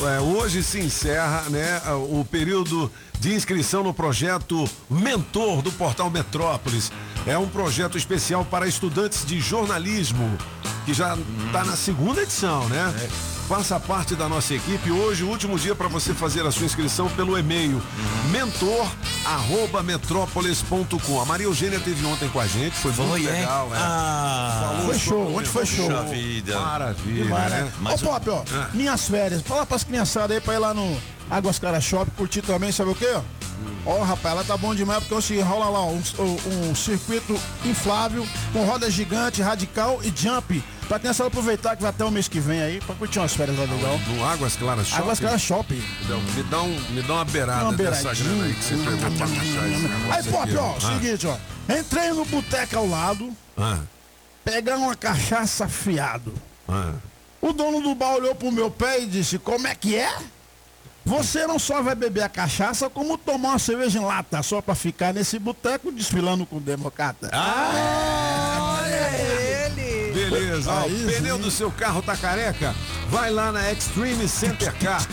o- 0.00 0.08
é, 0.08 0.20
hoje 0.20 0.62
se 0.62 0.78
encerra, 0.80 1.42
né, 1.50 1.82
o 2.10 2.24
período 2.24 2.90
de 3.18 3.34
inscrição 3.34 3.82
no 3.82 3.92
projeto 3.92 4.68
Mentor 4.88 5.62
do 5.62 5.72
Portal 5.72 6.10
Metrópolis. 6.10 6.90
É 7.26 7.36
um 7.36 7.48
projeto 7.48 7.98
especial 7.98 8.44
para 8.44 8.68
estudantes 8.68 9.26
de 9.26 9.40
jornalismo, 9.40 10.38
que 10.84 10.94
já 10.94 11.16
está 11.46 11.64
na 11.64 11.74
segunda 11.76 12.22
edição, 12.22 12.68
né? 12.68 12.94
Faça 13.48 13.78
parte 13.80 14.14
da 14.16 14.28
nossa 14.28 14.54
equipe. 14.54 14.90
Hoje, 14.90 15.22
o 15.24 15.28
último 15.28 15.56
dia 15.58 15.74
para 15.74 15.86
você 15.88 16.12
fazer 16.14 16.44
a 16.46 16.50
sua 16.52 16.66
inscrição 16.66 17.08
pelo 17.10 17.36
e-mail 17.38 17.80
mentor@metrópolis.com. 18.30 21.20
A 21.20 21.24
Maria 21.24 21.46
Eugênia 21.46 21.78
teve 21.80 22.04
ontem 22.06 22.28
com 22.28 22.38
a 22.40 22.46
gente, 22.46 22.76
foi, 22.76 22.92
muito 22.92 23.08
Foi, 23.10 23.26
é? 23.26 23.30
legal, 23.32 23.68
né? 23.70 23.76
Ah, 23.80 24.68
Falou 24.76 24.86
foi 24.86 24.98
show, 24.98 25.34
ontem 25.36 25.46
foi 25.48 25.66
show. 25.66 25.86
Puxa 25.88 26.02
vida. 26.04 26.60
Maravilha, 26.60 27.24
Demais, 27.24 27.50
né? 27.52 27.60
né? 27.62 27.72
Ô, 27.76 27.82
Mas 27.82 28.02
o- 28.02 28.04
Pop, 28.06 28.30
ó, 28.30 28.42
Ah. 28.52 28.68
minhas 28.74 29.08
férias. 29.08 29.42
Fala 29.42 29.64
pras 29.66 29.82
criançadas 29.84 30.36
aí 30.36 30.40
pra 30.40 30.54
ir 30.54 30.58
lá 30.58 30.72
no 30.74 30.96
Águas 31.30 31.58
Claras 31.58 31.84
Shop, 31.84 32.10
curtir 32.12 32.42
também, 32.42 32.70
sabe 32.72 32.90
o 32.90 32.94
quê? 32.94 33.08
ó? 33.14 33.22
Ó, 33.86 34.02
rapaz, 34.02 34.34
ela 34.34 34.44
tá 34.44 34.56
bom 34.56 34.74
demais 34.74 34.98
porque 35.00 35.14
hoje 35.14 35.40
rola 35.40 35.68
lá 35.70 35.84
um, 35.84 36.02
um- 36.18 36.70
um 36.70 36.74
circuito 36.74 37.38
inflável 37.64 38.26
com 38.52 38.64
roda 38.64 38.90
gigante, 38.90 39.40
radical 39.42 40.00
e 40.02 40.12
jump. 40.14 40.62
Pra 40.88 41.00
criançada 41.00 41.26
aproveitar 41.28 41.74
que 41.74 41.82
vai 41.82 41.90
até 41.90 42.04
o 42.04 42.10
mês 42.12 42.28
que 42.28 42.38
vem 42.38 42.62
aí, 42.62 42.80
pra 42.80 42.94
curtir 42.94 43.18
umas 43.18 43.34
férias 43.34 43.58
lá 43.58 43.64
legal. 43.64 43.98
No 44.06 44.24
Águas 44.24 44.54
Claras 44.56 44.86
Shopping? 44.86 45.02
Águas 45.02 45.18
Claras 45.20 45.42
Shopping. 45.42 45.82
Não, 46.08 46.20
me, 46.20 46.42
dá 46.44 46.62
um, 46.62 46.80
me 46.90 47.02
dá 47.02 47.14
uma 47.14 47.24
beirada 47.24 47.64
Uma 47.64 47.72
dessa 47.72 48.14
grana 48.14 48.44
aí 48.44 48.54
que 48.54 48.64
você 48.64 48.76
pegou 48.76 48.98
pra 48.98 49.24
achar 49.26 49.68
esse 49.68 49.82
negócio 49.82 50.12
Aí, 50.12 50.22
Pop, 50.24 50.42
aqui, 50.44 50.56
ó, 50.56 50.74
Ah, 50.76 50.80
seguinte, 50.94 51.26
ó. 51.26 51.36
Entrei 51.76 52.10
no 52.10 52.24
boteco 52.24 52.76
ao 52.76 52.86
lado, 52.88 53.32
ah, 53.58 53.78
pegar 54.44 54.76
uma 54.76 54.94
cachaça 54.94 55.66
fiado. 55.68 56.32
ah. 56.68 56.92
O 57.40 57.52
dono 57.52 57.80
do 57.80 57.94
bar 57.94 58.14
olhou 58.14 58.34
pro 58.34 58.50
meu 58.52 58.70
pé 58.70 59.00
e 59.02 59.06
disse: 59.06 59.38
Como 59.38 59.66
é 59.66 59.74
que 59.74 59.94
é? 59.96 60.12
Você 61.06 61.46
não 61.46 61.56
só 61.56 61.80
vai 61.82 61.94
beber 61.94 62.24
a 62.24 62.28
cachaça, 62.28 62.90
como 62.90 63.16
tomar 63.16 63.50
uma 63.50 63.58
cerveja 63.60 64.00
em 64.00 64.04
lata, 64.04 64.42
só 64.42 64.60
pra 64.60 64.74
ficar 64.74 65.14
nesse 65.14 65.38
boteco 65.38 65.92
desfilando 65.92 66.44
com 66.44 66.56
o 66.56 66.60
democrata. 66.60 67.30
Beleza, 70.12 70.72
ó, 70.72 70.80
Aí 70.80 71.04
o 71.04 71.12
pneu 71.12 71.38
do 71.38 71.48
seu 71.48 71.70
carro 71.70 72.02
tá 72.02 72.16
careca? 72.16 72.74
Vai 73.10 73.30
lá 73.30 73.52
na 73.52 73.72
Extreme 73.72 74.28
Center 74.28 74.74
Car. 74.78 75.06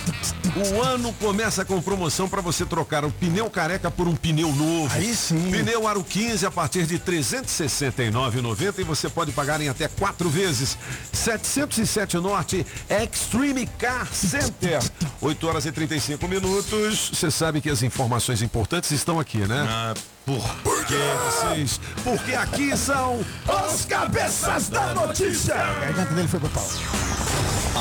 O 0.56 0.82
ano 0.82 1.14
começa 1.14 1.64
com 1.64 1.82
promoção 1.82 2.28
para 2.28 2.41
você 2.41 2.65
trocar 2.65 3.06
o 3.06 3.11
pneu 3.11 3.49
careca 3.49 3.90
por 3.90 4.07
um 4.07 4.15
pneu 4.15 4.52
novo. 4.52 4.94
Aí 4.94 5.15
sim. 5.15 5.52
Pneu 5.52 5.88
Aro 5.88 6.03
15 6.03 6.45
a 6.45 6.52
partir 6.52 6.86
de 6.86 6.95
R$ 6.95 7.02
369,90 7.06 8.80
e 8.80 8.84
você 8.84 9.10
pode 9.10 9.32
pagar 9.32 9.61
em 9.61 9.70
até 9.70 9.88
quatro 9.88 10.30
vezes. 10.30 10.78
707 11.11 12.18
Norte, 12.18 12.65
Extreme 12.90 13.68
Car 13.78 14.07
Center. 14.14 14.80
8 15.22 15.48
horas 15.48 15.65
e 15.65 15.72
35 15.72 16.28
minutos. 16.28 17.11
Você 17.14 17.32
sabe 17.32 17.61
que 17.61 17.70
as 17.70 17.82
informações 17.84 18.41
importantes 18.41 18.91
estão 18.91 19.20
aqui, 19.20 19.40
né? 19.40 19.65
Ah, 19.68 19.94
porra. 20.26 20.56
Por 20.64 20.86
que 20.86 20.95
vocês? 21.26 21.80
Porque 22.03 22.34
aqui 22.34 22.76
são 22.76 23.20
os 23.68 23.86
cabeças 23.86 24.70
da 24.70 24.94
notícia. 24.94 25.56
A 25.56 25.74
garganta 25.80 26.14
dele 26.14 26.28
foi 26.28 26.40
pro 26.40 26.49
pau. 26.49 26.68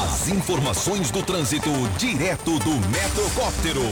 As 0.02 0.28
informações 0.28 1.12
do 1.12 1.22
trânsito 1.22 1.70
direto 1.96 2.58
do 2.58 2.88
Metrocóptero. 2.88 3.82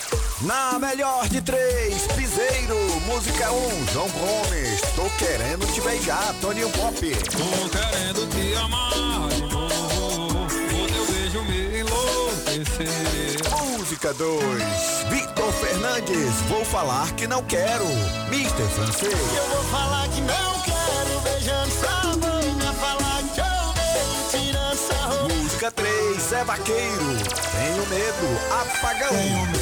Na 0.43 0.79
melhor 0.79 1.29
de 1.29 1.39
três, 1.39 2.07
Piseiro, 2.15 2.75
música 3.05 3.51
1, 3.51 3.87
João 3.93 4.09
Gomes, 4.09 4.81
tô 4.95 5.03
querendo 5.23 5.71
te 5.71 5.79
beijar, 5.81 6.33
Toninho 6.41 6.69
Pop. 6.71 6.95
Tô 6.95 7.69
querendo 7.69 8.27
te 8.27 8.55
amar 8.55 9.29
de 9.29 9.41
novo. 9.41 10.45
O 10.45 10.87
teu 10.87 11.05
beijo 11.05 11.43
me 11.43 11.81
enlouquecer. 11.81 12.87
Música 13.77 14.13
2, 14.15 14.41
Vitor 15.11 15.51
Fernandes, 15.53 16.33
vou 16.49 16.65
falar 16.65 17.11
que 17.11 17.27
não 17.27 17.43
quero, 17.43 17.85
Mr. 18.29 18.67
Francês. 18.73 19.13
Eu 19.13 19.45
vou 19.45 19.63
falar 19.65 20.07
que 20.07 20.21
não 20.21 20.61
quero 20.61 21.19
beijando 21.21 21.71
sua 21.71 22.15
boca, 22.15 22.73
falar 22.79 23.21
que 23.35 23.41
eu 23.41 23.73
beijo 23.75 24.45
tirando 24.47 24.75
sua 24.75 25.05
roupa. 25.05 25.33
Música 25.35 25.71
3, 25.71 26.33
é 26.33 26.43
vaqueiro, 26.45 27.17
tenho 27.51 27.87
medo, 27.89 28.39
apagão. 28.49 29.09
Tenho 29.09 29.45
medo 29.45 29.60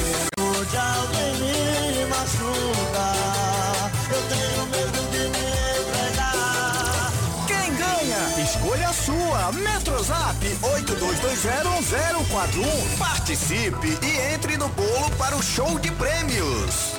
Quem 7.46 7.74
ganha? 7.74 8.44
Escolha 8.44 8.92
sua. 8.92 9.52
Metrozap 9.52 10.58
82201041. 10.62 12.98
Participe 12.98 13.98
e 14.02 14.34
entre 14.34 14.56
no 14.56 14.68
bolo 14.68 15.10
para 15.18 15.36
o 15.36 15.42
show 15.42 15.78
de 15.78 15.90
prêmios. 15.92 16.94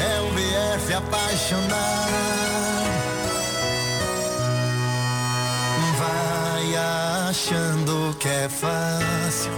É 0.00 0.20
o. 0.20 0.38
achando 6.78 8.16
que 8.18 8.28
é 8.28 8.48
fácil 8.48 9.50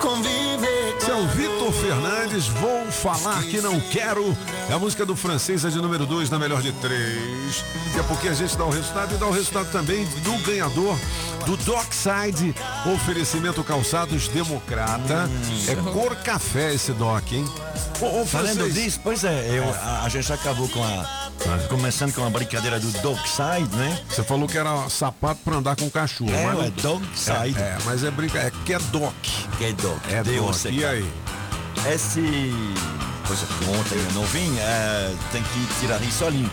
conviver 0.00 0.94
com 0.94 1.04
Seu 1.04 1.26
Vitor 1.28 1.72
Fernandes, 1.72 2.46
vou 2.46 2.86
falar 2.90 3.42
que 3.42 3.60
não 3.60 3.80
quero. 3.80 4.36
É 4.70 4.74
a 4.74 4.78
música 4.78 5.04
do 5.04 5.16
francês, 5.16 5.64
é 5.64 5.68
de 5.68 5.80
número 5.80 6.06
2, 6.06 6.30
na 6.30 6.38
melhor 6.38 6.62
de 6.62 6.72
três. 6.72 7.64
É 7.98 8.02
porque 8.04 8.28
a 8.28 8.34
gente 8.34 8.56
dá 8.56 8.64
o 8.64 8.70
resultado 8.70 9.14
e 9.14 9.18
dá 9.18 9.26
o 9.26 9.30
resultado 9.30 9.70
também 9.70 10.04
do 10.22 10.38
ganhador 10.44 10.96
do 11.46 11.56
Dockside, 11.58 12.54
oferecimento 12.94 13.62
calçados 13.64 14.28
democrata. 14.28 15.28
É 15.68 15.74
cor 15.92 16.14
café 16.16 16.74
esse 16.74 16.92
doc, 16.92 17.32
hein? 17.32 17.44
Ô, 18.00 18.20
ô, 18.22 18.26
Falando 18.26 18.54
francês. 18.56 18.74
disso, 18.74 19.00
pois 19.02 19.24
é, 19.24 19.58
eu, 19.58 19.64
a, 19.68 20.02
a 20.04 20.08
gente 20.08 20.32
acabou 20.32 20.68
com 20.68 20.82
a. 20.82 21.27
Começando 21.68 22.12
com 22.14 22.24
a 22.24 22.30
brincadeira 22.30 22.78
do 22.80 22.90
Dogside, 23.00 23.74
né? 23.76 23.98
Você 24.08 24.22
falou 24.22 24.48
que 24.48 24.56
era 24.58 24.88
sapato 24.88 25.40
pra 25.44 25.56
andar 25.56 25.76
com 25.76 25.88
cachorro. 25.90 26.30
É, 26.32 26.44
mas 26.46 26.54
não- 26.54 26.60
ué, 26.60 26.70
Dogside. 26.82 27.58
É, 27.58 27.62
é, 27.62 27.78
mas 27.84 28.04
é 28.04 28.10
brinca, 28.10 28.38
é 28.38 28.50
que 28.64 28.72
é 28.74 28.78
doc. 28.78 29.14
Que 29.56 29.64
é 29.66 29.72
Dog. 29.72 30.00
É 30.10 30.22
doc. 30.22 30.64
E 30.70 30.84
aí? 30.84 31.10
Esse. 31.92 32.52
Coisa 33.26 33.44
que 33.46 33.64
ontem 33.70 33.98
eu 33.98 34.12
não 34.14 34.24
vim, 34.24 34.56
é, 34.58 35.14
tem 35.32 35.42
que 35.42 35.80
tirar 35.80 36.00
isso 36.02 36.24
a 36.24 36.30
limpo. 36.30 36.50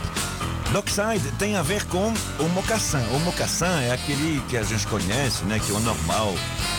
Dockside 0.72 1.32
tem 1.40 1.56
a 1.56 1.62
ver 1.62 1.86
com 1.86 2.14
o 2.40 2.50
mocassin. 2.50 2.98
O 3.14 3.20
mocassin 3.20 3.66
é 3.88 3.94
aquele 3.94 4.42
que 4.50 4.58
a 4.58 4.64
gente 4.64 4.86
conhece, 4.88 5.46
né? 5.46 5.60
Que 5.64 5.72
é 5.72 5.76
o 5.76 5.80
normal, 5.80 6.34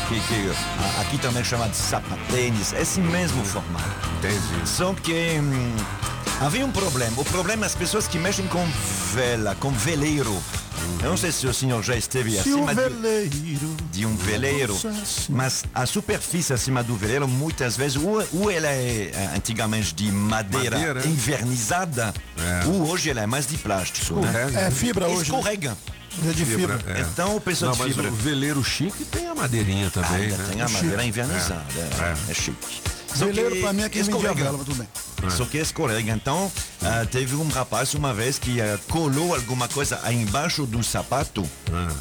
que, 0.08 0.20
que 0.20 0.50
a- 0.50 1.00
aqui 1.00 1.16
também 1.18 1.42
chama 1.42 1.68
de 1.68 1.76
sapatênis, 1.76 2.72
esse 2.74 3.00
mesmo 3.00 3.42
formato. 3.44 3.84
Entendi. 4.18 4.68
Só 4.68 4.92
que 4.94 5.38
hum, 5.40 5.76
havia 6.40 6.64
um 6.64 6.72
problema. 6.72 7.20
O 7.20 7.24
problema 7.24 7.64
é 7.64 7.66
as 7.66 7.74
pessoas 7.74 8.06
que 8.08 8.18
mexem 8.18 8.46
com 8.46 8.64
vela, 9.14 9.54
com 9.56 9.70
veleiro. 9.70 10.36
Eu 11.02 11.10
não 11.10 11.16
sei 11.16 11.32
se 11.32 11.46
o 11.46 11.52
senhor 11.54 11.82
já 11.82 11.96
esteve 11.96 12.38
acima 12.38 12.74
de, 12.74 12.80
veleiro. 12.80 13.76
de 13.90 14.06
um 14.06 14.14
veleiro, 14.16 14.76
mas 15.28 15.64
a 15.74 15.84
superfície 15.84 16.52
acima 16.52 16.82
do 16.82 16.94
veleiro, 16.94 17.26
muitas 17.26 17.76
vezes, 17.76 17.96
ou, 17.96 18.24
ou 18.34 18.50
ela 18.50 18.68
é 18.68 19.10
eh, 19.12 19.30
antigamente 19.36 19.94
de 19.94 20.10
madeira, 20.12 20.78
Madeira. 20.78 21.06
invernizada, 21.06 22.14
ou 22.66 22.88
hoje 22.90 23.10
ela 23.10 23.20
é 23.22 23.26
mais 23.26 23.46
de 23.46 23.58
plástico. 23.58 24.20
né? 24.20 24.66
É 24.66 24.70
fibra 24.70 25.06
hoje. 25.06 25.16
né? 25.16 25.22
Escorrega. 25.22 25.76
É 26.28 26.32
de 26.32 26.44
fibra. 26.46 26.78
é. 26.86 27.00
Então 27.00 27.36
o 27.36 27.40
pessoal 27.40 27.74
de 27.74 27.82
fibra. 27.82 28.08
o 28.08 28.14
veleiro 28.14 28.62
chique 28.62 29.04
tem 29.06 29.26
a 29.26 29.34
madeirinha 29.34 29.90
também, 29.90 30.26
Ainda 30.26 30.36
né? 30.36 30.48
tem 30.52 30.62
a 30.62 30.68
Chique. 30.68 30.82
madeira 30.84 31.04
invernizada, 31.04 31.64
é, 31.76 32.04
É. 32.28 32.30
é 32.30 32.34
chique. 32.34 32.80
Veleiro 33.24 33.54
que 33.54 33.60
pra 33.60 33.72
mim 33.72 33.82
é 33.82 33.88
quem 33.88 34.02
vendia 34.02 34.18
escorrega. 34.18 34.44
vela, 34.44 34.64
tudo 34.64 34.74
bem. 34.74 34.88
Só 35.30 35.44
que 35.44 35.58
escorrega. 35.58 36.12
Então, 36.12 36.50
ah, 36.82 37.06
teve 37.10 37.34
um 37.34 37.48
rapaz 37.48 37.94
uma 37.94 38.12
vez 38.12 38.38
que 38.38 38.60
ah, 38.60 38.78
colou 38.88 39.34
alguma 39.34 39.68
coisa 39.68 40.00
embaixo 40.12 40.66
do 40.66 40.82
sapato. 40.82 41.44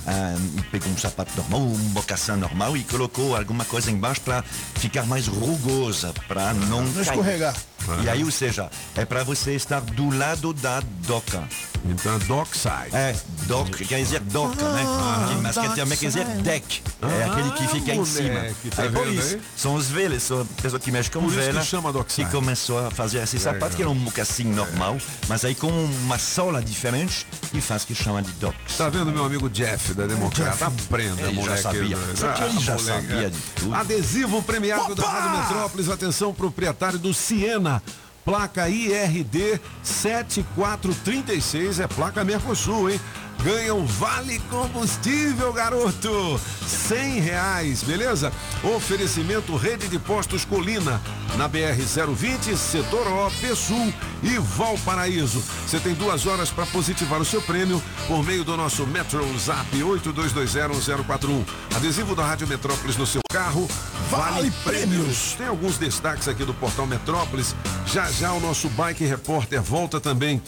Ah, 0.05 0.35
pegou 0.71 0.91
um 0.91 0.97
sapato 0.97 1.31
normal, 1.37 1.61
um 1.61 1.77
mocassin 1.89 2.33
normal 2.33 2.75
e 2.77 2.83
colocou 2.83 3.35
alguma 3.35 3.65
coisa 3.65 3.89
embaixo 3.89 4.21
para 4.21 4.43
ficar 4.75 5.05
mais 5.05 5.27
rugosa, 5.27 6.13
para 6.27 6.53
não, 6.53 6.83
Não 6.83 7.05
cair. 7.05 7.53
Escorregar. 7.85 8.05
E 8.05 8.09
aí, 8.09 8.23
ou 8.23 8.31
seja, 8.31 8.69
é 8.95 9.05
para 9.05 9.23
você 9.23 9.53
estar 9.55 9.81
do 9.81 10.09
lado 10.15 10.53
da 10.53 10.81
doca. 11.07 11.43
Então, 11.87 12.17
dockside. 12.19 12.93
É, 12.95 13.15
dock, 13.45 13.85
quer 13.85 13.99
dizer 13.99 14.19
doca, 14.21 14.67
né? 14.71 14.83
Que- 15.29 15.41
Mas 15.41 15.55
quer 15.55 15.75
também 15.75 15.97
quer 15.97 16.07
dizer 16.07 16.25
deck. 16.41 16.81
É 17.01 17.05
Ah, 17.23 17.31
aquele 17.31 17.51
que 17.51 17.67
fica 17.67 17.93
em 17.93 18.03
cima. 18.05 18.39
tá 18.75 18.81
Aí, 18.83 18.89
por 18.89 19.07
isso, 19.07 19.35
aí? 19.35 19.41
são 19.55 19.75
os 19.75 19.85
velhos, 19.87 20.23
são 20.23 20.43
pessoas 20.61 20.81
que 20.81 20.91
mexem 20.91 21.11
com 21.13 21.19
Por 21.19 21.27
isso 21.29 21.37
que 21.39 21.45
vela. 21.45 21.63
chama 21.63 21.93
dockside. 21.93 22.25
que 22.27 22.35
começou 22.35 22.87
a 22.87 22.89
fazer 22.89 23.19
esse 23.21 23.37
Legal. 23.37 23.53
sapato, 23.53 23.75
que 23.75 23.83
era 23.83 23.91
um 23.91 23.95
mocassim 23.95 24.45
normal, 24.45 24.97
mas 25.27 25.45
aí 25.45 25.53
com 25.53 25.67
uma 25.69 26.17
sola 26.17 26.59
diferente 26.61 27.27
e 27.53 27.61
faz 27.61 27.85
que 27.85 27.93
chama 27.93 28.23
de 28.23 28.31
dock. 28.33 28.55
Tá 28.75 28.89
vendo 28.89 29.11
meu 29.11 29.23
amigo 29.25 29.47
Jeff 29.49 29.93
da 29.93 30.07
Democrata? 30.07 30.65
Aprenda, 30.65 31.21
Ele 31.21 31.35
já 31.35 31.41
moleque. 31.41 31.61
sabia. 31.61 31.97
né? 31.97 32.13
Só 32.15 32.31
que 32.31 32.43
ele 32.45 32.59
já 32.59 32.73
moleque, 32.77 33.07
sabia 33.07 33.27
é. 33.27 33.29
de 33.29 33.37
tudo. 33.55 33.75
Adesivo 33.75 34.41
premiado 34.41 34.95
da 34.95 35.07
Rádio 35.07 35.39
Metrópolis. 35.39 35.89
Atenção, 35.89 36.33
proprietário 36.33 36.97
do 36.97 37.13
Siena. 37.13 37.74
Placa 38.23 38.67
IRD 38.67 39.59
7436, 39.83 41.79
é 41.79 41.87
placa 41.87 42.23
Mercosul, 42.23 42.89
hein? 42.89 42.99
Ganha 43.43 43.73
um 43.73 43.85
vale 43.85 44.39
combustível, 44.49 45.51
garoto. 45.53 46.39
100 46.65 47.19
reais, 47.19 47.83
beleza? 47.83 48.31
Oferecimento 48.63 49.55
Rede 49.55 49.87
de 49.87 49.99
Postos 49.99 50.45
Colina, 50.45 51.01
na 51.37 51.49
BR-020, 51.49 52.55
Setor 52.55 53.07
O, 53.07 53.55
Sul 53.55 53.93
e 54.23 54.37
Valparaíso. 54.39 55.43
Você 55.65 55.79
tem 55.79 55.93
duas 55.93 56.25
horas 56.25 56.49
para 56.49 56.65
positivar 56.67 57.21
o 57.21 57.25
seu 57.25 57.41
prêmio 57.41 57.81
por 58.07 58.23
meio 58.23 58.43
do 58.43 58.55
nosso 58.57 58.85
Metro 58.87 59.23
Zap 59.37 59.75
82201041. 59.75 61.45
Adesivo 61.75 62.15
da 62.15 62.25
Rádio 62.25 62.47
Metrópolis 62.47 62.97
no 62.97 63.05
seu 63.05 63.21
carro. 63.31 63.67
Vale, 64.09 64.51
prêmios. 64.63 65.35
Tem 65.37 65.47
alguns 65.47 65.77
destaques 65.77 66.27
aqui 66.27 66.45
do 66.45 66.53
Portal 66.53 66.85
Metrópolis. 66.85 67.55
Já 67.85 68.09
já 68.11 68.31
o 68.33 68.39
nosso 68.39 68.69
Bike 68.69 69.05
Repórter 69.05 69.61
volta 69.61 69.99
também 69.99 70.41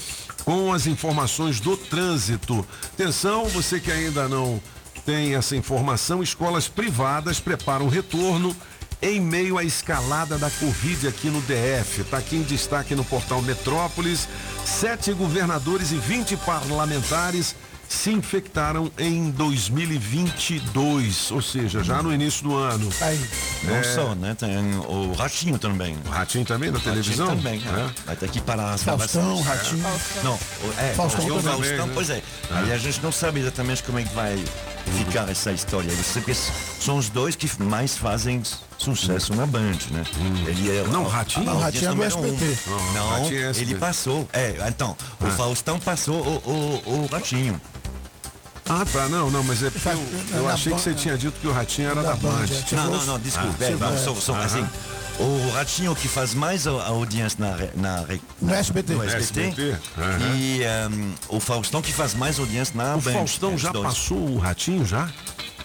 com 0.47 0.71
as 0.71 0.87
informações 0.87 1.59
do 1.59 1.75
trânsito. 1.75 2.65
Atenção, 2.93 3.47
você 3.47 3.81
que 3.81 3.91
ainda 3.91 4.29
não 4.29 4.61
tem 5.05 5.35
essa 5.35 5.57
informação, 5.57 6.23
escolas 6.23 6.69
privadas 6.69 7.37
preparam 7.37 7.87
o 7.87 7.89
retorno 7.89 8.55
em 9.01 9.19
meio 9.19 9.57
à 9.57 9.65
escalada 9.65 10.37
da 10.37 10.49
Covid 10.49 11.05
aqui 11.05 11.27
no 11.27 11.41
DF. 11.41 11.99
Está 11.99 12.19
aqui 12.19 12.37
em 12.37 12.43
destaque 12.43 12.95
no 12.95 13.03
portal 13.03 13.41
Metrópolis. 13.41 14.25
Sete 14.63 15.11
governadores 15.11 15.91
e 15.91 15.97
20 15.97 16.37
parlamentares 16.37 17.53
se 17.89 18.11
infectaram 18.11 18.91
em 18.97 19.31
2022, 19.31 21.31
ou 21.31 21.41
seja, 21.41 21.83
já 21.83 22.01
no 22.03 22.13
início 22.13 22.43
do 22.43 22.55
ano. 22.55 22.89
Não 23.63 23.75
É. 23.75 23.83
só, 23.83 24.13
né? 24.15 24.35
Tem 24.37 24.49
o 24.87 25.13
Ratinho 25.13 25.57
também. 25.57 25.97
O 26.05 26.09
Ratinho 26.09 26.45
também 26.45 26.71
na 26.71 26.79
televisão? 26.79 27.27
também, 27.27 27.61
É. 27.65 27.69
é. 27.69 27.89
Vai 28.05 28.15
ter 28.15 28.29
que 28.29 28.41
parar 28.41 28.73
as 28.73 28.83
Faustão. 28.83 29.41
Ratinho. 29.41 29.83
Não, 30.23 30.39
é, 30.77 30.93
Faustão 30.93 31.25
o 31.25 31.41
também, 31.41 31.43
Faustão, 31.43 31.87
né? 31.87 31.91
pois 31.93 32.09
é. 32.09 32.21
Aí 32.51 32.71
a 32.71 32.77
gente 32.77 33.01
não 33.01 33.11
sabe 33.11 33.39
exatamente 33.39 33.83
como 33.83 33.99
é 33.99 34.03
que 34.03 34.13
vai 34.13 34.43
ficar 34.91 35.29
essa 35.29 35.51
história. 35.51 35.89
Eu 35.91 36.03
sei 36.03 36.21
que 36.21 36.33
são 36.33 36.97
os 36.97 37.09
dois 37.09 37.35
que 37.35 37.49
mais 37.61 37.97
fazem 37.97 38.41
sucesso 38.77 39.33
na 39.35 39.45
Band, 39.45 39.77
né? 39.91 40.03
Ele 40.47 40.69
é 40.77 40.83
Não, 40.87 41.03
o 41.03 41.07
Ratinho? 41.07 41.45
Não, 41.45 41.57
o 41.57 41.59
Ratinho 41.59 41.85
é 41.85 41.89
do 41.89 41.95
número 41.95 42.17
um. 42.19 42.25
SBT. 42.33 42.59
Não, 42.67 42.77
o 42.77 42.93
Não, 42.93 43.15
é 43.17 43.25
ele 43.27 43.43
SBT. 43.45 43.75
passou. 43.75 44.29
É, 44.33 44.55
então, 44.67 44.95
o 45.21 45.25
Ah. 45.27 45.31
Faustão 45.31 45.79
passou 45.79 46.15
o, 46.15 46.49
o, 46.89 47.03
o 47.03 47.09
Ratinho. 47.11 47.59
Ah, 48.69 48.85
tá, 48.91 49.07
não, 49.07 49.31
não, 49.31 49.43
mas 49.43 49.63
é 49.63 49.69
porque 49.69 49.87
eu, 49.87 50.37
eu 50.39 50.43
Da 50.43 50.53
achei 50.53 50.73
que 50.73 50.81
você 50.81 50.93
tinha 50.93 51.17
dito 51.17 51.39
que 51.39 51.47
o 51.47 51.53
Ratinho 51.53 51.89
era 51.89 52.03
da, 52.03 52.15
Band. 52.17 52.45
Não, 52.73 52.91
não, 52.91 53.05
não, 53.05 53.19
desculpe. 53.19 53.63
é, 53.63 53.71
não, 53.71 53.97
sou, 53.97 54.15
sou, 54.19 54.35
assim, 54.35 54.67
o 55.19 55.49
Ratinho 55.51 55.95
que 55.95 56.07
faz 56.07 56.33
mais 56.33 56.67
a, 56.67 56.71
a 56.71 56.87
audiência 56.89 57.37
na, 57.39 57.57
na, 57.75 58.05
re- 58.05 58.21
No 58.41 58.53
SBT. 58.53 58.93
no 58.93 59.03
SBT, 59.03 59.41
SBT, 59.49 59.77
aham. 59.97 60.35
e 60.37 60.61
um, 60.91 61.35
o 61.37 61.39
Faustão 61.39 61.81
que 61.81 61.91
faz 61.91 62.13
mais 62.13 62.39
audiência 62.39 62.73
na 62.75 62.95
O 62.95 63.01
Band. 63.01 63.13
Faustão 63.13 63.55
os 63.55 63.61
já 63.61 63.71
dois. 63.71 63.85
passou 63.87 64.17
o 64.17 64.37
Ratinho 64.37 64.85
já? 64.85 65.09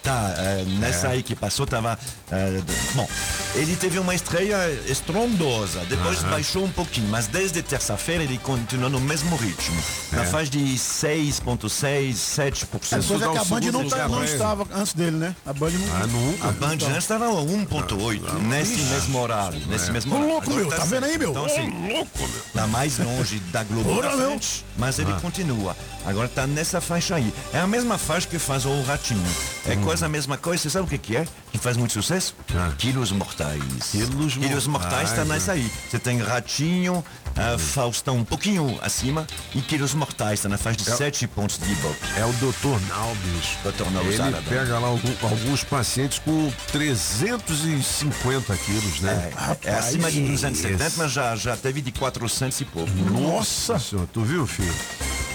Tá, 0.03 0.33
nessa 0.79 1.07
É. 1.07 1.11
aí 1.11 1.23
que 1.23 1.33
passou 1.33 1.65
tava. 1.65 1.97
eh, 2.29 2.61
bom, 2.93 3.07
ele 3.55 3.73
teve 3.75 3.99
uma 3.99 4.13
estreia 4.13 4.57
estrondosa, 4.87 5.79
depois 5.87 6.19
Aham. 6.19 6.29
baixou 6.31 6.65
um 6.65 6.69
pouquinho, 6.71 7.07
mas 7.09 7.27
desde 7.27 7.61
terça-feira 7.61 8.21
ele 8.23 8.37
continua 8.39 8.89
no 8.89 8.99
mesmo 8.99 9.35
ritmo. 9.37 9.81
Na 10.11 10.23
É. 10.23 10.25
faixa 10.25 10.51
de 10.51 10.77
6,6, 10.77 12.17
7%. 12.17 13.05
A 13.05 13.07
coisa 13.07 13.25
é 13.25 13.31
que 13.31 13.37
a 13.37 13.43
Band 13.45 13.61
não, 13.71 13.87
tá- 13.87 14.07
não 14.09 14.23
estava 14.25 14.67
antes 14.75 14.93
dele, 14.93 15.15
né? 15.17 15.35
A 15.45 15.53
Band 15.53 15.69
não. 15.71 15.95
Ah, 15.95 16.07
nunca. 16.07 16.47
A 16.49 16.51
Band 16.51 16.79
já 16.79 16.97
estava 16.97 17.25
a 17.27 17.41
1.8 17.41 18.33
nesse 18.39 18.81
mesmo 18.81 19.19
horário, 19.19 19.61
nesse 19.67 19.89
mesmo 19.91 20.11
Ô, 20.13 20.17
horário. 20.17 20.33
louco, 20.33 20.51
meu, 20.53 20.67
tá 20.69 20.83
vendo 20.85 21.05
aí, 21.05 21.17
meu? 21.17 21.29
Então, 21.31 21.45
assim, 21.45 21.69
louco, 21.93 22.19
meu. 22.19 22.41
Tá 22.53 22.67
mais 22.67 22.97
longe 22.99 23.39
da 23.51 23.63
Globo 23.63 23.89
Ora, 23.97 24.09
da 24.09 24.15
meu. 24.17 24.29
frente, 24.31 24.65
mas 24.77 24.99
ele 24.99 25.11
Ah. 25.11 25.19
continua. 25.21 25.77
Agora 26.05 26.27
tá 26.27 26.45
nessa 26.45 26.81
faixa 26.81 27.15
aí. 27.15 27.33
É 27.53 27.59
a 27.59 27.67
mesma 27.67 27.97
faixa 27.97 28.27
que 28.27 28.37
faz 28.37 28.65
o 28.65 28.81
Ratinho. 28.81 29.23
É 29.65 29.75
Hum. 29.75 29.81
Quase 29.93 30.05
a 30.05 30.09
mesma 30.09 30.37
coisa. 30.37 30.63
Você 30.63 30.69
sabe 30.71 30.85
o 30.85 30.89
que 30.89 30.97
que 30.97 31.15
é? 31.15 31.27
Que 31.51 31.57
faz 31.59 31.77
muito 31.77 31.93
sucesso? 31.93 32.35
Quilos 32.79 33.11
Mortais. 33.11 33.61
Quilos 33.91 34.35
Mortais 34.35 34.67
Mortais, 34.67 35.11
tá 35.13 35.23
nessa 35.23 35.53
né? 35.53 35.61
aí. 35.61 35.71
Você 35.89 35.99
tem 35.99 36.19
Ratinho, 36.19 37.05
ah, 37.35 37.57
Faustão 37.59 38.17
um 38.17 38.23
pouquinho 38.25 38.79
acima 38.81 39.27
e 39.53 39.61
Quilos 39.61 39.93
Mortais 39.93 40.41
tá 40.41 40.49
na 40.49 40.57
faixa 40.57 40.77
de 40.83 40.89
É- 40.89 40.95
7 40.95 41.27
pontos 41.27 41.59
de 41.59 41.71
Ibope. 41.71 41.97
É 42.17 42.25
o 42.25 42.33
Dr. 42.33 42.79
Nalbis. 42.89 43.57
Dr. 43.63 43.91
Nalbis 43.91 44.19
Ele 44.19 44.41
pega 44.49 44.79
lá 44.79 44.87
algum- 44.87 45.15
alguns 45.21 45.63
pacientes 45.63 46.17
com 46.19 46.51
350 46.71 48.55
quilos, 48.57 48.99
né? 49.01 49.31
É, 49.63 49.69
é 49.69 49.75
acima 49.75 50.11
de 50.11 50.21
270, 50.21 50.91
mas 50.97 51.11
já, 51.11 51.35
já 51.35 51.55
teve 51.55 51.81
de 51.81 51.91
400 51.91 52.59
e 52.61 52.65
pouco. 52.65 52.89
Nossa 53.11 53.77
senhora, 53.77 54.07
tu 54.11 54.21
viu, 54.23 54.47
filho? 54.47 54.73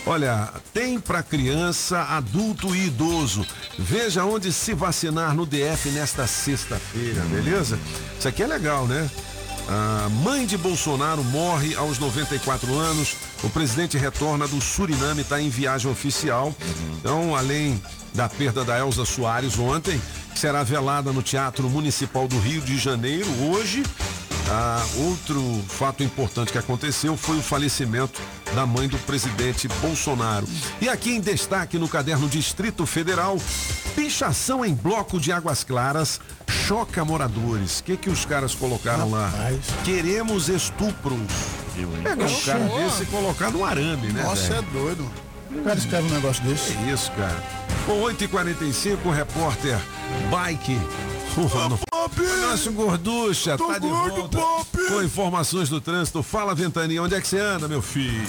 Olha, 0.06 0.48
tem 0.72 0.98
para 0.98 1.22
criança, 1.22 2.00
adulto 2.02 2.74
e 2.74 2.86
idoso. 2.86 3.44
Veja 3.78 4.24
onde 4.24 4.47
se 4.52 4.74
vacinar 4.74 5.34
no 5.34 5.46
DF 5.46 5.90
nesta 5.90 6.26
sexta-feira, 6.26 7.22
beleza? 7.22 7.78
Isso 8.18 8.28
aqui 8.28 8.42
é 8.42 8.46
legal, 8.46 8.86
né? 8.86 9.08
A 9.68 10.08
mãe 10.08 10.46
de 10.46 10.56
Bolsonaro 10.56 11.22
morre 11.24 11.74
aos 11.74 11.98
94 11.98 12.72
anos. 12.78 13.14
O 13.42 13.50
presidente 13.50 13.98
retorna 13.98 14.48
do 14.48 14.60
Suriname, 14.62 15.20
está 15.20 15.40
em 15.40 15.50
viagem 15.50 15.90
oficial. 15.90 16.54
Então, 16.98 17.36
além 17.36 17.80
da 18.14 18.28
perda 18.28 18.64
da 18.64 18.78
Elza 18.78 19.04
Soares 19.04 19.58
ontem, 19.58 20.00
será 20.34 20.62
velada 20.62 21.12
no 21.12 21.22
Teatro 21.22 21.68
Municipal 21.68 22.26
do 22.26 22.38
Rio 22.38 22.62
de 22.62 22.78
Janeiro 22.78 23.28
hoje, 23.50 23.82
ah, 24.50 24.82
outro 24.96 25.42
fato 25.68 26.02
importante 26.02 26.50
que 26.52 26.58
aconteceu 26.58 27.16
foi 27.16 27.38
o 27.38 27.42
falecimento 27.42 28.20
da 28.54 28.64
mãe 28.66 28.88
do 28.88 28.98
presidente 28.98 29.68
Bolsonaro. 29.80 30.48
E 30.80 30.88
aqui 30.88 31.10
em 31.10 31.20
destaque 31.20 31.78
no 31.78 31.88
caderno 31.88 32.28
Distrito 32.28 32.86
Federal, 32.86 33.36
pichação 33.94 34.64
em 34.64 34.74
bloco 34.74 35.20
de 35.20 35.30
Águas 35.32 35.64
Claras 35.64 36.20
choca 36.48 37.04
moradores. 37.04 37.80
O 37.80 37.84
que 37.84 37.96
que 37.96 38.10
os 38.10 38.24
caras 38.24 38.54
colocaram 38.54 39.10
lá? 39.10 39.30
Queremos 39.84 40.48
estupros. 40.48 41.18
Pegar 42.02 42.24
um 42.24 42.40
cara 42.40 42.64
desse 42.64 43.02
e 43.02 43.06
colocar 43.06 43.50
no 43.50 43.64
arame, 43.64 44.12
né? 44.12 44.22
Nossa, 44.22 44.54
velho? 44.54 44.58
é 44.58 44.62
doido. 44.72 45.10
O 45.50 45.62
cara 45.62 45.78
escreve 45.78 46.08
um 46.08 46.14
negócio 46.14 46.42
desse. 46.44 46.72
É 46.72 46.92
isso, 46.92 47.10
cara. 47.12 47.42
Bom, 47.86 48.02
8h45, 48.02 48.98
o 49.04 49.10
repórter 49.10 49.78
Bike. 50.30 50.78
O 51.40 52.40
nosso 52.50 52.72
gorducha 52.72 53.56
tá 53.56 53.78
de 53.78 53.86
volta 53.86 54.40
com 54.88 55.00
informações 55.00 55.68
do 55.68 55.80
trânsito. 55.80 56.20
Fala, 56.20 56.52
Ventania, 56.52 57.00
onde 57.00 57.14
é 57.14 57.20
que 57.20 57.28
você 57.28 57.38
anda, 57.38 57.68
meu 57.68 57.80
filho? 57.80 58.26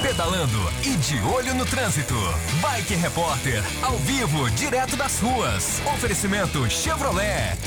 Pedalando 0.00 0.72
e 0.84 0.90
de 0.90 1.20
olho 1.22 1.52
no 1.56 1.66
trânsito. 1.66 2.14
Bike 2.62 2.94
Repórter, 2.94 3.60
ao 3.82 3.98
vivo, 3.98 4.48
direto 4.50 4.96
das 4.96 5.18
ruas. 5.18 5.82
Oferecimento 5.96 6.70
Chevrolet. 6.70 7.58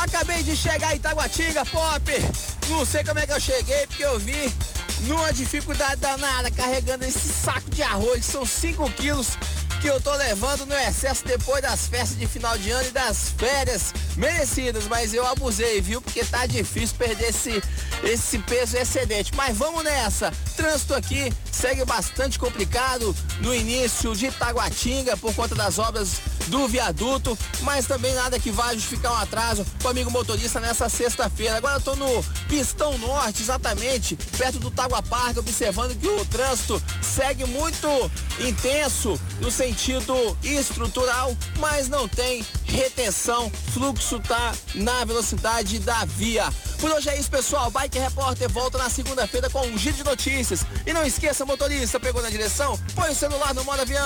Acabei 0.00 0.44
de 0.44 0.54
chegar 0.54 0.92
em 0.92 0.98
Itaguatinga, 0.98 1.66
Pop. 1.66 2.12
Não 2.68 2.86
sei 2.86 3.02
como 3.02 3.18
é 3.18 3.26
que 3.26 3.32
eu 3.32 3.40
cheguei, 3.40 3.88
porque 3.88 4.04
eu 4.04 4.20
vim 4.20 4.52
numa 5.00 5.32
dificuldade 5.32 5.96
danada 5.96 6.48
carregando 6.52 7.04
esse 7.04 7.28
saco 7.28 7.70
de 7.70 7.82
arroz. 7.82 8.24
São 8.24 8.46
5 8.46 8.88
quilos 8.92 9.36
que 9.80 9.88
eu 9.88 9.98
tô 9.98 10.14
levando 10.14 10.66
no 10.66 10.74
excesso 10.74 11.24
depois 11.24 11.62
das 11.62 11.88
festas 11.88 12.18
de 12.18 12.26
final 12.26 12.56
de 12.58 12.70
ano 12.70 12.86
e 12.86 12.90
das 12.90 13.30
férias 13.30 13.94
merecidas. 14.14 14.86
Mas 14.86 15.14
eu 15.14 15.26
abusei, 15.26 15.80
viu? 15.80 16.02
Porque 16.02 16.22
tá 16.22 16.44
difícil 16.44 16.96
perder 16.98 17.30
esse, 17.30 17.62
esse 18.04 18.38
peso 18.40 18.76
excedente. 18.76 19.34
Mas 19.34 19.56
vamos 19.56 19.82
nessa. 19.82 20.30
Trânsito 20.54 20.94
aqui 20.94 21.32
segue 21.50 21.84
bastante 21.86 22.38
complicado 22.38 23.16
no 23.40 23.54
início 23.54 24.14
de 24.14 24.26
Itaguatinga 24.26 25.16
por 25.16 25.34
conta 25.34 25.54
das 25.54 25.78
obras 25.78 26.20
do 26.50 26.66
viaduto, 26.68 27.38
mas 27.62 27.86
também 27.86 28.12
nada 28.14 28.38
que 28.38 28.50
vá 28.50 28.74
justificar 28.74 29.12
um 29.12 29.16
atraso 29.16 29.64
com 29.80 29.88
o 29.88 29.90
amigo 29.90 30.10
motorista 30.10 30.60
nessa 30.60 30.88
sexta-feira. 30.88 31.56
Agora 31.56 31.76
eu 31.76 31.80
tô 31.80 31.96
no 31.96 32.22
Pistão 32.48 32.98
Norte, 32.98 33.40
exatamente, 33.40 34.16
perto 34.36 34.58
do 34.58 34.70
Tagua 34.70 35.02
Parque, 35.02 35.38
observando 35.38 35.98
que 35.98 36.08
o 36.08 36.24
trânsito 36.26 36.82
segue 37.00 37.46
muito 37.46 37.88
intenso 38.40 39.18
no 39.40 39.50
sentido 39.50 40.36
estrutural, 40.42 41.34
mas 41.58 41.88
não 41.88 42.08
tem 42.08 42.44
retenção, 42.64 43.50
fluxo 43.72 44.18
tá 44.20 44.52
na 44.74 45.04
velocidade 45.04 45.78
da 45.78 46.04
via. 46.04 46.50
Por 46.80 46.90
hoje 46.92 47.10
é 47.10 47.18
isso, 47.18 47.30
pessoal. 47.30 47.70
Bike 47.70 47.98
Repórter 47.98 48.48
volta 48.48 48.78
na 48.78 48.88
segunda-feira 48.88 49.50
com 49.50 49.60
um 49.66 49.76
giro 49.76 49.96
de 49.96 50.02
notícias. 50.02 50.64
E 50.86 50.94
não 50.94 51.04
esqueça, 51.04 51.44
motorista, 51.44 52.00
pegou 52.00 52.22
na 52.22 52.30
direção? 52.30 52.78
Põe 52.94 53.10
o 53.10 53.14
celular 53.14 53.52
no 53.52 53.62
modo 53.64 53.82
avião. 53.82 54.00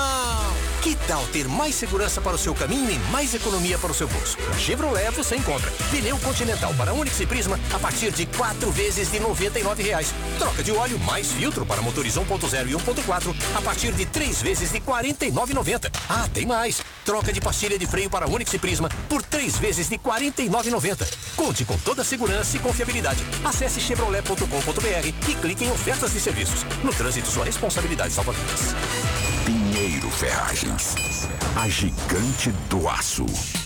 Que 0.83 0.97
tal 1.07 1.25
ter 1.29 1.47
mais 1.47 1.77
segurança 1.77 2.21
para 2.21 2.35
o 2.35 2.39
seu 2.39 2.53
caminho 2.53 2.91
e 2.91 2.99
mais 3.11 3.33
economia 3.33 3.79
para 3.79 3.93
o 3.93 3.95
seu 3.95 4.09
bolso? 4.09 4.37
Na 4.51 4.59
Chevrolet 4.59 5.11
você 5.13 5.37
encontra 5.37 5.71
pneu 5.93 6.19
Continental 6.19 6.75
para 6.75 6.93
Onix 6.93 7.21
e 7.21 7.27
Prisma 7.27 7.61
a 7.73 7.79
partir 7.79 8.11
de 8.11 8.27
quatro 8.27 8.73
vezes 8.73 9.11
de 9.11 9.21
99 9.21 9.83
reais. 9.83 10.13
Troca 10.39 10.63
de 10.63 10.73
óleo 10.73 10.99
mais 10.99 11.31
filtro 11.31 11.65
para 11.65 11.81
motores 11.81 12.17
1.0 12.17 12.69
e 12.69 12.73
1.4 12.73 13.35
a 13.57 13.63
partir 13.63 13.93
de 13.93 14.05
três 14.05 14.43
vezes 14.43 14.73
de 14.73 14.79
R$ 14.79 14.85
49,90. 14.85 15.93
Ah, 16.09 16.29
tem 16.35 16.45
mais! 16.45 16.83
Troca 17.05 17.33
de 17.33 17.41
pastilha 17.41 17.79
de 17.79 17.87
freio 17.87 18.11
para 18.11 18.29
Onix 18.29 18.53
e 18.53 18.59
Prisma 18.59 18.89
por 19.09 19.23
três 19.23 19.57
vezes 19.59 19.89
de 19.89 19.95
R$ 19.95 20.01
49,90. 20.03 21.07
Conte 21.37 21.65
com 21.65 21.79
toda 21.79 22.03
a 22.03 22.05
segurança 22.05 22.57
e 22.57 22.61
confiabilidade. 22.65 23.23
Acesse 23.45 23.79
chevrolet.com.br 23.79 25.29
e 25.29 25.35
clique 25.35 25.65
em 25.65 25.71
ofertas 25.71 26.13
de 26.13 26.21
serviços. 26.21 26.65
No 26.83 26.93
trânsito, 26.93 27.29
sua 27.29 27.45
responsabilidade 27.45 28.13
salva 28.13 28.33
vidas. 28.33 28.75
Pinheiro 29.45 30.11
Ferragens, 30.11 30.97
a 31.55 31.69
gigante 31.69 32.51
do 32.71 32.89
aço. 32.89 33.27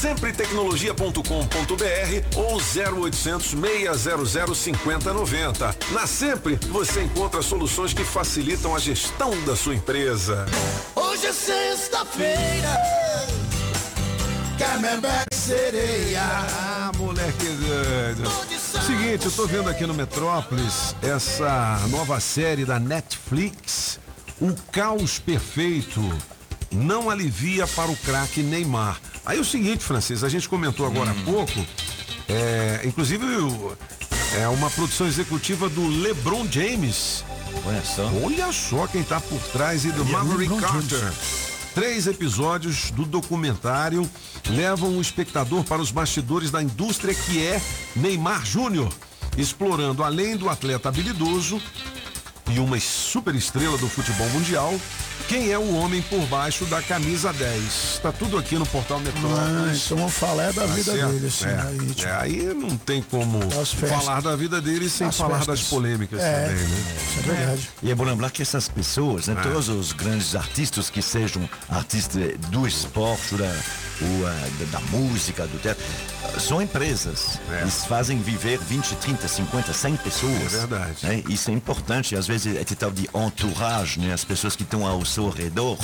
Sempretecnologia.com.br 0.00 1.22
ou 2.34 2.56
0800 2.56 3.50
600 3.50 4.56
5090. 4.56 5.76
Na 5.92 6.06
Sempre, 6.06 6.58
você 6.70 7.02
encontra 7.02 7.42
soluções 7.42 7.92
que 7.92 8.02
facilitam 8.02 8.74
a 8.74 8.78
gestão 8.78 9.38
da 9.42 9.54
sua 9.54 9.74
empresa. 9.74 10.46
Hoje 10.96 11.26
é 11.26 11.32
sexta-feira. 11.34 12.70
Camembert 14.58 15.28
sereia. 15.34 16.22
Ah, 16.22 16.90
moleque 16.96 17.44
doido. 17.44 18.30
Seguinte, 18.86 19.26
eu 19.26 19.32
tô 19.32 19.46
vendo 19.46 19.68
aqui 19.68 19.84
no 19.86 19.92
Metrópolis 19.92 20.96
essa 21.02 21.78
nova 21.88 22.18
série 22.20 22.64
da 22.64 22.80
Netflix, 22.80 24.00
O 24.40 24.54
Caos 24.72 25.18
Perfeito, 25.18 26.00
não 26.70 27.10
alivia 27.10 27.66
para 27.66 27.90
o 27.90 27.96
craque 27.96 28.42
Neymar. 28.42 29.00
Aí 29.24 29.38
o 29.38 29.44
seguinte, 29.44 29.84
Francisco, 29.84 30.24
a 30.24 30.28
gente 30.28 30.48
comentou 30.48 30.86
agora 30.86 31.10
há 31.10 31.24
pouco, 31.24 31.66
é, 32.28 32.80
inclusive 32.84 33.24
é 34.38 34.48
uma 34.48 34.70
produção 34.70 35.06
executiva 35.06 35.68
do 35.68 35.86
LeBron 35.86 36.46
James. 36.50 37.24
Olha 37.66 37.82
só. 37.84 38.10
Olha 38.24 38.52
só 38.52 38.86
quem 38.86 39.02
tá 39.02 39.20
por 39.20 39.40
trás 39.48 39.84
e 39.84 39.90
do 39.90 40.02
Ele 40.02 40.10
é 40.10 40.12
Maverick 40.12 40.54
LeBron 40.54 40.60
Carter. 40.60 40.98
James. 40.98 41.50
Três 41.74 42.06
episódios 42.06 42.90
do 42.90 43.04
documentário 43.04 44.08
levam 44.48 44.96
o 44.96 45.00
espectador 45.00 45.62
para 45.64 45.80
os 45.80 45.90
bastidores 45.90 46.50
da 46.50 46.62
indústria 46.62 47.14
que 47.14 47.44
é 47.44 47.60
Neymar 47.94 48.44
Júnior, 48.44 48.92
explorando 49.36 50.02
além 50.02 50.36
do 50.36 50.48
atleta 50.48 50.88
habilidoso 50.88 51.62
e 52.50 52.58
uma 52.58 52.78
super 52.80 53.34
estrela 53.36 53.78
do 53.78 53.88
futebol 53.88 54.28
mundial, 54.30 54.74
quem 55.28 55.50
é 55.52 55.58
o 55.58 55.74
homem 55.74 56.02
por 56.02 56.20
baixo 56.26 56.64
da 56.66 56.82
camisa 56.82 57.32
10. 57.32 57.62
Está 57.94 58.12
tudo 58.12 58.36
aqui 58.38 58.56
no 58.56 58.66
portal 58.66 58.98
Ah, 58.98 59.00
Metrópolis. 59.00 59.84
então 59.86 59.96
vamos 59.98 60.14
falar 60.14 60.44
é 60.44 60.52
da 60.52 60.62
Tá 60.62 60.66
vida 60.74 60.92
certo? 60.92 61.12
dele, 61.12 61.26
assim. 61.26 61.44
É, 61.46 61.60
aí, 61.60 61.94
tipo, 61.94 62.08
é, 62.08 62.12
aí 62.20 62.42
não 62.54 62.76
tem 62.76 63.02
como 63.02 63.40
festas. 63.50 63.88
falar 63.90 64.20
da 64.22 64.34
vida 64.36 64.60
dele 64.60 64.88
sem 64.88 65.06
Das 65.06 65.16
falar 65.16 65.38
festas. 65.38 65.60
das 65.60 65.68
polêmicas 65.68 66.20
É, 66.20 66.46
também, 66.48 66.64
né? 66.68 66.96
Isso 67.08 67.18
é 67.18 67.22
verdade. 67.34 67.70
E 67.82 67.90
é 67.90 67.94
bom 67.94 68.04
lembrar 68.04 68.30
que 68.30 68.42
essas 68.42 68.68
pessoas, 68.68 69.26
né, 69.28 69.36
É. 69.38 69.42
todos 69.42 69.68
os 69.68 69.92
grandes 69.92 70.34
artistas 70.34 70.90
que 70.90 71.00
sejam 71.02 71.48
artistas 71.68 72.36
do 72.48 72.66
esporte, 72.66 73.36
da, 73.36 73.44
ou, 74.02 74.66
da, 74.70 74.80
música, 74.90 75.46
do 75.46 75.58
teatro, 75.60 75.84
são 76.38 76.62
empresas. 76.62 77.38
Eles 77.60 77.84
fazem 77.84 78.18
viver 78.20 78.58
20, 78.58 78.94
30, 78.96 79.26
50, 79.28 79.72
100 79.72 79.96
pessoas. 79.96 80.54
É 80.54 80.58
verdade. 80.58 80.96
né? 81.06 81.22
Isso 81.28 81.50
é 81.50 81.54
importante. 81.54 82.14
Às 82.16 82.26
vezes 82.26 82.56
é 82.56 82.64
tal 82.64 82.90
de 82.90 83.08
entourage, 83.14 84.00
né? 84.00 84.12
as 84.14 84.24
pessoas 84.24 84.54
que 84.56 84.62
estão 84.62 84.86
ao 84.86 85.04
seu 85.10 85.28
redor, 85.28 85.76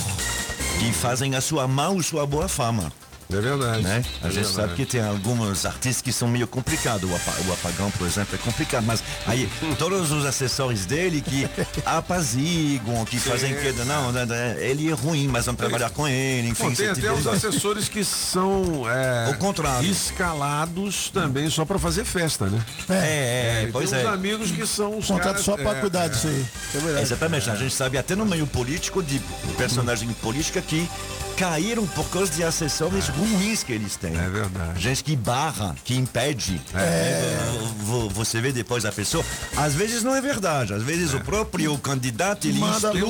que 0.78 0.93
fazem 0.93 1.35
a 1.35 1.40
sua 1.40 1.66
má 1.66 1.89
ou 1.89 2.01
sua 2.01 2.24
boa 2.24 2.48
fama. 2.48 2.93
É 3.32 3.40
verdade. 3.40 3.82
Né? 3.82 4.05
A 4.23 4.28
É 4.28 4.31
gente 4.31 4.35
verdade. 4.44 4.55
sabe 4.55 4.74
que 4.74 4.86
tem 4.86 5.03
alguns 5.03 5.66
artistas 5.66 6.01
que 6.01 6.12
são 6.12 6.28
meio 6.28 6.47
complicados. 6.47 7.11
O, 7.11 7.15
apa- 7.15 7.35
o 7.48 7.53
apagão, 7.53 7.90
por 7.90 8.07
exemplo, 8.07 8.35
é 8.35 8.39
complicado. 8.39 8.85
Mas 8.86 9.03
aí, 9.27 9.48
todos 9.78 10.12
os 10.12 10.24
acessórios 10.24 10.86
dele 10.86 11.20
que 11.20 11.48
apaziguam, 11.85 13.05
que 13.05 13.19
Sim. 13.19 13.31
fazem 13.31 13.55
que. 13.55 13.73
Não, 13.85 14.12
né, 14.12 14.24
né, 14.27 14.57
ele 14.61 14.89
é 14.90 14.94
ruim, 14.94 15.27
mas 15.28 15.47
vamos 15.47 15.59
trabalhar 15.59 15.90
com 15.90 16.07
ele. 16.07 16.48
Enfim, 16.48 16.65
Bom, 16.70 16.74
tem 16.74 16.89
até 16.89 17.01
tipo 17.01 17.15
os 17.15 17.23
de- 17.24 17.28
assessores 17.31 17.89
que 17.89 18.05
são 18.05 18.85
é, 18.89 19.31
O 19.31 19.39
contrário. 19.39 19.89
escalados 19.90 21.11
também 21.11 21.51
só 21.51 21.65
para 21.65 21.78
fazer 21.78 22.05
festa, 22.05 22.47
né? 22.47 22.65
É, 22.89 22.94
é, 22.94 23.66
e 23.69 23.73
pois 23.73 23.90
tem 23.90 24.01
é. 24.01 24.03
uns 24.09 24.12
amigos 24.15 24.51
que 24.51 24.66
são 24.66 24.98
os 24.98 25.07
Contrato 25.07 25.43
só 25.43 25.57
pra 25.57 25.73
é, 25.77 25.81
cuidar 25.81 26.05
é. 26.07 26.09
disso 26.09 26.27
aí. 26.28 26.47
É 26.74 26.78
verdade. 26.78 27.03
Exatamente, 27.03 27.51
a 27.51 27.57
gente 27.57 27.74
sabe 27.74 27.98
até 27.98 28.15
no 28.15 28.24
meio 28.27 28.47
político 28.47 29.03
de 29.03 29.20
personagem 29.57 30.09
política 30.23 30.61
que 30.62 30.89
caíram 31.36 31.86
por 31.86 32.08
causa 32.08 32.32
de 32.32 32.42
acessórios 32.42 33.08
ruins 33.08 33.62
que 33.62 33.72
eles 33.72 33.96
têm. 33.96 34.16
É 34.18 34.28
verdade. 34.28 34.80
Gente 34.80 35.04
que 35.04 35.14
barra, 35.14 35.74
que 35.84 35.94
impede. 35.94 36.60
É. 36.74 37.36
Vo- 37.80 38.08
Você 38.10 38.40
vê 38.40 38.52
depois 38.52 38.84
a 38.84 38.92
pessoa. 38.92 39.24
Às 39.56 39.74
vezes 39.74 40.02
não 40.02 40.14
é 40.14 40.20
verdade. 40.20 40.72
Às 40.72 40.82
vezes 40.82 41.12
o 41.14 41.20
próprio 41.20 41.76
candidato 41.78 42.46
ele 42.48 42.58
Manda 42.58 42.88
instrui 42.88 43.02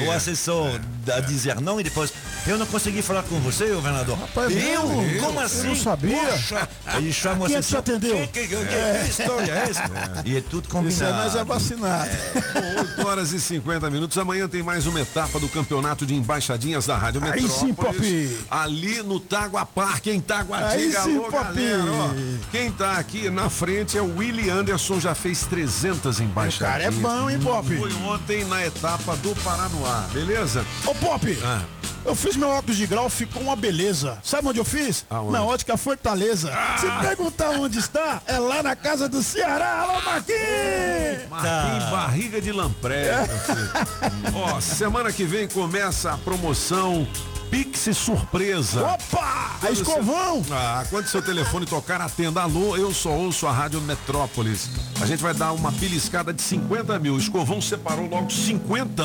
o 0.00 0.12
é. 0.12 0.16
assessor 0.16 0.80
a 1.14 1.20
dizer 1.20 1.60
não 1.60 1.80
e 1.80 1.84
depois 1.84 2.12
eu 2.46 2.56
não 2.58 2.66
consegui 2.66 3.02
falar 3.02 3.22
com 3.24 3.38
você, 3.40 3.66
governador. 3.68 4.18
Rapaz, 4.18 4.50
eu? 4.52 4.62
eu? 4.62 5.20
Como 5.20 5.38
Eu 5.38 5.44
assim? 5.44 5.66
não 5.68 5.76
sabia. 5.76 6.16
Poxa. 6.16 6.68
Aí 6.86 7.12
chama 7.12 7.44
o 7.44 7.46
Quem 7.48 7.56
é 7.56 7.60
que 7.60 7.66
te 7.68 7.76
assessor. 7.76 7.78
atendeu? 7.78 8.28
Que, 8.28 8.46
que, 8.46 8.56
que, 8.56 9.10
história 9.10 9.52
é 9.52 9.70
essa? 9.70 9.90
E 10.24 10.36
é 10.36 10.40
tudo 10.40 10.68
combinado. 10.68 11.28
Isso 11.28 11.38
é 11.38 11.44
vacinado. 11.44 12.10
Bom, 12.54 12.80
8 12.80 13.06
horas 13.06 13.32
e 13.32 13.40
50 13.40 13.90
minutos. 13.90 14.16
Amanhã 14.16 14.48
tem 14.48 14.62
mais 14.62 14.86
uma 14.86 15.00
etapa 15.00 15.38
do 15.38 15.48
campeonato 15.48 16.06
de 16.06 16.14
embaixadinhas 16.14 16.86
da 16.86 16.96
Rádio 16.96 17.22
Aí 17.22 17.30
Metrópolis. 17.30 17.49
Sim, 17.50 17.74
Popi. 17.74 18.38
Ali 18.50 19.02
no 19.02 19.18
Tagua 19.20 19.64
Parque, 19.66 20.10
em 20.10 20.14
Aí 20.14 20.20
Taguatinga. 20.20 21.02
sim, 21.02 21.16
Alô, 21.18 21.24
Popi. 21.30 21.34
galera. 21.54 21.92
ó. 21.92 22.10
Quem 22.50 22.70
tá 22.72 22.92
aqui 22.98 23.28
na 23.30 23.48
frente 23.50 23.96
é 23.98 24.02
o 24.02 24.16
Willie 24.16 24.48
Anderson, 24.50 24.98
já 25.00 25.14
fez 25.14 25.44
300 25.46 26.20
embaixadinhas. 26.20 26.56
O 26.60 26.72
cara 26.72 26.84
é 26.84 26.90
bom, 26.90 27.30
hein, 27.30 27.38
Pop? 27.40 27.66
Foi 27.78 27.92
ontem 28.04 28.44
na 28.44 28.64
etapa 28.64 29.16
do 29.16 29.34
Paranoá, 29.42 30.06
beleza? 30.12 30.64
Ô, 30.86 30.94
Pop, 30.94 31.38
Ah. 31.44 31.62
eu 32.04 32.14
fiz 32.14 32.36
meu 32.36 32.48
óculos 32.48 32.76
de 32.76 32.86
grau, 32.86 33.08
ficou 33.10 33.42
uma 33.42 33.56
beleza. 33.56 34.18
Sabe 34.22 34.48
onde 34.48 34.58
eu 34.58 34.64
fiz? 34.64 35.04
Aonde? 35.10 35.32
Na 35.32 35.42
ótica 35.44 35.76
Fortaleza. 35.76 36.50
Se 36.78 36.86
perguntar 37.06 37.50
onde 37.50 37.78
está, 37.78 38.22
é 38.26 38.38
lá 38.38 38.62
na 38.62 38.74
casa 38.76 39.08
do 39.08 39.22
Ceará. 39.22 39.80
Alô, 39.82 40.00
Marquinhos! 40.02 41.28
Marquinhos 41.30 41.90
Barriga 41.90 42.40
de 42.40 42.52
Lampré. 42.52 43.10
Ó, 44.34 44.60
semana 44.60 45.12
que 45.12 45.24
vem 45.24 45.48
começa 45.48 46.12
a 46.12 46.16
promoção 46.18 47.06
Pix 47.50 47.96
Surpresa. 47.96 48.82
Opa! 48.84 49.18
A 49.20 49.58
Quando 49.60 49.74
seu- 49.74 49.82
escovão! 49.82 50.42
Ah, 50.52 50.84
quando 50.88 51.06
seu 51.06 51.20
telefone 51.20 51.66
tocar, 51.66 52.00
atenda. 52.00 52.42
Alô, 52.42 52.76
eu 52.76 52.94
só 52.94 53.10
ouço 53.10 53.46
a 53.46 53.52
Rádio 53.52 53.80
Metrópolis. 53.80 54.70
A 55.00 55.06
gente 55.06 55.20
vai 55.22 55.34
dar 55.34 55.52
uma 55.52 55.70
beliscada 55.72 56.32
de 56.32 56.40
50 56.42 56.98
mil. 56.98 57.14
O 57.14 57.18
Escovão 57.18 57.60
separou 57.60 58.08
logo 58.08 58.30
50 58.30 59.02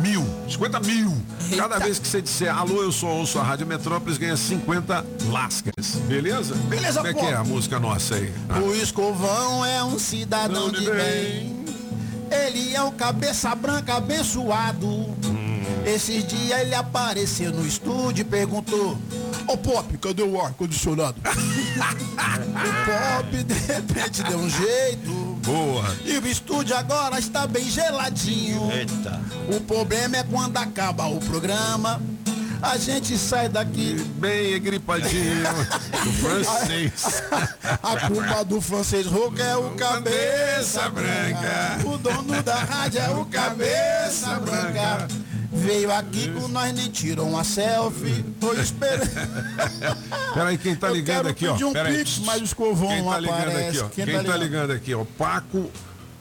mil. 0.00 0.26
50 0.48 0.80
mil. 0.80 1.16
Cada 1.56 1.78
vez 1.78 1.98
que 1.98 2.08
você 2.08 2.20
disser 2.20 2.54
alô, 2.54 2.82
eu 2.82 2.90
só 2.92 3.06
ouço 3.06 3.38
a 3.38 3.42
Rádio 3.42 3.66
Metrópolis, 3.66 4.18
ganha 4.18 4.36
50 4.36 5.04
lascas. 5.30 5.94
Beleza? 6.08 6.54
Beleza, 6.68 6.98
Como 7.00 7.06
é 7.08 7.12
pô. 7.12 7.20
que 7.20 7.26
é 7.26 7.34
a 7.34 7.44
música 7.44 7.78
nossa 7.78 8.16
aí? 8.16 8.32
Ah. 8.48 8.58
O 8.58 8.74
escovão 8.74 9.64
é 9.64 9.82
um 9.84 9.98
cidadão 9.98 10.70
de 10.70 10.90
bem. 10.90 11.56
Ele 12.28 12.74
é 12.74 12.82
o 12.82 12.90
cabeça 12.90 13.54
branca 13.54 13.94
abençoado. 13.94 15.14
Esses 15.86 16.26
dias 16.26 16.60
ele 16.62 16.74
apareceu 16.74 17.52
no 17.52 17.64
estúdio 17.64 18.22
e 18.22 18.24
perguntou: 18.24 18.98
Ô, 19.46 19.56
Pop, 19.56 19.96
cadê 19.98 20.22
o 20.22 20.40
ar-condicionado? 20.40 21.16
O 22.56 23.22
pop 23.22 23.44
de 23.44 23.54
repente 23.54 24.22
deu 24.22 24.38
um 24.38 24.48
jeito. 24.48 25.10
Boa. 25.44 25.84
E 26.04 26.16
o 26.16 26.26
estúdio 26.26 26.74
agora 26.74 27.18
está 27.18 27.46
bem 27.46 27.64
geladinho. 27.64 28.72
Eita. 28.72 29.20
O 29.54 29.60
problema 29.60 30.16
é 30.16 30.22
quando 30.24 30.56
acaba 30.56 31.06
o 31.06 31.20
programa. 31.20 32.00
A 32.62 32.78
gente 32.78 33.16
sai 33.18 33.48
daqui. 33.48 33.94
Bem 34.16 34.60
gripadinho. 34.60 35.44
do 36.02 36.12
francês. 36.14 37.22
A 37.82 38.08
culpa 38.08 38.44
do 38.44 38.60
francês 38.60 39.06
rouco 39.06 39.40
é 39.40 39.56
o 39.56 39.70
cabeça 39.72 40.88
branca. 40.88 41.78
O 41.84 41.98
dono 41.98 42.42
da 42.42 42.56
rádio 42.56 43.00
é 43.00 43.10
o 43.10 43.24
cabeça 43.26 44.40
branca. 44.40 45.06
Veio 45.56 45.92
aqui 45.92 46.30
com 46.32 46.48
nós, 46.48 46.72
nem 46.74 46.88
tirou 46.90 47.28
uma 47.28 47.42
selfie. 47.44 48.22
Tô 48.40 48.52
esperando. 48.54 49.10
Peraí, 50.34 50.58
quem 50.58 50.76
tá 50.76 50.88
ligando 50.88 51.28
aqui, 51.28 51.46
ó? 51.46 51.54
um 51.54 51.72
Peraí. 51.72 51.98
pix, 51.98 52.18
mas 52.18 52.40
o 52.40 52.44
escovão 52.44 52.88
Quem 52.88 53.04
tá 53.04 53.18
ligando 53.20 53.38
aparece. 53.38 53.68
aqui, 53.68 53.78
ó? 53.80 53.88
Quem 53.88 54.04
Quem, 54.04 54.14
tá 54.14 54.20
tá 54.20 54.36
ligando? 54.36 54.42
ligando 54.42 54.70
aqui, 54.72 54.94
ó? 54.94 55.04
Paco 55.18 55.70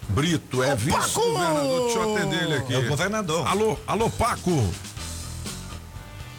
Brito, 0.09 0.63
é 0.63 0.75
vice-governador. 0.75 1.83
Deixa 1.85 1.99
eu 1.99 2.15
atender 2.15 2.43
ele 2.43 2.53
aqui. 2.55 2.73
É 2.73 2.77
o 2.77 2.87
governador. 2.87 3.47
Alô, 3.47 3.77
alô, 3.87 4.09
Paco. 4.09 4.73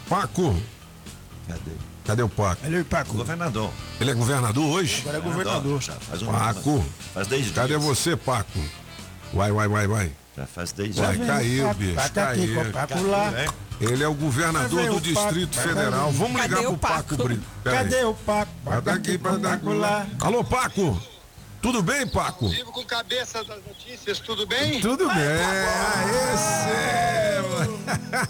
Paco. 0.09 0.55
Cadê? 1.47 1.71
Cadê 2.05 2.23
o 2.23 2.29
Paco? 2.29 2.65
Ele 2.65 2.79
é 2.79 2.83
Paco. 2.83 3.13
Governador. 3.15 3.69
Ele 3.99 4.11
é 4.11 4.13
governador 4.13 4.65
hoje? 4.65 5.01
Agora 5.01 5.17
é 5.17 5.21
governador. 5.21 5.81
Já 5.81 5.93
faz 5.93 6.21
um 6.21 6.27
Paco. 6.27 6.85
Faz 7.13 7.27
10 7.27 7.43
dias. 7.43 7.55
Cadê 7.55 7.77
você, 7.77 8.15
Paco? 8.15 8.59
Vai, 9.33 9.51
vai, 9.51 9.67
vai, 9.67 9.87
vai. 9.87 10.11
Já 10.37 10.45
faz 10.45 10.71
10 10.71 10.95
Vai, 10.97 11.15
dias. 11.15 11.27
caiu, 11.27 11.65
Paco, 11.67 11.79
bicho. 11.79 11.95
Paco 11.95 12.19
aqui, 12.19 12.53
Caiu. 12.53 12.71
Paco 12.71 13.01
lá. 13.07 13.33
É. 13.39 13.47
Ele 13.81 14.03
é 14.03 14.07
o 14.07 14.13
governador 14.13 14.69
Cadê 14.69 14.87
do 14.87 14.95
o 14.95 15.01
Paco? 15.15 15.33
Distrito 15.33 15.55
Cadê 15.57 15.67
Federal. 15.69 16.11
Vamos 16.11 16.41
ligar 16.41 16.49
Cadê 16.49 16.61
pro 16.61 16.71
o 16.73 16.77
Paco 16.77 17.03
Paco? 17.09 17.23
Brito. 17.23 17.43
Pera 17.63 17.79
aí. 17.79 17.83
Cadê 17.83 18.03
o 18.05 18.13
Paco? 18.13 18.51
Vai 18.63 18.81
daqui 18.81 19.17
pra 19.17 19.39
Paco 19.39 19.73
lá. 19.73 20.05
Alô, 20.19 20.43
Paco. 20.43 21.01
Tudo 21.59 21.81
bem, 21.81 22.07
Paco? 22.07 22.49
Vivo 22.49 22.71
com 22.71 22.85
cabeça 22.85 23.43
das 23.43 23.57
notícias, 23.65 24.19
tudo 24.19 24.45
bem? 24.45 24.79
Tudo 24.79 25.07
bem. 25.07 25.15
Seba. 26.37 27.67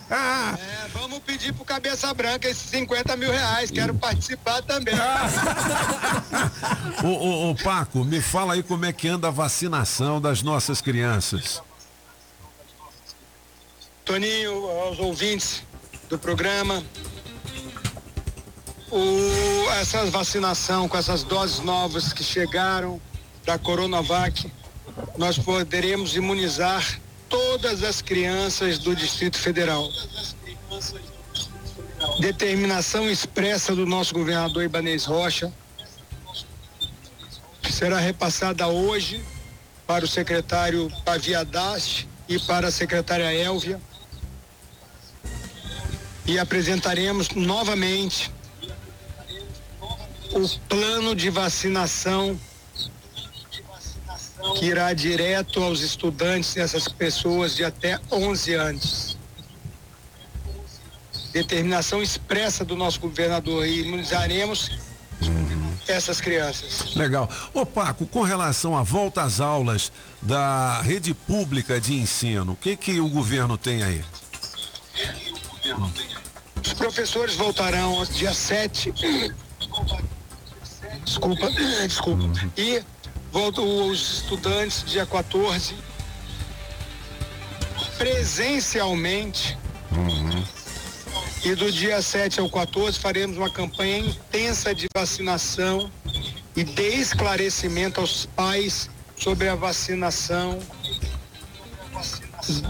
É, 0.09 0.87
vamos 0.93 1.19
pedir 1.19 1.53
pro 1.53 1.65
Cabeça 1.65 2.13
Branca 2.13 2.47
esses 2.47 2.69
50 2.69 3.17
mil 3.17 3.29
reais, 3.31 3.69
quero 3.69 3.93
participar 3.93 4.61
também. 4.61 4.95
ô, 7.03 7.07
ô, 7.07 7.49
ô, 7.51 7.55
Paco, 7.55 8.05
me 8.05 8.21
fala 8.21 8.53
aí 8.53 8.63
como 8.63 8.85
é 8.85 8.93
que 8.93 9.09
anda 9.09 9.27
a 9.27 9.31
vacinação 9.31 10.21
das 10.21 10.41
nossas 10.41 10.79
crianças. 10.79 11.61
Toninho, 14.07 14.69
aos 14.69 14.99
ouvintes 14.99 15.63
do 16.07 16.17
programa, 16.17 16.81
o, 18.89 19.69
essa 19.81 20.05
vacinação 20.05 20.87
com 20.87 20.97
essas 20.97 21.23
doses 21.23 21.59
novas 21.59 22.13
que 22.13 22.23
chegaram 22.23 23.01
da 23.43 23.59
Coronavac, 23.59 24.49
nós 25.17 25.37
poderemos 25.37 26.15
imunizar 26.15 27.01
todas 27.27 27.83
as 27.83 28.01
crianças 28.01 28.79
do 28.79 28.95
Distrito 28.95 29.37
Federal. 29.37 29.91
Determinação 32.21 33.09
expressa 33.11 33.75
do 33.75 33.85
nosso 33.85 34.13
governador 34.13 34.63
Ibanez 34.63 35.03
Rocha, 35.03 35.51
será 37.69 37.99
repassada 37.99 38.69
hoje 38.69 39.21
para 39.85 40.05
o 40.05 40.07
secretário 40.07 40.89
Paviadaste 41.03 42.07
e 42.29 42.39
para 42.39 42.69
a 42.69 42.71
secretária 42.71 43.33
Elvia. 43.33 43.81
E 46.27 46.37
apresentaremos 46.37 47.29
novamente 47.29 48.31
o 50.31 50.47
plano 50.67 51.15
de 51.15 51.29
vacinação 51.29 52.37
que 54.59 54.65
irá 54.65 54.93
direto 54.93 55.63
aos 55.63 55.81
estudantes 55.81 56.53
dessas 56.53 56.87
pessoas 56.87 57.55
de 57.55 57.63
até 57.63 57.99
11 58.11 58.53
anos. 58.53 59.17
Determinação 61.31 62.01
expressa 62.01 62.65
do 62.65 62.75
nosso 62.75 62.99
governador 62.99 63.65
e 63.65 63.81
imunizaremos 63.81 64.71
essas 65.87 66.19
crianças. 66.19 66.95
Legal. 66.95 67.29
Ô 67.53 67.65
Paco, 67.65 68.05
com 68.05 68.21
relação 68.21 68.75
à 68.75 68.83
volta 68.83 69.21
às 69.23 69.39
aulas 69.39 69.91
da 70.21 70.81
rede 70.81 71.13
pública 71.13 71.79
de 71.79 71.93
ensino, 71.93 72.53
o 72.53 72.55
que 72.55 72.75
que 72.75 72.99
o 72.99 73.09
governo 73.09 73.57
tem 73.57 73.83
aí? 73.83 74.03
Os 75.63 76.16
professores 76.77 77.35
voltarão 77.35 78.03
dia 78.05 78.33
7. 78.33 78.93
Desculpa, 81.03 81.51
desculpa. 81.87 82.31
E 82.55 82.81
voltam 83.31 83.87
os 83.87 84.19
estudantes 84.19 84.83
dia 84.85 85.05
14. 85.05 85.75
Presencialmente. 87.97 89.57
E 91.43 91.55
do 91.55 91.71
dia 91.71 92.01
7 92.01 92.39
ao 92.39 92.49
14 92.49 92.99
faremos 92.99 93.37
uma 93.37 93.49
campanha 93.49 93.99
intensa 93.99 94.73
de 94.73 94.87
vacinação 94.95 95.91
e 96.55 96.63
de 96.63 96.81
esclarecimento 96.81 97.99
aos 97.99 98.25
pais 98.25 98.89
sobre 99.17 99.47
a 99.47 99.55
vacinação 99.55 100.59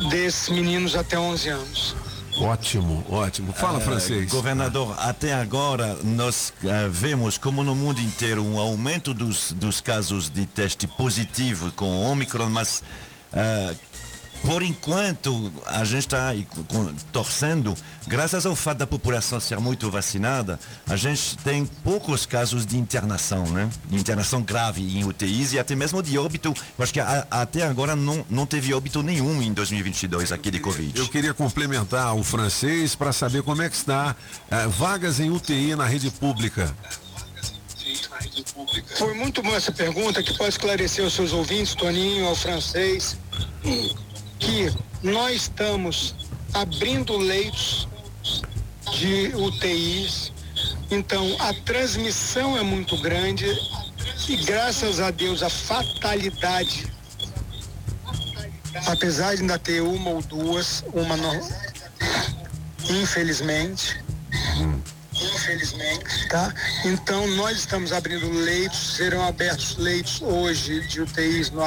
desses 0.10 0.50
meninos 0.50 0.96
até 0.96 1.18
11 1.18 1.50
anos. 1.50 2.07
Ótimo, 2.40 3.04
ótimo. 3.10 3.52
Fala, 3.54 3.80
Eh, 3.80 3.82
francês. 3.82 4.30
Governador, 4.32 4.96
até 5.00 5.34
agora 5.34 5.98
nós 6.04 6.54
eh, 6.64 6.88
vemos 6.90 7.38
como 7.38 7.64
no 7.64 7.76
mundo 7.76 8.00
inteiro 8.02 8.44
um 8.44 8.60
aumento 8.60 9.14
dos, 9.14 9.52
dos 9.54 9.82
casos 9.82 10.30
de 10.30 10.46
teste 10.46 10.88
positivo 10.88 11.72
com 11.72 12.04
Omicron, 12.12 12.50
mas 12.50 12.84
eh, 13.34 13.76
por 14.44 14.64
enquanto 14.64 15.52
a 15.66 15.84
gente 15.84 16.00
está 16.06 16.34
torcendo, 17.12 17.76
graças 18.08 18.46
ao 18.46 18.56
fato 18.56 18.78
da 18.78 18.88
população 18.88 19.40
ser 19.40 19.60
muito 19.60 19.90
vacinada, 19.92 20.58
a 20.88 20.96
gente 20.96 21.38
tem 21.40 21.66
poucos 21.66 22.26
casos 22.26 22.66
de 22.66 22.78
internação, 22.78 23.46
né? 23.48 23.70
De 23.86 23.98
internação 23.98 24.42
grave 24.42 24.82
em 24.82 25.04
UTIs 25.04 25.52
e 25.54 25.60
até 25.60 25.76
mesmo 25.76 26.02
de 26.02 26.18
óbito. 26.18 26.54
Eu 26.78 26.84
acho 26.84 26.94
que 26.94 27.00
a- 27.00 27.28
até 27.30 27.64
agora 27.64 27.96
não, 27.96 28.26
não 28.30 28.46
teve 28.46 28.74
óbito 28.74 29.04
nenhum 29.04 29.42
em 29.42 29.52
2022 29.54 30.32
aqui 30.32 30.50
de 30.50 30.60
Covid. 30.60 30.98
Eu 30.98 31.08
queria 31.10 31.34
complementar 31.34 32.16
o 32.16 32.24
francês 32.24 32.96
para 32.96 33.12
saber 33.12 33.44
como 33.44 33.62
é 33.62 33.70
que 33.70 33.76
está 33.76 34.16
eh, 34.50 34.68
vagas 34.68 35.20
em 35.20 35.30
UTI 35.30 35.76
na 35.76 35.86
rede 35.86 36.10
pública. 36.12 36.74
Foi 38.98 39.14
muito 39.14 39.42
boa 39.42 39.56
essa 39.58 39.72
pergunta 39.72 40.22
que 40.24 40.34
pode 40.38 40.50
esclarecer 40.50 41.04
os 41.06 41.14
seus 41.14 41.34
ouvintes, 41.34 41.76
Toninho, 41.76 42.26
ao 42.28 42.36
francês, 42.36 43.18
que 44.40 44.74
nós 45.04 45.44
estamos 45.44 46.16
abrindo 46.54 47.18
leitos 47.18 47.88
de 48.94 49.36
UTIs, 49.36 50.32
então 50.90 51.36
a 51.40 51.54
transmissão 51.54 52.58
é 52.58 52.64
muito 52.64 52.98
grande 53.02 53.46
e 54.28 54.36
graças 54.38 55.00
a 55.00 55.12
Deus 55.12 55.44
a 55.44 55.50
fatalidade, 55.50 56.88
apesar 58.88 59.36
de 59.36 59.42
ainda 59.42 59.60
ter 59.60 59.82
uma 59.82 60.10
ou 60.12 60.22
duas, 60.22 60.84
uma 60.94 61.16
não, 61.18 61.50
infelizmente, 62.90 64.02
Infelizmente. 65.20 66.28
Tá? 66.30 66.54
Então 66.86 67.28
nós 67.36 67.58
estamos 67.58 67.92
abrindo 67.92 68.30
leitos, 68.30 68.96
serão 68.96 69.26
abertos 69.26 69.76
leitos 69.78 70.22
hoje 70.22 70.86
de 70.88 71.02
UTIs 71.02 71.50
no 71.50 71.64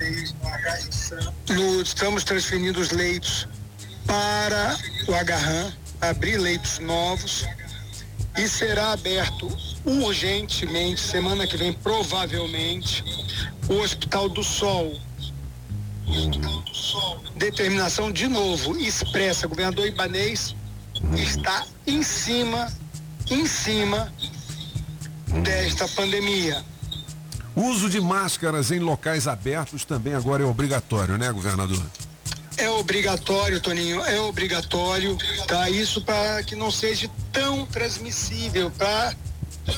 HRSAM. 0.00 1.32
No- 1.50 1.82
estamos 1.82 2.24
transferindo 2.24 2.80
os 2.80 2.90
leitos 2.90 3.48
para 4.06 4.78
o 5.06 5.14
Agarram, 5.14 5.72
abrir 6.00 6.38
leitos 6.38 6.78
novos 6.78 7.44
e 8.36 8.48
será 8.48 8.92
aberto 8.92 9.48
urgentemente, 9.84 11.00
semana 11.00 11.46
que 11.46 11.56
vem, 11.56 11.72
provavelmente, 11.72 13.04
o 13.68 13.74
Hospital 13.80 14.28
do 14.28 14.42
Sol. 14.44 14.98
Determinação 17.36 18.10
de 18.10 18.26
novo 18.28 18.76
expressa, 18.78 19.46
governador 19.46 19.86
Ibanês 19.86 20.54
está 21.14 21.66
em 21.86 22.02
cima, 22.02 22.72
em 23.30 23.46
cima 23.46 24.12
desta 25.42 25.86
pandemia. 25.88 26.64
O 27.58 27.62
uso 27.70 27.90
de 27.90 28.00
máscaras 28.00 28.70
em 28.70 28.78
locais 28.78 29.26
abertos 29.26 29.84
também 29.84 30.14
agora 30.14 30.44
é 30.44 30.46
obrigatório, 30.46 31.18
né, 31.18 31.32
governador? 31.32 31.84
É 32.56 32.70
obrigatório, 32.70 33.60
Toninho, 33.60 34.00
é 34.04 34.20
obrigatório, 34.20 35.18
tá? 35.48 35.68
Isso 35.68 36.00
para 36.02 36.40
que 36.44 36.54
não 36.54 36.70
seja 36.70 37.10
tão 37.32 37.66
transmissível, 37.66 38.70
para 38.70 39.12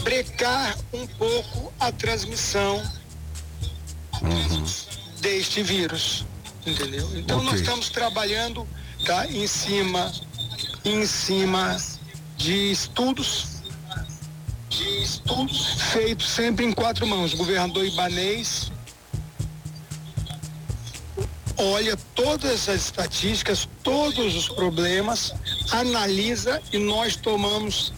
brecar 0.02 0.76
um 0.92 1.06
pouco 1.06 1.72
a 1.80 1.90
transmissão 1.90 2.82
deste 5.22 5.62
vírus, 5.62 6.26
entendeu? 6.66 7.08
Então 7.16 7.38
nós 7.38 7.54
Ok. 7.54 7.60
estamos 7.62 7.88
trabalhando, 7.88 8.68
tá? 9.06 9.26
Em 9.26 9.46
cima, 9.46 10.12
em 10.84 11.06
cima 11.06 11.78
de 12.36 12.72
estudos, 12.72 13.59
de 14.70 15.02
estudos 15.02 15.82
feitos 15.92 16.28
sempre 16.30 16.64
em 16.64 16.72
quatro 16.72 17.06
mãos. 17.06 17.34
O 17.34 17.36
governador 17.36 17.84
Ibanês 17.84 18.70
olha 21.58 21.96
todas 22.14 22.68
as 22.68 22.76
estatísticas, 22.86 23.68
todos 23.82 24.34
os 24.34 24.48
problemas, 24.48 25.34
analisa 25.72 26.62
e 26.72 26.78
nós 26.78 27.16
tomamos 27.16 27.92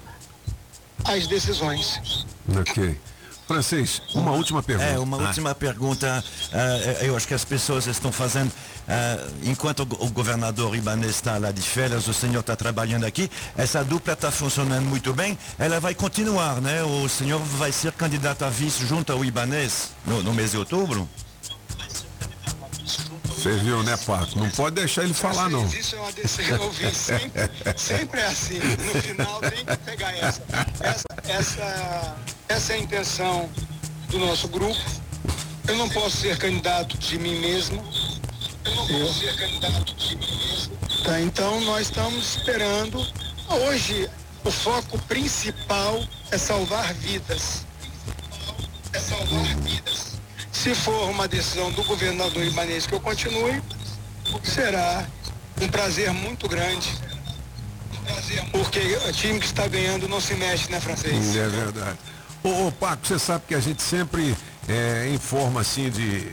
as 1.04 1.26
decisões. 1.26 2.24
Ok. 2.58 2.98
Francês, 3.46 4.00
uma 4.14 4.32
última 4.32 4.62
pergunta. 4.62 4.88
É, 4.90 4.98
uma 4.98 5.18
Ah. 5.22 5.26
última 5.28 5.54
pergunta. 5.54 6.24
Ah, 6.52 7.04
eu 7.04 7.14
acho 7.16 7.28
que 7.28 7.34
as 7.34 7.44
pessoas 7.44 7.86
estão 7.86 8.10
fazendo. 8.10 8.50
Ah, 8.92 9.26
enquanto 9.42 9.80
o 9.80 10.02
o 10.02 10.10
governador 10.10 10.76
Ibanez 10.76 11.12
está 11.12 11.38
lá 11.38 11.50
de 11.50 11.62
férias, 11.62 12.06
o 12.08 12.12
senhor 12.12 12.40
está 12.40 12.54
trabalhando 12.54 13.04
aqui, 13.04 13.30
essa 13.56 13.82
dupla 13.82 14.12
está 14.12 14.30
funcionando 14.30 14.84
muito 14.84 15.14
bem. 15.14 15.38
Ela 15.58 15.80
vai 15.80 15.94
continuar, 15.94 16.60
né? 16.60 16.82
O 16.82 17.08
senhor 17.08 17.40
vai 17.40 17.72
ser 17.72 17.92
candidato 17.92 18.44
a 18.44 18.50
vice 18.50 18.86
junto 18.86 19.10
ao 19.10 19.24
Ibanez 19.24 19.90
no, 20.04 20.22
no 20.22 20.34
mês 20.34 20.50
de 20.50 20.58
outubro? 20.58 21.08
Você 23.24 23.52
viu, 23.56 23.82
né, 23.82 23.96
Paco? 23.96 24.38
Não 24.38 24.50
pode 24.50 24.76
deixar 24.76 25.02
ele 25.04 25.14
falar, 25.14 25.48
não. 25.48 25.66
Isso 25.66 25.96
é 25.96 26.00
uma 26.00 26.12
decisão, 26.12 26.56
eu 26.56 26.62
ouvi 26.62 26.94
sempre, 26.94 27.50
sempre 27.76 28.20
é 28.20 28.26
assim. 28.26 28.58
No 28.58 29.02
final 29.02 29.40
tem 29.40 29.64
que 29.64 29.76
pegar 29.78 30.16
essa. 30.16 30.42
Essa, 30.80 31.04
essa, 31.26 32.16
essa 32.48 32.72
é 32.72 32.76
a 32.76 32.78
intenção 32.78 33.48
do 34.10 34.18
nosso 34.18 34.46
grupo. 34.46 34.78
Eu 35.66 35.76
não 35.76 35.88
posso 35.88 36.18
ser 36.18 36.36
candidato 36.38 36.98
de 36.98 37.18
mim 37.18 37.40
mesmo. 37.40 37.82
Eu 38.72 38.76
não 38.76 39.06
posso 39.06 39.20
ser 39.20 39.36
candidato 39.36 39.94
de 39.94 40.16
mesmo. 40.16 40.76
Tá, 41.04 41.20
então 41.20 41.60
nós 41.62 41.82
estamos 41.82 42.36
esperando. 42.36 43.06
Hoje 43.48 44.08
o 44.44 44.50
foco 44.50 44.98
principal 45.00 46.02
é 46.30 46.38
salvar 46.38 46.94
vidas. 46.94 47.66
É 48.92 48.98
salvar 48.98 49.44
vidas. 49.56 50.12
Se 50.50 50.74
for 50.74 51.10
uma 51.10 51.28
decisão 51.28 51.70
do 51.72 51.84
governador 51.84 52.42
Ibanez 52.44 52.86
que 52.86 52.94
eu 52.94 53.00
continue, 53.00 53.62
será 54.42 55.06
um 55.60 55.68
prazer 55.68 56.10
muito 56.12 56.48
grande. 56.48 56.88
Porque 58.50 58.78
o 59.08 59.12
time 59.12 59.38
que 59.38 59.46
está 59.46 59.68
ganhando 59.68 60.08
não 60.08 60.20
se 60.20 60.34
mexe, 60.34 60.70
né, 60.70 60.80
francês? 60.80 61.36
É 61.36 61.48
verdade. 61.48 61.98
Ô, 62.42 62.66
ô, 62.66 62.72
Paco, 62.72 63.06
você 63.06 63.18
sabe 63.18 63.44
que 63.46 63.54
a 63.54 63.60
gente 63.60 63.82
sempre 63.82 64.36
é, 64.68 65.08
em 65.08 65.18
forma 65.18 65.60
assim 65.60 65.90
de 65.90 66.32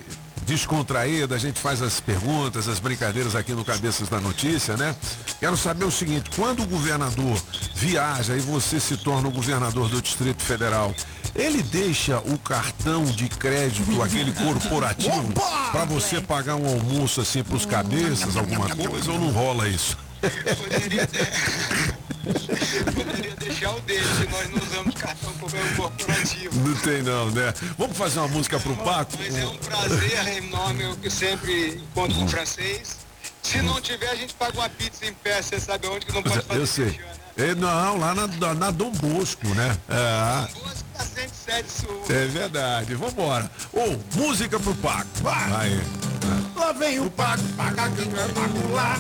descontraída, 0.49 1.35
a 1.35 1.38
gente 1.38 1.59
faz 1.59 1.80
as 1.80 1.99
perguntas, 1.99 2.67
as 2.67 2.80
brincadeiras 2.80 3.35
aqui 3.35 3.51
no 3.51 3.63
Cabeças 3.63 4.09
da 4.09 4.19
Notícia, 4.19 4.76
né? 4.76 4.95
Quero 5.39 5.55
saber 5.55 5.85
o 5.85 5.91
seguinte, 5.91 6.31
quando 6.35 6.63
o 6.63 6.65
governador 6.65 7.39
viaja 7.76 8.35
e 8.35 8.39
você 8.39 8.80
se 8.80 8.97
torna 8.97 9.27
o 9.27 9.31
governador 9.31 9.88
do 9.88 10.01
Distrito 10.01 10.41
Federal, 10.41 10.91
ele 11.35 11.61
deixa 11.61 12.17
o 12.17 12.35
cartão 12.39 13.05
de 13.05 13.30
crédito, 13.30 14.01
aquele 14.01 14.31
corporativo, 14.31 15.31
para 15.71 15.85
você 15.85 16.19
pagar 16.19 16.55
um 16.55 16.65
almoço 16.65 17.21
assim 17.21 17.43
pros 17.43 17.67
cabeças, 17.67 18.35
alguma 18.35 18.67
coisa, 18.76 19.11
ou 19.11 19.19
não 19.19 19.30
rola 19.30 19.69
isso? 19.69 19.95
Poderia 22.93 23.35
deixar 23.35 23.75
o 23.75 23.79
dele, 23.81 24.05
se 24.05 24.27
nós 24.29 24.49
não 24.49 24.67
usamos 24.67 24.95
cartão 24.95 25.33
corporativo. 25.33 26.67
Não 26.67 26.75
tem 26.75 27.01
não, 27.01 27.31
né? 27.31 27.53
Vamos 27.77 27.97
fazer 27.97 28.19
uma 28.19 28.27
música 28.27 28.59
pro 28.59 28.75
Paco? 28.77 29.13
Mas 29.17 29.37
é 29.37 29.47
um 29.47 29.57
prazer 29.57 30.37
enorme, 30.37 30.83
eu 30.83 30.95
que 30.97 31.09
sempre 31.09 31.75
encontro 31.75 32.15
com 32.17 32.25
o 32.25 32.27
francês. 32.27 32.97
Se 33.41 33.61
não 33.61 33.81
tiver, 33.81 34.09
a 34.09 34.15
gente 34.15 34.33
paga 34.33 34.59
uma 34.59 34.69
pizza 34.69 35.05
em 35.05 35.13
pé, 35.13 35.41
você 35.41 35.59
sabe 35.59 35.87
onde 35.87 36.05
que 36.05 36.11
não 36.11 36.21
pode 36.21 36.41
fazer 36.41 36.59
Eu 36.59 36.67
sei. 36.67 36.99
É, 37.37 37.55
não, 37.55 37.97
lá 37.97 38.13
na, 38.13 38.53
na, 38.53 38.69
Dom 38.69 38.91
Bosco, 38.91 39.47
né? 39.55 39.77
É, 39.87 40.69
Tá 40.93 41.05
sempre 41.05 41.31
sério 41.31 41.65
isso. 41.65 42.11
é 42.11 42.25
verdade. 42.25 42.93
Vambora. 42.95 43.49
Ô, 43.71 43.97
música 44.19 44.59
pro 44.59 44.75
Paco. 44.75 45.07
Vai. 45.21 45.79
Lá 46.55 46.71
vem 46.73 46.99
o 46.99 47.09
Paco, 47.09 47.43
paga 47.55 47.83
aqui, 47.85 48.05
Paco 48.05 48.73
lá. 48.73 48.99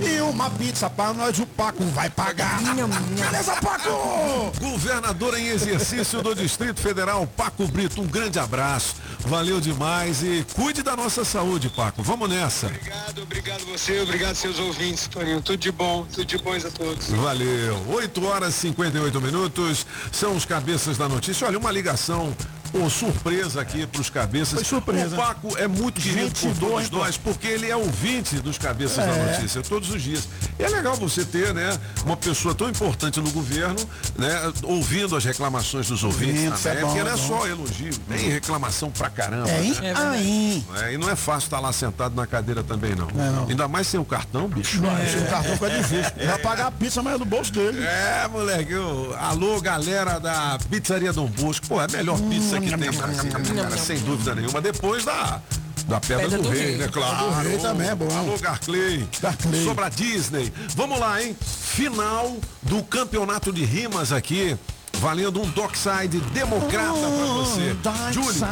E 0.00 0.20
uma 0.20 0.50
pizza 0.50 0.90
pra 0.90 1.12
nós, 1.12 1.38
o 1.38 1.46
Paco 1.46 1.84
vai 1.86 2.10
pagar. 2.10 2.60
Beleza, 2.60 3.54
Paco? 3.62 4.52
Governador 4.60 5.38
em 5.38 5.46
exercício 5.46 6.20
do 6.20 6.34
Distrito 6.34 6.80
Federal, 6.80 7.24
Paco 7.24 7.68
Brito, 7.68 8.02
um 8.02 8.06
grande 8.06 8.38
abraço. 8.38 8.96
Valeu 9.20 9.60
demais 9.60 10.20
e 10.22 10.44
cuide 10.54 10.82
da 10.82 10.96
nossa 10.96 11.24
saúde, 11.24 11.68
Paco. 11.68 12.02
Vamos 12.02 12.28
nessa. 12.28 12.66
Obrigado, 12.66 13.22
obrigado 13.22 13.64
você, 13.64 14.00
obrigado 14.00 14.34
seus 14.34 14.58
ouvintes, 14.58 15.06
Toninho. 15.06 15.40
Tudo 15.40 15.58
de 15.58 15.70
bom, 15.70 16.04
tudo 16.12 16.24
de 16.24 16.38
bons 16.38 16.64
a 16.64 16.70
todos. 16.70 17.08
Valeu. 17.10 17.80
8 17.88 18.26
horas 18.26 18.56
e 18.56 18.58
58 18.58 19.20
minutos. 19.20 19.86
São 20.10 20.34
os 20.34 20.44
cabeças 20.44 20.98
da 20.98 21.08
notícia. 21.08 21.46
Olha, 21.46 21.58
uma 21.58 21.70
ligação. 21.70 22.34
Pô, 22.72 22.88
surpresa 22.88 23.60
aqui 23.60 23.86
pros 23.86 24.08
cabeças. 24.08 24.54
Foi 24.54 24.64
surpresa. 24.64 25.14
O 25.14 25.18
Paco 25.18 25.58
é 25.58 25.68
muito 25.68 26.00
querido 26.00 26.22
Gente 26.28 26.40
por 26.40 26.54
boa, 26.54 26.72
todos 26.82 26.84
hein, 26.86 26.90
nós, 26.98 27.16
porque 27.18 27.46
ele 27.46 27.70
é 27.70 27.76
ouvinte 27.76 28.36
dos 28.36 28.56
cabeças 28.56 28.96
da 28.96 29.12
É. 29.12 29.32
notícia 29.36 29.62
todos 29.62 29.90
os 29.90 30.02
dias. 30.02 30.26
E 30.58 30.62
é 30.64 30.68
legal 30.70 30.96
você 30.96 31.22
ter, 31.22 31.52
né, 31.52 31.78
uma 32.06 32.16
pessoa 32.16 32.54
tão 32.54 32.70
importante 32.70 33.20
no 33.20 33.30
governo, 33.30 33.76
né, 34.18 34.30
ouvindo 34.62 35.14
as 35.14 35.22
reclamações 35.24 35.88
dos 35.88 36.02
ouvintes 36.02 36.36
Ouvintes, 36.44 36.62
também, 36.62 36.78
é 36.78 36.80
bom, 36.80 36.86
porque 36.88 37.02
não 37.02 37.10
é 37.10 37.12
é 37.12 37.16
bom. 37.16 37.28
só 37.28 37.46
elogio, 37.46 37.98
tem 38.08 38.28
reclamação 38.30 38.90
pra 38.90 39.10
caramba. 39.10 39.50
É, 39.50 39.60
né? 39.80 39.92
Aí. 39.94 40.64
É, 40.82 40.94
e 40.94 40.98
não 40.98 41.10
é 41.10 41.16
fácil 41.16 41.48
estar 41.48 41.60
lá 41.60 41.72
sentado 41.74 42.14
na 42.14 42.26
cadeira 42.26 42.62
também, 42.62 42.94
não. 42.94 43.06
não. 43.08 43.48
Ainda 43.48 43.68
mais 43.68 43.86
sem 43.86 44.00
o 44.00 44.04
cartão, 44.04 44.48
bicho. 44.48 44.80
Esse 45.04 45.24
cartão 45.26 45.52
fica 45.52 45.68
difícil. 45.70 46.12
Vai 46.26 46.38
pagar 46.38 46.68
a 46.68 46.70
pizza, 46.70 47.02
mas 47.02 47.16
é 47.16 47.18
do 47.18 47.24
bolso 47.26 47.52
dele. 47.52 47.82
É, 47.84 48.26
moleque. 48.28 48.72
eu- 48.72 49.14
alô, 49.18 49.60
galera 49.60 50.18
da 50.18 50.58
Pizzaria 50.70 51.12
Dom 51.12 51.26
Bosco. 51.26 51.66
Pô, 51.66 51.80
é 51.80 51.84
a 51.84 51.88
melhor 51.88 52.18
pizza 52.18 52.61
que 52.62 52.78
tem 52.78 52.88
em 52.88 52.92
Brasília, 52.96 53.38
né, 53.38 53.62
cara? 53.62 53.76
Sem 53.78 53.98
dúvida 54.00 54.34
nenhuma. 54.34 54.60
Depois 54.60 55.04
da. 55.04 55.40
Da 55.86 55.98
Pedra, 55.98 56.22
Pedra 56.24 56.38
do, 56.38 56.44
do 56.44 56.50
Rei, 56.50 56.62
Rei. 56.62 56.76
né? 56.76 56.88
Claro. 56.88 57.30
Do 57.30 57.40
Rei 57.40 57.58
também 57.58 57.88
é 57.88 57.94
bom. 57.94 58.16
Alô, 58.16 58.38
Garclay. 58.38 59.06
Garclay. 59.20 59.64
Sobre 59.64 59.84
a 59.84 59.88
Disney. 59.88 60.52
Vamos 60.76 60.98
lá, 60.98 61.20
hein? 61.22 61.36
Final 61.40 62.36
do 62.62 62.82
campeonato 62.84 63.52
de 63.52 63.64
rimas 63.64 64.12
aqui. 64.12 64.56
Valendo 64.94 65.42
um 65.42 65.48
Dockside 65.50 66.20
democrata 66.32 66.92
pra 66.92 67.26
você. 67.34 67.74
Júlio, 68.12 68.46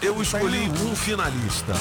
eu 0.00 0.22
escolhi 0.22 0.70
um 0.70 0.96
finalista. 0.96 1.74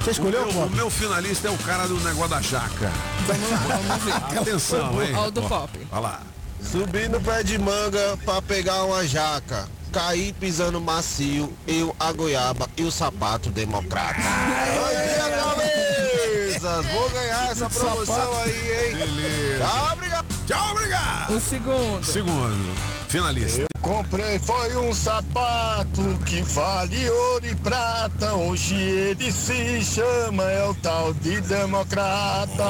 Você 0.00 0.12
escolheu, 0.12 0.48
o 0.48 0.52
meu, 0.54 0.62
o 0.66 0.70
meu 0.70 0.90
finalista 0.90 1.48
é 1.48 1.50
o 1.50 1.58
cara 1.58 1.86
do 1.86 2.00
negócio 2.00 2.30
da 2.30 2.40
jaca. 2.40 2.90
Vamos 3.26 3.50
lá, 3.50 3.76
vamos 3.76 4.04
ver. 4.04 4.12
Atenção, 4.38 5.02
hein? 5.02 5.12
Ó, 5.14 5.26
o 5.26 5.30
do 5.30 5.42
pop. 5.42 5.78
Olha 5.92 6.00
lá. 6.00 6.20
Subi 6.62 7.08
no 7.08 7.20
pé 7.20 7.42
de 7.42 7.58
manga 7.58 8.16
pra 8.24 8.40
pegar 8.40 8.84
uma 8.84 9.06
jaca. 9.06 9.68
Caí 9.92 10.32
pisando 10.32 10.80
macio, 10.80 11.52
eu 11.66 11.94
a 11.98 12.12
goiaba 12.12 12.68
e 12.76 12.84
o 12.84 12.92
sapato 12.92 13.50
democrata. 13.50 14.20
Bom 14.20 14.88
dia, 14.88 15.30
cabeças! 15.36 16.86
Vou 16.92 17.10
ganhar 17.10 17.50
essa 17.50 17.68
promoção 17.68 18.42
aí, 18.42 18.86
hein? 18.86 18.96
Beleza. 18.96 19.64
Tchau, 19.64 19.92
obrigado. 19.92 20.26
Tchau, 20.46 20.70
obrigado. 20.70 21.34
O 21.34 21.40
segundo. 21.40 22.04
Segundo. 22.04 22.76
Finalista. 23.08 23.64
Comprei 23.80 24.38
foi 24.38 24.76
um 24.76 24.94
sapato 24.94 26.02
que 26.24 26.42
vale 26.42 27.10
ouro 27.10 27.46
e 27.46 27.54
prata. 27.56 28.34
Hoje 28.34 28.76
ele 28.76 29.32
se 29.32 29.82
chama, 29.82 30.44
é 30.44 30.68
o 30.68 30.74
tal 30.74 31.12
de 31.14 31.40
democrata. 31.40 32.64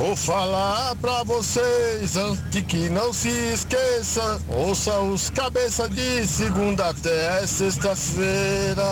Vou 0.00 0.16
falar 0.16 0.96
pra 0.96 1.22
vocês 1.24 2.16
antes 2.16 2.62
que 2.62 2.88
não 2.88 3.12
se 3.12 3.28
esqueça. 3.28 4.40
Ouça 4.48 4.98
os 4.98 5.28
cabeças 5.28 5.90
de 5.90 6.26
segunda 6.26 6.88
até 6.88 7.46
sexta-feira. 7.46 8.82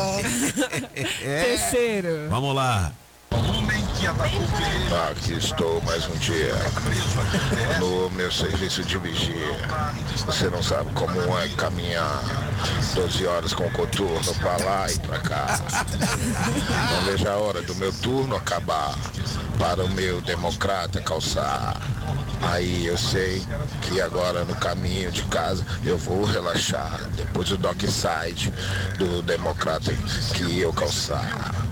Terceiro. 0.93 2.29
Vamos 2.29 2.55
lá. 2.55 2.93
Aqui 5.11 5.35
estou 5.35 5.83
mais 5.83 6.09
um 6.09 6.17
dia 6.17 6.55
no 7.79 8.09
meu 8.11 8.33
serviço 8.33 8.83
de 8.83 8.97
vigia. 8.99 9.57
Você 10.25 10.49
não 10.49 10.63
sabe 10.63 10.91
como 10.93 11.39
é 11.39 11.49
caminhar 11.49 12.23
12 12.95 13.27
horas 13.27 13.53
com 13.53 13.65
o 13.65 13.71
coturno 13.71 14.35
pra 14.37 14.57
lá 14.65 14.91
e 14.91 14.99
pra 15.01 15.19
cá. 15.19 15.61
Não 16.91 17.03
vejo 17.03 17.29
a 17.29 17.37
hora 17.37 17.61
do 17.63 17.75
meu 17.75 17.93
turno 17.93 18.37
acabar 18.37 18.97
para 19.59 19.85
o 19.85 19.91
meu 19.91 20.21
democrata 20.23 21.03
calçar. 21.03 21.77
Aí 22.41 22.87
eu 22.87 22.97
sei 22.97 23.43
que 23.83 24.01
agora 24.01 24.45
no 24.45 24.55
caminho 24.57 25.13
de 25.13 25.23
casa 25.25 25.67
eu 25.85 25.99
vou 25.99 26.25
relaxar. 26.25 27.01
Depois 27.15 27.51
do 27.51 27.59
dockside 27.59 28.53
do 28.97 29.21
democrata 29.23 29.93
que 30.35 30.61
eu 30.61 30.73
calçar. 30.73 31.68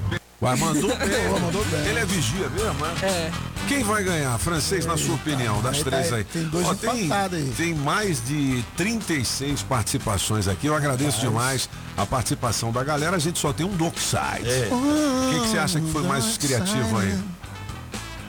Mandou 0.55 0.95
bem. 0.97 1.41
mandou 1.41 1.65
bem. 1.65 1.87
Ele 1.87 1.99
é 1.99 2.05
vigia 2.05 2.49
mesmo, 2.51 2.75
né? 2.75 2.95
É. 3.03 3.31
Quem 3.67 3.83
vai 3.83 4.05
ganhar? 4.05 4.39
Francês, 4.39 4.87
na 4.87 4.97
sua 4.97 5.17
opinião, 5.17 5.61
das 5.61 5.79
tá 5.79 5.85
três 5.91 6.13
aí, 6.13 6.23
tem 6.23 6.45
dois 6.45 6.65
Ó, 6.69 6.75
tem, 6.75 7.11
aí. 7.13 7.53
tem 7.57 7.75
mais 7.75 8.25
de 8.25 8.63
36 8.77 9.63
participações 9.65 10.47
aqui. 10.47 10.69
Eu 10.69 10.75
agradeço 10.77 11.19
demais 11.21 11.69
a 11.97 12.07
participação 12.07 12.71
da 12.71 12.85
galera. 12.85 13.17
A 13.17 13.19
gente 13.19 13.41
só 13.41 13.53
tem 13.53 13.67
um 13.67 13.75
dockside. 13.77 14.49
É. 14.49 14.69
O 14.71 15.31
que, 15.35 15.41
que 15.41 15.49
você 15.49 15.59
acha 15.59 15.81
que 15.81 15.91
foi 15.91 16.03
mais 16.03 16.37
criativo 16.39 16.97
aí? 16.99 17.19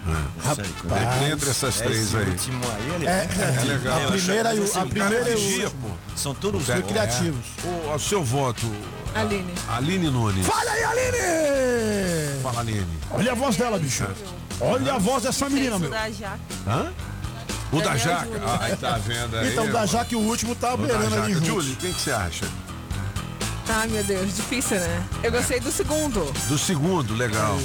É. 0.10 1.32
Entre 1.32 1.50
essas 1.50 1.76
três 1.82 2.16
aí. 2.16 2.30
último 2.30 2.62
aí, 2.66 2.96
ele 2.96 3.06
É, 3.06 3.28
É 3.60 3.64
legal. 3.66 4.08
A 4.08 4.12
primeira 4.12 4.56
e 4.56 4.60
o- 4.60 4.64
a 4.80 4.86
primeira 4.86 5.30
e 5.38 5.66
o-. 5.66 5.72
São 6.16 6.34
todos 6.34 6.70
É. 6.70 6.82
criativos. 6.82 7.46
O, 7.64 7.94
o 7.94 8.00
seu 8.00 8.24
voto, 8.24 8.66
Aline. 9.20 9.54
Aline 9.70 10.10
Nunes. 10.10 10.46
Fala 10.46 10.72
aí, 10.72 10.84
Aline! 10.84 12.42
Fala, 12.44 12.60
Aline. 12.62 12.88
Olha 13.12 13.32
a 13.32 13.36
voz 13.36 13.56
dela, 13.58 13.80
bicho. 13.80 14.06
Olha 14.60 14.94
a 14.94 14.98
voz 14.98 15.24
dessa 15.24 15.50
menina, 15.50 15.78
meu. 15.80 15.90
Da 15.90 16.10
jaca. 16.10 16.40
Hã? 16.68 16.92
O 17.72 17.82
da 17.82 17.98
Jaca. 17.98 18.28
Ah, 18.46 18.60
aí 18.62 18.76
tá 18.78 18.98
vendo 18.98 19.36
aí. 19.38 19.52
Então, 19.52 19.66
da 19.68 19.74
mano. 19.74 19.88
Jaque, 19.88 20.16
o 20.16 20.20
último 20.20 20.56
tá 20.56 20.74
O 20.74 20.78
da 20.78 20.88
beirando 20.88 21.16
ali 21.16 21.34
Jaca. 21.34 21.46
junto. 21.46 21.62
Julie, 21.62 21.76
quem 21.76 21.92
que 21.94 22.00
você 22.02 22.12
acha? 22.12 22.46
Ai, 23.70 23.88
meu 23.90 24.04
Deus, 24.06 24.34
difícil, 24.36 24.80
né? 24.80 25.04
Eu 25.22 25.32
gostei 25.32 25.60
do 25.60 25.70
segundo. 25.72 26.32
Do 26.48 26.58
segundo, 26.58 27.14
legal. 27.14 27.58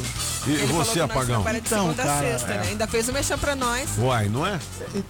E 0.47 0.51
Ele 0.51 0.67
falou 0.67 0.85
você, 0.85 1.01
Apagão? 1.01 1.45
Então, 1.55 1.95
cara, 1.95 2.19
sexta, 2.19 2.53
é. 2.53 2.59
né? 2.59 2.67
Ainda 2.71 2.87
fez 2.89 3.09
o 3.09 3.13
mexão 3.13 3.39
pra 3.39 3.55
nós. 3.55 3.91
Uai, 3.99 4.29
não 4.29 4.45
é? 4.47 4.59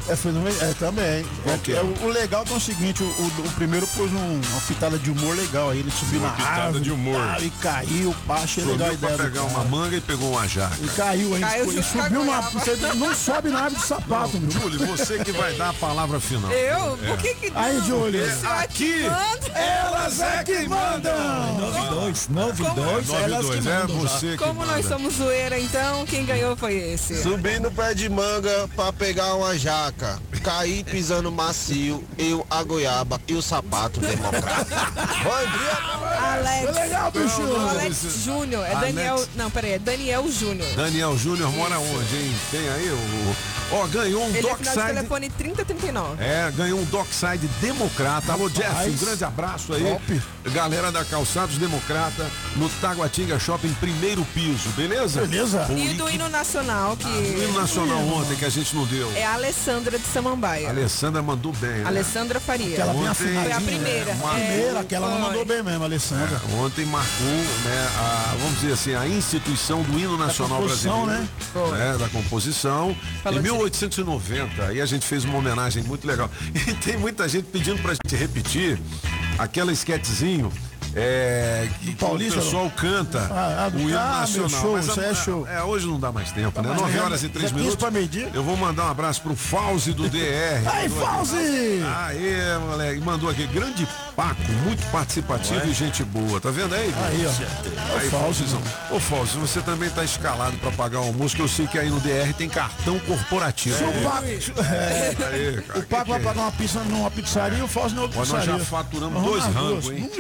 É, 0.09 0.15
foi 0.17 0.31
no- 0.33 0.47
é, 0.47 0.75
também. 0.79 1.25
Qual 1.43 1.55
É, 1.57 1.71
é? 1.71 1.77
é, 1.77 1.83
o, 1.83 2.07
o 2.07 2.09
legal 2.11 2.45
é 2.49 2.53
o 2.53 2.61
seguinte, 2.61 3.03
o, 3.03 3.07
o- 3.07 3.47
o 3.47 3.51
primeiro 3.53 3.87
pôs 3.89 4.13
um- 4.13 4.41
uma 4.51 4.61
pitada 4.69 4.99
de 4.99 5.11
humor 5.11 5.35
legal 5.37 5.71
aí, 5.71 5.79
ele 5.79 5.91
subiu 5.91 6.21
Uma 6.21 6.29
na 6.29 6.35
pitada 6.35 6.61
árvore, 6.63 6.85
de 6.85 6.91
humor. 6.93 7.27
tal, 7.27 7.43
e 7.43 7.51
caiu, 7.51 8.15
pá, 8.27 8.35
achei 8.37 8.65
legal 8.65 8.91
a 8.91 8.93
ideia 8.93 9.13
do 9.17 9.23
pegar 9.25 9.41
cara. 9.41 9.47
uma 9.55 9.65
manga 9.65 9.97
e 9.97 10.01
pegou 10.03 10.31
uma 10.33 10.47
jaca. 10.47 10.77
E 10.83 10.89
caiu 10.89 11.35
ainda, 11.35 11.47
Caiu 11.47 11.73
e 11.79 11.83
subiu 11.83 12.25
na... 12.25 12.41
goiaba. 12.41 12.51
Você 12.51 12.77
não 12.95 13.15
sobe 13.15 13.49
na 13.49 13.59
árvore 13.61 13.81
de 13.81 13.87
sapato, 13.87 14.39
meu. 14.39 14.51
Júlio, 14.51 14.87
você 14.87 15.19
que 15.25 15.33
vai 15.33 15.55
dar 15.55 15.71
a 15.71 15.75
palavra 15.75 16.21
final. 16.21 16.51
Eu? 16.53 16.99
É. 17.03 17.07
Por 17.09 17.17
que 17.19 17.35
que 17.35 17.53
Aí, 17.55 17.77
não? 17.79 17.85
Júlio. 17.87 18.23
Aqui, 18.61 19.07
elas 19.55 20.21
é 20.21 20.45
que 20.45 20.69
mandam. 20.69 21.13
92, 21.59 22.29
92, 22.29 23.07
Nove 23.09 23.23
elas 23.23 23.39
que 23.39 23.43
dois, 23.47 23.67
é 23.67 23.79
mandam. 23.81 23.97
você 23.99 24.31
que 24.33 24.37
Como 24.39 24.65
nós 24.67 24.87
somos 24.87 25.21
zoeira, 25.23 25.59
então, 25.59 26.05
quem 26.07 26.25
ganhou 26.25 26.57
foi 26.57 26.75
esse. 26.75 27.23
Subi 27.23 27.59
no 27.61 27.71
pé 27.71 27.95
de 27.95 28.09
manga 28.09 28.69
pra 28.75 28.93
pegar 28.93 29.35
uma 29.35 29.57
jaca. 29.57 30.19
Caí 30.43 30.83
pisando 30.83 31.31
macio, 31.31 32.03
eu, 32.19 32.45
a 32.51 32.63
goiaba 32.65 33.21
e 33.29 33.35
o 33.35 33.43
sapato 33.43 34.01
democrata. 34.01 34.65
Bom 35.23 35.51
dia, 35.53 36.19
Alex. 36.21 36.63
Foi 36.63 36.73
legal, 36.83 37.11
bicho. 37.13 37.43
O 37.43 37.69
Alex 37.69 38.25
Júnior. 38.25 38.65
É 38.65 38.75
Alex. 38.75 38.95
Daniel. 38.95 39.25
Não, 39.37 39.51
peraí, 39.51 39.73
é 39.73 39.79
Daniel 39.79 40.29
Júnior. 40.31 40.69
Daniel 40.75 41.17
Júnior 41.17 41.53
mora 41.53 41.79
onde, 41.79 42.17
hein? 42.17 42.35
Tem 42.51 42.69
aí 42.69 42.91
o. 42.91 43.37
Ó, 43.75 43.87
ganhou 43.87 44.23
um 44.25 44.29
Ele 44.29 44.39
é 44.39 44.41
final 44.41 44.57
de 44.57 44.65
Dockside. 44.65 44.87
telefone 44.87 45.31
3039. 45.31 46.23
É, 46.23 46.51
ganhou 46.51 46.79
um 46.81 46.85
Dockside 46.85 47.47
Democrata. 47.61 48.33
Alô, 48.33 48.51
Jeff, 48.51 48.91
um 48.91 48.97
grande 48.97 49.25
abraço 49.25 49.73
aí. 49.73 49.85
Top. 49.85 50.23
Galera 50.53 50.91
da 50.93 51.05
Calçados 51.05 51.57
Democrata, 51.57 52.29
no 52.57 52.69
Taguatinga 52.69 53.39
Shopping, 53.39 53.73
primeiro 53.75 54.25
piso, 54.35 54.69
beleza? 54.71 55.12
Beleza. 55.21 55.67
O 55.71 55.79
E 55.79 55.95
do 55.95 56.09
hino 56.09 56.29
nacional, 56.29 56.97
que 56.97 57.05
do 57.05 57.43
hino 57.45 57.61
nacional 57.61 57.99
ontem 58.09 58.37
que 58.37 58.45
a 58.45 58.49
gente 58.49 58.75
não 58.75 58.85
deu. 58.87 59.11
é 59.15 59.25
a 59.25 59.35
Alessandra 59.35 59.99
de 59.99 60.07
Samambaia. 60.07 60.67
A 60.69 60.71
Alessandra 60.71 61.23
mandou 61.23 61.53
bem. 61.53 61.71
né? 61.71 61.85
Alessandra 61.87 62.41
Faria. 62.41 62.75
Aquela 62.77 62.93
Ontem-. 62.93 63.15
Foi 63.15 63.53
a 63.53 63.61
né? 63.61 63.67
primeira. 63.67 64.13
Uma 64.13 64.39
É, 64.39 64.47
Primeira, 64.47 64.81
aquela 64.81 65.07
ela 65.07 65.15
foi. 65.17 65.25
mandou 65.29 65.45
bem 65.45 65.63
mesmo, 65.63 65.85
Alessandra. 65.85 66.41
É, 66.51 66.55
ontem 66.57 66.85
marcou, 66.87 67.27
né, 67.27 67.89
a, 67.99 68.35
vamos 68.41 68.61
dizer 68.61 68.73
assim, 68.73 68.95
a 68.95 69.07
instituição 69.07 69.83
do 69.83 69.99
hino 69.99 70.17
nacional 70.17 70.63
brasileiro, 70.63 71.29
Foi. 71.53 71.79
né, 71.79 71.97
da 71.99 72.09
composição, 72.09 72.97
Falou 73.23 73.39
em 73.39 73.43
de- 73.43 73.51
1890. 73.51 74.67
Aí 74.67 74.81
a 74.81 74.87
gente 74.87 75.07
fez 75.07 75.25
uma 75.25 75.39
homenagem 75.39 75.83
muito 75.83 76.07
legal. 76.07 76.31
E 76.55 76.75
tem 76.75 76.97
muita 76.97 77.29
gente 77.29 77.47
pedindo 77.47 77.81
pra 77.83 77.93
gente 77.95 78.15
repetir 78.17 78.79
aquela 79.39 79.73
esquetezinho. 79.73 80.53
É, 80.95 81.69
que, 81.81 81.95
Paulista, 81.95 82.39
o 82.41 82.43
pessoal 82.43 82.71
canta 82.77 83.21
Ah, 83.31 83.67
ah, 83.73 83.77
o 83.77 83.81
hino 83.81 83.99
ah, 83.99 84.21
nacional. 84.21 84.51
show, 84.61 84.73
Mas 84.75 84.87
isso 84.87 85.01
a- 85.01 85.05
é 85.05 85.15
show. 85.15 85.47
é, 85.49 85.63
hoje 85.63 85.87
não 85.87 85.99
dá 85.99 86.13
mais 86.13 86.31
tempo, 86.33 86.61
né? 86.61 86.69
mais 86.69 86.81
9 86.81 86.93
tempo. 86.93 87.05
horas 87.05 87.23
e 87.23 87.29
3 87.29 87.43
Já 87.45 87.49
quis 87.49 87.57
minutos. 87.57 87.77
pra 87.77 87.91
meio-dia? 87.91 88.31
Eu 88.35 88.43
vou 88.43 88.57
mandar 88.57 88.87
um 88.87 88.91
abraço 88.91 89.23
pro 89.23 89.35
Fauzi 89.35 89.93
do 89.93 90.09
DR. 90.09 90.63
Aí. 90.73 90.89
Fauzi! 90.89 91.83
Aê, 92.07 92.59
moleque, 92.59 93.01
mandou 93.01 93.31
aqui, 93.31 93.47
grande 93.47 93.87
Paco, 94.15 94.41
muito 94.65 94.85
participativo 94.91 95.67
e 95.67 95.73
gente 95.73 96.05
boa, 96.05 96.39
tá 96.41 96.51
vendo 96.51 96.75
aí? 96.75 96.93
Aí, 97.07 97.27
ó. 97.27 97.31
Aí, 97.99 98.05
É 98.05 98.07
o 98.09 98.11
Fauzi, 98.11 98.43
Fauzizão. 98.43 98.63
Ô, 98.91 99.01
Fauzi, 99.01 99.39
você 99.39 99.61
também 99.63 99.89
tá 99.89 100.05
escalado 100.05 100.57
pra 100.59 100.71
pagar 100.73 101.01
o 101.01 101.05
almoço, 101.05 101.35
que 101.35 101.41
eu 101.43 101.49
sei 101.49 101.67
que 101.67 101.79
aí 101.79 101.89
no 101.89 101.99
DR 102.01 102.33
tem 102.37 102.49
cartão 102.49 102.99
corporativo. 103.01 103.77
Se 103.79 103.85
o 103.85 103.93
Paco, 104.03 104.25
é, 104.27 105.15
Aí, 105.33 105.63
cara, 105.63 105.79
o 105.79 105.83
Paco 105.85 106.11
vai 106.11 106.21
pagar 106.21 106.43
uma 106.43 106.53
pizza 106.53 106.81
numa 106.85 107.11
pizzaria 107.11 107.59
e 107.59 107.63
o 107.63 107.69
na 107.95 108.03
outra 108.03 108.19
Mas 108.21 108.29
nós 108.29 108.41
pizzaria. 108.41 108.59
já 108.59 108.65
faturamos 108.65 109.23
dois 109.23 109.45
rangos, 109.45 109.91
hein? 109.91 110.11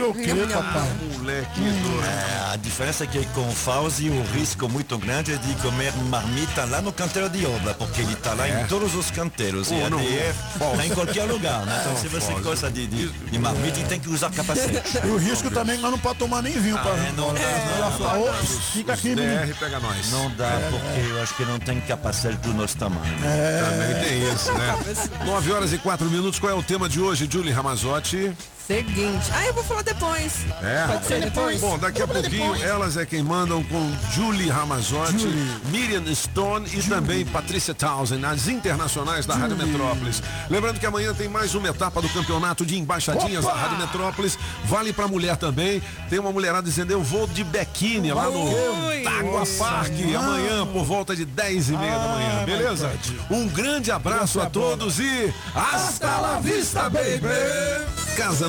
Moleque, 1.19 1.61
É, 2.05 2.53
a 2.53 2.57
diferença 2.57 3.05
é 3.05 3.07
que 3.07 3.24
com 3.27 3.49
o 3.49 3.53
Fauzi 3.53 4.09
o 4.11 4.23
risco 4.35 4.69
muito 4.69 4.99
grande 4.99 5.33
é 5.33 5.37
de 5.37 5.55
comer 5.57 5.93
marmita 6.11 6.65
lá 6.66 6.83
no 6.83 6.93
canteiro 6.93 7.29
de 7.31 7.47
obra, 7.47 7.74
porque 7.74 8.03
ele 8.03 8.12
está 8.12 8.35
lá 8.35 8.47
É. 8.47 8.62
em 8.62 8.66
todos 8.66 8.95
os 8.95 9.11
canteiros. 9.11 9.69
Pô, 9.69 9.74
e 9.74 9.83
a 9.83 9.91
não, 9.91 9.99
Fauzi. 9.99 10.73
está 10.73 10.87
em 10.87 10.91
qualquer 10.91 11.24
lugar, 11.24 11.65
né? 11.65 11.79
Então 11.81 11.97
se 11.97 12.09
você 12.09 12.27
Fauzi. 12.27 12.43
gosta 12.43 12.70
de, 12.70 12.87
de, 12.87 13.09
de 13.09 13.39
marmita, 13.39 13.81
tem 13.89 13.99
que 14.01 14.09
usar 14.11 14.31
capacete. 14.31 14.83
E 15.05 15.09
o 15.09 15.16
risco 15.16 15.51
também 15.51 15.79
nós 15.79 15.91
não 15.91 15.99
pode 15.99 16.19
tomar 16.19 16.43
nem 16.43 16.53
vinho. 16.53 16.79
pra... 16.79 16.91
é, 16.93 17.12
não 17.16 17.33
dá, 17.33 18.33
fica 18.73 18.93
aqui. 18.95 19.15
DR 19.15 19.55
pega 19.59 19.81
nós. 19.81 20.11
Não 20.11 20.31
dá, 20.33 20.59
porque 20.70 21.11
eu 21.11 21.23
acho 21.23 21.35
que 21.35 21.45
não 21.45 21.59
tem 21.59 21.81
capacete 21.83 22.37
do 22.39 22.53
nosso 22.55 22.77
tamanho. 22.77 23.03
Também 23.19 24.05
tem 24.05 24.33
isso, 24.35 24.53
né? 24.53 24.77
9 25.24 25.53
horas 25.53 25.73
e 25.73 25.79
4 25.79 26.07
minutos, 26.11 26.39
qual 26.39 26.53
é 26.53 26.55
o 26.55 26.62
tema 26.62 26.89
de 26.89 27.01
hoje, 27.01 27.29
Julie 27.31 27.53
Ramazotti? 27.53 28.33
Seguinte. 28.66 29.30
Ah, 29.32 29.47
eu 29.47 29.55
vou 29.55 29.64
falar 29.64 29.82
depois. 29.82 30.47
É. 30.62 30.86
Pode 30.86 31.06
ser 31.06 31.20
depois? 31.20 31.60
Bom, 31.60 31.78
daqui 31.78 32.01
a 32.01 32.06
pouquinho 32.06 32.55
elas 32.62 32.97
é 32.97 33.05
quem 33.05 33.22
mandam 33.22 33.62
com 33.64 33.90
Julie 34.12 34.48
Ramazotti, 34.48 35.26
Miriam 35.66 36.02
Stone 36.14 36.68
e 36.72 36.82
também 36.82 37.24
Patrícia 37.26 37.74
Townsend, 37.74 38.24
as 38.24 38.48
internacionais 38.48 39.26
da 39.26 39.34
Rádio 39.34 39.56
Metrópolis. 39.56 40.22
Lembrando 40.48 40.78
que 40.78 40.86
amanhã 40.86 41.12
tem 41.12 41.28
mais 41.28 41.55
uma 41.55 41.68
etapa 41.68 42.01
do 42.01 42.09
campeonato 42.10 42.64
de 42.64 42.78
embaixadinhas 42.78 43.44
da 43.44 43.52
Rádio 43.52 43.78
Metrópolis. 43.78 44.39
Vale 44.64 44.93
pra 44.93 45.09
mulher 45.09 45.36
também. 45.36 45.82
Tem 46.09 46.18
uma 46.18 46.32
mulherada 46.32 46.62
dizendo 46.62 46.93
eu 46.93 47.02
vou 47.02 47.26
de 47.26 47.43
Bequine 47.43 48.12
lá 48.12 48.30
no. 48.30 48.52
Tágua 49.02 49.43
Parque 49.59 50.14
amanhã 50.14 50.66
por 50.66 50.84
volta 50.84 51.16
de 51.16 51.24
10 51.24 51.70
e 51.70 51.76
meia 51.76 51.98
da 51.98 52.09
manhã, 52.09 52.44
beleza? 52.44 52.93
Um 53.30 53.48
grande 53.48 53.90
abraço 53.90 54.40
a 54.40 54.48
todos 54.48 54.98
e 55.01 55.34
hasta 55.55 56.18
la 56.18 56.39
vista, 56.39 56.89
baby! 56.89 57.28
Casa 58.16 58.48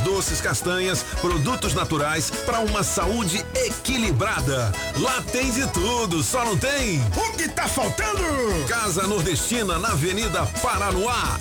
doces, 0.00 0.40
castanhas, 0.40 1.04
produtos 1.20 1.74
naturais 1.74 2.30
para 2.44 2.60
uma 2.60 2.82
saúde 2.82 3.44
equilibrada. 3.54 4.72
Lá 4.98 5.22
tem 5.32 5.50
de 5.50 5.66
tudo, 5.68 6.22
só 6.22 6.44
não 6.44 6.56
tem. 6.56 7.00
O 7.16 7.36
que 7.36 7.48
tá 7.48 7.68
faltando? 7.68 8.22
Casa 8.68 9.06
Nordestina 9.06 9.78
na 9.78 9.88
Avenida 9.88 10.46
Paranoá. 10.62 11.38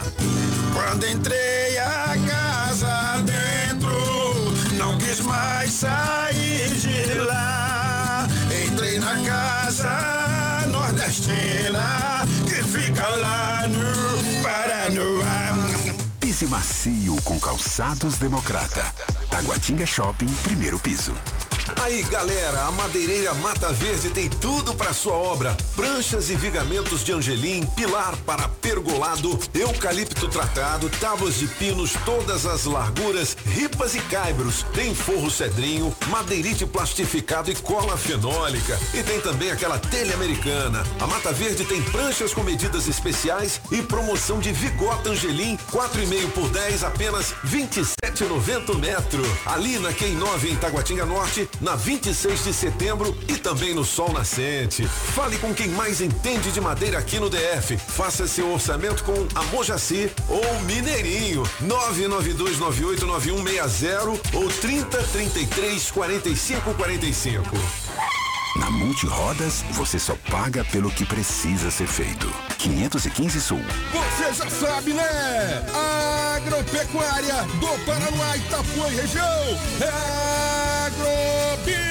Quando 0.73 1.07
entrei 1.07 1.77
a 1.77 2.15
casa 2.27 3.23
dentro, 3.23 3.91
não 4.77 4.97
quis 4.97 5.19
mais 5.21 5.71
sair 5.71 6.10
Pise 16.41 16.49
macio 16.49 17.21
com 17.21 17.39
calçados 17.39 18.17
democrata. 18.17 18.81
Taguatinga 19.31 19.85
Shopping, 19.85 20.27
primeiro 20.43 20.77
piso. 20.77 21.15
Aí, 21.79 22.03
galera, 22.03 22.65
a 22.65 22.71
Madeireira 22.71 23.33
Mata 23.35 23.71
Verde 23.71 24.09
tem 24.09 24.29
tudo 24.29 24.73
para 24.73 24.93
sua 24.93 25.13
obra: 25.13 25.55
pranchas 25.75 26.29
e 26.29 26.35
vigamentos 26.35 27.03
de 27.03 27.13
angelim, 27.13 27.65
pilar 27.75 28.15
para 28.17 28.47
pergolado, 28.47 29.39
eucalipto 29.53 30.27
tratado, 30.27 30.89
tábuas 30.89 31.35
de 31.35 31.47
pinos, 31.47 31.93
todas 32.05 32.45
as 32.45 32.65
larguras, 32.65 33.35
ripas 33.45 33.95
e 33.95 34.01
caibros. 34.01 34.63
Tem 34.73 34.93
forro 34.93 35.31
cedrinho, 35.31 35.95
madeirite 36.07 36.65
plastificado 36.65 37.51
e 37.51 37.55
cola 37.55 37.97
fenólica. 37.97 38.79
E 38.93 39.01
tem 39.03 39.19
também 39.21 39.51
aquela 39.51 39.79
telha 39.79 40.13
americana. 40.13 40.83
A 40.99 41.07
Mata 41.07 41.31
Verde 41.31 41.63
tem 41.65 41.81
pranchas 41.83 42.33
com 42.33 42.43
medidas 42.43 42.87
especiais 42.87 43.61
e 43.71 43.81
promoção 43.81 44.39
de 44.39 44.51
vigota 44.51 45.09
angelim, 45.09 45.57
4,5 45.71 46.31
por 46.31 46.49
10, 46.49 46.83
apenas 46.83 47.33
27,90 47.45 48.77
metro. 48.77 49.20
Ali 49.45 49.79
na 49.79 49.93
Quem 49.93 50.15
9 50.15 50.49
em 50.49 50.55
Taguatinga 50.55 51.05
Norte, 51.05 51.49
na 51.59 51.75
26 51.75 52.43
de 52.43 52.53
setembro 52.53 53.17
e 53.27 53.37
também 53.37 53.73
no 53.73 53.83
Sol 53.83 54.13
Nascente. 54.13 54.85
Fale 54.85 55.37
com 55.37 55.53
quem 55.53 55.67
mais 55.69 56.01
entende 56.01 56.51
de 56.51 56.61
madeira 56.61 56.97
aqui 56.97 57.19
no 57.19 57.29
DF. 57.29 57.77
Faça 57.77 58.27
seu 58.27 58.51
orçamento 58.51 59.03
com 59.03 59.27
a 59.35 59.43
Mojaci 59.45 60.11
ou 60.27 60.61
Mineirinho. 60.61 61.43
992989160 61.63 64.19
ou 64.33 64.49
3033 64.49 65.91
4545. 65.91 68.20
Na 68.55 68.69
Multirodas, 68.69 69.63
você 69.71 69.97
só 69.97 70.13
paga 70.29 70.63
pelo 70.65 70.91
que 70.91 71.05
precisa 71.05 71.71
ser 71.71 71.87
feito. 71.87 72.31
515 72.57 73.39
Sul. 73.39 73.61
Você 73.93 74.33
já 74.33 74.49
sabe, 74.49 74.93
né? 74.93 75.63
Agropecuária 76.35 77.43
do 77.59 77.85
Paraná, 77.85 78.35
Itapuã 78.35 78.91
e 78.91 78.95
região. 78.95 79.57
É. 79.79 81.90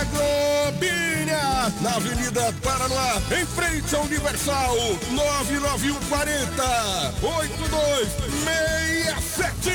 Agrobinha, 0.00 1.72
na 1.80 1.96
Avenida 1.96 2.54
Paraná, 2.62 3.20
em 3.36 3.44
frente 3.46 3.94
ao 3.94 4.02
Universal, 4.02 4.76
99140 5.10 7.14
8267 7.22 9.70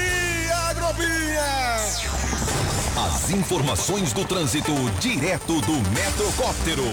Agrobinha. 0.70 1.78
As 3.06 3.30
informações 3.32 4.14
do 4.14 4.24
trânsito 4.26 4.74
direto 5.00 5.60
do 5.62 5.74
Metrocóptero. 5.92 6.84